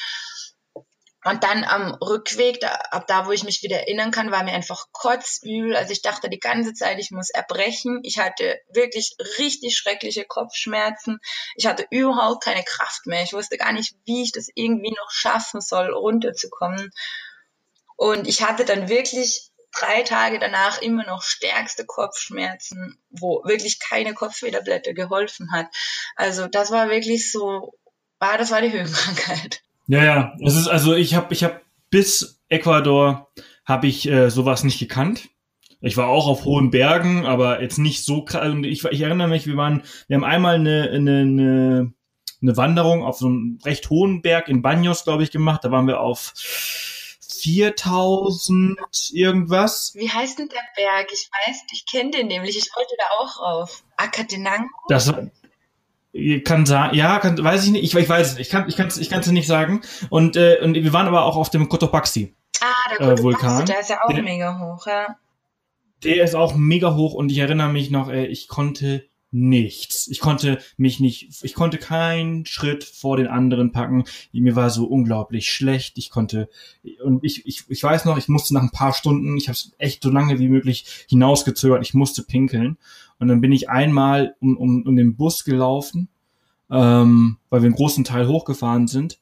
Und 1.25 1.45
dann 1.45 1.63
am 1.63 1.95
Rückweg, 1.95 2.61
da, 2.61 2.69
ab 2.91 3.07
da, 3.07 3.27
wo 3.27 3.33
ich 3.33 3.45
mich 3.45 3.63
wieder 3.63 3.79
erinnern 3.79 4.11
kann, 4.11 4.33
war 4.33 4.43
mir 4.43 4.55
einfach 4.55 4.87
kotzübel. 4.91 5.77
Also 5.77 5.93
ich 5.93 6.03
dachte 6.03 6.29
die 6.29 6.41
ganze 6.41 6.75
Zeit, 6.75 6.99
ich 6.99 7.13
muss 7.13 7.31
erbrechen. 7.31 8.01
Ich 8.03 8.19
hatte 8.19 8.61
wirklich 8.73 9.15
richtig 9.39 9.77
schreckliche 9.77 10.25
Kopfschmerzen. 10.25 11.21
Ich 11.55 11.67
hatte 11.67 11.87
überhaupt 11.91 12.43
keine 12.43 12.65
Kraft 12.65 13.07
mehr. 13.07 13.23
Ich 13.23 13.33
wusste 13.33 13.57
gar 13.57 13.73
nicht, 13.73 13.95
wie 14.05 14.25
ich 14.25 14.33
das 14.33 14.49
irgendwie 14.55 14.91
noch 14.91 15.11
schaffen 15.13 15.61
soll, 15.61 15.93
runterzukommen. 15.93 16.91
Und 17.95 18.27
ich 18.27 18.43
hatte 18.43 18.65
dann 18.65 18.89
wirklich 18.89 19.53
drei 19.71 20.03
Tage 20.03 20.41
danach 20.41 20.83
immer 20.83 21.07
noch 21.07 21.23
stärkste 21.23 21.87
Kopfschmerzen, 21.87 23.01
wo 23.11 23.43
wirklich 23.45 23.79
keine 23.79 24.13
Kopfwederblätter 24.13 24.93
geholfen 24.93 25.53
hat. 25.53 25.67
Also 26.17 26.49
das 26.49 26.73
war 26.73 26.91
wirklich 26.91 27.31
so, 27.31 27.75
war, 28.19 28.39
das 28.39 28.51
war 28.51 28.61
die 28.61 28.73
Höhenkrankheit. 28.73 29.63
Ja, 29.87 30.05
ja. 30.05 30.37
Es 30.45 30.57
ist 30.57 30.69
also 30.69 30.95
ich 30.95 31.15
habe 31.15 31.33
ich 31.33 31.45
habe 31.45 31.61
bis 31.91 32.41
Ecuador 32.49 33.29
habe 33.65 33.87
ich 33.87 34.09
äh, 34.09 34.31
sowas 34.31 34.65
nicht 34.65 34.79
gekannt. 34.79 35.29
Ich 35.81 35.97
war 35.97 36.09
auch 36.09 36.29
auf 36.29 36.45
hohen 36.45 36.71
Bergen, 36.71 37.27
aber 37.27 37.61
jetzt 37.61 37.79
nicht 37.79 38.05
so 38.05 38.25
krass. 38.25 38.43
Also 38.43 38.57
ich, 38.59 38.85
ich 38.85 39.01
erinnere 39.01 39.29
mich, 39.29 39.47
wir 39.47 39.57
waren, 39.57 39.83
wir 40.07 40.17
haben 40.17 40.25
einmal 40.25 40.55
eine, 40.55 40.91
eine, 40.93 41.21
eine, 41.21 41.93
eine 42.41 42.57
Wanderung 42.57 43.03
auf 43.03 43.19
so 43.19 43.27
einem 43.27 43.59
recht 43.65 43.91
hohen 43.91 44.23
Berg 44.23 44.49
in 44.49 44.63
Banos, 44.63 45.03
glaube 45.03 45.25
ich, 45.25 45.33
gemacht. 45.33 45.65
Da 45.65 45.73
waren 45.73 45.89
wir 45.89 46.01
auf 46.01 46.35
4000 47.43 48.79
irgendwas. 49.13 49.93
Wie 49.97 50.09
heißt 50.09 50.39
denn 50.39 50.49
der 50.49 50.63
Berg? 50.77 51.09
Ich 51.13 51.29
weiß, 51.33 51.63
ich 51.73 51.85
kenne 51.91 52.13
den 52.13 52.29
nämlich. 52.29 52.57
Ich 52.57 52.71
wollte 52.77 52.95
da 52.99 53.05
auch 53.19 53.41
rauf. 53.41 53.83
Akatenango? 53.97 54.69
Das, 54.89 55.13
kann 56.45 56.67
sagen, 56.67 56.95
ja, 56.95 57.19
kann, 57.19 57.43
weiß 57.43 57.65
ich 57.65 57.71
nicht, 57.71 57.85
ich, 57.85 57.95
ich 57.95 58.09
weiß 58.09 58.33
es 58.33 58.39
nicht, 58.39 58.47
ich 58.47 58.53
kann, 58.53 58.69
ich 58.69 58.77
kann 58.77 58.89
es 58.89 58.99
ich 58.99 59.09
kann's 59.09 59.27
nicht 59.29 59.47
sagen. 59.47 59.81
Und, 60.11 60.37
äh, 60.37 60.59
und 60.63 60.75
wir 60.75 60.93
waren 60.93 61.07
aber 61.07 61.25
auch 61.25 61.37
auf 61.37 61.51
dem 61.51 61.69
Cotopaxi. 61.69 62.35
Ah, 62.61 62.97
der 62.99 63.09
äh, 63.09 63.23
Vulkan. 63.23 63.67
der 63.67 63.81
ist 63.81 63.91
ja 63.91 64.03
auch 64.05 64.13
der, 64.13 64.23
mega 64.23 64.59
hoch, 64.59 64.87
ja. 64.87 65.17
Der 66.05 66.25
ist 66.25 66.35
auch 66.35 66.55
mega 66.55 66.95
hoch 66.95 67.15
und 67.15 67.33
ich 67.33 67.39
erinnere 67.39 67.71
mich 67.71 67.91
noch, 67.91 68.11
äh, 68.11 68.27
ich 68.27 68.49
konnte 68.49 69.05
nichts. 69.33 70.09
Ich 70.09 70.21
konnte 70.21 70.59
mich 70.77 71.01
nicht, 71.01 71.43
ich 71.43 71.55
konnte 71.55 71.79
keinen 71.79 72.45
Schritt 72.47 72.85
vor 72.85 73.17
den 73.17 73.27
anderen 73.27 73.73
packen. 73.73 74.05
Mir 74.33 74.55
war 74.55 74.71
so 74.71 74.85
unglaublich 74.85 75.51
schlecht. 75.51 75.97
Ich 75.99 76.11
konnte, 76.11 76.49
und 77.03 77.25
ich, 77.25 77.47
ich, 77.47 77.65
ich 77.69 77.83
weiß 77.83 78.05
noch, 78.05 78.19
ich 78.19 78.29
musste 78.29 78.55
nach 78.55 78.63
ein 78.63 78.71
paar 78.71 78.93
Stunden, 78.93 79.37
ich 79.37 79.49
habe 79.49 79.55
es 79.55 79.73
echt 79.79 80.03
so 80.03 80.11
lange 80.11 80.39
wie 80.39 80.49
möglich 80.49 81.07
hinausgezögert, 81.09 81.83
ich 81.83 81.95
musste 81.95 82.23
pinkeln. 82.23 82.77
Und 83.19 83.29
dann 83.29 83.41
bin 83.41 83.53
ich 83.53 83.71
einmal 83.71 84.37
um, 84.41 84.57
um, 84.57 84.83
um 84.83 84.97
den 84.97 85.17
Bus 85.17 85.45
gelaufen, 85.45 86.09
ähm, 86.71 87.39
weil 87.49 87.63
wir 87.63 87.67
einen 87.67 87.77
großen 87.77 88.05
Teil 88.05 88.29
hochgefahren 88.29 88.87
sind. 88.87 89.19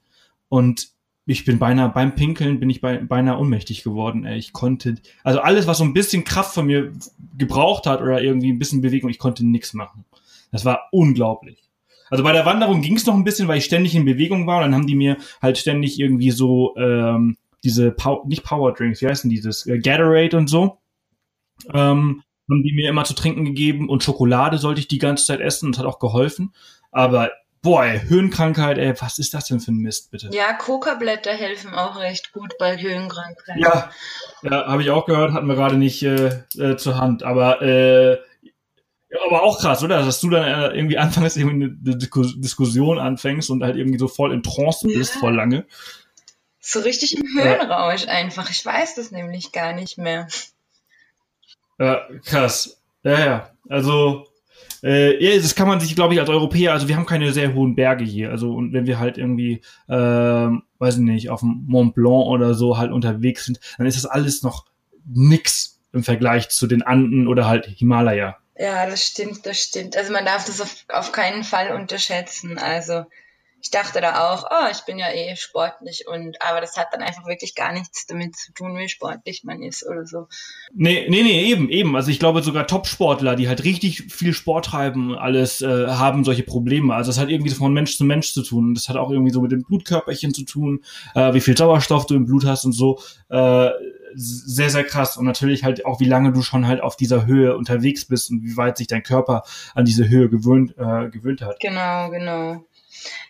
Und 0.48 0.88
ich 1.26 1.44
bin 1.44 1.58
beinahe 1.58 1.90
beim 1.90 2.14
Pinkeln 2.14 2.60
bin 2.60 2.70
ich 2.70 2.80
beinahe 2.80 3.38
ohnmächtig 3.38 3.84
geworden. 3.84 4.24
Ey. 4.24 4.38
Ich 4.38 4.52
konnte, 4.52 4.96
also 5.22 5.40
alles, 5.40 5.66
was 5.66 5.78
so 5.78 5.84
ein 5.84 5.92
bisschen 5.92 6.24
Kraft 6.24 6.54
von 6.54 6.66
mir 6.66 6.92
gebraucht 7.36 7.86
hat 7.86 8.00
oder 8.00 8.22
irgendwie 8.22 8.52
ein 8.52 8.58
bisschen 8.58 8.80
Bewegung, 8.80 9.10
ich 9.10 9.18
konnte 9.18 9.46
nichts 9.46 9.74
machen. 9.74 10.04
Das 10.50 10.64
war 10.64 10.88
unglaublich. 10.90 11.70
Also 12.10 12.24
bei 12.24 12.32
der 12.32 12.44
Wanderung 12.44 12.82
ging 12.82 12.96
es 12.96 13.06
noch 13.06 13.14
ein 13.14 13.22
bisschen, 13.22 13.46
weil 13.46 13.58
ich 13.58 13.64
ständig 13.64 13.94
in 13.94 14.04
Bewegung 14.04 14.46
war. 14.46 14.56
Und 14.56 14.62
dann 14.64 14.74
haben 14.74 14.86
die 14.86 14.96
mir 14.96 15.16
halt 15.40 15.58
ständig 15.58 16.00
irgendwie 16.00 16.32
so 16.32 16.74
ähm, 16.76 17.36
diese 17.62 17.92
Pow 17.92 18.26
nicht 18.26 18.42
Power 18.42 18.72
Drinks, 18.72 19.00
wie 19.00 19.06
heißen 19.06 19.30
dieses 19.30 19.66
äh, 19.66 19.78
Gatorade 19.78 20.36
und 20.36 20.48
so. 20.48 20.78
Ähm, 21.72 22.22
haben 22.50 22.62
die 22.64 22.72
mir 22.72 22.88
immer 22.88 23.04
zu 23.04 23.14
trinken 23.14 23.44
gegeben 23.44 23.88
und 23.88 24.02
Schokolade 24.02 24.58
sollte 24.58 24.80
ich 24.80 24.88
die 24.88 24.98
ganze 24.98 25.24
Zeit 25.24 25.40
essen 25.40 25.66
und 25.66 25.78
hat 25.78 25.86
auch 25.86 26.00
geholfen. 26.00 26.52
Aber 26.90 27.30
boah, 27.62 27.84
ey, 27.84 28.00
Höhenkrankheit, 28.00 28.78
ey, 28.78 28.94
was 29.00 29.18
ist 29.18 29.34
das 29.34 29.46
denn 29.46 29.60
für 29.60 29.72
ein 29.72 29.78
Mist, 29.78 30.10
bitte? 30.10 30.30
Ja, 30.32 30.52
Kokablätter 30.54 31.32
helfen 31.32 31.74
auch 31.74 31.98
recht 31.98 32.32
gut 32.32 32.56
bei 32.58 32.80
Höhenkrankheit. 32.80 33.56
Ja, 33.58 33.90
ja 34.42 34.66
habe 34.66 34.82
ich 34.82 34.90
auch 34.90 35.06
gehört, 35.06 35.32
hatten 35.32 35.46
wir 35.46 35.54
gerade 35.56 35.76
nicht 35.76 36.02
äh, 36.02 36.42
äh, 36.58 36.76
zur 36.76 36.98
Hand. 36.98 37.22
Aber 37.22 37.62
äh, 37.62 38.18
ja, 39.10 39.18
aber 39.26 39.42
auch 39.42 39.58
krass, 39.58 39.82
oder? 39.82 40.04
Dass 40.04 40.20
du 40.20 40.30
dann 40.30 40.44
äh, 40.44 40.76
irgendwie 40.76 40.98
anfängst, 40.98 41.36
irgendwie 41.36 41.64
eine 41.64 41.96
Diskussion 41.96 42.98
anfängst 42.98 43.50
und 43.50 43.62
halt 43.62 43.76
irgendwie 43.76 43.98
so 43.98 44.08
voll 44.08 44.32
in 44.32 44.42
Trance 44.42 44.86
bist, 44.86 45.14
ja. 45.14 45.20
voll 45.20 45.34
lange. 45.34 45.66
So 46.60 46.80
richtig 46.80 47.16
im 47.16 47.26
Höhenrausch 47.36 48.04
ja. 48.04 48.12
einfach. 48.12 48.50
Ich 48.50 48.64
weiß 48.64 48.94
das 48.94 49.10
nämlich 49.10 49.50
gar 49.50 49.72
nicht 49.72 49.98
mehr. 49.98 50.28
Ja, 51.78 52.06
krass. 52.24 52.80
Ja, 53.02 53.18
ja. 53.18 53.50
Also, 53.68 54.29
äh, 54.82 55.22
ja, 55.22 55.40
das 55.40 55.54
kann 55.54 55.68
man 55.68 55.80
sich, 55.80 55.94
glaube 55.94 56.14
ich, 56.14 56.20
als 56.20 56.28
Europäer, 56.28 56.72
also 56.72 56.88
wir 56.88 56.96
haben 56.96 57.06
keine 57.06 57.32
sehr 57.32 57.54
hohen 57.54 57.74
Berge 57.74 58.04
hier. 58.04 58.30
Also, 58.30 58.52
und 58.54 58.72
wenn 58.72 58.86
wir 58.86 58.98
halt 58.98 59.18
irgendwie, 59.18 59.62
äh, 59.88 59.92
weiß 59.94 60.96
ich 60.96 61.00
nicht, 61.00 61.30
auf 61.30 61.40
dem 61.40 61.64
Mont 61.66 61.94
Blanc 61.94 62.26
oder 62.26 62.54
so 62.54 62.78
halt 62.78 62.92
unterwegs 62.92 63.44
sind, 63.44 63.60
dann 63.78 63.86
ist 63.86 63.96
das 63.96 64.06
alles 64.06 64.42
noch 64.42 64.66
nix 65.06 65.80
im 65.92 66.02
Vergleich 66.02 66.48
zu 66.48 66.66
den 66.66 66.82
Anden 66.82 67.26
oder 67.26 67.46
halt 67.46 67.66
Himalaya. 67.66 68.36
Ja, 68.56 68.86
das 68.86 69.04
stimmt, 69.04 69.46
das 69.46 69.58
stimmt. 69.58 69.96
Also 69.96 70.12
man 70.12 70.24
darf 70.24 70.44
das 70.44 70.60
auf, 70.60 70.84
auf 70.88 71.12
keinen 71.12 71.44
Fall 71.44 71.72
unterschätzen. 71.72 72.58
Also 72.58 73.04
ich 73.62 73.70
dachte 73.70 74.00
da 74.00 74.32
auch, 74.32 74.44
oh, 74.50 74.68
ich 74.70 74.84
bin 74.86 74.98
ja 74.98 75.12
eh 75.12 75.36
sportlich 75.36 76.06
und 76.08 76.40
aber 76.40 76.60
das 76.60 76.76
hat 76.76 76.88
dann 76.92 77.02
einfach 77.02 77.26
wirklich 77.26 77.54
gar 77.54 77.72
nichts 77.72 78.06
damit 78.06 78.34
zu 78.36 78.52
tun, 78.52 78.76
wie 78.78 78.88
sportlich 78.88 79.44
man 79.44 79.62
ist 79.62 79.86
oder 79.86 80.06
so. 80.06 80.28
Nee, 80.72 81.06
nee, 81.10 81.22
nee, 81.22 81.44
eben, 81.44 81.68
eben. 81.68 81.94
Also 81.94 82.10
ich 82.10 82.18
glaube 82.18 82.42
sogar 82.42 82.66
Top-Sportler, 82.66 83.36
die 83.36 83.48
halt 83.48 83.64
richtig 83.64 84.12
viel 84.12 84.32
Sport 84.32 84.66
treiben, 84.66 85.14
alles 85.14 85.60
äh, 85.60 85.88
haben 85.88 86.24
solche 86.24 86.42
Probleme. 86.42 86.94
Also 86.94 87.10
es 87.10 87.18
hat 87.18 87.28
irgendwie 87.28 87.50
so 87.50 87.56
von 87.56 87.74
Mensch 87.74 87.96
zu 87.98 88.04
Mensch 88.04 88.32
zu 88.32 88.42
tun. 88.42 88.68
Und 88.68 88.74
das 88.74 88.88
hat 88.88 88.96
auch 88.96 89.10
irgendwie 89.10 89.32
so 89.32 89.42
mit 89.42 89.52
dem 89.52 89.62
Blutkörperchen 89.62 90.32
zu 90.32 90.44
tun, 90.44 90.82
äh, 91.14 91.34
wie 91.34 91.40
viel 91.40 91.56
Sauerstoff 91.56 92.06
du 92.06 92.14
im 92.14 92.24
Blut 92.24 92.46
hast 92.46 92.64
und 92.64 92.72
so. 92.72 92.98
Äh, 93.28 93.70
sehr, 94.14 94.70
sehr 94.70 94.84
krass. 94.84 95.16
Und 95.16 95.24
natürlich 95.26 95.64
halt 95.64 95.84
auch, 95.84 96.00
wie 96.00 96.06
lange 96.06 96.32
du 96.32 96.42
schon 96.42 96.66
halt 96.66 96.80
auf 96.80 96.96
dieser 96.96 97.26
Höhe 97.26 97.56
unterwegs 97.56 98.06
bist 98.06 98.30
und 98.30 98.42
wie 98.42 98.56
weit 98.56 98.78
sich 98.78 98.86
dein 98.86 99.02
Körper 99.02 99.42
an 99.74 99.84
diese 99.84 100.08
Höhe 100.08 100.28
gewöhnt, 100.28 100.74
äh, 100.78 101.10
gewöhnt 101.10 101.42
hat. 101.42 101.60
Genau, 101.60 102.10
genau. 102.10 102.64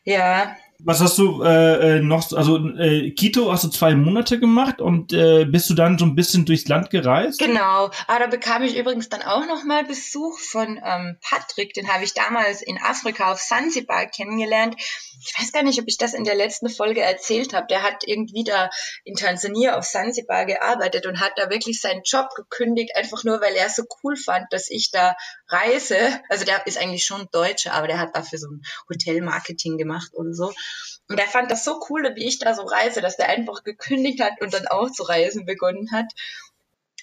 Ja, 0.04 0.56
was 0.84 1.00
hast 1.00 1.18
du 1.18 1.42
äh, 1.42 1.96
äh, 1.96 2.00
noch, 2.00 2.32
also 2.32 2.58
äh, 2.76 3.10
Quito 3.12 3.52
hast 3.52 3.64
du 3.64 3.68
zwei 3.68 3.94
Monate 3.94 4.38
gemacht 4.38 4.80
und 4.80 5.12
äh, 5.12 5.44
bist 5.44 5.68
du 5.70 5.74
dann 5.74 5.98
so 5.98 6.04
ein 6.04 6.14
bisschen 6.14 6.44
durchs 6.44 6.68
Land 6.68 6.90
gereist? 6.90 7.38
Genau, 7.38 7.90
aber 8.06 8.18
da 8.20 8.26
bekam 8.26 8.62
ich 8.62 8.76
übrigens 8.76 9.08
dann 9.08 9.22
auch 9.22 9.46
nochmal 9.46 9.84
Besuch 9.84 10.38
von 10.38 10.80
ähm, 10.84 11.18
Patrick, 11.22 11.74
den 11.74 11.92
habe 11.92 12.04
ich 12.04 12.14
damals 12.14 12.62
in 12.62 12.78
Afrika 12.78 13.32
auf 13.32 13.40
Sansibar 13.40 14.06
kennengelernt. 14.06 14.76
Ich 14.78 15.34
weiß 15.38 15.52
gar 15.52 15.62
nicht, 15.62 15.80
ob 15.80 15.86
ich 15.86 15.98
das 15.98 16.14
in 16.14 16.24
der 16.24 16.34
letzten 16.34 16.68
Folge 16.68 17.02
erzählt 17.02 17.52
habe. 17.52 17.66
Der 17.68 17.82
hat 17.82 18.04
irgendwie 18.06 18.44
da 18.44 18.70
in 19.04 19.14
Tansania 19.14 19.76
auf 19.76 19.84
Sansibar 19.84 20.46
gearbeitet 20.46 21.06
und 21.06 21.20
hat 21.20 21.32
da 21.36 21.50
wirklich 21.50 21.80
seinen 21.80 22.02
Job 22.04 22.28
gekündigt, 22.34 22.96
einfach 22.96 23.24
nur, 23.24 23.40
weil 23.40 23.54
er 23.54 23.68
so 23.68 23.82
cool 24.02 24.16
fand, 24.16 24.46
dass 24.50 24.70
ich 24.70 24.90
da 24.90 25.14
reise. 25.48 25.96
Also 26.28 26.44
der 26.44 26.66
ist 26.66 26.78
eigentlich 26.78 27.04
schon 27.04 27.28
Deutscher, 27.32 27.74
aber 27.74 27.86
der 27.86 27.98
hat 27.98 28.16
dafür 28.16 28.38
so 28.38 28.48
ein 28.48 28.62
Hotelmarketing 28.88 29.76
gemacht 29.76 30.10
oder 30.14 30.32
so. 30.32 30.52
Und 31.10 31.18
er 31.18 31.26
fand 31.26 31.50
das 31.50 31.64
so 31.64 31.80
cool, 31.90 32.08
wie 32.14 32.28
ich 32.28 32.38
da 32.38 32.54
so 32.54 32.62
reise, 32.62 33.00
dass 33.00 33.16
der 33.16 33.28
einfach 33.28 33.64
gekündigt 33.64 34.20
hat 34.20 34.40
und 34.40 34.54
dann 34.54 34.68
auch 34.68 34.92
zu 34.92 35.02
reisen 35.02 35.44
begonnen 35.44 35.90
hat. 35.90 36.06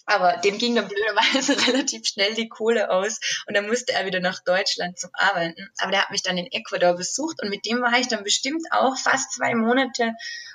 Aber 0.05 0.37
dem 0.37 0.57
ging 0.57 0.75
dann 0.75 0.87
blöderweise 0.87 1.57
relativ 1.67 2.07
schnell 2.07 2.33
die 2.33 2.47
Kohle 2.47 2.89
aus 2.89 3.19
und 3.47 3.57
dann 3.57 3.67
musste 3.67 3.91
er 3.91 4.05
wieder 4.05 4.21
nach 4.21 4.41
Deutschland 4.45 4.97
zum 4.97 5.09
Arbeiten. 5.11 5.69
Aber 5.79 5.91
der 5.91 6.03
hat 6.03 6.11
mich 6.11 6.23
dann 6.23 6.37
in 6.37 6.49
Ecuador 6.49 6.95
besucht 6.95 7.43
und 7.43 7.49
mit 7.49 7.65
dem 7.65 7.81
war 7.81 7.99
ich 7.99 8.07
dann 8.07 8.23
bestimmt 8.23 8.63
auch 8.71 8.97
fast 8.97 9.33
zwei 9.33 9.53
Monate 9.55 10.13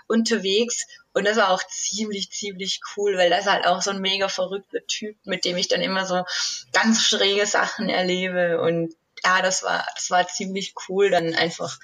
unterwegs 0.09 0.87
und 1.13 1.27
das 1.27 1.37
war 1.37 1.51
auch 1.51 1.63
ziemlich, 1.69 2.31
ziemlich 2.31 2.81
cool, 2.97 3.19
weil 3.19 3.29
das 3.29 3.45
halt 3.45 3.67
auch 3.67 3.83
so 3.83 3.91
ein 3.91 4.01
mega 4.01 4.29
verrückter 4.29 4.81
Typ, 4.87 5.15
mit 5.25 5.45
dem 5.45 5.59
ich 5.59 5.69
dann 5.69 5.83
immer 5.83 6.07
so 6.07 6.25
ganz 6.73 7.03
schräge 7.03 7.47
Sachen 7.47 7.91
erlebe 7.91 8.63
und 8.63 8.95
ja, 9.23 9.43
das 9.43 9.63
war, 9.63 9.87
das 9.95 10.11
war 10.11 10.27
ziemlich 10.27 10.75
cool, 10.89 11.11
dann 11.11 11.35
einfach 11.35 11.79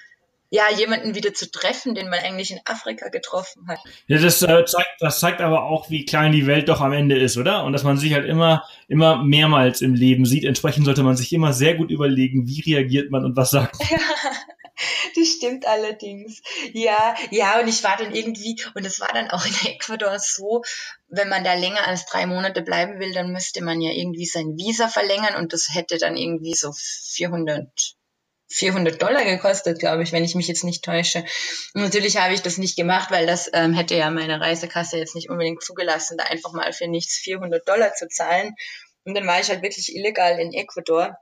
ja, 0.50 0.64
jemanden 0.76 1.14
wieder 1.14 1.34
zu 1.34 1.50
treffen, 1.50 1.94
den 1.94 2.08
man 2.08 2.20
eigentlich 2.20 2.50
in 2.50 2.60
Afrika 2.64 3.08
getroffen 3.08 3.68
hat. 3.68 3.78
Ja, 4.06 4.18
das, 4.18 4.40
äh, 4.42 4.64
zeigt, 4.64 4.96
das 5.00 5.20
zeigt 5.20 5.40
aber 5.40 5.64
auch, 5.64 5.90
wie 5.90 6.06
klein 6.06 6.32
die 6.32 6.46
Welt 6.46 6.68
doch 6.68 6.80
am 6.80 6.92
Ende 6.92 7.18
ist, 7.18 7.36
oder? 7.36 7.64
Und 7.64 7.74
dass 7.74 7.84
man 7.84 7.98
sich 7.98 8.14
halt 8.14 8.26
immer, 8.26 8.64
immer 8.88 9.22
mehrmals 9.22 9.82
im 9.82 9.94
Leben 9.94 10.24
sieht. 10.24 10.44
Entsprechend 10.44 10.86
sollte 10.86 11.02
man 11.02 11.16
sich 11.16 11.32
immer 11.32 11.52
sehr 11.52 11.74
gut 11.74 11.90
überlegen, 11.90 12.46
wie 12.46 12.62
reagiert 12.62 13.10
man 13.10 13.24
und 13.24 13.36
was 13.36 13.50
sagt 13.50 13.78
man. 13.78 13.88
Ja, 13.90 13.98
das 15.16 15.28
stimmt 15.28 15.66
allerdings. 15.66 16.40
Ja, 16.72 17.14
ja, 17.30 17.60
und 17.60 17.68
ich 17.68 17.84
war 17.84 17.98
dann 17.98 18.14
irgendwie, 18.14 18.56
und 18.74 18.86
es 18.86 19.00
war 19.00 19.10
dann 19.12 19.30
auch 19.30 19.44
in 19.44 19.70
Ecuador 19.70 20.18
so, 20.18 20.62
wenn 21.08 21.28
man 21.28 21.44
da 21.44 21.54
länger 21.54 21.86
als 21.86 22.06
drei 22.06 22.24
Monate 22.24 22.62
bleiben 22.62 23.00
will, 23.00 23.12
dann 23.12 23.32
müsste 23.32 23.62
man 23.62 23.82
ja 23.82 23.90
irgendwie 23.92 24.26
sein 24.26 24.56
Visa 24.56 24.88
verlängern 24.88 25.36
und 25.36 25.52
das 25.52 25.68
hätte 25.74 25.98
dann 25.98 26.16
irgendwie 26.16 26.54
so 26.54 26.72
400 26.72 27.97
400 28.48 29.00
Dollar 29.00 29.24
gekostet, 29.24 29.78
glaube 29.78 30.02
ich, 30.02 30.12
wenn 30.12 30.24
ich 30.24 30.34
mich 30.34 30.48
jetzt 30.48 30.64
nicht 30.64 30.84
täusche. 30.84 31.24
Und 31.74 31.82
natürlich 31.82 32.16
habe 32.16 32.34
ich 32.34 32.42
das 32.42 32.58
nicht 32.58 32.76
gemacht, 32.76 33.10
weil 33.10 33.26
das 33.26 33.50
ähm, 33.52 33.74
hätte 33.74 33.94
ja 33.94 34.10
meine 34.10 34.40
Reisekasse 34.40 34.98
jetzt 34.98 35.14
nicht 35.14 35.28
unbedingt 35.28 35.62
zugelassen, 35.62 36.16
da 36.16 36.24
einfach 36.24 36.52
mal 36.52 36.72
für 36.72 36.88
nichts 36.88 37.18
400 37.18 37.66
Dollar 37.68 37.92
zu 37.94 38.08
zahlen. 38.08 38.54
Und 39.04 39.14
dann 39.14 39.26
war 39.26 39.40
ich 39.40 39.48
halt 39.48 39.62
wirklich 39.62 39.94
illegal 39.94 40.38
in 40.38 40.52
Ecuador. 40.52 41.16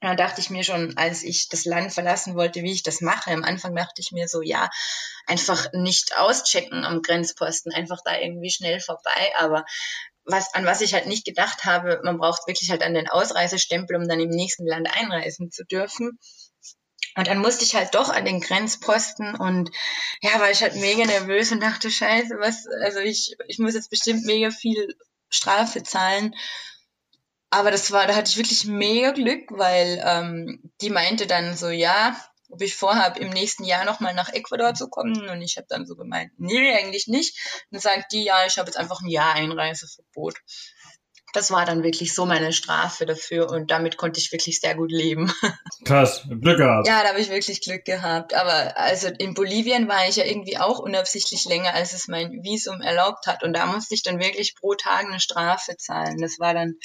Dann 0.00 0.16
dachte 0.16 0.40
ich 0.40 0.50
mir 0.50 0.62
schon, 0.62 0.96
als 0.96 1.22
ich 1.22 1.48
das 1.48 1.64
Land 1.64 1.92
verlassen 1.92 2.34
wollte, 2.34 2.62
wie 2.62 2.72
ich 2.72 2.82
das 2.82 3.00
mache. 3.00 3.30
Am 3.30 3.44
Anfang 3.44 3.74
dachte 3.74 4.00
ich 4.00 4.12
mir 4.12 4.28
so, 4.28 4.42
ja, 4.42 4.68
einfach 5.26 5.72
nicht 5.72 6.18
auschecken 6.18 6.84
am 6.84 7.00
Grenzposten, 7.00 7.72
einfach 7.72 8.00
da 8.04 8.18
irgendwie 8.18 8.50
schnell 8.50 8.80
vorbei. 8.80 9.32
Aber 9.38 9.64
was, 10.24 10.52
an 10.54 10.66
was 10.66 10.80
ich 10.80 10.92
halt 10.92 11.06
nicht 11.06 11.24
gedacht 11.24 11.64
habe, 11.64 12.00
man 12.02 12.18
braucht 12.18 12.46
wirklich 12.46 12.70
halt 12.70 12.82
an 12.82 12.94
den 12.94 13.08
Ausreisestempel, 13.08 13.96
um 13.96 14.06
dann 14.06 14.20
im 14.20 14.28
nächsten 14.28 14.66
Land 14.66 14.88
einreisen 14.94 15.50
zu 15.50 15.64
dürfen. 15.64 16.18
Und 17.16 17.28
dann 17.28 17.38
musste 17.38 17.64
ich 17.64 17.74
halt 17.74 17.94
doch 17.94 18.10
an 18.10 18.26
den 18.26 18.40
Grenzposten 18.40 19.36
und 19.36 19.70
ja, 20.20 20.38
war 20.38 20.50
ich 20.50 20.62
halt 20.62 20.74
mega 20.76 21.04
nervös 21.04 21.50
und 21.50 21.60
dachte, 21.60 21.90
scheiße, 21.90 22.38
was, 22.38 22.66
also 22.82 22.98
ich, 22.98 23.36
ich 23.48 23.58
muss 23.58 23.74
jetzt 23.74 23.90
bestimmt 23.90 24.26
mega 24.26 24.50
viel 24.50 24.94
Strafe 25.30 25.82
zahlen. 25.82 26.34
Aber 27.48 27.70
das 27.70 27.90
war, 27.90 28.06
da 28.06 28.14
hatte 28.14 28.30
ich 28.30 28.36
wirklich 28.36 28.66
mega 28.66 29.12
Glück, 29.12 29.50
weil 29.50 30.02
ähm, 30.04 30.70
die 30.82 30.90
meinte 30.90 31.26
dann 31.26 31.56
so, 31.56 31.70
ja, 31.70 32.20
ob 32.50 32.60
ich 32.60 32.76
vorhabe, 32.76 33.18
im 33.20 33.30
nächsten 33.30 33.64
Jahr 33.64 33.84
nochmal 33.84 34.14
nach 34.14 34.28
Ecuador 34.32 34.74
zu 34.74 34.88
kommen. 34.88 35.28
Und 35.30 35.40
ich 35.40 35.56
habe 35.56 35.66
dann 35.68 35.86
so 35.86 35.96
gemeint, 35.96 36.32
nee, 36.36 36.72
eigentlich 36.74 37.06
nicht. 37.06 37.38
Und 37.70 37.76
dann 37.76 37.80
sagt 37.80 38.12
die, 38.12 38.24
ja, 38.24 38.44
ich 38.46 38.58
habe 38.58 38.68
jetzt 38.68 38.76
einfach 38.76 39.00
ein 39.00 39.08
Jahr 39.08 39.34
Einreiseverbot 39.34 40.34
das 41.36 41.50
war 41.50 41.66
dann 41.66 41.82
wirklich 41.82 42.14
so 42.14 42.24
meine 42.24 42.52
Strafe 42.52 43.04
dafür 43.04 43.50
und 43.50 43.70
damit 43.70 43.98
konnte 43.98 44.18
ich 44.18 44.32
wirklich 44.32 44.58
sehr 44.58 44.74
gut 44.74 44.90
leben. 44.90 45.30
Krass, 45.84 46.26
Glück 46.28 46.56
gehabt. 46.56 46.88
Ja, 46.88 47.02
da 47.02 47.10
habe 47.10 47.20
ich 47.20 47.28
wirklich 47.28 47.60
Glück 47.60 47.84
gehabt. 47.84 48.34
Aber 48.34 48.76
also 48.78 49.08
in 49.08 49.34
Bolivien 49.34 49.86
war 49.86 50.08
ich 50.08 50.16
ja 50.16 50.24
irgendwie 50.24 50.56
auch 50.56 50.78
unabsichtlich 50.78 51.44
länger, 51.44 51.74
als 51.74 51.92
es 51.92 52.08
mein 52.08 52.42
Visum 52.42 52.80
erlaubt 52.80 53.26
hat. 53.26 53.42
Und 53.42 53.52
da 53.52 53.66
musste 53.66 53.94
ich 53.94 54.02
dann 54.02 54.18
wirklich 54.18 54.56
pro 54.56 54.74
Tag 54.74 55.04
eine 55.04 55.20
Strafe 55.20 55.76
zahlen. 55.76 56.18
Das 56.22 56.38
war 56.38 56.54
dann 56.54 56.76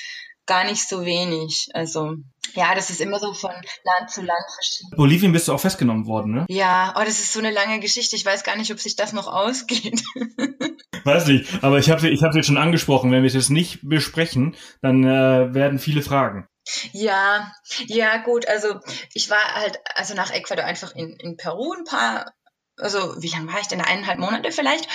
gar 0.51 0.65
nicht 0.65 0.89
so 0.89 1.05
wenig. 1.05 1.69
Also 1.73 2.17
ja, 2.55 2.75
das 2.75 2.89
ist 2.89 2.99
immer 2.99 3.19
so 3.19 3.33
von 3.33 3.51
Land 3.51 4.11
zu 4.11 4.21
Land 4.21 4.43
verschieden. 4.53 4.97
Bolivien 4.97 5.31
bist 5.31 5.47
du 5.47 5.53
auch 5.53 5.59
festgenommen 5.61 6.07
worden, 6.07 6.33
ne? 6.33 6.45
Ja, 6.49 6.93
oh, 6.97 6.99
das 6.99 7.19
ist 7.19 7.31
so 7.31 7.39
eine 7.39 7.51
lange 7.51 7.79
Geschichte. 7.79 8.17
Ich 8.17 8.25
weiß 8.25 8.43
gar 8.43 8.57
nicht, 8.57 8.69
ob 8.69 8.79
sich 8.79 8.97
das 8.97 9.13
noch 9.13 9.27
ausgeht. 9.27 10.03
Weiß 11.03 11.25
nicht, 11.27 11.63
aber 11.63 11.79
ich 11.79 11.89
habe 11.89 12.07
ich 12.09 12.21
hab 12.21 12.35
jetzt 12.35 12.45
schon 12.45 12.59
angesprochen, 12.59 13.11
wenn 13.11 13.23
wir 13.23 13.27
es 13.27 13.33
jetzt 13.33 13.49
nicht 13.49 13.79
besprechen, 13.81 14.55
dann 14.83 15.03
äh, 15.03 15.51
werden 15.51 15.79
viele 15.79 16.03
Fragen. 16.03 16.47
Ja, 16.91 17.51
ja 17.87 18.17
gut, 18.17 18.47
also 18.47 18.79
ich 19.13 19.31
war 19.31 19.55
halt, 19.55 19.79
also 19.95 20.13
nach 20.13 20.31
Ecuador 20.31 20.65
einfach 20.65 20.93
in, 20.93 21.15
in 21.19 21.37
Peru 21.37 21.73
ein 21.73 21.85
paar, 21.85 22.33
also 22.77 23.19
wie 23.19 23.29
lange 23.29 23.51
war 23.51 23.59
ich 23.59 23.67
denn? 23.67 23.81
Eineinhalb 23.81 24.19
Monate 24.19 24.51
vielleicht. 24.51 24.87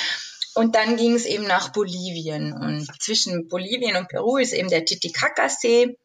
Und 0.56 0.74
dann 0.74 0.96
ging 0.96 1.14
es 1.14 1.26
eben 1.26 1.46
nach 1.46 1.68
Bolivien. 1.68 2.54
Und 2.54 2.88
zwischen 2.98 3.46
Bolivien 3.46 3.94
und 3.94 4.08
Peru 4.08 4.38
ist 4.38 4.54
eben 4.54 4.70
der 4.70 4.86
Titicaca-See. 4.86 5.98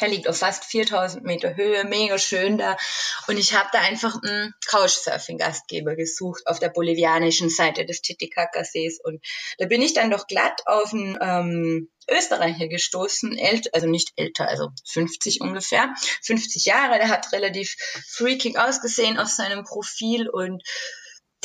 Der 0.00 0.08
liegt 0.08 0.28
auf 0.28 0.36
fast 0.36 0.64
4000 0.64 1.22
Meter 1.22 1.54
Höhe, 1.54 1.84
mega 1.84 2.18
schön 2.18 2.58
da. 2.58 2.76
Und 3.28 3.38
ich 3.38 3.54
habe 3.54 3.68
da 3.72 3.78
einfach 3.78 4.20
einen 4.20 4.52
Couchsurfing-Gastgeber 4.66 5.94
gesucht 5.94 6.42
auf 6.48 6.58
der 6.58 6.70
bolivianischen 6.70 7.48
Seite 7.48 7.86
des 7.86 8.02
Titicaca-Sees. 8.02 8.98
Und 9.04 9.24
da 9.58 9.66
bin 9.66 9.80
ich 9.80 9.94
dann 9.94 10.10
doch 10.10 10.26
glatt 10.26 10.62
auf 10.66 10.92
einen 10.92 11.16
ähm, 11.20 11.88
Österreicher 12.10 12.66
gestoßen, 12.66 13.38
ält, 13.38 13.72
also 13.72 13.86
nicht 13.86 14.14
älter, 14.16 14.48
also 14.48 14.70
50 14.84 15.42
ungefähr, 15.42 15.94
50 16.22 16.64
Jahre. 16.64 16.98
Der 16.98 17.08
hat 17.08 17.32
relativ 17.32 17.76
freaking 18.08 18.56
ausgesehen 18.56 19.16
auf 19.16 19.28
seinem 19.28 19.62
Profil 19.62 20.28
und 20.28 20.64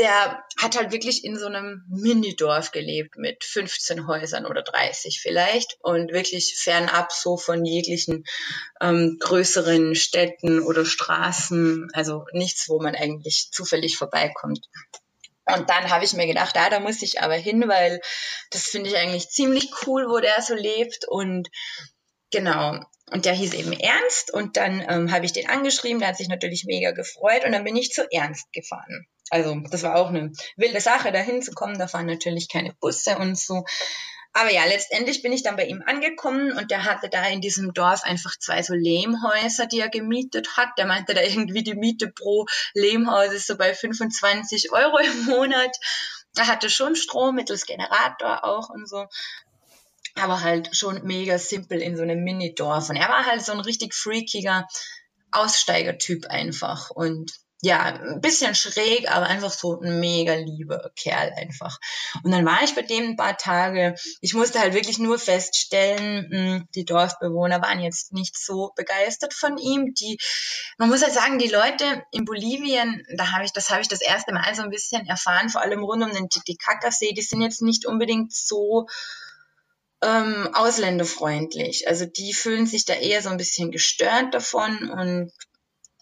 der 0.02 0.44
hat 0.58 0.76
halt 0.76 0.92
wirklich 0.92 1.24
in 1.24 1.38
so 1.38 1.46
einem 1.46 1.86
Minidorf 1.88 2.72
gelebt 2.72 3.18
mit 3.18 3.44
15 3.44 4.08
Häusern 4.08 4.48
oder 4.48 4.64
30 4.64 5.22
vielleicht 5.22 5.78
und 5.82 6.12
wirklich 6.12 6.56
fernab 6.58 7.12
so 7.12 7.38
von 7.38 7.64
jeglichen 7.66 8.26
ähm, 8.82 9.18
größeren 9.20 9.94
Städten 9.94 10.60
oder 10.62 10.86
Straßen, 10.86 11.92
also 11.94 12.26
nichts, 12.34 12.68
wo 12.68 12.82
man 12.82 12.96
eigentlich 12.96 13.50
zufällig 13.52 13.96
vorbeikommt. 13.96 14.68
Und 15.46 15.70
dann 15.70 15.92
habe 15.92 16.04
ich 16.04 16.14
mir 16.14 16.26
gedacht, 16.26 16.58
ah, 16.58 16.72
da 16.72 16.80
muss 16.80 17.04
ich 17.04 17.22
aber 17.22 17.36
hin, 17.36 17.70
weil 17.70 18.02
das 18.50 18.64
finde 18.64 18.90
ich 18.90 18.98
eigentlich 18.98 19.30
ziemlich 19.30 19.70
cool, 19.86 20.10
wo 20.10 20.20
der 20.20 20.42
so 20.42 20.56
lebt 20.56 21.08
und 21.08 21.50
genau. 22.32 22.80
Und 23.12 23.26
der 23.26 23.34
hieß 23.34 23.54
eben 23.54 23.74
Ernst 23.74 24.34
und 24.34 24.58
dann 24.58 24.84
ähm, 24.90 25.12
habe 25.12 25.26
ich 25.26 25.34
den 25.34 25.48
angeschrieben, 25.48 26.00
der 26.00 26.08
hat 26.08 26.18
sich 26.18 26.30
natürlich 26.30 26.66
mega 26.66 26.90
gefreut 26.90 27.46
und 27.46 27.52
dann 27.52 27.66
bin 27.66 27.76
ich 27.76 27.92
zu 27.92 28.12
Ernst 28.12 28.52
gefahren. 28.52 29.06
Also 29.32 29.56
das 29.72 29.82
war 29.84 29.96
auch 29.96 30.10
eine 30.10 30.34
wilde 30.58 30.82
Sache, 30.82 31.12
da 31.12 31.20
hinzukommen. 31.20 31.80
Da 31.80 31.88
fahren 31.88 32.06
natürlich 32.06 32.50
keine 32.50 32.74
Busse 32.74 33.18
und 33.18 33.40
so. 33.40 33.64
Aber 34.34 34.52
ja, 34.52 34.66
letztendlich 34.66 35.22
bin 35.22 35.32
ich 35.32 35.44
dann 35.44 35.56
bei 35.56 35.66
ihm 35.66 35.84
angekommen 35.86 36.52
und 36.54 36.70
der 36.70 36.84
hatte 36.84 37.10
da 37.10 37.26
in 37.28 37.42
diesem 37.42 37.74
Dorf 37.74 38.04
einfach 38.04 38.38
zwei 38.38 38.62
so 38.62 38.74
Lehmhäuser, 38.74 39.66
die 39.66 39.80
er 39.80 39.90
gemietet 39.90 40.58
hat. 40.58 40.70
Der 40.78 40.86
meinte 40.86 41.14
da 41.14 41.22
irgendwie 41.22 41.64
die 41.64 41.76
Miete 41.76 42.10
pro 42.10 42.46
Lehmhaus 42.74 43.32
ist 43.32 43.48
so 43.48 43.58
bei 43.58 43.74
25 43.74 44.72
Euro 44.74 44.98
im 45.00 45.26
Monat. 45.26 45.76
Er 46.38 46.48
hatte 46.48 46.70
schon 46.70 46.96
Strom 46.96 47.36
mittels 47.36 47.66
Generator 47.66 48.44
auch 48.44 48.70
und 48.70 48.88
so. 48.88 49.06
Aber 50.16 50.42
halt 50.42 50.76
schon 50.76 51.04
mega 51.04 51.38
simpel 51.38 51.82
in 51.82 51.96
so 51.96 52.04
einem 52.04 52.24
Mini-Dorf. 52.24 52.90
Und 52.90 52.98
er 52.98 53.08
war 53.08 53.26
halt 53.26 53.44
so 53.44 53.54
ein 53.54 53.62
richtig 53.62 53.94
freakiger 53.94 54.68
Aussteigertyp 55.32 56.26
einfach. 56.28 56.90
Und 56.90 57.34
ja, 57.64 57.84
ein 57.84 58.22
bisschen 58.22 58.56
schräg, 58.56 59.12
aber 59.12 59.28
einfach 59.28 59.52
so 59.52 59.80
ein 59.80 60.00
mega 60.00 60.34
lieber 60.34 60.92
Kerl 60.96 61.32
einfach. 61.38 61.80
Und 62.24 62.32
dann 62.32 62.44
war 62.44 62.64
ich 62.64 62.74
bei 62.74 62.82
dem 62.82 63.12
ein 63.12 63.16
paar 63.16 63.38
Tage. 63.38 63.96
Ich 64.20 64.34
musste 64.34 64.60
halt 64.60 64.74
wirklich 64.74 64.98
nur 64.98 65.20
feststellen, 65.20 66.28
hm, 66.32 66.68
die 66.74 66.86
Dorfbewohner 66.86 67.62
waren 67.62 67.80
jetzt 67.80 68.14
nicht 68.14 68.36
so 68.36 68.72
begeistert 68.76 69.36
von 69.36 69.60
ihm. 69.60 69.94
Die, 69.94 70.18
man 70.80 70.90
muss 70.90 71.04
halt 71.04 71.14
sagen, 71.14 71.38
die 71.38 71.50
Leute 71.50 72.04
in 72.12 72.26
Bolivien, 72.26 73.06
da 73.16 73.32
habe 73.32 73.46
ich, 73.46 73.54
das 73.54 73.70
habe 73.70 73.82
ich 73.82 73.88
das 73.88 74.02
erste 74.02 74.34
Mal 74.34 74.56
so 74.56 74.64
ein 74.64 74.72
bisschen 74.72 75.06
erfahren, 75.06 75.50
vor 75.50 75.62
allem 75.62 75.84
rund 75.84 76.04
um 76.04 76.12
den 76.12 76.30
Titicaca-See, 76.30 77.14
die 77.14 77.22
sind 77.22 77.42
jetzt 77.42 77.62
nicht 77.62 77.86
unbedingt 77.86 78.34
so 78.34 78.88
ähm, 80.04 80.50
ausländerfreundlich. 80.54 81.88
Also 81.88 82.06
die 82.06 82.34
fühlen 82.34 82.66
sich 82.66 82.86
da 82.86 82.94
eher 82.94 83.22
so 83.22 83.30
ein 83.30 83.38
bisschen 83.38 83.72
gestört 83.72 84.34
davon 84.34 84.90
und 84.90 85.32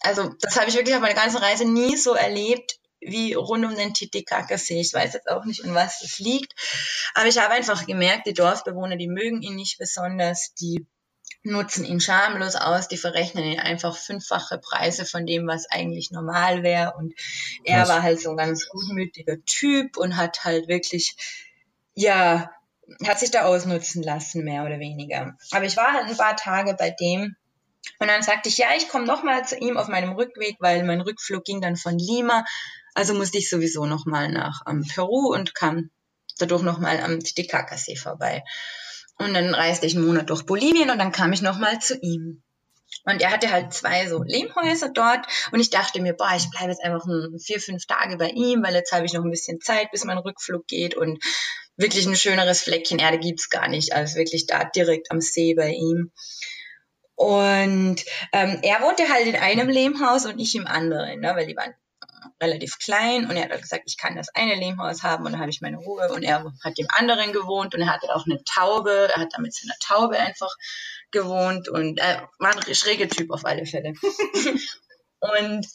also 0.02 0.34
das 0.42 0.60
habe 0.60 0.70
ich 0.70 0.76
wirklich 0.76 0.96
auf 0.96 1.02
meiner 1.02 1.20
ganzen 1.20 1.38
Reise 1.38 1.66
nie 1.66 1.98
so 1.98 2.14
erlebt 2.14 2.80
wie 3.02 3.34
rund 3.34 3.66
um 3.66 3.76
den 3.76 3.94
Titicacasee. 3.94 4.82
Ich 4.82 4.94
weiß 4.94 5.14
jetzt 5.14 5.30
auch 5.30 5.46
nicht, 5.46 5.64
an 5.64 5.74
was 5.74 6.00
das 6.00 6.20
liegt, 6.20 6.54
aber 7.14 7.28
ich 7.28 7.38
habe 7.38 7.54
einfach 7.54 7.86
gemerkt, 7.86 8.28
die 8.28 8.34
Dorfbewohner, 8.34 8.98
die 8.98 9.08
mögen 9.08 9.42
ihn 9.42 9.56
nicht 9.56 9.78
besonders, 9.78 10.54
die 10.56 10.86
nutzen 11.44 11.86
ihn 11.86 12.02
schamlos 12.02 12.56
aus, 12.56 12.88
die 12.88 12.98
verrechnen 12.98 13.46
ihn 13.46 13.60
einfach 13.60 13.96
fünffache 13.96 14.58
Preise 14.58 15.06
von 15.06 15.26
dem, 15.26 15.48
was 15.48 15.70
eigentlich 15.70 16.12
normal 16.12 16.64
wäre. 16.64 16.96
Und 16.98 17.14
er 17.64 17.84
was? 17.84 17.90
war 17.90 18.04
halt 18.04 18.20
so 18.20 18.32
ein 18.32 18.38
ganz 18.38 18.68
gutmütiger 18.68 19.38
Typ 19.46 19.98
und 19.98 20.18
hat 20.18 20.44
halt 20.44 20.68
wirklich, 20.68 21.16
ja, 21.94 22.52
hat 23.08 23.20
sich 23.20 23.32
da 23.32 23.46
ausnutzen 23.46 24.04
lassen, 24.04 24.44
mehr 24.44 24.66
oder 24.66 24.80
weniger. 24.80 25.38
Aber 25.52 25.66
ich 25.66 25.78
war 25.78 25.94
halt 25.94 26.08
ein 26.08 26.18
paar 26.18 26.36
Tage 26.36 26.76
bei 26.78 26.90
dem 26.90 27.36
und 27.98 28.08
dann 28.08 28.22
sagte 28.22 28.50
ich, 28.50 28.58
ja, 28.58 28.68
ich 28.78 28.90
komme 28.90 29.06
nochmal 29.06 29.46
zu 29.46 29.58
ihm 29.58 29.78
auf 29.78 29.88
meinem 29.88 30.12
Rückweg, 30.12 30.58
weil 30.60 30.84
mein 30.84 31.02
Rückflug 31.02 31.44
ging 31.44 31.62
dann 31.62 31.76
von 31.76 31.98
Lima. 31.98 32.46
Also 32.94 33.14
musste 33.14 33.38
ich 33.38 33.50
sowieso 33.50 33.86
nochmal 33.86 34.32
nach 34.32 34.66
um, 34.66 34.86
Peru 34.86 35.34
und 35.34 35.56
kam 35.56 35.90
dadurch 36.38 36.62
nochmal 36.62 37.00
am 37.02 37.20
Titicaca-See 37.20 37.96
vorbei. 37.96 38.44
Und 39.18 39.34
dann 39.34 39.54
reiste 39.54 39.86
ich 39.86 39.96
einen 39.96 40.06
Monat 40.06 40.30
durch 40.30 40.46
Bolivien 40.46 40.90
und 40.90 40.98
dann 40.98 41.12
kam 41.12 41.34
ich 41.34 41.42
nochmal 41.42 41.80
zu 41.80 41.98
ihm. 42.00 42.42
Und 43.06 43.22
er 43.22 43.32
hatte 43.32 43.52
halt 43.52 43.74
zwei 43.74 44.08
so 44.08 44.24
Lehmhäuser 44.24 44.90
dort 44.90 45.26
und 45.52 45.60
ich 45.60 45.70
dachte 45.70 46.02
mir, 46.02 46.14
boah, 46.14 46.34
ich 46.36 46.50
bleibe 46.50 46.72
jetzt 46.72 46.84
einfach 46.84 47.06
vier, 47.40 47.60
fünf 47.60 47.86
Tage 47.86 48.18
bei 48.18 48.30
ihm, 48.30 48.64
weil 48.64 48.74
jetzt 48.74 48.92
habe 48.92 49.06
ich 49.06 49.14
noch 49.14 49.24
ein 49.24 49.32
bisschen 49.32 49.62
Zeit, 49.62 49.92
bis 49.92 50.04
mein 50.06 50.18
Rückflug 50.18 50.68
geht 50.68 50.96
und 50.96 51.24
wirklich 51.78 52.06
ein 52.08 52.16
schöneres 52.16 52.62
Fleckchen 52.62 53.00
Erde 53.00 53.20
gibt's 53.20 53.50
gar 53.50 53.68
nicht, 53.68 53.94
als 53.94 54.16
wirklich 54.16 54.48
da 54.48 54.66
direkt 54.66 55.12
am 55.12 55.22
See 55.22 55.54
bei 55.54 55.70
ihm. 55.70 56.12
Und 57.20 58.06
ähm, 58.32 58.60
er 58.62 58.82
wohnte 58.82 59.10
halt 59.10 59.28
in 59.28 59.36
einem 59.36 59.68
Lehmhaus 59.68 60.26
und 60.26 60.40
ich 60.40 60.56
im 60.56 60.66
anderen, 60.66 61.20
ne, 61.20 61.34
weil 61.36 61.48
die 61.48 61.56
waren 61.58 61.74
relativ 62.42 62.80
klein. 62.80 63.30
Und 63.30 63.36
er 63.36 63.50
hat 63.50 63.62
gesagt, 63.62 63.84
ich 63.88 63.98
kann 63.98 64.16
das 64.16 64.30
eine 64.34 64.56
Lehmhaus 64.56 65.04
haben 65.04 65.26
und 65.26 65.34
dann 65.34 65.42
habe 65.42 65.50
ich 65.50 65.60
meine 65.60 65.80
Ruhe. 65.80 66.08
Und 66.14 66.24
er 66.24 66.46
hat 66.64 66.80
im 66.80 66.88
anderen 66.88 67.34
gewohnt 67.34 67.76
und 67.76 67.82
er 67.82 67.92
hatte 67.92 68.16
auch 68.16 68.26
eine 68.26 68.42
Taube, 68.46 69.10
er 69.14 69.22
hat 69.22 69.34
damit 69.34 69.54
seiner 69.54 69.76
Taube 69.82 70.18
einfach 70.18 70.56
gewohnt. 71.12 71.68
Und 71.68 72.00
er 72.00 72.30
war 72.40 72.56
ein 72.56 72.74
schräger 72.74 73.10
Typ 73.10 73.32
auf 73.32 73.44
alle 73.44 73.66
Fälle. 73.66 73.96
und 75.20 75.68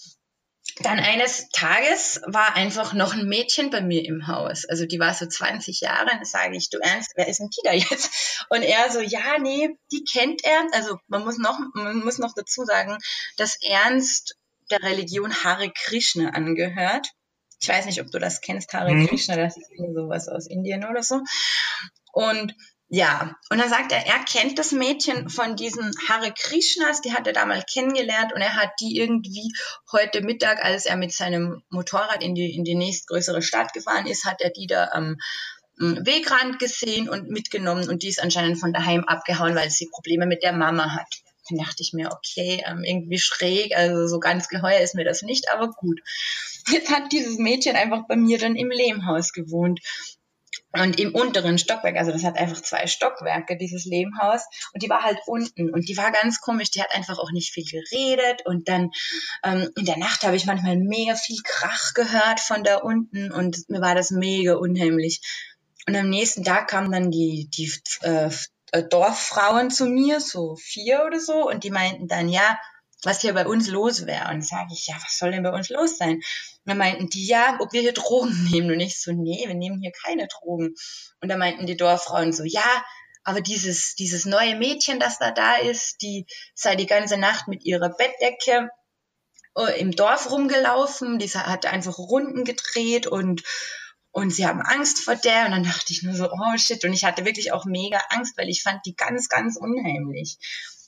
dann 0.81 0.99
eines 0.99 1.49
Tages 1.51 2.21
war 2.27 2.57
einfach 2.57 2.95
noch 2.95 3.15
ein 3.15 3.29
Mädchen 3.29 3.71
bei 3.71 3.81
mir 3.81 4.05
im 4.05 4.27
Haus. 4.27 4.65
Also 4.65 4.87
die 4.87 4.99
war 4.99 5.15
so 5.15 5.27
20 5.27 5.81
Jahre. 5.81 6.03
Und 6.03 6.15
dann 6.15 6.25
sage 6.25 6.57
ich, 6.57 6.69
du 6.69 6.79
Ernst, 6.79 7.13
wer 7.15 7.29
ist 7.29 7.39
denn 7.39 7.51
die 7.51 7.61
da 7.65 7.73
jetzt? 7.73 8.45
Und 8.49 8.63
er 8.63 8.91
so, 8.91 9.01
ja, 9.01 9.39
nee, 9.39 9.71
die 9.93 10.05
kennt 10.05 10.45
er. 10.45 10.67
Also 10.73 10.99
man 11.07 11.25
muss 11.25 11.39
noch, 11.39 11.59
man 11.75 12.01
muss 12.01 12.19
noch 12.19 12.35
dazu 12.35 12.65
sagen, 12.65 12.99
dass 13.37 13.57
Ernst 13.63 14.37
der 14.71 14.83
Religion 14.83 15.45
Hare 15.45 15.71
Krishna 15.71 16.31
angehört. 16.31 17.09
Ich 17.61 17.69
weiß 17.69 17.87
nicht, 17.87 18.01
ob 18.01 18.11
du 18.11 18.19
das 18.19 18.41
kennst, 18.41 18.73
Hare 18.73 18.93
mhm. 18.93 19.07
Krishna, 19.07 19.37
das 19.37 19.57
ist 19.57 19.71
sowas 19.95 20.29
aus 20.29 20.47
Indien 20.49 20.85
oder 20.85 21.03
so. 21.03 21.21
Und 22.13 22.55
ja, 22.95 23.35
und 23.51 23.59
dann 23.59 23.69
sagt 23.69 23.91
er, 23.91 24.07
er 24.07 24.21
kennt 24.21 24.57
das 24.57 24.71
Mädchen 24.71 25.29
von 25.29 25.57
diesen 25.57 25.93
Hare 26.09 26.33
Krishnas, 26.33 27.01
die 27.01 27.13
hat 27.13 27.27
er 27.27 27.33
damals 27.33 27.65
kennengelernt 27.67 28.33
und 28.33 28.41
er 28.41 28.55
hat 28.55 28.71
die 28.79 28.97
irgendwie 28.97 29.53
heute 29.91 30.21
Mittag, 30.21 30.65
als 30.65 30.87
er 30.87 30.95
mit 30.95 31.13
seinem 31.13 31.65
Motorrad 31.71 32.23
in 32.23 32.37
die, 32.37 32.55
in 32.55 32.63
die 32.63 32.77
nächstgrößere 32.77 33.43
Stadt 33.43 33.73
gefahren 33.73 34.07
ist, 34.07 34.25
hat 34.25 34.41
er 34.41 34.51
die 34.51 34.69
da 34.69 34.91
am 34.93 35.17
Wegrand 35.77 36.61
gesehen 36.61 37.09
und 37.09 37.31
mitgenommen 37.31 37.89
und 37.89 38.05
die 38.05 38.11
ist 38.11 38.23
anscheinend 38.23 38.61
von 38.61 38.73
daheim 38.73 39.03
abgehauen, 39.03 39.57
weil 39.57 39.71
sie 39.71 39.91
Probleme 39.93 40.27
mit 40.27 40.45
der 40.45 40.53
Mama 40.53 40.95
hat. 40.95 41.09
Dann 41.49 41.59
dachte 41.59 41.83
ich 41.83 41.95
mir, 41.95 42.13
okay, 42.13 42.63
ähm, 42.65 42.85
irgendwie 42.85 43.19
schräg, 43.19 43.77
also 43.77 44.07
so 44.07 44.21
ganz 44.21 44.47
geheuer 44.47 44.79
ist 44.79 44.95
mir 44.95 45.05
das 45.05 45.23
nicht, 45.23 45.51
aber 45.53 45.71
gut. 45.71 46.01
Jetzt 46.69 46.93
hat 46.93 47.11
dieses 47.11 47.39
Mädchen 47.39 47.75
einfach 47.75 48.07
bei 48.07 48.15
mir 48.15 48.39
dann 48.39 48.55
im 48.55 48.71
Lehmhaus 48.71 49.33
gewohnt. 49.33 49.81
Und 50.77 50.99
im 50.99 51.15
unteren 51.15 51.57
Stockwerk, 51.57 51.97
also 51.97 52.11
das 52.11 52.25
hat 52.25 52.37
einfach 52.37 52.61
zwei 52.61 52.89
Stockwerke, 52.89 53.57
dieses 53.57 53.85
Lehmhaus. 53.85 54.43
Und 54.73 54.83
die 54.83 54.91
war 54.91 55.03
halt 55.03 55.19
unten. 55.27 55.73
Und 55.73 55.89
die 55.89 55.97
war 55.97 56.11
ganz 56.11 56.41
komisch. 56.41 56.71
Die 56.71 56.83
hat 56.83 56.95
einfach 56.95 57.19
auch 57.19 57.31
nicht 57.31 57.53
viel 57.53 57.65
geredet. 57.65 58.45
Und 58.45 58.69
dann 58.69 58.91
ähm, 59.45 59.71
in 59.77 59.85
der 59.85 59.99
Nacht 59.99 60.25
habe 60.25 60.35
ich 60.35 60.47
manchmal 60.47 60.77
mega 60.77 61.15
viel 61.15 61.39
Krach 61.45 61.95
gehört 61.95 62.41
von 62.41 62.65
da 62.65 62.79
unten. 62.79 63.31
Und 63.31 63.69
mir 63.69 63.81
war 63.81 63.95
das 63.95 64.11
mega 64.11 64.55
unheimlich. 64.55 65.21
Und 65.87 65.95
am 65.95 66.09
nächsten 66.09 66.43
Tag 66.43 66.69
kamen 66.69 66.91
dann 66.91 67.11
die, 67.13 67.49
die 67.51 67.73
äh, 68.03 68.31
Dorffrauen 68.91 69.71
zu 69.71 69.87
mir, 69.87 70.21
so 70.21 70.57
vier 70.57 71.05
oder 71.07 71.21
so. 71.21 71.49
Und 71.49 71.63
die 71.63 71.71
meinten 71.71 72.09
dann, 72.09 72.29
ja, 72.29 72.59
was 73.05 73.21
hier 73.21 73.35
bei 73.35 73.47
uns 73.47 73.69
los 73.69 74.07
wäre. 74.07 74.31
Und 74.31 74.45
sage 74.45 74.71
ich, 74.73 74.87
ja, 74.87 74.95
was 74.97 75.19
soll 75.19 75.33
denn 75.33 75.43
bei 75.43 75.53
uns 75.53 75.69
los 75.71 75.99
sein? 75.99 76.17
Und 76.17 76.25
dann 76.65 76.79
meinten 76.79 77.09
die, 77.09 77.27
ja, 77.27 77.59
ob 77.61 77.73
wir 77.73 77.81
hier 77.81 77.93
Drogen 77.93 78.45
nehmen. 78.51 78.71
Und 78.71 78.81
ich 78.81 79.01
so, 79.01 79.13
nee, 79.13 79.45
wir 79.47 79.55
nehmen 79.55 79.81
hier 79.81 79.93
keine 80.05 80.29
Drogen. 80.29 80.75
Und 81.21 81.29
dann 81.29 81.39
meinten 81.39 81.67
die 81.67 81.77
Dorffrauen 81.77 82.33
so, 82.33 82.45
ja, 82.45 82.85
aber 83.25 83.41
dieses, 83.41 83.95
dieses 83.95 84.27
neue 84.27 84.55
Mädchen, 84.55 85.01
das 85.01 85.19
da 85.19 85.31
da 85.31 85.57
ist, 85.57 86.03
die 86.03 86.27
sei 86.55 86.77
die 86.77 86.87
ganze 86.87 87.17
Nacht 87.17 87.49
mit 87.49 87.65
ihrer 87.65 87.89
Bettdecke 87.89 88.69
äh, 89.57 89.81
im 89.81 89.93
Dorf 89.93 90.31
rumgelaufen, 90.31 91.19
die 91.19 91.29
hat 91.31 91.67
einfach 91.67 91.99
Runden 91.99 92.45
gedreht 92.45 93.07
und 93.07 93.43
und 94.17 94.31
sie 94.31 94.47
haben 94.47 94.63
Angst 94.63 95.01
vor 95.01 95.17
der 95.17 95.47
und 95.47 95.51
dann 95.51 95.65
dachte 95.65 95.93
ich 95.93 96.05
nur 96.05 96.15
so, 96.15 96.31
oh 96.31 96.57
shit 96.57 96.85
und 96.85 96.93
ich 96.93 97.03
hatte 97.03 97.25
wirklich 97.25 97.51
auch 97.51 97.65
mega 97.65 98.01
Angst, 98.11 98.39
weil 98.39 98.49
ich 98.49 98.63
fand 98.63 98.87
die 98.87 98.95
ganz, 98.95 99.29
ganz 99.29 99.57
unheimlich 99.57 100.39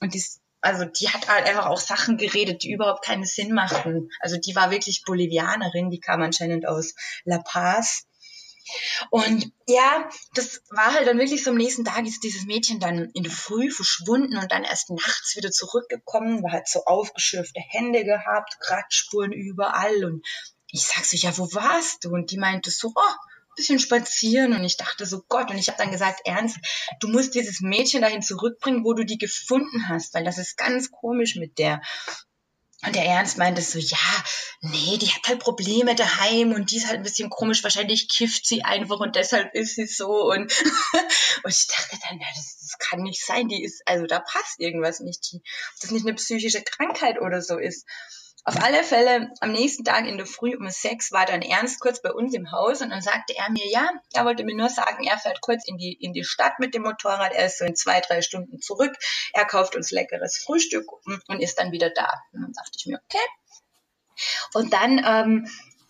und 0.00 0.14
die, 0.14 0.22
also 0.66 0.84
die 0.84 1.08
hat 1.08 1.28
halt 1.28 1.46
einfach 1.46 1.66
auch 1.66 1.78
Sachen 1.78 2.16
geredet, 2.16 2.64
die 2.64 2.72
überhaupt 2.72 3.04
keinen 3.04 3.24
Sinn 3.24 3.54
machten. 3.54 4.10
Also 4.18 4.36
die 4.36 4.56
war 4.56 4.72
wirklich 4.72 5.04
Bolivianerin, 5.04 5.90
die 5.90 6.00
kam 6.00 6.22
anscheinend 6.22 6.66
aus 6.66 6.94
La 7.24 7.38
Paz. 7.38 8.06
Und 9.10 9.52
ja, 9.68 10.08
das 10.34 10.62
war 10.70 10.92
halt 10.92 11.06
dann 11.06 11.20
wirklich 11.20 11.44
so 11.44 11.50
am 11.50 11.56
nächsten 11.56 11.84
Tag 11.84 12.04
ist 12.04 12.24
dieses 12.24 12.46
Mädchen 12.46 12.80
dann 12.80 13.10
in 13.14 13.22
der 13.22 13.30
Früh 13.30 13.70
verschwunden 13.70 14.36
und 14.38 14.50
dann 14.50 14.64
erst 14.64 14.90
nachts 14.90 15.36
wieder 15.36 15.52
zurückgekommen, 15.52 16.42
war 16.42 16.50
halt 16.50 16.66
so 16.66 16.82
aufgeschürfte 16.84 17.60
Hände 17.60 18.04
gehabt, 18.04 18.58
Kratzspuren 18.58 19.30
überall 19.30 20.04
und 20.04 20.26
ich 20.72 20.84
sag 20.84 21.04
so, 21.04 21.16
ja, 21.16 21.38
wo 21.38 21.44
warst 21.54 22.04
du? 22.04 22.10
Und 22.10 22.32
die 22.32 22.38
meinte 22.38 22.72
so, 22.72 22.90
oh, 22.92 23.14
bisschen 23.56 23.78
spazieren 23.78 24.52
und 24.52 24.64
ich 24.64 24.76
dachte 24.76 25.06
so, 25.06 25.22
Gott, 25.28 25.50
und 25.50 25.58
ich 25.58 25.68
habe 25.68 25.78
dann 25.78 25.90
gesagt, 25.90 26.20
Ernst, 26.24 26.58
du 27.00 27.08
musst 27.08 27.34
dieses 27.34 27.60
Mädchen 27.60 28.02
dahin 28.02 28.22
zurückbringen, 28.22 28.84
wo 28.84 28.92
du 28.92 29.04
die 29.04 29.18
gefunden 29.18 29.88
hast, 29.88 30.14
weil 30.14 30.24
das 30.24 30.38
ist 30.38 30.56
ganz 30.56 30.90
komisch 30.90 31.36
mit 31.36 31.58
der. 31.58 31.80
Und 32.84 32.94
der 32.94 33.06
Ernst 33.06 33.38
meinte 33.38 33.62
so, 33.62 33.78
ja, 33.78 34.24
nee, 34.60 34.98
die 34.98 35.08
hat 35.08 35.26
halt 35.26 35.40
Probleme 35.40 35.94
daheim 35.94 36.52
und 36.52 36.70
die 36.70 36.76
ist 36.76 36.86
halt 36.86 36.98
ein 36.98 37.02
bisschen 37.02 37.30
komisch, 37.30 37.64
wahrscheinlich 37.64 38.08
kifft 38.08 38.46
sie 38.46 38.64
einfach 38.64 39.00
und 39.00 39.16
deshalb 39.16 39.54
ist 39.54 39.74
sie 39.74 39.86
so 39.86 40.30
und, 40.30 40.52
und 41.42 41.50
ich 41.50 41.66
dachte 41.66 41.98
dann, 42.06 42.20
ja, 42.20 42.26
das, 42.36 42.58
das 42.60 42.78
kann 42.78 43.00
nicht 43.02 43.24
sein, 43.24 43.48
die 43.48 43.64
ist, 43.64 43.82
also 43.86 44.06
da 44.06 44.20
passt 44.20 44.60
irgendwas 44.60 45.00
nicht, 45.00 45.32
die, 45.32 45.42
das 45.80 45.90
nicht 45.90 46.06
eine 46.06 46.14
psychische 46.14 46.62
Krankheit 46.62 47.18
oder 47.20 47.40
so 47.40 47.58
ist. 47.58 47.86
Auf 48.48 48.62
alle 48.62 48.84
Fälle, 48.84 49.32
am 49.40 49.50
nächsten 49.50 49.82
Tag 49.82 50.06
in 50.06 50.18
der 50.18 50.26
Früh 50.26 50.54
um 50.56 50.70
sechs 50.70 51.10
war 51.10 51.26
dann 51.26 51.42
Ernst 51.42 51.80
kurz 51.80 52.00
bei 52.00 52.12
uns 52.12 52.32
im 52.32 52.52
Haus 52.52 52.80
und 52.80 52.90
dann 52.90 53.02
sagte 53.02 53.34
er 53.36 53.50
mir, 53.50 53.68
ja, 53.68 53.90
er 54.12 54.24
wollte 54.24 54.44
mir 54.44 54.54
nur 54.54 54.68
sagen, 54.68 55.02
er 55.02 55.18
fährt 55.18 55.40
kurz 55.40 55.66
in 55.66 55.78
die, 55.78 55.94
in 55.94 56.12
die 56.12 56.22
Stadt 56.22 56.60
mit 56.60 56.72
dem 56.72 56.82
Motorrad, 56.82 57.32
er 57.32 57.46
ist 57.46 57.58
so 57.58 57.64
in 57.64 57.74
zwei, 57.74 58.00
drei 58.00 58.22
Stunden 58.22 58.60
zurück, 58.60 58.94
er 59.32 59.46
kauft 59.46 59.74
uns 59.74 59.90
leckeres 59.90 60.38
Frühstück 60.38 60.86
und 61.26 61.42
ist 61.42 61.58
dann 61.58 61.72
wieder 61.72 61.90
da. 61.90 62.08
Und 62.30 62.42
dann 62.42 62.52
dachte 62.52 62.70
ich 62.76 62.86
mir, 62.86 63.00
okay. 63.04 63.26
Und 64.54 64.72
dann 64.72 65.02
ähm, 65.04 65.48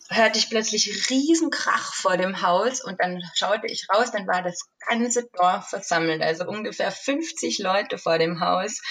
hörte 0.09 0.39
ich 0.39 0.49
plötzlich 0.49 1.11
Riesenkrach 1.11 1.93
vor 1.93 2.17
dem 2.17 2.41
Haus 2.41 2.83
und 2.83 2.99
dann 2.99 3.21
schaute 3.35 3.67
ich 3.67 3.85
raus, 3.93 4.09
dann 4.11 4.25
war 4.25 4.41
das 4.41 4.67
ganze 4.87 5.29
Dorf 5.31 5.69
versammelt, 5.69 6.23
also 6.23 6.47
ungefähr 6.47 6.91
50 6.91 7.59
Leute 7.59 7.99
vor 7.99 8.17
dem 8.17 8.39
Haus. 8.39 8.81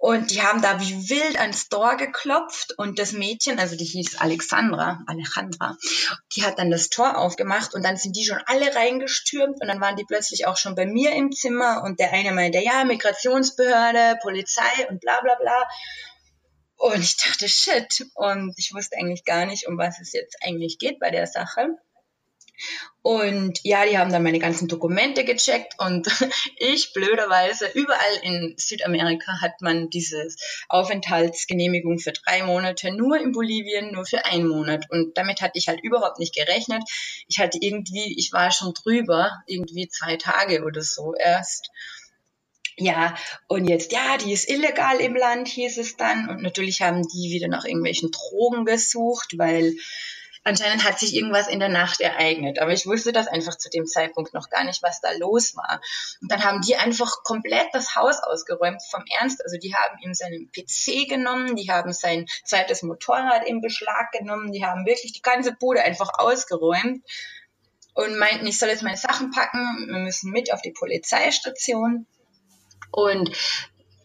Und 0.00 0.30
die 0.30 0.42
haben 0.42 0.62
da 0.62 0.80
wie 0.80 1.10
wild 1.10 1.40
ans 1.40 1.68
Tor 1.68 1.96
geklopft 1.96 2.72
und 2.78 3.00
das 3.00 3.12
Mädchen, 3.12 3.58
also 3.58 3.76
die 3.76 3.84
hieß 3.84 4.20
Alexandra, 4.20 5.00
Alejandra, 5.08 5.76
die 6.36 6.44
hat 6.44 6.60
dann 6.60 6.70
das 6.70 6.88
Tor 6.88 7.18
aufgemacht 7.18 7.74
und 7.74 7.84
dann 7.84 7.96
sind 7.96 8.14
die 8.14 8.24
schon 8.24 8.40
alle 8.46 8.76
reingestürmt 8.76 9.60
und 9.60 9.66
dann 9.66 9.80
waren 9.80 9.96
die 9.96 10.04
plötzlich 10.04 10.46
auch 10.46 10.56
schon 10.56 10.76
bei 10.76 10.86
mir 10.86 11.12
im 11.12 11.32
Zimmer 11.32 11.82
und 11.84 11.98
der 11.98 12.12
eine 12.12 12.30
meinte, 12.30 12.58
ja, 12.60 12.84
Migrationsbehörde, 12.84 14.18
Polizei 14.22 14.88
und 14.88 15.00
bla 15.00 15.20
bla 15.20 15.34
bla. 15.34 15.66
Und 16.76 17.02
ich 17.02 17.16
dachte, 17.16 17.48
shit. 17.48 18.06
Und 18.14 18.54
ich 18.56 18.72
wusste 18.72 18.96
eigentlich 18.96 19.24
gar 19.24 19.46
nicht, 19.46 19.66
um 19.66 19.76
was 19.78 19.98
es 20.00 20.12
jetzt 20.12 20.36
eigentlich 20.42 20.78
geht 20.78 21.00
bei 21.00 21.10
der 21.10 21.26
Sache. 21.26 21.76
Und 23.02 23.60
ja, 23.62 23.86
die 23.86 23.96
haben 23.96 24.12
dann 24.12 24.22
meine 24.22 24.38
ganzen 24.38 24.68
Dokumente 24.68 25.24
gecheckt 25.24 25.74
und 25.78 26.06
ich 26.56 26.92
blöderweise, 26.92 27.70
überall 27.72 28.16
in 28.22 28.54
Südamerika 28.58 29.40
hat 29.40 29.60
man 29.60 29.88
diese 29.88 30.28
Aufenthaltsgenehmigung 30.68 31.98
für 31.98 32.12
drei 32.12 32.42
Monate, 32.42 32.92
nur 32.92 33.18
in 33.18 33.32
Bolivien 33.32 33.92
nur 33.92 34.04
für 34.04 34.24
einen 34.26 34.48
Monat. 34.48 34.90
Und 34.90 35.16
damit 35.16 35.40
hatte 35.40 35.58
ich 35.58 35.68
halt 35.68 35.80
überhaupt 35.82 36.18
nicht 36.18 36.34
gerechnet. 36.34 36.82
Ich 37.28 37.38
hatte 37.38 37.58
irgendwie, 37.60 38.14
ich 38.18 38.32
war 38.32 38.50
schon 38.50 38.74
drüber, 38.74 39.42
irgendwie 39.46 39.88
zwei 39.88 40.16
Tage 40.16 40.64
oder 40.64 40.82
so 40.82 41.14
erst. 41.14 41.70
Ja, 42.80 43.16
und 43.48 43.68
jetzt, 43.68 43.92
ja, 43.92 44.18
die 44.18 44.32
ist 44.32 44.48
illegal 44.48 45.00
im 45.00 45.16
Land, 45.16 45.48
hieß 45.48 45.78
es 45.78 45.96
dann. 45.96 46.28
Und 46.28 46.42
natürlich 46.42 46.80
haben 46.80 47.02
die 47.08 47.30
wieder 47.32 47.48
nach 47.48 47.64
irgendwelchen 47.64 48.10
Drogen 48.12 48.64
gesucht, 48.64 49.36
weil 49.36 49.74
anscheinend 50.48 50.84
hat 50.84 50.98
sich 50.98 51.14
irgendwas 51.14 51.48
in 51.48 51.60
der 51.60 51.68
Nacht 51.68 52.00
ereignet. 52.00 52.58
Aber 52.58 52.72
ich 52.72 52.86
wusste 52.86 53.12
das 53.12 53.28
einfach 53.28 53.56
zu 53.56 53.70
dem 53.70 53.86
Zeitpunkt 53.86 54.34
noch 54.34 54.50
gar 54.50 54.64
nicht, 54.64 54.82
was 54.82 55.00
da 55.00 55.10
los 55.12 55.54
war. 55.56 55.80
Und 56.20 56.32
dann 56.32 56.44
haben 56.44 56.60
die 56.62 56.76
einfach 56.76 57.22
komplett 57.22 57.68
das 57.72 57.94
Haus 57.94 58.18
ausgeräumt 58.20 58.82
vom 58.90 59.04
Ernst. 59.18 59.44
Also 59.44 59.58
die 59.58 59.74
haben 59.74 59.98
ihm 60.02 60.14
seinen 60.14 60.50
PC 60.50 61.08
genommen, 61.08 61.54
die 61.54 61.70
haben 61.70 61.92
sein 61.92 62.26
zweites 62.44 62.82
Motorrad 62.82 63.46
in 63.46 63.60
Beschlag 63.60 64.10
genommen, 64.12 64.52
die 64.52 64.64
haben 64.64 64.86
wirklich 64.86 65.12
die 65.12 65.22
ganze 65.22 65.52
Bude 65.52 65.82
einfach 65.82 66.10
ausgeräumt 66.18 67.04
und 67.94 68.16
meinten, 68.16 68.46
ich 68.46 68.58
soll 68.58 68.68
jetzt 68.68 68.84
meine 68.84 68.96
Sachen 68.96 69.32
packen, 69.32 69.88
wir 69.88 69.98
müssen 69.98 70.30
mit 70.30 70.52
auf 70.52 70.62
die 70.62 70.70
Polizeistation. 70.70 72.06
Und 72.92 73.30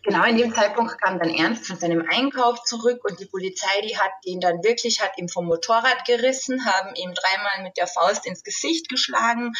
genau 0.04 0.24
in 0.26 0.38
dem 0.38 0.54
Zeitpunkt 0.54 1.02
kam 1.02 1.18
dann 1.18 1.30
Ernst 1.30 1.66
von 1.66 1.80
seinem 1.80 2.06
Einkauf 2.08 2.64
zurück 2.64 3.04
und 3.04 3.20
die 3.20 3.26
Polizei, 3.26 3.82
die 3.82 3.98
hat 3.98 4.12
ihn 4.24 4.40
dann 4.40 4.64
wirklich, 4.64 5.02
hat 5.02 5.18
ihm 5.18 5.30
vom 5.30 5.46
Motorrad 5.46 6.06
gerissen, 6.06 6.66
haben 6.66 6.94
ihm 6.96 7.14
dreimal 7.14 7.64
mit 7.64 7.78
der 7.78 7.88
Faust 7.88 8.26
ins 8.26 8.44
Gesicht 8.44 8.90
geschlagen. 8.90 9.54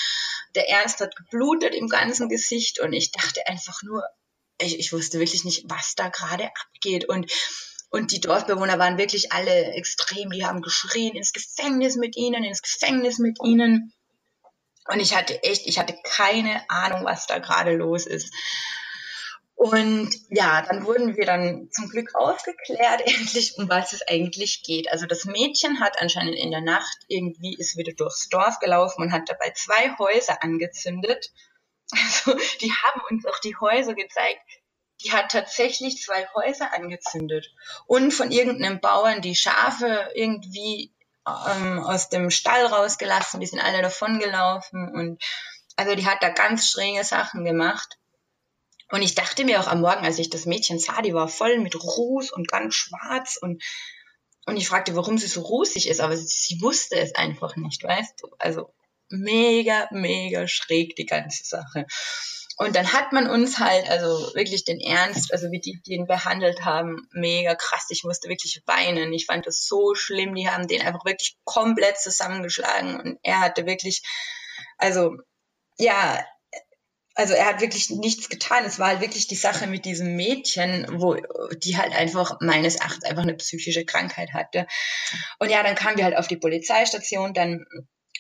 Der 0.56 0.70
Ernst 0.70 1.00
hat 1.00 1.16
geblutet 1.16 1.74
im 1.74 1.88
ganzen 1.88 2.30
Gesicht 2.30 2.80
und 2.80 2.94
ich 2.94 3.12
dachte 3.12 3.48
einfach 3.48 3.82
nur, 3.84 4.04
ich, 4.60 4.78
ich 4.78 4.94
wusste 4.94 5.20
wirklich 5.20 5.46
nicht, 5.46 5.64
was 5.68 5.96
da 5.96 6.10
gerade 6.10 6.50
abgeht 6.62 7.10
und 7.10 7.32
und 7.90 8.12
die 8.12 8.20
Dorfbewohner 8.20 8.80
waren 8.80 8.98
wirklich 8.98 9.34
alle 9.34 9.74
extrem, 9.74 10.32
die 10.32 10.48
haben 10.48 10.64
geschrien, 10.64 11.16
ins 11.16 11.32
Gefängnis 11.32 11.96
mit 11.96 12.18
ihnen, 12.18 12.44
ins 12.44 12.64
Gefängnis 12.64 13.20
mit 13.20 13.38
ihnen. 13.44 13.94
Und 14.88 15.00
ich 15.00 15.16
hatte 15.16 15.44
echt, 15.44 15.68
ich 15.68 15.78
hatte 15.78 15.96
keine 16.04 16.68
Ahnung, 16.72 17.06
was 17.06 17.28
da 17.28 17.38
gerade 17.38 17.76
los 17.76 18.08
ist. 18.08 18.34
Und 19.56 20.12
ja, 20.30 20.62
dann 20.62 20.86
wurden 20.86 21.16
wir 21.16 21.26
dann 21.26 21.70
zum 21.72 21.88
Glück 21.88 22.16
aufgeklärt, 22.16 23.02
endlich, 23.06 23.58
um 23.58 23.70
was 23.70 23.94
es 23.94 24.02
eigentlich 24.08 24.64
geht. 24.64 24.92
Also 24.92 25.06
das 25.06 25.26
Mädchen 25.26 25.80
hat 25.80 26.00
anscheinend 26.00 26.36
in 26.36 26.52
der 26.52 26.62
Nacht 26.62 26.98
irgendwie 27.08 27.56
ist 27.58 27.78
wieder 27.78 27.94
durchs 27.94 28.30
Dorf 28.30 28.60
gelaufen 28.60 29.04
und 29.04 29.12
hat 29.12 29.30
dabei 29.30 29.52
zwei 29.56 29.96
Häuser 29.98 30.44
angezündet. 30.44 31.32
Also 31.92 32.34
die 32.62 32.72
haben 32.72 33.02
uns 33.12 33.26
auch 33.28 33.38
die 33.40 33.56
Häuser 33.58 33.94
gezeigt. 33.94 34.42
Die 35.04 35.12
hat 35.12 35.32
tatsächlich 35.32 36.02
zwei 36.02 36.28
Häuser 36.34 36.74
angezündet 36.74 37.54
und 37.86 38.12
von 38.12 38.32
irgendeinem 38.32 38.80
Bauern 38.80 39.22
die 39.22 39.36
Schafe 39.36 40.10
irgendwie 40.16 40.92
ähm, 41.28 41.80
aus 41.84 42.10
dem 42.10 42.32
Stall 42.32 42.66
rausgelassen. 42.66 43.42
Die 43.42 43.46
sind 43.46 43.60
alle 43.60 43.82
davongelaufen 43.84 44.90
und 44.92 45.24
also 45.76 45.94
die 45.94 46.08
hat 46.08 46.24
da 46.24 46.30
ganz 46.30 46.70
schräge 46.70 47.04
Sachen 47.04 47.46
gemacht. 47.46 48.00
Und 48.94 49.02
ich 49.02 49.16
dachte 49.16 49.44
mir 49.44 49.60
auch 49.60 49.66
am 49.66 49.82
Morgen, 49.82 50.06
als 50.06 50.20
ich 50.20 50.30
das 50.30 50.46
Mädchen 50.46 50.78
sah, 50.78 51.02
die 51.02 51.16
war 51.16 51.28
voll 51.28 51.58
mit 51.58 51.74
Ruß 51.74 52.32
und 52.32 52.48
ganz 52.48 52.76
schwarz 52.76 53.40
und, 53.42 53.64
und 54.46 54.56
ich 54.56 54.68
fragte, 54.68 54.96
warum 54.96 55.18
sie 55.18 55.26
so 55.26 55.42
rußig 55.42 55.90
ist, 55.90 56.00
aber 56.00 56.16
sie, 56.16 56.28
sie 56.28 56.62
wusste 56.62 57.00
es 57.00 57.16
einfach 57.16 57.56
nicht, 57.56 57.84
weißt 57.84 58.22
du? 58.22 58.28
Also 58.38 58.72
mega, 59.10 59.88
mega 59.90 60.48
schräg 60.48 60.96
die 60.96 61.08
ganze 61.08 61.44
Sache. 61.44 61.88
Und 62.58 62.76
dann 62.76 62.94
hat 62.94 63.14
man 63.14 63.28
uns 63.28 63.58
halt, 63.58 63.90
also 63.90 64.36
wirklich 64.36 64.64
den 64.64 64.80
Ernst, 64.80 65.34
also 65.34 65.50
wie 65.50 65.60
die, 65.60 65.82
ihn 65.88 66.06
behandelt 66.06 66.64
haben, 66.64 67.08
mega 67.14 67.56
krass. 67.56 67.88
Ich 67.90 68.04
musste 68.04 68.30
wirklich 68.30 68.62
weinen. 68.68 69.12
Ich 69.12 69.26
fand 69.26 69.48
das 69.48 69.66
so 69.66 69.96
schlimm. 69.96 70.36
Die 70.36 70.48
haben 70.48 70.68
den 70.68 70.84
einfach 70.84 71.04
wirklich 71.04 71.36
komplett 71.46 71.98
zusammengeschlagen 71.98 73.00
und 73.00 73.18
er 73.24 73.40
hatte 73.40 73.66
wirklich, 73.66 74.04
also 74.78 75.18
ja, 75.80 76.24
also 77.16 77.34
er 77.34 77.46
hat 77.46 77.62
wirklich 77.62 77.90
nichts 77.92 78.30
getan. 78.30 78.66
Es 78.66 78.80
war 78.80 78.88
halt 78.88 79.02
wirklich 79.02 79.28
die 79.28 79.36
Sache 79.36 79.68
mit 79.68 79.86
diesem 79.86 80.16
Mädchen, 80.16 80.88
wo 80.90 81.16
die 81.58 81.78
halt 81.78 81.94
einfach 81.94 82.38
meines 82.42 82.76
Erachtens 82.78 83.06
einfach 83.06 83.24
eine 83.24 83.36
psychische 83.36 83.86
Krankheit 83.86 84.34
hatte. 84.34 84.66
Und 85.40 85.50
ja, 85.50 85.62
dann 85.64 85.76
kamen 85.76 85.98
wir 85.98 86.06
halt 86.06 86.18
auf 86.18 86.28
die 86.28 86.38
Polizeistation, 86.38 87.34
dann 87.34 87.66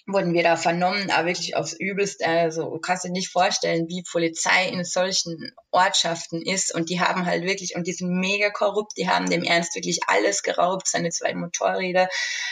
wurden 0.05 0.33
wir 0.33 0.43
da 0.43 0.57
vernommen, 0.57 1.09
aber 1.11 1.27
wirklich 1.27 1.55
aufs 1.55 1.73
Übelste. 1.73 2.27
Also 2.27 2.77
kannst 2.79 3.03
du 3.03 3.07
dir 3.07 3.13
nicht 3.13 3.29
vorstellen, 3.29 3.87
wie 3.87 4.03
Polizei 4.03 4.67
in 4.67 4.83
solchen 4.83 5.53
Ortschaften 5.71 6.41
ist. 6.41 6.75
Und 6.75 6.89
die 6.89 6.99
haben 6.99 7.25
halt 7.25 7.45
wirklich, 7.45 7.75
und 7.75 7.87
die 7.87 7.93
sind 7.93 8.09
mega 8.09 8.49
korrupt, 8.49 8.93
die 8.97 9.07
haben 9.07 9.29
dem 9.29 9.43
Ernst 9.43 9.75
wirklich 9.75 10.01
alles 10.07 10.43
geraubt, 10.43 10.87
seine 10.87 11.09
zwei 11.09 11.33
Motorräder, 11.33 12.09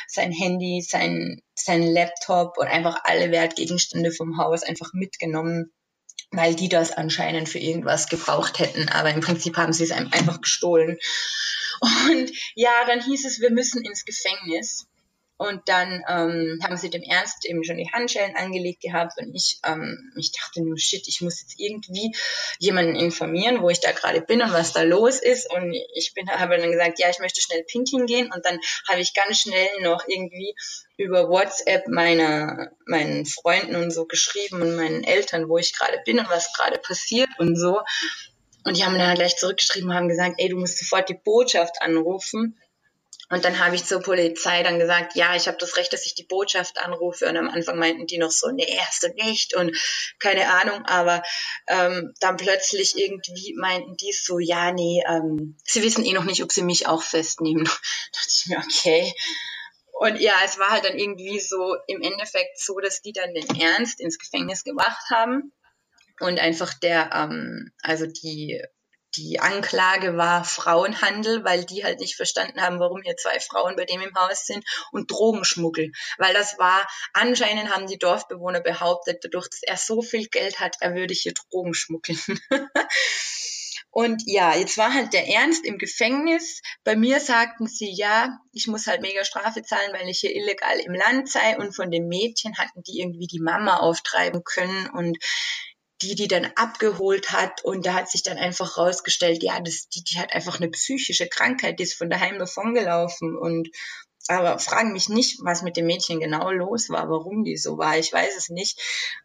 sein 0.07 0.31
Handy, 0.31 0.81
sein, 0.81 1.41
sein 1.53 1.83
Laptop 1.83 2.57
und 2.57 2.67
einfach 2.67 3.01
alle 3.03 3.31
Wertgegenstände 3.31 4.11
vom 4.11 4.37
Haus 4.37 4.63
einfach 4.63 4.93
mitgenommen 4.93 5.71
weil 6.31 6.55
die 6.55 6.69
das 6.69 6.91
anscheinend 6.91 7.49
für 7.49 7.59
irgendwas 7.59 8.07
gebraucht 8.07 8.59
hätten. 8.59 8.89
Aber 8.89 9.11
im 9.11 9.21
Prinzip 9.21 9.57
haben 9.57 9.73
sie 9.73 9.83
es 9.83 9.91
einfach 9.91 10.41
gestohlen. 10.41 10.97
Und 11.81 12.31
ja, 12.55 12.85
dann 12.87 13.03
hieß 13.03 13.25
es, 13.25 13.41
wir 13.41 13.51
müssen 13.51 13.83
ins 13.83 14.05
Gefängnis. 14.05 14.87
Und 15.41 15.67
dann 15.69 16.03
ähm, 16.07 16.59
haben 16.63 16.77
sie 16.77 16.91
dem 16.91 17.01
Ernst 17.01 17.47
eben 17.47 17.63
schon 17.63 17.77
die 17.77 17.91
Handschellen 17.91 18.35
angelegt 18.35 18.79
gehabt 18.79 19.13
und 19.17 19.33
ich, 19.33 19.59
ähm, 19.65 20.13
ich 20.15 20.31
dachte 20.31 20.61
nur, 20.61 20.77
shit, 20.77 21.07
ich 21.07 21.19
muss 21.21 21.41
jetzt 21.41 21.55
irgendwie 21.57 22.15
jemanden 22.59 22.95
informieren, 22.95 23.63
wo 23.63 23.69
ich 23.71 23.79
da 23.79 23.91
gerade 23.91 24.21
bin 24.21 24.43
und 24.43 24.53
was 24.53 24.71
da 24.71 24.83
los 24.83 25.19
ist. 25.19 25.51
Und 25.51 25.73
ich 25.95 26.13
bin, 26.13 26.29
habe 26.29 26.59
dann 26.59 26.71
gesagt, 26.71 26.99
ja, 26.99 27.09
ich 27.09 27.17
möchte 27.17 27.41
schnell 27.41 27.63
pinkeln 27.63 28.05
gehen. 28.05 28.31
Und 28.31 28.45
dann 28.45 28.59
habe 28.87 29.01
ich 29.01 29.15
ganz 29.15 29.39
schnell 29.39 29.67
noch 29.81 30.03
irgendwie 30.07 30.53
über 30.95 31.27
WhatsApp 31.27 31.87
meiner, 31.87 32.69
meinen 32.85 33.25
Freunden 33.25 33.75
und 33.77 33.89
so 33.89 34.05
geschrieben 34.05 34.61
und 34.61 34.75
meinen 34.75 35.03
Eltern, 35.03 35.49
wo 35.49 35.57
ich 35.57 35.75
gerade 35.75 35.99
bin 36.05 36.19
und 36.19 36.29
was 36.29 36.53
gerade 36.53 36.77
passiert 36.77 37.29
und 37.39 37.55
so. 37.55 37.81
Und 38.63 38.77
die 38.77 38.85
haben 38.85 38.95
dann 38.95 39.15
gleich 39.15 39.37
zurückgeschrieben 39.37 39.89
und 39.89 39.95
haben 39.95 40.07
gesagt, 40.07 40.35
ey, 40.37 40.49
du 40.49 40.57
musst 40.59 40.77
sofort 40.77 41.09
die 41.09 41.15
Botschaft 41.15 41.81
anrufen 41.81 42.59
und 43.31 43.45
dann 43.45 43.59
habe 43.59 43.75
ich 43.75 43.85
zur 43.85 44.01
Polizei 44.01 44.61
dann 44.61 44.77
gesagt, 44.77 45.15
ja, 45.15 45.37
ich 45.37 45.47
habe 45.47 45.57
das 45.57 45.77
Recht, 45.77 45.93
dass 45.93 46.05
ich 46.05 46.15
die 46.15 46.25
Botschaft 46.25 46.77
anrufe. 46.79 47.29
Und 47.29 47.37
am 47.37 47.47
Anfang 47.47 47.79
meinten 47.79 48.05
die 48.05 48.17
noch 48.17 48.29
so, 48.29 48.51
nee, 48.51 48.77
hast 48.81 49.03
du 49.03 49.07
nicht 49.13 49.55
und 49.55 49.73
keine 50.19 50.51
Ahnung. 50.51 50.83
Aber 50.83 51.23
ähm, 51.67 52.13
dann 52.19 52.35
plötzlich 52.35 52.97
irgendwie 52.97 53.55
meinten 53.57 53.95
die 53.95 54.11
so, 54.11 54.37
ja, 54.39 54.73
nee, 54.73 55.01
ähm, 55.07 55.55
sie 55.63 55.81
wissen 55.81 56.03
eh 56.03 56.11
noch 56.11 56.25
nicht, 56.25 56.43
ob 56.43 56.51
sie 56.51 56.61
mich 56.61 56.87
auch 56.87 57.01
festnehmen. 57.01 57.63
da 57.65 57.71
dachte 57.71 58.27
ich 58.27 58.45
mir, 58.47 58.57
okay. 58.57 59.13
Und 59.93 60.19
ja, 60.19 60.33
es 60.43 60.59
war 60.59 60.71
halt 60.71 60.83
dann 60.83 60.99
irgendwie 60.99 61.39
so 61.39 61.77
im 61.87 62.01
Endeffekt 62.01 62.59
so, 62.59 62.79
dass 62.79 63.01
die 63.01 63.13
dann 63.13 63.33
den 63.33 63.61
Ernst 63.61 64.01
ins 64.01 64.19
Gefängnis 64.19 64.65
gebracht 64.65 65.09
haben 65.09 65.53
und 66.19 66.37
einfach 66.37 66.73
der, 66.73 67.11
ähm, 67.13 67.71
also 67.81 68.07
die 68.07 68.61
die 69.15 69.39
Anklage 69.39 70.17
war 70.17 70.43
Frauenhandel, 70.43 71.43
weil 71.43 71.65
die 71.65 71.83
halt 71.83 71.99
nicht 71.99 72.15
verstanden 72.15 72.61
haben, 72.61 72.79
warum 72.79 73.01
hier 73.01 73.17
zwei 73.17 73.39
Frauen 73.39 73.75
bei 73.75 73.85
dem 73.85 74.01
im 74.01 74.15
Haus 74.15 74.45
sind 74.45 74.63
und 74.91 75.11
Drogenschmuggel. 75.11 75.91
Weil 76.17 76.33
das 76.33 76.57
war, 76.57 76.87
anscheinend 77.13 77.73
haben 77.73 77.87
die 77.87 77.99
Dorfbewohner 77.99 78.61
behauptet, 78.61 79.23
dadurch, 79.23 79.49
dass 79.49 79.63
er 79.63 79.77
so 79.77 80.01
viel 80.01 80.27
Geld 80.27 80.59
hat, 80.59 80.77
er 80.79 80.95
würde 80.95 81.13
hier 81.13 81.33
Drogen 81.33 81.73
schmuggeln. 81.73 82.19
Und 83.93 84.23
ja, 84.25 84.55
jetzt 84.55 84.77
war 84.77 84.93
halt 84.93 85.11
der 85.11 85.27
Ernst 85.27 85.65
im 85.65 85.77
Gefängnis. 85.77 86.61
Bei 86.85 86.95
mir 86.95 87.19
sagten 87.19 87.67
sie, 87.67 87.91
ja, 87.91 88.39
ich 88.53 88.67
muss 88.67 88.87
halt 88.87 89.01
mega 89.01 89.25
Strafe 89.25 89.63
zahlen, 89.63 89.91
weil 89.91 90.07
ich 90.07 90.21
hier 90.21 90.33
illegal 90.33 90.79
im 90.79 90.93
Land 90.93 91.29
sei. 91.29 91.57
Und 91.57 91.75
von 91.75 91.91
dem 91.91 92.07
Mädchen 92.07 92.57
hatten 92.57 92.83
die 92.83 93.01
irgendwie 93.01 93.27
die 93.27 93.41
Mama 93.41 93.77
auftreiben 93.77 94.45
können. 94.45 94.89
Und 94.91 95.17
die 96.01 96.15
die 96.15 96.27
dann 96.27 96.51
abgeholt 96.55 97.31
hat. 97.31 97.63
Und 97.63 97.85
da 97.85 97.93
hat 97.93 98.09
sich 98.09 98.23
dann 98.23 98.37
einfach 98.37 98.77
rausgestellt, 98.77 99.43
ja, 99.43 99.59
das, 99.59 99.87
die, 99.89 100.03
die 100.03 100.19
hat 100.19 100.33
einfach 100.33 100.59
eine 100.59 100.69
psychische 100.69 101.27
Krankheit, 101.27 101.79
die 101.79 101.83
ist 101.83 101.97
von 101.97 102.09
daheim 102.09 102.39
davongelaufen. 102.39 103.37
Und 103.37 103.69
aber 104.27 104.59
fragen 104.59 104.93
mich 104.93 105.09
nicht, 105.09 105.39
was 105.43 105.61
mit 105.61 105.77
dem 105.77 105.87
Mädchen 105.87 106.19
genau 106.19 106.51
los 106.51 106.89
war, 106.89 107.09
warum 107.09 107.43
die 107.43 107.57
so 107.57 107.77
war, 107.77 107.97
ich 107.97 108.13
weiß 108.13 108.37
es 108.37 108.49
nicht. 108.49 108.79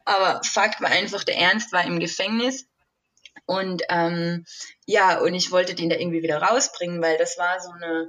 Aber 0.05 0.41
Fakt 0.43 0.81
war 0.81 0.91
einfach, 0.91 1.25
der 1.25 1.37
Ernst 1.37 1.73
war 1.73 1.85
im 1.85 2.01
Gefängnis. 2.01 2.67
Und 3.45 3.83
ähm, 3.89 4.45
ja, 4.87 5.21
und 5.21 5.35
ich 5.35 5.53
wollte 5.53 5.75
den 5.75 5.91
da 5.91 5.97
irgendwie 5.97 6.23
wieder 6.23 6.43
rausbringen, 6.43 7.03
weil 7.03 7.19
das 7.19 7.39
war 7.39 7.61
so 7.61 7.71
eine 7.71 8.09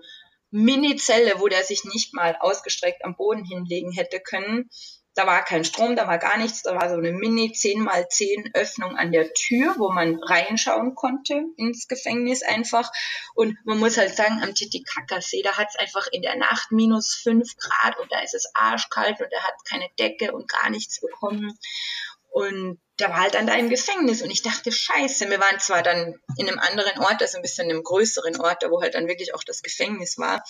Mini-Zelle, 0.49 1.39
wo 1.39 1.47
der 1.47 1.63
sich 1.63 1.83
nicht 1.83 2.13
mal 2.13 2.37
ausgestreckt 2.39 3.03
am 3.03 3.15
Boden 3.15 3.43
hinlegen 3.43 3.91
hätte 3.91 4.19
können 4.19 4.69
da 5.17 5.25
war 5.25 5.43
kein 5.43 5.65
Strom, 5.65 5.95
da 5.95 6.07
war 6.07 6.19
gar 6.19 6.37
nichts, 6.37 6.61
da 6.61 6.75
war 6.75 6.89
so 6.89 6.95
eine 6.95 7.11
Mini 7.11 7.51
10 7.51 7.81
mal 7.81 8.07
10 8.07 8.51
Öffnung 8.53 8.95
an 8.95 9.11
der 9.11 9.33
Tür, 9.33 9.73
wo 9.79 9.89
man 9.89 10.21
reinschauen 10.23 10.93
konnte 10.93 11.43
ins 11.57 11.87
Gefängnis 11.87 12.43
einfach. 12.43 12.91
Und 13.33 13.57
man 13.65 13.79
muss 13.79 13.97
halt 13.97 14.15
sagen, 14.15 14.43
am 14.43 14.53
Titicacasee, 14.53 15.41
da 15.41 15.57
hat 15.57 15.69
es 15.69 15.79
einfach 15.79 16.05
in 16.11 16.21
der 16.21 16.35
Nacht 16.35 16.71
minus 16.71 17.15
5 17.15 17.55
Grad 17.57 17.97
und 17.97 18.11
da 18.11 18.19
ist 18.19 18.35
es 18.35 18.51
arschkalt 18.53 19.19
und 19.19 19.31
er 19.31 19.43
hat 19.43 19.55
keine 19.67 19.87
Decke 19.97 20.33
und 20.33 20.47
gar 20.47 20.69
nichts 20.69 21.01
bekommen. 21.01 21.57
Und 22.29 22.79
da 22.97 23.09
war 23.09 23.21
halt 23.21 23.33
dann 23.33 23.47
da 23.47 23.55
im 23.55 23.69
Gefängnis 23.69 24.21
und 24.21 24.29
ich 24.29 24.43
dachte, 24.43 24.71
scheiße, 24.71 25.27
wir 25.31 25.39
waren 25.39 25.59
zwar 25.59 25.81
dann 25.81 26.13
in 26.37 26.47
einem 26.47 26.59
anderen 26.59 26.99
Ort, 26.99 27.23
also 27.23 27.37
ein 27.37 27.41
bisschen 27.41 27.65
in 27.65 27.77
einem 27.77 27.83
größeren 27.83 28.39
Ort, 28.39 28.61
da 28.61 28.69
wo 28.69 28.81
halt 28.81 28.93
dann 28.93 29.07
wirklich 29.07 29.33
auch 29.33 29.43
das 29.43 29.63
Gefängnis 29.63 30.19
war. 30.19 30.43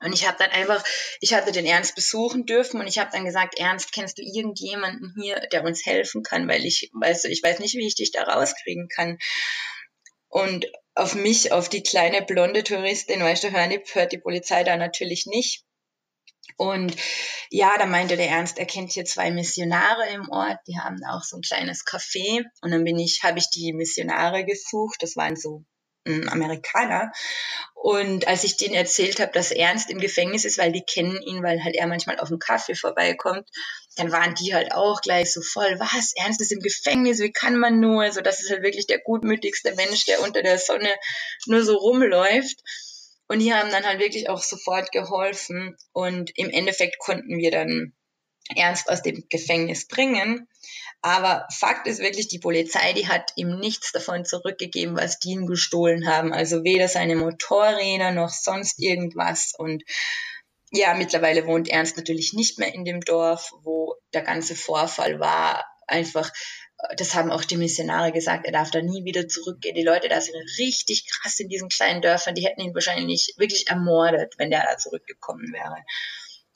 Und 0.00 0.12
ich 0.12 0.26
habe 0.26 0.38
dann 0.38 0.50
einfach, 0.50 0.84
ich 1.20 1.34
hatte 1.34 1.52
den 1.52 1.66
Ernst 1.66 1.94
besuchen 1.94 2.46
dürfen 2.46 2.80
und 2.80 2.86
ich 2.86 2.98
habe 2.98 3.10
dann 3.12 3.24
gesagt, 3.24 3.58
Ernst, 3.58 3.92
kennst 3.92 4.18
du 4.18 4.22
irgendjemanden 4.22 5.14
hier, 5.20 5.40
der 5.52 5.64
uns 5.64 5.86
helfen 5.86 6.22
kann, 6.22 6.48
weil 6.48 6.64
ich, 6.64 6.90
weißt 6.92 7.24
du, 7.24 7.28
ich 7.28 7.42
weiß 7.42 7.58
nicht, 7.58 7.74
wie 7.74 7.86
ich 7.86 7.94
dich 7.94 8.12
da 8.12 8.22
rauskriegen 8.24 8.88
kann. 8.88 9.18
Und 10.28 10.66
auf 10.94 11.14
mich, 11.14 11.52
auf 11.52 11.68
die 11.68 11.82
kleine 11.82 12.22
blonde 12.22 12.64
Touristin, 12.64 13.20
weißt 13.20 13.44
du, 13.44 13.52
hört 13.52 14.12
die 14.12 14.18
Polizei 14.18 14.64
da 14.64 14.76
natürlich 14.76 15.26
nicht. 15.26 15.64
Und 16.56 16.96
ja, 17.50 17.76
da 17.78 17.86
meinte 17.86 18.16
der 18.16 18.28
Ernst, 18.28 18.58
er 18.58 18.66
kennt 18.66 18.92
hier 18.92 19.04
zwei 19.04 19.30
Missionare 19.30 20.08
im 20.10 20.28
Ort, 20.28 20.58
die 20.66 20.78
haben 20.78 20.98
auch 21.08 21.22
so 21.22 21.36
ein 21.36 21.42
kleines 21.42 21.84
Café. 21.84 22.44
Und 22.60 22.70
dann 22.70 22.84
bin 22.84 22.98
ich, 22.98 23.22
habe 23.22 23.38
ich 23.38 23.48
die 23.50 23.72
Missionare 23.72 24.44
gesucht. 24.44 25.02
Das 25.02 25.16
waren 25.16 25.36
so 25.36 25.64
Amerikaner. 26.04 27.12
Und 27.74 28.28
als 28.28 28.44
ich 28.44 28.56
denen 28.56 28.74
erzählt 28.74 29.20
habe, 29.20 29.32
dass 29.32 29.50
Ernst 29.50 29.90
im 29.90 29.98
Gefängnis 29.98 30.44
ist, 30.44 30.58
weil 30.58 30.72
die 30.72 30.84
kennen 30.84 31.20
ihn, 31.22 31.42
weil 31.42 31.62
halt 31.62 31.74
er 31.74 31.86
manchmal 31.86 32.20
auf 32.20 32.28
dem 32.28 32.38
Kaffee 32.38 32.74
vorbeikommt, 32.74 33.48
dann 33.96 34.12
waren 34.12 34.34
die 34.34 34.54
halt 34.54 34.72
auch 34.72 35.00
gleich 35.00 35.32
so 35.32 35.42
voll, 35.42 35.78
was, 35.78 36.12
Ernst 36.16 36.40
ist 36.40 36.52
im 36.52 36.60
Gefängnis, 36.60 37.20
wie 37.20 37.32
kann 37.32 37.58
man 37.58 37.80
nur? 37.80 38.02
Also 38.02 38.20
das 38.20 38.40
ist 38.40 38.50
halt 38.50 38.62
wirklich 38.62 38.86
der 38.86 39.00
gutmütigste 39.00 39.74
Mensch, 39.74 40.06
der 40.06 40.22
unter 40.22 40.42
der 40.42 40.58
Sonne 40.58 40.94
nur 41.46 41.64
so 41.64 41.76
rumläuft. 41.76 42.60
Und 43.28 43.38
die 43.38 43.54
haben 43.54 43.70
dann 43.70 43.84
halt 43.84 44.00
wirklich 44.00 44.28
auch 44.28 44.42
sofort 44.42 44.92
geholfen. 44.92 45.76
Und 45.92 46.30
im 46.36 46.50
Endeffekt 46.50 46.98
konnten 46.98 47.38
wir 47.38 47.50
dann 47.50 47.94
Ernst 48.54 48.88
aus 48.88 49.02
dem 49.02 49.24
Gefängnis 49.28 49.86
bringen. 49.86 50.48
Aber 51.00 51.46
Fakt 51.50 51.86
ist 51.86 52.00
wirklich, 52.00 52.28
die 52.28 52.38
Polizei, 52.38 52.92
die 52.92 53.08
hat 53.08 53.32
ihm 53.36 53.58
nichts 53.58 53.90
davon 53.92 54.24
zurückgegeben, 54.24 54.96
was 54.96 55.18
die 55.18 55.30
ihm 55.30 55.46
gestohlen 55.46 56.06
haben. 56.06 56.32
Also 56.32 56.62
weder 56.62 56.88
seine 56.88 57.16
Motorräder 57.16 58.12
noch 58.12 58.30
sonst 58.30 58.80
irgendwas. 58.80 59.52
Und 59.56 59.82
ja, 60.70 60.94
mittlerweile 60.94 61.46
wohnt 61.46 61.68
Ernst 61.68 61.96
natürlich 61.96 62.32
nicht 62.32 62.58
mehr 62.58 62.72
in 62.72 62.84
dem 62.84 63.00
Dorf, 63.00 63.52
wo 63.62 63.96
der 64.14 64.22
ganze 64.22 64.54
Vorfall 64.54 65.18
war. 65.18 65.64
Einfach 65.88 66.30
das 66.96 67.14
haben 67.14 67.30
auch 67.30 67.44
die 67.44 67.56
Missionare 67.56 68.12
gesagt, 68.12 68.46
er 68.46 68.52
darf 68.52 68.70
da 68.70 68.82
nie 68.82 69.04
wieder 69.04 69.28
zurückgehen. 69.28 69.74
Die 69.74 69.84
Leute 69.84 70.08
da 70.08 70.20
sind 70.20 70.36
richtig 70.58 71.06
krass 71.08 71.38
in 71.38 71.48
diesen 71.48 71.68
kleinen 71.68 72.02
Dörfern, 72.02 72.34
die 72.34 72.44
hätten 72.44 72.60
ihn 72.60 72.74
wahrscheinlich 72.74 73.34
wirklich 73.36 73.68
ermordet, 73.68 74.34
wenn 74.38 74.50
der 74.50 74.64
da 74.68 74.76
zurückgekommen 74.76 75.52
wäre. 75.52 75.76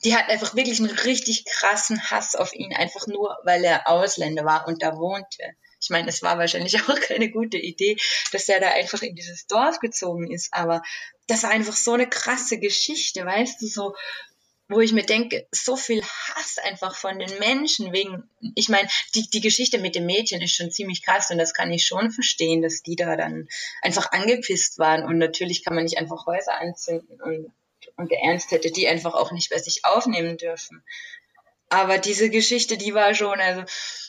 Die 0.03 0.15
hatten 0.15 0.31
einfach 0.31 0.55
wirklich 0.55 0.79
einen 0.79 0.91
richtig 0.91 1.45
krassen 1.45 2.09
Hass 2.11 2.35
auf 2.35 2.53
ihn, 2.53 2.73
einfach 2.73 3.07
nur, 3.07 3.37
weil 3.43 3.63
er 3.63 3.89
Ausländer 3.89 4.45
war 4.45 4.67
und 4.67 4.83
da 4.83 4.97
wohnte. 4.97 5.55
Ich 5.79 5.89
meine, 5.89 6.09
es 6.09 6.21
war 6.23 6.37
wahrscheinlich 6.37 6.81
auch 6.89 6.99
keine 6.99 7.31
gute 7.31 7.57
Idee, 7.57 7.97
dass 8.31 8.49
er 8.49 8.59
da 8.59 8.69
einfach 8.69 9.01
in 9.01 9.15
dieses 9.15 9.47
Dorf 9.47 9.79
gezogen 9.79 10.31
ist, 10.31 10.53
aber 10.53 10.81
das 11.27 11.43
war 11.43 11.51
einfach 11.51 11.75
so 11.75 11.93
eine 11.93 12.07
krasse 12.07 12.59
Geschichte, 12.59 13.25
weißt 13.25 13.61
du, 13.61 13.67
so 13.67 13.93
wo 14.69 14.81
ich 14.81 14.91
mir 14.91 15.05
denke, 15.05 15.47
so 15.51 15.77
viel 15.77 16.03
Hass 16.03 16.57
einfach 16.57 16.95
von 16.95 17.19
den 17.19 17.39
Menschen 17.39 17.93
wegen, 17.93 18.29
ich 18.55 18.67
meine, 18.67 18.89
die, 19.15 19.29
die 19.29 19.39
Geschichte 19.39 19.77
mit 19.77 19.95
dem 19.95 20.05
Mädchen 20.05 20.41
ist 20.41 20.55
schon 20.55 20.71
ziemlich 20.71 21.03
krass 21.03 21.31
und 21.31 21.37
das 21.37 21.53
kann 21.53 21.71
ich 21.71 21.85
schon 21.85 22.11
verstehen, 22.11 22.61
dass 22.61 22.81
die 22.81 22.97
da 22.97 23.15
dann 23.15 23.47
einfach 23.81 24.11
angepisst 24.11 24.77
waren 24.77 25.05
und 25.05 25.17
natürlich 25.17 25.63
kann 25.63 25.75
man 25.75 25.85
nicht 25.85 25.97
einfach 25.97 26.25
Häuser 26.25 26.59
anzünden 26.59 27.21
und, 27.21 27.53
und 27.97 28.11
der 28.11 28.19
Ernst 28.21 28.51
hätte 28.51 28.71
die 28.71 28.87
einfach 28.87 29.13
auch 29.13 29.31
nicht 29.31 29.49
bei 29.49 29.57
sich 29.57 29.83
aufnehmen 29.83 30.37
dürfen. 30.37 30.83
Aber 31.69 31.97
diese 31.97 32.29
Geschichte, 32.29 32.77
die 32.77 32.93
war 32.93 33.13
schon, 33.13 33.39
also 33.41 33.63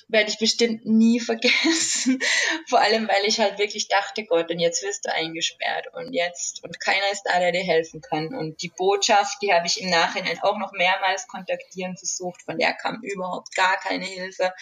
werde 0.08 0.30
ich 0.30 0.38
bestimmt 0.38 0.86
nie 0.86 1.20
vergessen. 1.20 2.20
Vor 2.68 2.80
allem, 2.80 3.08
weil 3.08 3.24
ich 3.24 3.40
halt 3.40 3.58
wirklich 3.58 3.88
dachte, 3.88 4.24
Gott, 4.24 4.50
und 4.50 4.58
jetzt 4.58 4.82
wirst 4.82 5.06
du 5.06 5.12
eingesperrt 5.12 5.86
und 5.94 6.12
jetzt, 6.12 6.62
und 6.64 6.80
keiner 6.80 7.10
ist 7.12 7.24
da, 7.24 7.38
der 7.38 7.52
dir 7.52 7.64
helfen 7.64 8.00
kann. 8.00 8.34
Und 8.34 8.62
die 8.62 8.72
Botschaft, 8.76 9.38
die 9.42 9.52
habe 9.52 9.66
ich 9.66 9.80
im 9.80 9.90
Nachhinein 9.90 10.38
auch 10.42 10.58
noch 10.58 10.72
mehrmals 10.72 11.26
kontaktieren 11.26 11.96
versucht, 11.96 12.42
von 12.42 12.58
der 12.58 12.74
kam 12.74 13.02
überhaupt 13.02 13.54
gar 13.54 13.76
keine 13.78 14.04
Hilfe. 14.04 14.52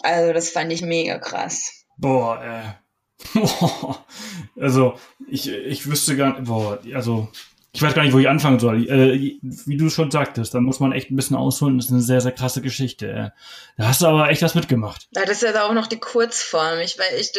Also 0.00 0.32
das 0.32 0.50
fand 0.50 0.72
ich 0.72 0.82
mega 0.82 1.18
krass. 1.18 1.84
Boah, 1.96 2.42
äh. 2.42 2.88
also 4.60 4.96
ich, 5.28 5.48
ich 5.48 5.86
wüsste 5.86 6.16
gar 6.16 6.38
nicht, 6.38 6.48
boah, 6.48 6.78
also 6.94 7.28
ich 7.72 7.82
weiß 7.82 7.94
gar 7.94 8.02
nicht, 8.02 8.14
wo 8.14 8.18
ich 8.18 8.28
anfangen 8.28 8.58
soll. 8.58 8.88
Äh, 8.88 9.38
wie 9.42 9.76
du 9.76 9.90
schon 9.90 10.10
sagtest, 10.10 10.54
da 10.54 10.60
muss 10.60 10.80
man 10.80 10.92
echt 10.92 11.10
ein 11.10 11.16
bisschen 11.16 11.36
ausholen. 11.36 11.76
Das 11.76 11.86
ist 11.86 11.92
eine 11.92 12.00
sehr, 12.00 12.20
sehr 12.22 12.32
krasse 12.32 12.62
Geschichte. 12.62 13.34
Da 13.76 13.88
hast 13.88 14.00
du 14.00 14.06
aber 14.06 14.30
echt 14.30 14.40
was 14.42 14.54
mitgemacht. 14.54 15.06
Ja, 15.14 15.26
das 15.26 15.42
ist 15.42 15.54
ja 15.54 15.68
auch 15.68 15.74
noch 15.74 15.86
die 15.86 16.00
Kurzform. 16.00 16.78
Ich, 16.80 16.96
ich, 17.18 17.32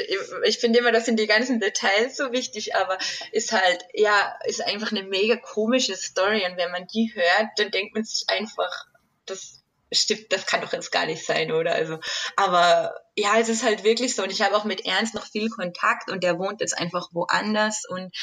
ich 0.44 0.58
finde 0.60 0.80
immer, 0.80 0.92
das 0.92 1.06
sind 1.06 1.20
die 1.20 1.26
ganzen 1.26 1.60
Details 1.60 2.16
so 2.16 2.32
wichtig, 2.32 2.76
aber 2.76 2.98
ist 3.32 3.52
halt, 3.52 3.84
ja, 3.94 4.36
ist 4.46 4.66
einfach 4.66 4.92
eine 4.92 5.04
mega 5.04 5.36
komische 5.36 5.96
Story. 5.96 6.46
Und 6.50 6.58
wenn 6.58 6.72
man 6.72 6.86
die 6.94 7.12
hört, 7.16 7.50
dann 7.58 7.72
denkt 7.72 7.96
man 7.96 8.04
sich 8.04 8.26
einfach, 8.30 8.86
das 9.26 9.64
stimmt, 9.92 10.32
das 10.32 10.46
kann 10.46 10.62
doch 10.62 10.74
jetzt 10.74 10.92
gar 10.92 11.08
nicht 11.08 11.26
sein, 11.26 11.52
oder? 11.52 11.74
Also, 11.74 11.98
aber 12.36 12.94
ja, 13.16 13.40
es 13.40 13.50
ist 13.50 13.64
halt 13.64 13.84
wirklich 13.84 14.16
so. 14.16 14.22
Und 14.22 14.32
ich 14.32 14.44
habe 14.44 14.56
auch 14.56 14.64
mit 14.64 14.86
Ernst 14.86 15.16
noch 15.16 15.26
viel 15.26 15.50
Kontakt 15.50 16.12
und 16.12 16.24
der 16.24 16.38
wohnt 16.38 16.62
jetzt 16.62 16.78
einfach 16.78 17.10
woanders. 17.14 17.86
Und 17.90 18.16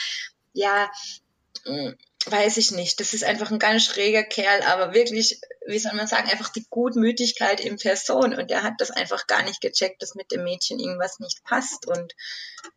ja, 0.53 0.89
weiß 2.27 2.57
ich 2.57 2.73
nicht. 2.73 3.01
Das 3.01 3.15
ist 3.15 3.24
einfach 3.24 3.51
ein 3.51 3.59
ganz 3.59 3.85
schräger 3.85 4.24
Kerl, 4.24 4.62
aber 4.62 4.95
wirklich, 4.95 5.41
wie 5.66 5.78
soll 5.78 5.95
man 5.95 6.07
sagen, 6.07 6.28
einfach 6.28 6.49
die 6.49 6.66
Gutmütigkeit 6.69 7.61
in 7.61 7.77
Person. 7.77 8.35
Und 8.35 8.51
er 8.51 8.62
hat 8.62 8.74
das 8.78 8.91
einfach 8.91 9.27
gar 9.27 9.43
nicht 9.45 9.61
gecheckt, 9.61 10.03
dass 10.03 10.15
mit 10.15 10.33
dem 10.33 10.45
Mädchen 10.45 10.78
irgendwas 10.78 11.20
nicht 11.20 11.45
passt. 11.45 11.87
Und 11.87 12.15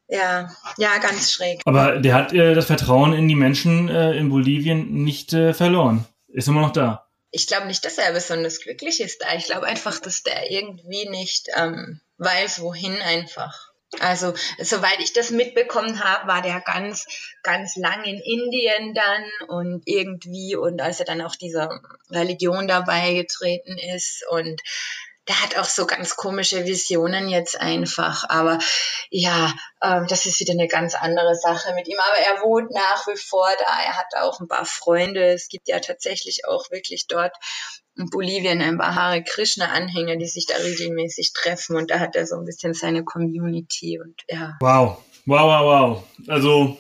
ja, 0.08 0.50
ja, 0.78 0.98
ganz 1.00 1.32
schräg. 1.32 1.62
Aber 1.66 2.00
der 2.00 2.14
hat 2.14 2.34
äh, 2.34 2.54
das 2.54 2.66
Vertrauen 2.66 3.14
in 3.14 3.28
die 3.28 3.36
Menschen 3.36 3.90
äh, 3.90 4.14
in 4.14 4.30
Bolivien 4.30 5.04
nicht 5.04 5.34
äh, 5.34 5.54
verloren. 5.54 6.06
Ist 6.28 6.48
immer 6.48 6.62
noch 6.62 6.74
da. 6.74 7.08
Ich 7.32 7.48
glaube 7.48 7.68
nicht, 7.68 7.86
dass 7.86 7.98
er 7.98 8.12
besonders 8.12 8.60
glücklich 8.60 9.02
ist 9.02 9.22
da. 9.22 9.36
Ich 9.36 9.46
glaube 9.46 9.68
einfach, 9.68 10.00
dass 10.00 10.24
der 10.24 10.52
irgendwie 10.52 11.08
nicht 11.10 11.48
ähm, 11.56 12.02
weiß, 12.18 12.62
wohin 12.62 12.96
einfach. 13.02 13.69
Also, 14.00 14.34
soweit 14.60 15.00
ich 15.00 15.14
das 15.14 15.32
mitbekommen 15.32 16.04
habe, 16.04 16.28
war 16.28 16.42
der 16.44 16.62
ganz, 16.62 17.06
ganz 17.42 17.76
lang 17.76 18.04
in 18.04 18.20
Indien 18.20 18.94
dann 18.94 19.50
und 19.50 19.82
irgendwie 19.86 20.56
und 20.56 20.80
als 20.80 21.00
er 21.00 21.08
dann 21.08 21.22
auch 21.22 21.36
dieser 21.36 21.82
Religion 22.12 22.68
dabei 22.68 23.16
getreten 23.16 23.78
ist 23.96 24.24
und 24.30 24.62
der 25.30 25.42
hat 25.44 25.58
auch 25.58 25.66
so 25.66 25.86
ganz 25.86 26.16
komische 26.16 26.66
Visionen 26.66 27.30
jetzt 27.30 27.62
einfach. 27.62 28.28
Aber 28.30 28.58
ja, 29.12 29.54
ähm, 29.82 30.08
das 30.10 30.26
ist 30.26 30.40
wieder 30.40 30.54
eine 30.54 30.68
ganz 30.68 30.96
andere 30.96 31.36
Sache 31.36 31.74
mit 31.76 31.88
ihm. 31.88 32.00
Aber 32.00 32.18
er 32.18 32.42
wohnt 32.42 32.72
nach 32.72 33.06
wie 33.08 33.16
vor 33.16 33.48
da. 33.60 33.84
Er 33.86 33.96
hat 33.96 34.16
auch 34.18 34.40
ein 34.40 34.48
paar 34.48 34.66
Freunde. 34.66 35.32
Es 35.32 35.48
gibt 35.48 35.68
ja 35.68 35.80
tatsächlich 35.80 36.46
auch 36.48 36.72
wirklich 36.72 37.06
dort 37.08 37.36
in 37.96 38.10
Bolivien 38.10 38.60
ein 38.62 38.80
paar 38.80 38.96
Hare 38.96 39.24
Krishna-Anhänger, 39.24 40.16
die 40.16 40.26
sich 40.26 40.48
da 40.48 40.56
regelmäßig 40.56 41.34
treffen. 41.34 41.76
Und 41.76 41.92
da 41.92 42.00
hat 42.00 42.16
er 42.16 42.26
so 42.26 42.36
ein 42.36 42.46
bisschen 42.46 42.74
seine 42.74 43.04
Community 43.04 44.00
und 44.00 44.20
ja. 44.28 44.58
Wow. 44.62 44.98
Wow, 45.28 45.42
wow, 45.44 45.64
wow. 45.64 46.04
Also 46.28 46.76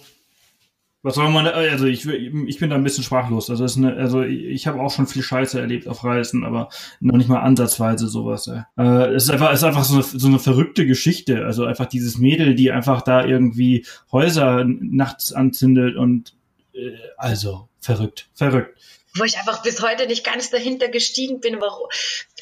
was 1.02 1.16
soll 1.16 1.30
man, 1.30 1.48
also 1.48 1.86
ich, 1.86 2.06
ich 2.06 2.60
bin 2.60 2.70
da 2.70 2.76
ein 2.76 2.84
bisschen 2.84 3.06
sprachlos. 3.06 3.50
Also, 3.50 3.66
eine, 3.80 3.96
also 3.96 4.22
ich 4.22 4.68
habe 4.68 4.82
auch 4.82 4.92
schon 4.92 5.08
viel 5.08 5.24
Scheiße 5.24 5.60
erlebt 5.60 5.88
auf 5.88 6.04
Reisen, 6.04 6.44
aber 6.44 6.70
noch 7.00 7.16
nicht 7.16 7.30
mal 7.30 7.40
ansatzweise 7.40 8.08
sowas. 8.08 8.48
Äh, 8.48 9.14
es 9.14 9.24
ist 9.24 9.30
einfach, 9.30 9.54
es 9.54 9.60
ist 9.60 9.64
einfach 9.64 9.86
so 9.86 9.96
eine, 9.96 10.04
so 10.04 10.28
eine 10.28 10.40
verrückte 10.40 10.86
Geschichte. 10.86 11.46
Also 11.46 11.64
einfach 11.64 11.86
dieses 11.86 12.18
Mädel, 12.18 12.54
die 12.54 12.72
einfach 12.72 13.02
da 13.02 13.24
irgendwie 13.24 13.86
Häuser 14.12 14.66
nachts 14.66 15.32
anzündet 15.32 15.96
und 15.96 16.36
äh, 16.74 16.98
also 17.16 17.70
verrückt, 17.80 18.28
verrückt. 18.34 18.78
Wo 19.16 19.24
ich 19.24 19.38
einfach 19.38 19.64
bis 19.64 19.82
heute 19.82 20.06
nicht 20.06 20.26
ganz 20.26 20.50
dahinter 20.50 20.90
gestiegen 20.90 21.40
bin, 21.40 21.62
warum. 21.62 21.88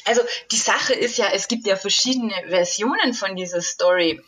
Also 0.04 0.22
die 0.50 0.56
Sache 0.56 0.94
ist 0.94 1.16
ja, 1.16 1.26
es 1.32 1.46
gibt 1.46 1.66
ja 1.66 1.76
verschiedene 1.76 2.34
Versionen 2.48 3.14
von 3.14 3.36
dieser 3.36 3.62
Story. 3.62 4.20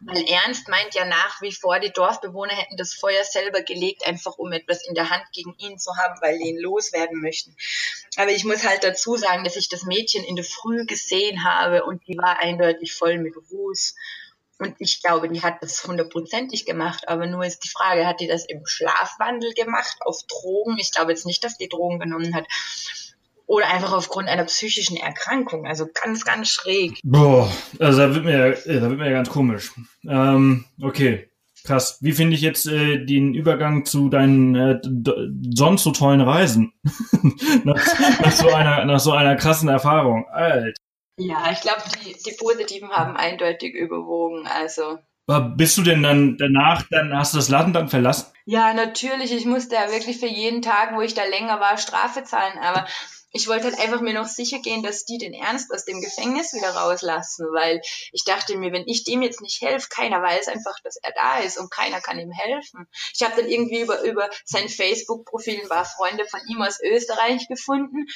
Weil 0.00 0.24
Ernst 0.28 0.68
meint 0.68 0.94
ja 0.94 1.04
nach 1.04 1.42
wie 1.42 1.52
vor, 1.52 1.80
die 1.80 1.90
Dorfbewohner 1.90 2.54
hätten 2.54 2.76
das 2.76 2.94
Feuer 2.94 3.24
selber 3.24 3.62
gelegt, 3.62 4.06
einfach 4.06 4.38
um 4.38 4.52
etwas 4.52 4.86
in 4.86 4.94
der 4.94 5.10
Hand 5.10 5.24
gegen 5.32 5.54
ihn 5.58 5.78
zu 5.78 5.96
haben, 5.96 6.20
weil 6.20 6.38
die 6.38 6.50
ihn 6.50 6.60
loswerden 6.60 7.20
möchten. 7.20 7.56
Aber 8.16 8.30
ich 8.30 8.44
muss 8.44 8.64
halt 8.64 8.84
dazu 8.84 9.16
sagen, 9.16 9.42
dass 9.42 9.56
ich 9.56 9.68
das 9.68 9.82
Mädchen 9.82 10.24
in 10.24 10.36
der 10.36 10.44
Früh 10.44 10.86
gesehen 10.86 11.44
habe 11.44 11.84
und 11.84 12.06
die 12.06 12.16
war 12.16 12.38
eindeutig 12.38 12.94
voll 12.94 13.18
mit 13.18 13.34
Ruß. 13.50 13.96
Und 14.60 14.74
ich 14.78 15.02
glaube, 15.02 15.28
die 15.28 15.42
hat 15.42 15.62
das 15.62 15.84
hundertprozentig 15.84 16.64
gemacht, 16.64 17.08
aber 17.08 17.26
nur 17.26 17.44
ist 17.44 17.64
die 17.64 17.68
Frage, 17.68 18.06
hat 18.06 18.20
die 18.20 18.26
das 18.26 18.44
im 18.44 18.66
Schlafwandel 18.66 19.52
gemacht, 19.54 19.96
auf 20.00 20.22
Drogen? 20.28 20.76
Ich 20.78 20.92
glaube 20.92 21.12
jetzt 21.12 21.26
nicht, 21.26 21.42
dass 21.44 21.58
die 21.58 21.68
Drogen 21.68 22.00
genommen 22.00 22.34
hat. 22.34 22.44
Oder 23.48 23.66
einfach 23.68 23.92
aufgrund 23.92 24.28
einer 24.28 24.44
psychischen 24.44 24.96
Erkrankung. 24.96 25.66
Also 25.66 25.86
ganz, 25.92 26.24
ganz 26.24 26.48
schräg. 26.50 27.00
Boah, 27.02 27.50
also 27.80 27.98
da 27.98 28.14
wird 28.14 28.24
mir, 28.24 28.50
da 28.50 28.90
wird 28.90 28.98
mir 28.98 29.06
ja 29.06 29.12
ganz 29.12 29.30
komisch. 29.30 29.72
Ähm, 30.06 30.66
okay. 30.80 31.30
Krass. 31.64 31.98
Wie 32.00 32.12
finde 32.12 32.36
ich 32.36 32.42
jetzt 32.42 32.66
äh, 32.66 33.04
den 33.04 33.34
Übergang 33.34 33.84
zu 33.84 34.08
deinen 34.08 34.54
äh, 34.54 34.80
sonst 35.54 35.82
so 35.82 35.90
tollen 35.90 36.20
Reisen? 36.20 36.72
nach, 37.64 38.20
nach, 38.20 38.32
so 38.32 38.48
einer, 38.48 38.84
nach 38.84 39.00
so 39.00 39.12
einer 39.12 39.34
krassen 39.34 39.68
Erfahrung. 39.68 40.26
Alter. 40.28 40.72
Ja, 41.18 41.50
ich 41.50 41.60
glaube, 41.60 41.82
die, 42.04 42.12
die 42.12 42.36
Positiven 42.38 42.90
haben 42.90 43.16
eindeutig 43.16 43.74
überwogen. 43.74 44.46
Also. 44.46 44.98
Bist 45.56 45.76
du 45.76 45.82
denn 45.82 46.02
dann 46.02 46.36
danach, 46.38 46.84
dann 46.90 47.14
hast 47.14 47.34
du 47.34 47.38
das 47.38 47.50
Land 47.50 47.76
dann 47.76 47.88
verlassen? 47.88 48.32
Ja, 48.46 48.72
natürlich. 48.72 49.32
Ich 49.32 49.44
musste 49.44 49.74
ja 49.74 49.90
wirklich 49.90 50.18
für 50.18 50.26
jeden 50.26 50.62
Tag, 50.62 50.94
wo 50.94 51.02
ich 51.02 51.12
da 51.12 51.24
länger 51.24 51.60
war, 51.60 51.76
Strafe 51.76 52.24
zahlen. 52.24 52.56
Aber 52.62 52.86
ich 53.30 53.46
wollte 53.48 53.64
halt 53.64 53.78
einfach 53.78 54.00
mir 54.00 54.14
noch 54.14 54.26
sicher 54.26 54.58
gehen, 54.60 54.82
dass 54.82 55.04
die 55.04 55.18
den 55.18 55.34
Ernst 55.34 55.72
aus 55.72 55.84
dem 55.84 56.00
Gefängnis 56.00 56.52
wieder 56.54 56.70
rauslassen, 56.70 57.46
weil 57.52 57.80
ich 58.12 58.24
dachte 58.24 58.56
mir, 58.56 58.72
wenn 58.72 58.86
ich 58.86 59.04
dem 59.04 59.22
jetzt 59.22 59.40
nicht 59.40 59.60
helfe, 59.60 59.88
keiner 59.90 60.22
weiß 60.22 60.48
einfach, 60.48 60.78
dass 60.82 60.96
er 60.96 61.12
da 61.12 61.38
ist 61.40 61.58
und 61.58 61.70
keiner 61.70 62.00
kann 62.00 62.18
ihm 62.18 62.32
helfen. 62.32 62.88
Ich 63.14 63.22
habe 63.22 63.36
dann 63.36 63.50
irgendwie 63.50 63.80
über, 63.80 64.02
über 64.02 64.30
sein 64.44 64.68
Facebook-Profil 64.68 65.60
ein 65.62 65.68
paar 65.68 65.84
Freunde 65.84 66.24
von 66.26 66.40
ihm 66.48 66.62
aus 66.62 66.80
Österreich 66.80 67.48
gefunden 67.48 68.06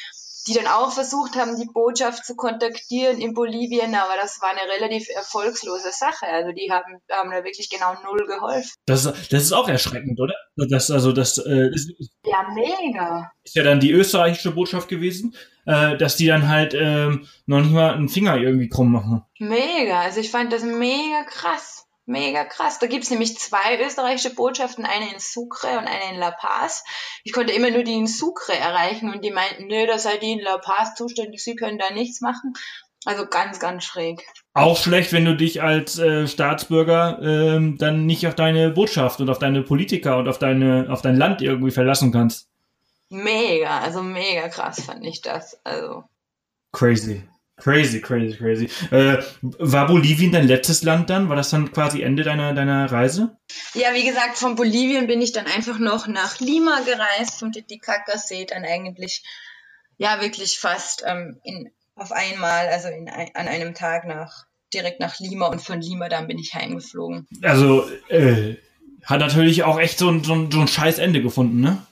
die 0.47 0.55
dann 0.55 0.67
auch 0.67 0.93
versucht 0.93 1.37
haben, 1.37 1.57
die 1.57 1.69
Botschaft 1.73 2.25
zu 2.25 2.35
kontaktieren 2.35 3.21
in 3.21 3.35
Bolivien, 3.35 3.95
aber 3.95 4.15
das 4.21 4.41
war 4.41 4.51
eine 4.51 4.73
relativ 4.73 5.09
erfolgslose 5.15 5.91
Sache. 5.93 6.27
Also 6.27 6.53
die 6.53 6.71
haben, 6.71 7.01
haben 7.11 7.31
da 7.31 7.45
wirklich 7.45 7.71
genau 7.71 7.95
null 8.03 8.27
geholfen. 8.27 8.73
Das, 8.87 9.05
das 9.05 9.43
ist 9.43 9.53
auch 9.53 9.69
erschreckend, 9.69 10.21
oder? 10.21 10.35
Das, 10.57 10.91
also 10.91 11.13
das 11.13 11.39
äh, 11.39 11.71
ist, 11.73 11.93
ja 12.25 12.47
mega. 12.55 13.31
Ist 13.45 13.55
ja 13.55 13.63
dann 13.63 13.81
die 13.81 13.93
österreichische 13.93 14.53
Botschaft 14.53 14.89
gewesen, 14.89 15.35
äh, 15.67 15.97
dass 15.97 16.17
die 16.17 16.27
dann 16.27 16.49
halt 16.49 16.75
äh, 16.75 17.11
noch 17.47 17.61
nicht 17.61 17.73
mal 17.73 17.95
einen 17.95 18.09
Finger 18.09 18.37
irgendwie 18.37 18.69
krumm 18.69 18.93
machen. 18.93 19.23
Mega. 19.39 20.01
Also 20.01 20.21
ich 20.21 20.31
fand 20.31 20.53
das 20.53 20.63
mega 20.63 21.25
krass. 21.25 21.87
Mega 22.05 22.45
krass. 22.45 22.81
Da 22.81 22.89
gibt's 22.89 23.11
nämlich 23.11 23.39
zwei 23.39 23.81
österreichische 23.81 24.35
Botschaften, 24.35 24.85
eine 24.85 25.13
in 25.13 25.21
Sucre 25.21 25.79
und 25.79 25.87
eine 25.87 26.15
in 26.15 26.19
La 26.19 26.33
Paz. 26.33 26.83
Ich 27.23 27.33
konnte 27.33 27.53
immer 27.53 27.71
nur 27.71 27.85
die 27.85 27.95
in 27.95 28.09
Sucre 28.09 28.57
erreichen 28.57 29.13
und 29.13 29.25
die 29.25 29.31
meinten, 29.31 29.69
nö, 29.69 29.87
da 29.87 29.99
seid 29.99 30.23
ihr 30.23 30.33
in 30.33 30.41
La 30.41 30.59
Paz 30.59 30.97
zuständig, 30.97 31.45
sie 31.45 31.55
können 31.55 31.79
da 31.79 31.93
nichts 31.93 32.21
machen. 32.21 32.55
Also 33.05 33.27
ganz, 33.27 33.59
ganz 33.59 33.85
schräg. 33.85 34.25
Auch 34.55 34.77
schlecht, 34.77 35.13
wenn 35.13 35.25
du 35.25 35.37
dich 35.37 35.63
als 35.63 35.99
äh, 35.99 36.29
Staatsbürger 36.29 37.21
ähm, 37.23 37.77
dann 37.79 38.07
nicht 38.07 38.27
auf 38.27 38.35
deine 38.35 38.71
Botschaft 38.71 39.21
und 39.21 39.29
auf 39.29 39.39
deine 39.39 39.63
Politiker 39.63 40.19
und 40.19 40.29
auf 40.29 40.39
deine 40.39 40.87
auf 40.89 41.03
dein 41.03 41.17
Land 41.17 41.43
irgendwie 41.43 41.73
verlassen 41.73 42.13
kannst. 42.13 42.49
Mega, 43.09 43.81
also 43.81 44.03
mega 44.03 44.49
krass 44.49 44.85
fand 44.85 45.05
ich 45.05 45.21
das. 45.21 45.59
Also 45.65 46.05
crazy. 46.73 47.23
Crazy, 47.57 48.01
crazy, 48.01 48.37
crazy. 48.37 48.69
Äh, 48.91 49.23
war 49.41 49.87
Bolivien 49.87 50.33
dein 50.33 50.49
letztes 50.49 50.83
Land 50.83 51.11
dann? 51.11 51.29
War 51.29 51.37
das 51.37 51.51
dann 51.51 51.71
quasi 51.71 52.03
Ende 52.03 52.23
deiner, 52.23 52.55
deiner 52.55 52.91
Reise? 52.91 53.37
Ja, 53.75 53.95
wie 53.95 54.05
gesagt, 54.05 54.39
von 54.39 54.57
Bolivien 54.57 55.07
bin 55.07 55.21
ich 55.21 55.33
dann 55.33 55.47
einfach 55.47 55.79
noch 55.79 56.09
nach 56.09 56.41
Lima 56.41 56.81
gereist 56.81 57.43
und 57.43 57.53
Titicaca-See 57.53 58.47
dann 58.47 58.65
eigentlich, 58.65 59.23
ja, 59.99 60.21
wirklich 60.21 60.59
fast 60.59 61.05
ähm, 61.07 61.41
in, 61.45 61.71
auf 61.95 62.11
einmal, 62.11 62.69
also 62.69 62.89
in, 62.89 63.09
an 63.09 63.49
einem 63.49 63.75
Tag 63.75 64.07
nach, 64.07 64.47
direkt 64.73 64.99
nach 64.99 65.21
Lima 65.21 65.47
und 65.47 65.61
von 65.61 65.81
Lima 65.81 66.09
dann 66.09 66.27
bin 66.27 66.39
ich 66.39 66.55
heimgeflogen. 66.55 67.29
Also, 67.43 67.89
äh, 68.09 68.57
hat 69.05 69.21
natürlich 69.21 69.63
auch 69.65 69.79
echt 69.79 69.99
so 69.99 70.09
ein, 70.09 70.25
so 70.25 70.33
ein, 70.33 70.51
so 70.51 70.61
ein 70.61 70.69
scheiß 70.69 70.99
Ende 70.99 71.23
gefunden, 71.23 71.61
ne? 71.61 71.87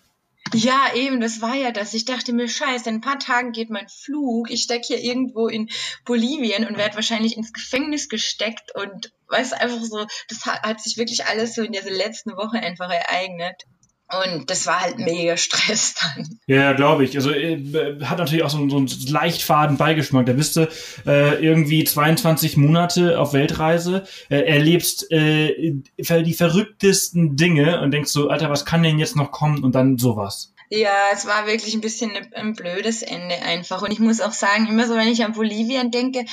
Ja, 0.53 0.93
eben, 0.95 1.21
das 1.21 1.41
war 1.41 1.55
ja 1.55 1.71
das. 1.71 1.95
Ich 1.95 2.05
dachte 2.05 2.33
mir, 2.33 2.49
scheiße, 2.49 2.89
in 2.89 2.97
ein 2.97 3.01
paar 3.01 3.19
Tagen 3.19 3.53
geht 3.53 3.71
mein 3.71 3.89
Flug. 3.89 4.51
Ich 4.51 4.63
stecke 4.63 4.87
hier 4.89 5.01
irgendwo 5.01 5.47
in 5.47 5.69
Bolivien 6.05 6.67
und 6.67 6.77
werde 6.77 6.97
wahrscheinlich 6.97 7.37
ins 7.37 7.53
Gefängnis 7.53 8.09
gesteckt 8.09 8.75
und 8.75 9.13
weiß 9.29 9.53
einfach 9.53 9.83
so, 9.83 10.07
das 10.29 10.47
hat, 10.47 10.63
hat 10.63 10.81
sich 10.81 10.97
wirklich 10.97 11.27
alles 11.27 11.55
so 11.55 11.63
in 11.63 11.73
dieser 11.73 11.91
letzten 11.91 12.33
Woche 12.33 12.59
einfach 12.59 12.91
ereignet. 12.91 13.63
Und 14.11 14.51
das 14.51 14.67
war 14.67 14.81
halt 14.81 14.99
mega 14.99 15.37
Stress 15.37 15.95
dann. 15.95 16.39
Ja, 16.47 16.73
glaube 16.73 17.05
ich. 17.05 17.17
Also 17.17 17.31
äh, 17.31 18.01
hat 18.05 18.19
natürlich 18.19 18.43
auch 18.43 18.51
so, 18.51 18.69
so 18.69 18.77
einen 18.77 18.89
leicht 19.07 19.43
faden 19.43 19.77
Beigeschmack. 19.77 20.27
Da 20.27 20.33
bist 20.33 20.57
du 20.57 20.69
äh, 21.07 21.45
irgendwie 21.45 21.85
22 21.85 22.57
Monate 22.57 23.21
auf 23.21 23.33
Weltreise, 23.33 24.05
äh, 24.29 24.41
erlebst 24.41 25.11
äh, 25.13 25.75
die 25.97 26.35
verrücktesten 26.35 27.37
Dinge 27.37 27.81
und 27.81 27.93
denkst 27.93 28.11
so, 28.11 28.29
Alter, 28.29 28.51
was 28.51 28.65
kann 28.65 28.83
denn 28.83 28.99
jetzt 28.99 29.15
noch 29.15 29.31
kommen? 29.31 29.63
Und 29.63 29.75
dann 29.75 29.97
sowas. 29.97 30.53
Ja, 30.71 31.11
es 31.13 31.27
war 31.27 31.47
wirklich 31.47 31.75
ein 31.75 31.81
bisschen 31.81 32.13
ein 32.33 32.55
blödes 32.55 33.03
Ende 33.03 33.43
einfach. 33.43 33.83
Und 33.83 33.93
ich 33.93 33.99
muss 33.99 34.21
auch 34.21 34.33
sagen, 34.33 34.67
immer 34.69 34.87
so, 34.87 34.95
wenn 34.95 35.09
ich 35.09 35.25
an 35.25 35.33
Bolivien 35.33 35.91
denke, 35.91 36.25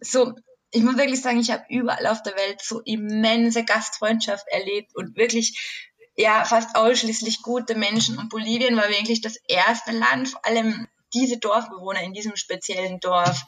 so, 0.00 0.32
ich 0.70 0.82
muss 0.82 0.96
wirklich 0.96 1.20
sagen, 1.20 1.38
ich 1.38 1.50
habe 1.50 1.64
überall 1.68 2.06
auf 2.06 2.22
der 2.22 2.34
Welt 2.34 2.62
so 2.62 2.80
immense 2.80 3.64
Gastfreundschaft 3.64 4.46
erlebt 4.48 4.96
und 4.96 5.16
wirklich 5.16 5.91
ja 6.16 6.44
fast 6.44 6.76
ausschließlich 6.76 7.42
gute 7.42 7.74
Menschen 7.74 8.18
und 8.18 8.28
Bolivien 8.28 8.76
war 8.76 8.88
wirklich 8.88 9.20
das 9.20 9.36
erste 9.48 9.92
Land, 9.92 10.28
vor 10.28 10.44
allem 10.44 10.88
diese 11.14 11.38
Dorfbewohner 11.38 12.02
in 12.02 12.12
diesem 12.12 12.36
speziellen 12.36 13.00
Dorf. 13.00 13.42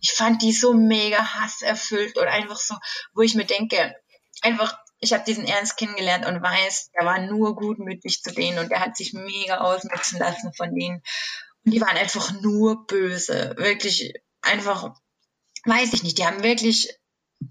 Ich 0.00 0.12
fand 0.12 0.42
die 0.42 0.52
so 0.52 0.74
mega 0.74 1.18
hasserfüllt 1.18 2.18
und 2.18 2.26
einfach 2.26 2.58
so, 2.58 2.74
wo 3.14 3.22
ich 3.22 3.34
mir 3.34 3.44
denke, 3.44 3.94
einfach, 4.40 4.76
ich 4.98 5.12
habe 5.12 5.24
diesen 5.24 5.46
Ernst 5.46 5.76
kennengelernt 5.76 6.26
und 6.26 6.42
weiß, 6.42 6.90
der 6.98 7.06
war 7.06 7.20
nur 7.20 7.56
gutmütig 7.56 8.22
zu 8.22 8.32
denen 8.32 8.58
und 8.58 8.70
der 8.70 8.80
hat 8.80 8.96
sich 8.96 9.12
mega 9.12 9.58
ausnutzen 9.58 10.18
lassen 10.18 10.52
von 10.54 10.74
denen. 10.74 11.02
Und 11.64 11.72
die 11.72 11.80
waren 11.80 11.96
einfach 11.96 12.32
nur 12.40 12.86
böse, 12.86 13.54
wirklich 13.56 14.12
einfach, 14.40 14.94
weiß 15.64 15.92
ich 15.92 16.02
nicht, 16.02 16.18
die 16.18 16.26
haben 16.26 16.42
wirklich 16.42 16.88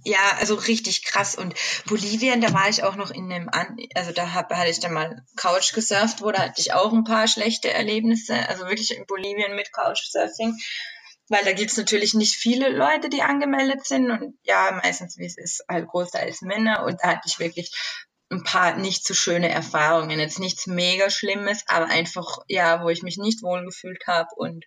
ja, 0.03 0.37
also 0.39 0.55
richtig 0.55 1.03
krass. 1.03 1.35
Und 1.35 1.53
Bolivien, 1.85 2.41
da 2.41 2.53
war 2.53 2.69
ich 2.69 2.83
auch 2.83 2.95
noch 2.95 3.11
in 3.11 3.31
einem, 3.31 3.49
An 3.49 3.77
also 3.95 4.11
da 4.11 4.33
hab, 4.33 4.51
hatte 4.53 4.69
ich 4.69 4.79
dann 4.79 4.93
mal 4.93 5.23
Couch 5.35 5.73
gesurft, 5.73 6.21
wo 6.21 6.31
da 6.31 6.43
hatte 6.43 6.61
ich 6.61 6.73
auch 6.73 6.93
ein 6.93 7.03
paar 7.03 7.27
schlechte 7.27 7.71
Erlebnisse. 7.71 8.35
Also 8.49 8.65
wirklich 8.65 8.95
in 8.95 9.05
Bolivien 9.05 9.55
mit 9.55 9.71
Couchsurfing. 9.71 10.57
Weil 11.29 11.45
da 11.45 11.53
gibt's 11.53 11.77
natürlich 11.77 12.13
nicht 12.13 12.35
viele 12.35 12.69
Leute, 12.69 13.09
die 13.09 13.21
angemeldet 13.21 13.85
sind. 13.85 14.11
Und 14.11 14.37
ja, 14.43 14.79
meistens, 14.83 15.17
wie 15.17 15.25
es 15.25 15.37
ist, 15.37 15.63
halt 15.69 15.87
großteils 15.87 16.41
Männer. 16.41 16.83
Und 16.85 16.99
da 17.01 17.09
hatte 17.09 17.27
ich 17.27 17.39
wirklich 17.39 17.71
ein 18.29 18.43
paar 18.43 18.77
nicht 18.77 19.05
so 19.05 19.13
schöne 19.13 19.49
Erfahrungen. 19.49 20.19
Jetzt 20.19 20.39
nichts 20.39 20.67
mega 20.67 21.09
Schlimmes, 21.09 21.63
aber 21.67 21.85
einfach, 21.85 22.39
ja, 22.47 22.83
wo 22.83 22.89
ich 22.89 23.03
mich 23.03 23.17
nicht 23.17 23.43
wohlgefühlt 23.43 24.07
habe 24.07 24.29
und 24.35 24.65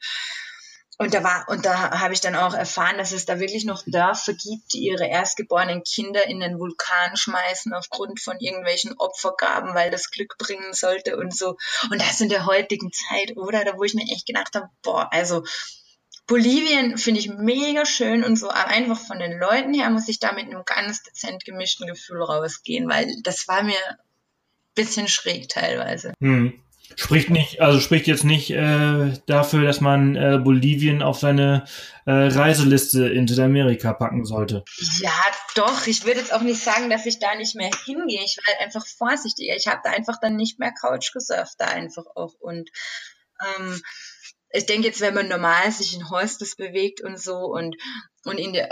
und 0.99 1.12
da 1.12 1.25
war, 1.25 1.49
und 1.49 1.65
da 1.65 2.01
habe 2.01 2.15
ich 2.15 2.21
dann 2.21 2.37
auch 2.37 2.55
erfahren, 2.55 2.99
dass 2.99 3.12
es 3.12 3.27
da 3.27 3.41
wirklich 3.41 3.65
noch 3.65 3.83
Dörfer 3.85 4.33
gibt, 4.33 4.73
die 4.73 4.87
ihre 4.87 5.07
erstgeborenen 5.07 5.83
Kinder 5.83 6.27
in 6.27 6.41
den 6.41 6.59
Vulkan 6.59 7.16
schmeißen 7.16 7.73
aufgrund 7.73 8.21
von 8.21 8.39
irgendwelchen 8.39 8.95
Opfergaben, 8.99 9.75
weil 9.75 9.91
das 9.91 10.11
Glück 10.11 10.37
bringen 10.39 10.73
sollte 10.73 11.16
und 11.16 11.37
so. 11.37 11.57
Und 11.91 12.01
das 12.01 12.21
in 12.21 12.29
der 12.29 12.47
heutigen 12.47 12.93
Zeit, 12.93 13.37
oder? 13.37 13.65
Da 13.65 13.77
wo 13.77 13.83
ich 13.83 13.95
mir 13.95 14.05
echt 14.12 14.27
gedacht 14.27 14.55
habe, 14.55 14.69
boah, 14.83 15.09
also 15.12 15.43
Bolivien 16.27 16.97
finde 16.97 17.21
ich 17.21 17.29
mega 17.29 17.85
schön 17.85 18.25
und 18.25 18.37
so, 18.37 18.49
aber 18.49 18.69
einfach 18.69 18.99
von 18.99 19.19
den 19.19 19.39
Leuten 19.39 19.75
her 19.75 19.91
muss 19.91 20.09
ich 20.09 20.21
da 20.21 20.33
mit 20.33 20.47
einem 20.47 20.65
ganz 20.65 21.03
dezent 21.03 21.45
gemischten 21.45 21.87
Gefühl 21.87 22.23
rausgehen, 22.23 22.89
weil 22.89 23.15
das 23.23 23.47
war 23.49 23.62
mir 23.62 23.77
bisschen 24.75 25.09
schräg 25.09 25.49
teilweise. 25.49 26.15
Hm. 26.21 26.61
Spricht 26.97 27.31
nicht, 27.31 27.61
also 27.61 27.81
spricht 27.81 28.07
jetzt 28.07 28.25
nicht 28.25 28.51
äh, 28.51 29.12
dafür, 29.27 29.65
dass 29.65 29.81
man 29.81 30.16
äh, 30.16 30.39
Bolivien 30.43 31.03
auf 31.03 31.19
seine 31.19 31.65
äh, 32.07 32.12
Reiseliste 32.12 33.09
in 33.09 33.27
Südamerika 33.27 33.93
packen 33.93 34.25
sollte. 34.25 34.65
Ja, 35.01 35.11
doch. 35.55 35.87
Ich 35.87 36.05
würde 36.05 36.21
jetzt 36.21 36.33
auch 36.33 36.43
nicht 36.43 36.62
sagen, 36.62 36.91
dass 36.91 37.07
ich 37.07 37.19
da 37.19 37.35
nicht 37.35 37.57
mehr 37.57 37.71
hingehe. 37.85 38.23
Ich 38.25 38.37
war 38.39 38.55
halt 38.55 38.65
einfach 38.65 38.87
vorsichtiger. 38.87 39.55
Ich 39.57 39.66
habe 39.66 39.81
da 39.85 39.91
einfach 39.91 40.19
dann 40.21 40.37
nicht 40.37 40.59
mehr 40.59 40.73
Couch 40.73 41.12
gesurft, 41.12 41.55
da 41.59 41.66
einfach 41.66 42.05
auch. 42.15 42.35
Und 42.41 42.71
ähm, 43.59 43.81
ich 44.55 44.66
denke 44.66 44.86
jetzt, 44.86 45.01
wenn 45.01 45.14
man 45.14 45.26
normal 45.26 45.72
sich 45.72 45.94
in 45.94 46.10
Hostels 46.10 46.55
bewegt 46.55 47.01
und 47.01 47.20
so 47.20 47.39
und, 47.39 47.76
und 48.24 48.39
in 48.39 48.52
der, 48.52 48.68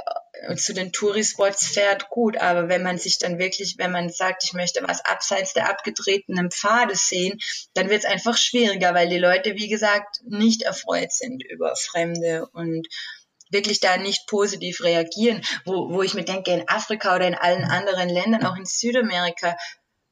zu 0.56 0.74
den 0.74 0.92
Tourispots 0.92 1.66
fährt, 1.66 2.08
gut, 2.08 2.36
aber 2.36 2.68
wenn 2.68 2.84
man 2.84 2.98
sich 2.98 3.18
dann 3.18 3.40
wirklich, 3.40 3.78
wenn 3.78 3.90
man 3.90 4.08
sagt, 4.08 4.44
ich 4.44 4.52
möchte 4.52 4.80
was 4.86 5.04
abseits 5.04 5.54
der 5.54 5.68
abgetretenen 5.68 6.52
Pfade 6.52 6.94
sehen, 6.94 7.40
dann 7.74 7.90
wird 7.90 8.04
es 8.04 8.10
einfach 8.10 8.36
schwieriger, 8.36 8.94
weil 8.94 9.08
die 9.08 9.18
Leute, 9.18 9.56
wie 9.56 9.68
gesagt, 9.68 10.20
nicht 10.24 10.62
erfreut 10.62 11.10
sind 11.12 11.42
über 11.42 11.74
Fremde 11.74 12.46
und 12.52 12.86
wirklich 13.50 13.80
da 13.80 13.96
nicht 13.96 14.28
positiv 14.28 14.82
reagieren, 14.82 15.42
wo, 15.64 15.90
wo 15.90 16.02
ich 16.02 16.14
mir 16.14 16.24
denke, 16.24 16.52
in 16.52 16.68
Afrika 16.68 17.16
oder 17.16 17.26
in 17.26 17.34
allen 17.34 17.64
anderen 17.64 18.08
Ländern, 18.08 18.46
auch 18.46 18.56
in 18.56 18.66
Südamerika, 18.66 19.56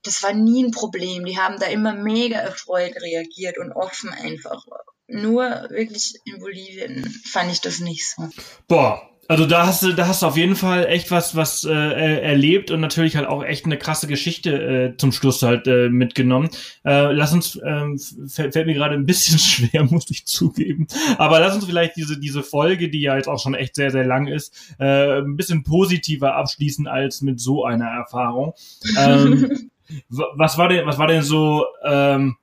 das 0.02 0.20
war 0.24 0.32
nie 0.32 0.64
ein 0.64 0.72
Problem. 0.72 1.24
Die 1.24 1.38
haben 1.38 1.60
da 1.60 1.66
immer 1.66 1.94
mega 1.94 2.38
erfreut 2.38 2.96
reagiert 3.00 3.56
und 3.56 3.72
offen 3.72 4.12
einfach 4.12 4.64
nur 5.10 5.44
wirklich 5.70 6.14
in 6.24 6.40
Bolivien 6.40 7.04
fand 7.30 7.52
ich 7.52 7.60
das 7.60 7.80
nicht 7.80 8.08
so. 8.08 8.28
Boah, 8.68 9.02
Also 9.30 9.46
da 9.46 9.64
hast 9.64 9.84
du, 9.84 9.92
da 9.92 10.08
hast 10.08 10.22
du 10.22 10.26
auf 10.26 10.36
jeden 10.36 10.56
Fall 10.56 10.86
echt 10.86 11.12
was, 11.12 11.36
was 11.36 11.62
äh, 11.62 11.70
erlebt 11.72 12.72
und 12.72 12.80
natürlich 12.80 13.14
halt 13.14 13.28
auch 13.28 13.44
echt 13.44 13.64
eine 13.64 13.78
krasse 13.78 14.08
Geschichte 14.08 14.50
äh, 14.50 14.96
zum 14.96 15.12
Schluss 15.12 15.40
halt 15.42 15.68
äh, 15.68 15.88
mitgenommen. 15.88 16.50
Äh, 16.84 17.12
lass 17.12 17.32
uns, 17.32 17.56
ähm, 17.64 17.96
fällt, 18.26 18.54
fällt 18.54 18.66
mir 18.66 18.74
gerade 18.74 18.96
ein 18.96 19.06
bisschen 19.06 19.38
schwer, 19.70 19.84
muss 19.84 20.10
ich 20.10 20.26
zugeben. 20.26 20.88
Aber 21.16 21.38
lass 21.38 21.54
uns 21.54 21.64
vielleicht 21.64 21.94
diese 21.94 22.18
diese 22.18 22.42
Folge, 22.42 22.90
die 22.90 23.02
ja 23.02 23.14
jetzt 23.14 23.28
auch 23.28 23.40
schon 23.40 23.54
echt 23.54 23.76
sehr 23.76 23.92
sehr 23.92 24.04
lang 24.04 24.26
ist, 24.26 24.74
äh, 24.80 25.20
ein 25.20 25.36
bisschen 25.36 25.62
positiver 25.62 26.34
abschließen 26.34 26.88
als 26.88 27.20
mit 27.20 27.38
so 27.38 27.64
einer 27.64 27.86
Erfahrung. 27.86 28.54
Ähm, 28.98 29.70
was 30.08 30.58
war 30.58 30.68
denn, 30.68 30.86
was 30.86 30.98
war 30.98 31.06
denn 31.06 31.22
so? 31.22 31.66
Ähm, 31.84 32.36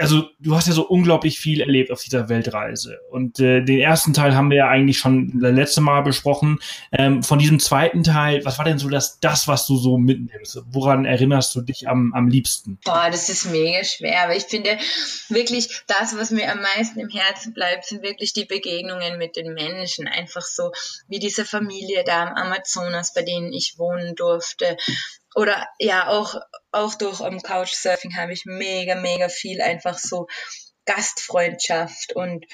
also 0.00 0.24
du 0.38 0.56
hast 0.56 0.66
ja 0.66 0.72
so 0.72 0.86
unglaublich 0.86 1.38
viel 1.38 1.60
erlebt 1.60 1.90
auf 1.90 2.02
dieser 2.02 2.28
Weltreise. 2.28 2.98
Und 3.10 3.38
äh, 3.38 3.62
den 3.62 3.80
ersten 3.80 4.14
Teil 4.14 4.34
haben 4.34 4.50
wir 4.50 4.56
ja 4.56 4.68
eigentlich 4.68 4.98
schon 4.98 5.38
letzte 5.38 5.82
Mal 5.82 6.00
besprochen. 6.00 6.58
Ähm, 6.90 7.22
von 7.22 7.38
diesem 7.38 7.60
zweiten 7.60 8.02
Teil, 8.02 8.44
was 8.44 8.58
war 8.58 8.64
denn 8.64 8.78
so 8.78 8.88
das, 8.88 9.20
das, 9.20 9.46
was 9.46 9.66
du 9.66 9.76
so 9.76 9.98
mitnimmst? 9.98 10.62
Woran 10.70 11.04
erinnerst 11.04 11.54
du 11.54 11.60
dich 11.60 11.86
am, 11.86 12.14
am 12.14 12.28
liebsten? 12.28 12.78
Boah, 12.84 13.08
das 13.10 13.28
ist 13.28 13.50
mega 13.50 13.84
schwer, 13.84 14.24
aber 14.24 14.36
ich 14.36 14.44
finde 14.44 14.78
wirklich, 15.28 15.82
das, 15.86 16.16
was 16.16 16.30
mir 16.30 16.50
am 16.50 16.62
meisten 16.62 16.98
im 16.98 17.10
Herzen 17.10 17.52
bleibt, 17.52 17.84
sind 17.84 18.02
wirklich 18.02 18.32
die 18.32 18.46
Begegnungen 18.46 19.18
mit 19.18 19.36
den 19.36 19.52
Menschen. 19.52 20.08
Einfach 20.08 20.42
so 20.42 20.72
wie 21.08 21.18
diese 21.18 21.44
Familie 21.44 22.04
da 22.04 22.24
am 22.24 22.34
Amazonas, 22.34 23.12
bei 23.12 23.22
denen 23.22 23.52
ich 23.52 23.74
wohnen 23.76 24.14
durfte 24.14 24.76
oder 25.34 25.66
ja, 25.78 26.08
auch, 26.08 26.34
auch 26.72 26.94
durch 26.94 27.20
um, 27.20 27.42
Couchsurfing 27.42 28.16
habe 28.16 28.32
ich 28.32 28.44
mega, 28.46 28.94
mega 28.94 29.28
viel 29.28 29.60
einfach 29.60 29.98
so 29.98 30.26
Gastfreundschaft 30.86 32.14
und 32.14 32.46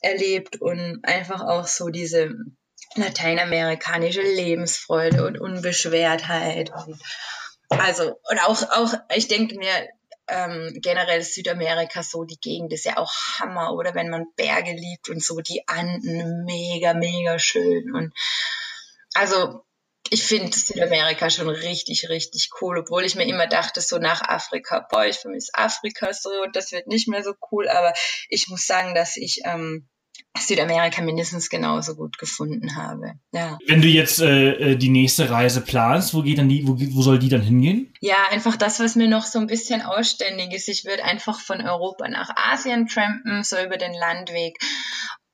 erlebt 0.00 0.60
und 0.60 1.00
einfach 1.04 1.40
auch 1.42 1.66
so 1.66 1.88
diese 1.88 2.34
lateinamerikanische 2.96 4.22
Lebensfreude 4.22 5.26
und 5.26 5.40
Unbeschwertheit 5.40 6.70
und 6.70 7.00
also 7.68 8.20
und 8.30 8.38
auch 8.44 8.62
auch 8.70 8.94
ich 9.14 9.26
denke 9.26 9.56
mir 9.56 9.88
ähm, 10.28 10.78
generell 10.80 11.22
Südamerika 11.22 12.02
so 12.02 12.24
die 12.24 12.38
Gegend 12.40 12.72
ist 12.72 12.84
ja 12.84 12.98
auch 12.98 13.12
Hammer 13.40 13.72
oder 13.72 13.94
wenn 13.94 14.10
man 14.10 14.26
Berge 14.36 14.72
liebt 14.72 15.08
und 15.08 15.22
so 15.22 15.40
die 15.40 15.66
Anden 15.66 16.44
mega 16.44 16.94
mega 16.94 17.38
schön 17.38 17.92
und 17.94 18.12
also 19.14 19.63
ich 20.10 20.22
finde 20.24 20.56
Südamerika 20.56 21.30
schon 21.30 21.48
richtig, 21.48 22.08
richtig 22.08 22.50
cool, 22.60 22.78
obwohl 22.78 23.04
ich 23.04 23.14
mir 23.14 23.26
immer 23.26 23.46
dachte, 23.46 23.80
so 23.80 23.98
nach 23.98 24.22
Afrika, 24.22 24.86
boah, 24.90 25.06
ich 25.06 25.16
vermisse 25.16 25.52
Afrika 25.54 26.12
so, 26.12 26.30
das 26.52 26.72
wird 26.72 26.86
nicht 26.86 27.08
mehr 27.08 27.22
so 27.22 27.32
cool, 27.50 27.68
aber 27.68 27.94
ich 28.28 28.48
muss 28.48 28.66
sagen, 28.66 28.94
dass 28.94 29.16
ich 29.16 29.40
ähm, 29.44 29.88
Südamerika 30.36 31.00
mindestens 31.00 31.48
genauso 31.48 31.94
gut 31.94 32.18
gefunden 32.18 32.76
habe. 32.76 33.14
Ja. 33.32 33.58
Wenn 33.66 33.80
du 33.80 33.88
jetzt 33.88 34.20
äh, 34.20 34.72
äh, 34.72 34.76
die 34.76 34.88
nächste 34.88 35.30
Reise 35.30 35.60
planst, 35.60 36.12
wo 36.12 36.22
geht 36.22 36.38
dann 36.38 36.48
die, 36.48 36.66
wo, 36.66 36.76
wo 36.76 37.02
soll 37.02 37.18
die 37.18 37.28
dann 37.28 37.40
hingehen? 37.40 37.94
Ja, 38.00 38.16
einfach 38.30 38.56
das, 38.56 38.80
was 38.80 38.96
mir 38.96 39.08
noch 39.08 39.24
so 39.24 39.38
ein 39.38 39.46
bisschen 39.46 39.80
ausständig 39.80 40.52
ist. 40.52 40.68
Ich 40.68 40.84
würde 40.84 41.04
einfach 41.04 41.40
von 41.40 41.60
Europa 41.60 42.08
nach 42.08 42.30
Asien 42.36 42.88
trampen, 42.88 43.44
so 43.44 43.56
über 43.58 43.76
den 43.76 43.94
Landweg 43.94 44.58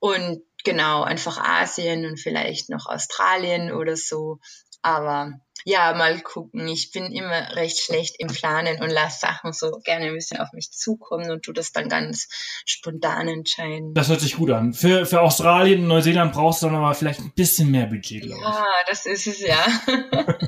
und 0.00 0.42
genau, 0.64 1.02
einfach 1.02 1.38
Asien 1.38 2.06
und 2.06 2.18
vielleicht 2.18 2.70
noch 2.70 2.86
Australien 2.86 3.72
oder 3.72 3.96
so. 3.96 4.38
Aber 4.82 5.32
ja, 5.64 5.92
mal 5.94 6.20
gucken. 6.20 6.66
Ich 6.68 6.90
bin 6.90 7.12
immer 7.12 7.54
recht 7.54 7.80
schlecht 7.80 8.16
im 8.18 8.28
Planen 8.28 8.80
und 8.82 8.90
lasse 8.90 9.20
Sachen 9.20 9.52
so 9.52 9.70
gerne 9.84 10.06
ein 10.06 10.14
bisschen 10.14 10.38
auf 10.38 10.52
mich 10.52 10.70
zukommen 10.70 11.30
und 11.30 11.42
tu 11.42 11.52
das 11.52 11.72
dann 11.72 11.88
ganz 11.88 12.28
spontan 12.64 13.28
entscheiden. 13.28 13.94
Das 13.94 14.08
hört 14.08 14.20
sich 14.20 14.36
gut 14.36 14.50
an. 14.50 14.72
Für, 14.72 15.04
für 15.04 15.20
Australien 15.20 15.82
und 15.82 15.88
Neuseeland 15.88 16.32
brauchst 16.32 16.62
du 16.62 16.66
dann 16.66 16.76
aber 16.76 16.94
vielleicht 16.94 17.20
ein 17.20 17.32
bisschen 17.34 17.70
mehr 17.70 17.86
Budget, 17.86 18.22
glaube 18.22 18.40
ich. 18.40 18.48
Ja, 18.48 18.66
das 18.88 19.06
ist 19.06 19.26
es 19.26 19.40
ja. 19.40 19.66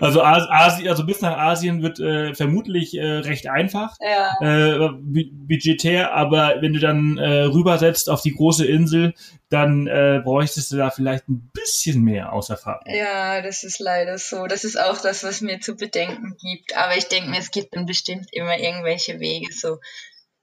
Also 0.00 0.22
Asien, 0.22 0.88
also 0.88 1.04
bis 1.04 1.20
nach 1.20 1.36
Asien 1.36 1.82
wird 1.82 2.00
äh, 2.00 2.34
vermutlich 2.34 2.96
äh, 2.96 3.04
recht 3.04 3.48
einfach, 3.48 3.96
ja. 4.00 4.34
äh, 4.40 4.88
budgetär, 5.32 6.14
aber 6.14 6.56
wenn 6.60 6.72
du 6.72 6.80
dann 6.80 7.18
äh, 7.18 7.42
rübersetzt 7.42 8.08
auf 8.08 8.22
die 8.22 8.34
große 8.34 8.66
Insel, 8.66 9.14
dann 9.50 9.86
äh, 9.86 10.20
bräuchtest 10.24 10.72
du 10.72 10.76
da 10.76 10.90
vielleicht 10.90 11.28
ein 11.28 11.50
bisschen 11.52 12.02
mehr 12.02 12.32
Auserfahrung. 12.32 12.84
Ja, 12.86 13.42
das 13.42 13.64
ist 13.64 13.80
leider 13.80 14.16
so. 14.18 14.46
Das 14.46 14.64
ist 14.64 14.80
auch 14.80 15.00
das, 15.00 15.24
was 15.24 15.40
mir 15.40 15.60
zu 15.60 15.74
bedenken 15.74 16.36
gibt. 16.40 16.76
Aber 16.76 16.96
ich 16.96 17.08
denke 17.08 17.30
mir, 17.30 17.38
es 17.38 17.50
gibt 17.50 17.74
dann 17.74 17.86
bestimmt 17.86 18.28
immer 18.32 18.58
irgendwelche 18.58 19.18
Wege, 19.18 19.52
so 19.52 19.78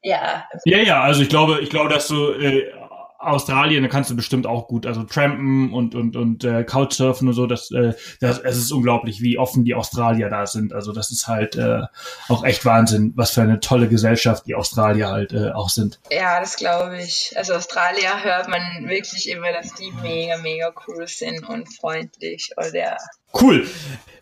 ja. 0.02 0.48
Ja, 0.65 0.77
ja, 0.77 1.02
also 1.02 1.22
ich 1.22 1.30
glaube, 1.30 1.60
ich 1.61 1.69
glaube, 1.69 1.89
dass 1.89 2.07
du 2.07 2.31
äh, 2.31 2.72
Australien, 3.19 3.84
da 3.84 3.89
kannst 3.89 4.10
du 4.10 4.15
bestimmt 4.15 4.45
auch 4.45 4.68
gut, 4.68 4.85
also 4.85 5.03
trampen 5.03 5.73
und 5.73 5.95
und 5.95 6.15
und 6.15 6.44
äh, 6.44 6.64
Couchsurfen 6.64 7.27
und 7.27 7.34
so, 7.34 7.48
das, 7.48 7.72
äh, 7.72 7.94
das 8.19 8.39
es 8.39 8.57
ist 8.57 8.72
unglaublich, 8.72 9.22
wie 9.22 9.38
offen 9.38 9.65
die 9.65 9.73
Australier 9.73 10.30
da 10.30 10.45
sind. 10.45 10.72
Also 10.73 10.91
das 10.91 11.11
ist 11.11 11.27
halt 11.27 11.56
äh, 11.56 11.81
auch 12.30 12.44
echt 12.44 12.64
Wahnsinn, 12.65 13.14
was 13.15 13.31
für 13.31 13.41
eine 13.41 13.60
tolle 13.60 13.88
Gesellschaft 13.88 14.45
die 14.45 14.56
Australier 14.56 15.10
halt 15.10 15.34
äh, 15.34 15.52
auch 15.52 15.69
sind. 15.69 15.99
Ja, 16.11 16.39
das 16.39 16.57
glaube 16.57 16.99
ich. 17.02 17.34
Also 17.35 17.56
Australier 17.56 18.23
hört 18.23 18.48
man 18.49 18.61
wirklich 18.88 19.30
immer, 19.30 19.52
dass 19.52 19.73
die 19.73 19.91
mega 20.03 20.38
mega 20.38 20.72
cool 20.88 21.07
sind 21.07 21.48
und 21.48 21.73
freundlich 21.73 22.52
und 22.56 22.73
ja. 22.73 22.98
Cool. 23.34 23.68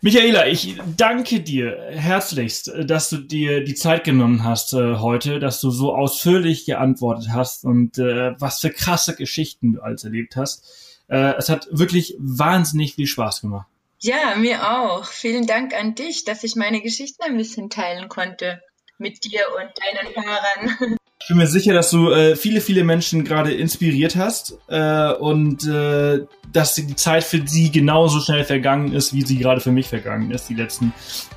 Michaela, 0.02 0.46
ich 0.46 0.76
danke 0.96 1.40
dir 1.40 1.76
herzlichst, 1.90 2.70
dass 2.84 3.10
du 3.10 3.16
dir 3.16 3.64
die 3.64 3.74
Zeit 3.74 4.04
genommen 4.04 4.44
hast 4.44 4.72
äh, 4.74 4.96
heute, 4.96 5.40
dass 5.40 5.60
du 5.60 5.70
so 5.70 5.94
ausführlich 5.94 6.66
geantwortet 6.66 7.30
hast 7.32 7.64
und 7.64 7.98
äh, 7.98 8.38
was 8.38 8.60
für 8.60 8.70
krasse 8.70 9.16
Geschichten 9.16 9.72
du 9.72 9.80
alles 9.80 10.04
erlebt 10.04 10.36
hast. 10.36 11.02
Äh, 11.08 11.34
es 11.38 11.48
hat 11.48 11.68
wirklich 11.70 12.14
wahnsinnig 12.18 12.94
viel 12.94 13.06
Spaß 13.06 13.40
gemacht. 13.40 13.66
Ja, 14.00 14.36
mir 14.36 14.70
auch. 14.70 15.06
Vielen 15.06 15.46
Dank 15.46 15.74
an 15.74 15.94
dich, 15.94 16.24
dass 16.24 16.44
ich 16.44 16.54
meine 16.54 16.82
Geschichten 16.82 17.22
ein 17.22 17.36
bisschen 17.36 17.70
teilen 17.70 18.08
konnte 18.08 18.62
mit 18.98 19.24
dir 19.24 19.46
und 19.56 19.70
deinen 19.78 20.24
Hörern. 20.24 20.96
Ich 21.26 21.28
bin 21.30 21.38
mir 21.38 21.48
sicher, 21.48 21.74
dass 21.74 21.90
du 21.90 22.12
äh, 22.12 22.36
viele, 22.36 22.60
viele 22.60 22.84
Menschen 22.84 23.24
gerade 23.24 23.52
inspiriert 23.52 24.14
hast 24.14 24.58
äh, 24.68 25.12
und 25.14 25.66
äh, 25.66 26.24
dass 26.52 26.76
die 26.76 26.94
Zeit 26.94 27.24
für 27.24 27.44
sie 27.44 27.72
genauso 27.72 28.20
schnell 28.20 28.44
vergangen 28.44 28.92
ist, 28.92 29.12
wie 29.12 29.22
sie 29.22 29.36
gerade 29.36 29.60
für 29.60 29.72
mich 29.72 29.88
vergangen 29.88 30.30
ist, 30.30 30.48
die 30.48 30.54
letzten 30.54 30.92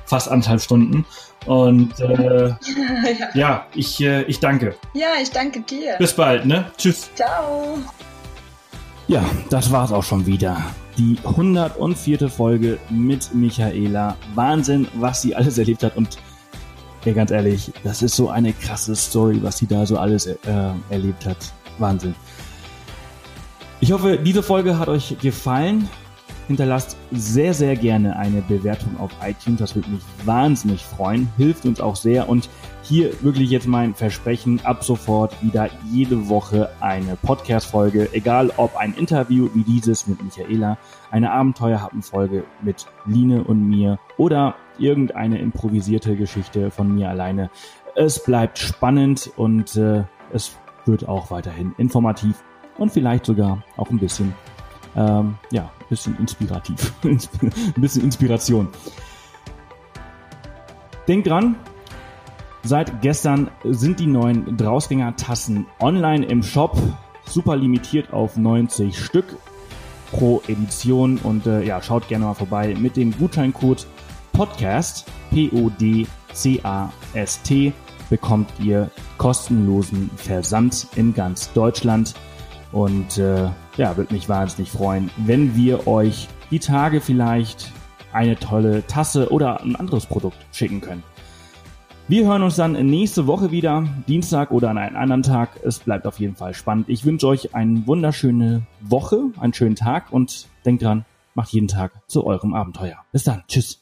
fast 0.06 0.28
anderthalb 0.28 0.60
Stunden. 0.60 1.04
Und 1.44 1.98
äh, 1.98 2.50
ja. 3.18 3.28
ja, 3.34 3.66
ich, 3.74 4.00
äh, 4.00 4.22
ich 4.26 4.38
danke. 4.38 4.76
Ja, 4.94 5.08
ich 5.20 5.32
danke 5.32 5.62
dir. 5.62 5.96
Bis 5.98 6.12
bald, 6.12 6.46
ne? 6.46 6.70
Tschüss. 6.78 7.10
Ciao. 7.16 7.76
Ja, 9.08 9.28
das 9.50 9.72
war's 9.72 9.90
auch 9.90 10.04
schon 10.04 10.24
wieder. 10.24 10.56
Die 10.98 11.18
104. 11.24 12.28
Folge 12.28 12.78
mit 12.90 13.34
Michaela. 13.34 14.16
Wahnsinn, 14.36 14.86
was 14.94 15.20
sie 15.20 15.34
alles 15.34 15.58
erlebt 15.58 15.82
hat 15.82 15.96
und 15.96 16.16
ja, 17.04 17.12
ganz 17.14 17.30
ehrlich, 17.30 17.72
das 17.82 18.02
ist 18.02 18.14
so 18.14 18.28
eine 18.28 18.52
krasse 18.52 18.94
Story, 18.94 19.38
was 19.42 19.58
sie 19.58 19.66
da 19.66 19.86
so 19.86 19.98
alles 19.98 20.26
äh, 20.26 20.36
erlebt 20.90 21.24
hat. 21.26 21.52
Wahnsinn. 21.78 22.14
Ich 23.80 23.92
hoffe, 23.92 24.18
diese 24.18 24.42
Folge 24.42 24.78
hat 24.78 24.88
euch 24.88 25.16
gefallen. 25.20 25.88
Hinterlasst 26.48 26.96
sehr, 27.12 27.54
sehr 27.54 27.76
gerne 27.76 28.16
eine 28.16 28.42
Bewertung 28.42 28.98
auf 28.98 29.10
iTunes. 29.24 29.60
Das 29.60 29.74
würde 29.74 29.88
mich 29.88 30.02
wahnsinnig 30.24 30.84
freuen. 30.84 31.32
Hilft 31.38 31.64
uns 31.64 31.80
auch 31.80 31.96
sehr. 31.96 32.28
Und 32.28 32.50
hier 32.82 33.12
wirklich 33.22 33.48
jetzt 33.50 33.66
mein 33.66 33.94
Versprechen. 33.94 34.60
Ab 34.64 34.84
sofort 34.84 35.32
wieder 35.42 35.70
jede 35.90 36.28
Woche 36.28 36.68
eine 36.80 37.16
Podcast-Folge. 37.16 38.10
Egal 38.12 38.52
ob 38.56 38.76
ein 38.76 38.92
Interview 38.94 39.48
wie 39.54 39.62
dieses 39.62 40.06
mit 40.06 40.22
Michaela, 40.22 40.76
eine 41.10 41.30
Abenteuerhappen-Folge 41.30 42.44
mit 42.62 42.84
Line 43.06 43.44
und 43.44 43.66
mir 43.66 43.98
oder 44.18 44.56
irgendeine 44.80 45.38
improvisierte 45.38 46.16
Geschichte 46.16 46.70
von 46.70 46.94
mir 46.94 47.08
alleine. 47.08 47.50
Es 47.94 48.22
bleibt 48.22 48.58
spannend 48.58 49.30
und 49.36 49.76
äh, 49.76 50.04
es 50.32 50.56
wird 50.86 51.08
auch 51.08 51.30
weiterhin 51.30 51.74
informativ 51.78 52.42
und 52.78 52.90
vielleicht 52.92 53.26
sogar 53.26 53.62
auch 53.76 53.90
ein 53.90 53.98
bisschen, 53.98 54.34
ähm, 54.96 55.36
ja, 55.50 55.62
ein 55.62 55.86
bisschen 55.88 56.18
inspirativ, 56.18 56.92
ein 57.04 57.18
bisschen 57.76 58.04
Inspiration. 58.04 58.68
Denkt 61.06 61.26
dran, 61.26 61.56
seit 62.62 63.02
gestern 63.02 63.50
sind 63.64 64.00
die 64.00 64.06
neuen 64.06 64.56
Drausgänger-Tassen 64.56 65.66
online 65.80 66.24
im 66.26 66.42
Shop, 66.42 66.76
super 67.26 67.56
limitiert 67.56 68.12
auf 68.12 68.36
90 68.36 68.98
Stück 68.98 69.36
pro 70.10 70.42
Edition 70.48 71.18
und 71.18 71.46
äh, 71.46 71.62
ja, 71.64 71.80
schaut 71.82 72.08
gerne 72.08 72.24
mal 72.26 72.34
vorbei 72.34 72.74
mit 72.78 72.96
dem 72.96 73.16
Gutscheincode 73.16 73.86
Podcast, 74.32 75.06
P-O-D-C-A-S-T, 75.30 75.72
bekommt 78.08 78.50
ihr 78.62 78.90
kostenlosen 79.18 80.10
Versand 80.16 80.86
in 80.96 81.14
ganz 81.14 81.52
Deutschland. 81.52 82.14
Und 82.72 83.18
äh, 83.18 83.48
ja, 83.76 83.96
würde 83.96 84.14
mich 84.14 84.28
wahnsinnig 84.28 84.70
freuen, 84.70 85.10
wenn 85.16 85.56
wir 85.56 85.86
euch 85.86 86.28
die 86.50 86.58
Tage 86.58 87.00
vielleicht 87.00 87.72
eine 88.12 88.36
tolle 88.36 88.86
Tasse 88.86 89.30
oder 89.30 89.60
ein 89.62 89.76
anderes 89.76 90.06
Produkt 90.06 90.38
schicken 90.52 90.80
können. 90.80 91.02
Wir 92.08 92.26
hören 92.26 92.42
uns 92.42 92.56
dann 92.56 92.72
nächste 92.72 93.28
Woche 93.28 93.52
wieder, 93.52 93.84
Dienstag 94.08 94.50
oder 94.50 94.70
an 94.70 94.78
einem 94.78 94.96
anderen 94.96 95.22
Tag. 95.22 95.60
Es 95.62 95.78
bleibt 95.78 96.08
auf 96.08 96.18
jeden 96.18 96.34
Fall 96.34 96.54
spannend. 96.54 96.88
Ich 96.88 97.04
wünsche 97.04 97.28
euch 97.28 97.54
eine 97.54 97.86
wunderschöne 97.86 98.62
Woche, 98.80 99.30
einen 99.38 99.54
schönen 99.54 99.76
Tag 99.76 100.10
und 100.10 100.48
denkt 100.64 100.82
dran, 100.82 101.04
macht 101.34 101.52
jeden 101.52 101.68
Tag 101.68 101.92
zu 102.08 102.26
eurem 102.26 102.52
Abenteuer. 102.52 102.96
Bis 103.12 103.22
dann. 103.22 103.44
Tschüss. 103.46 103.80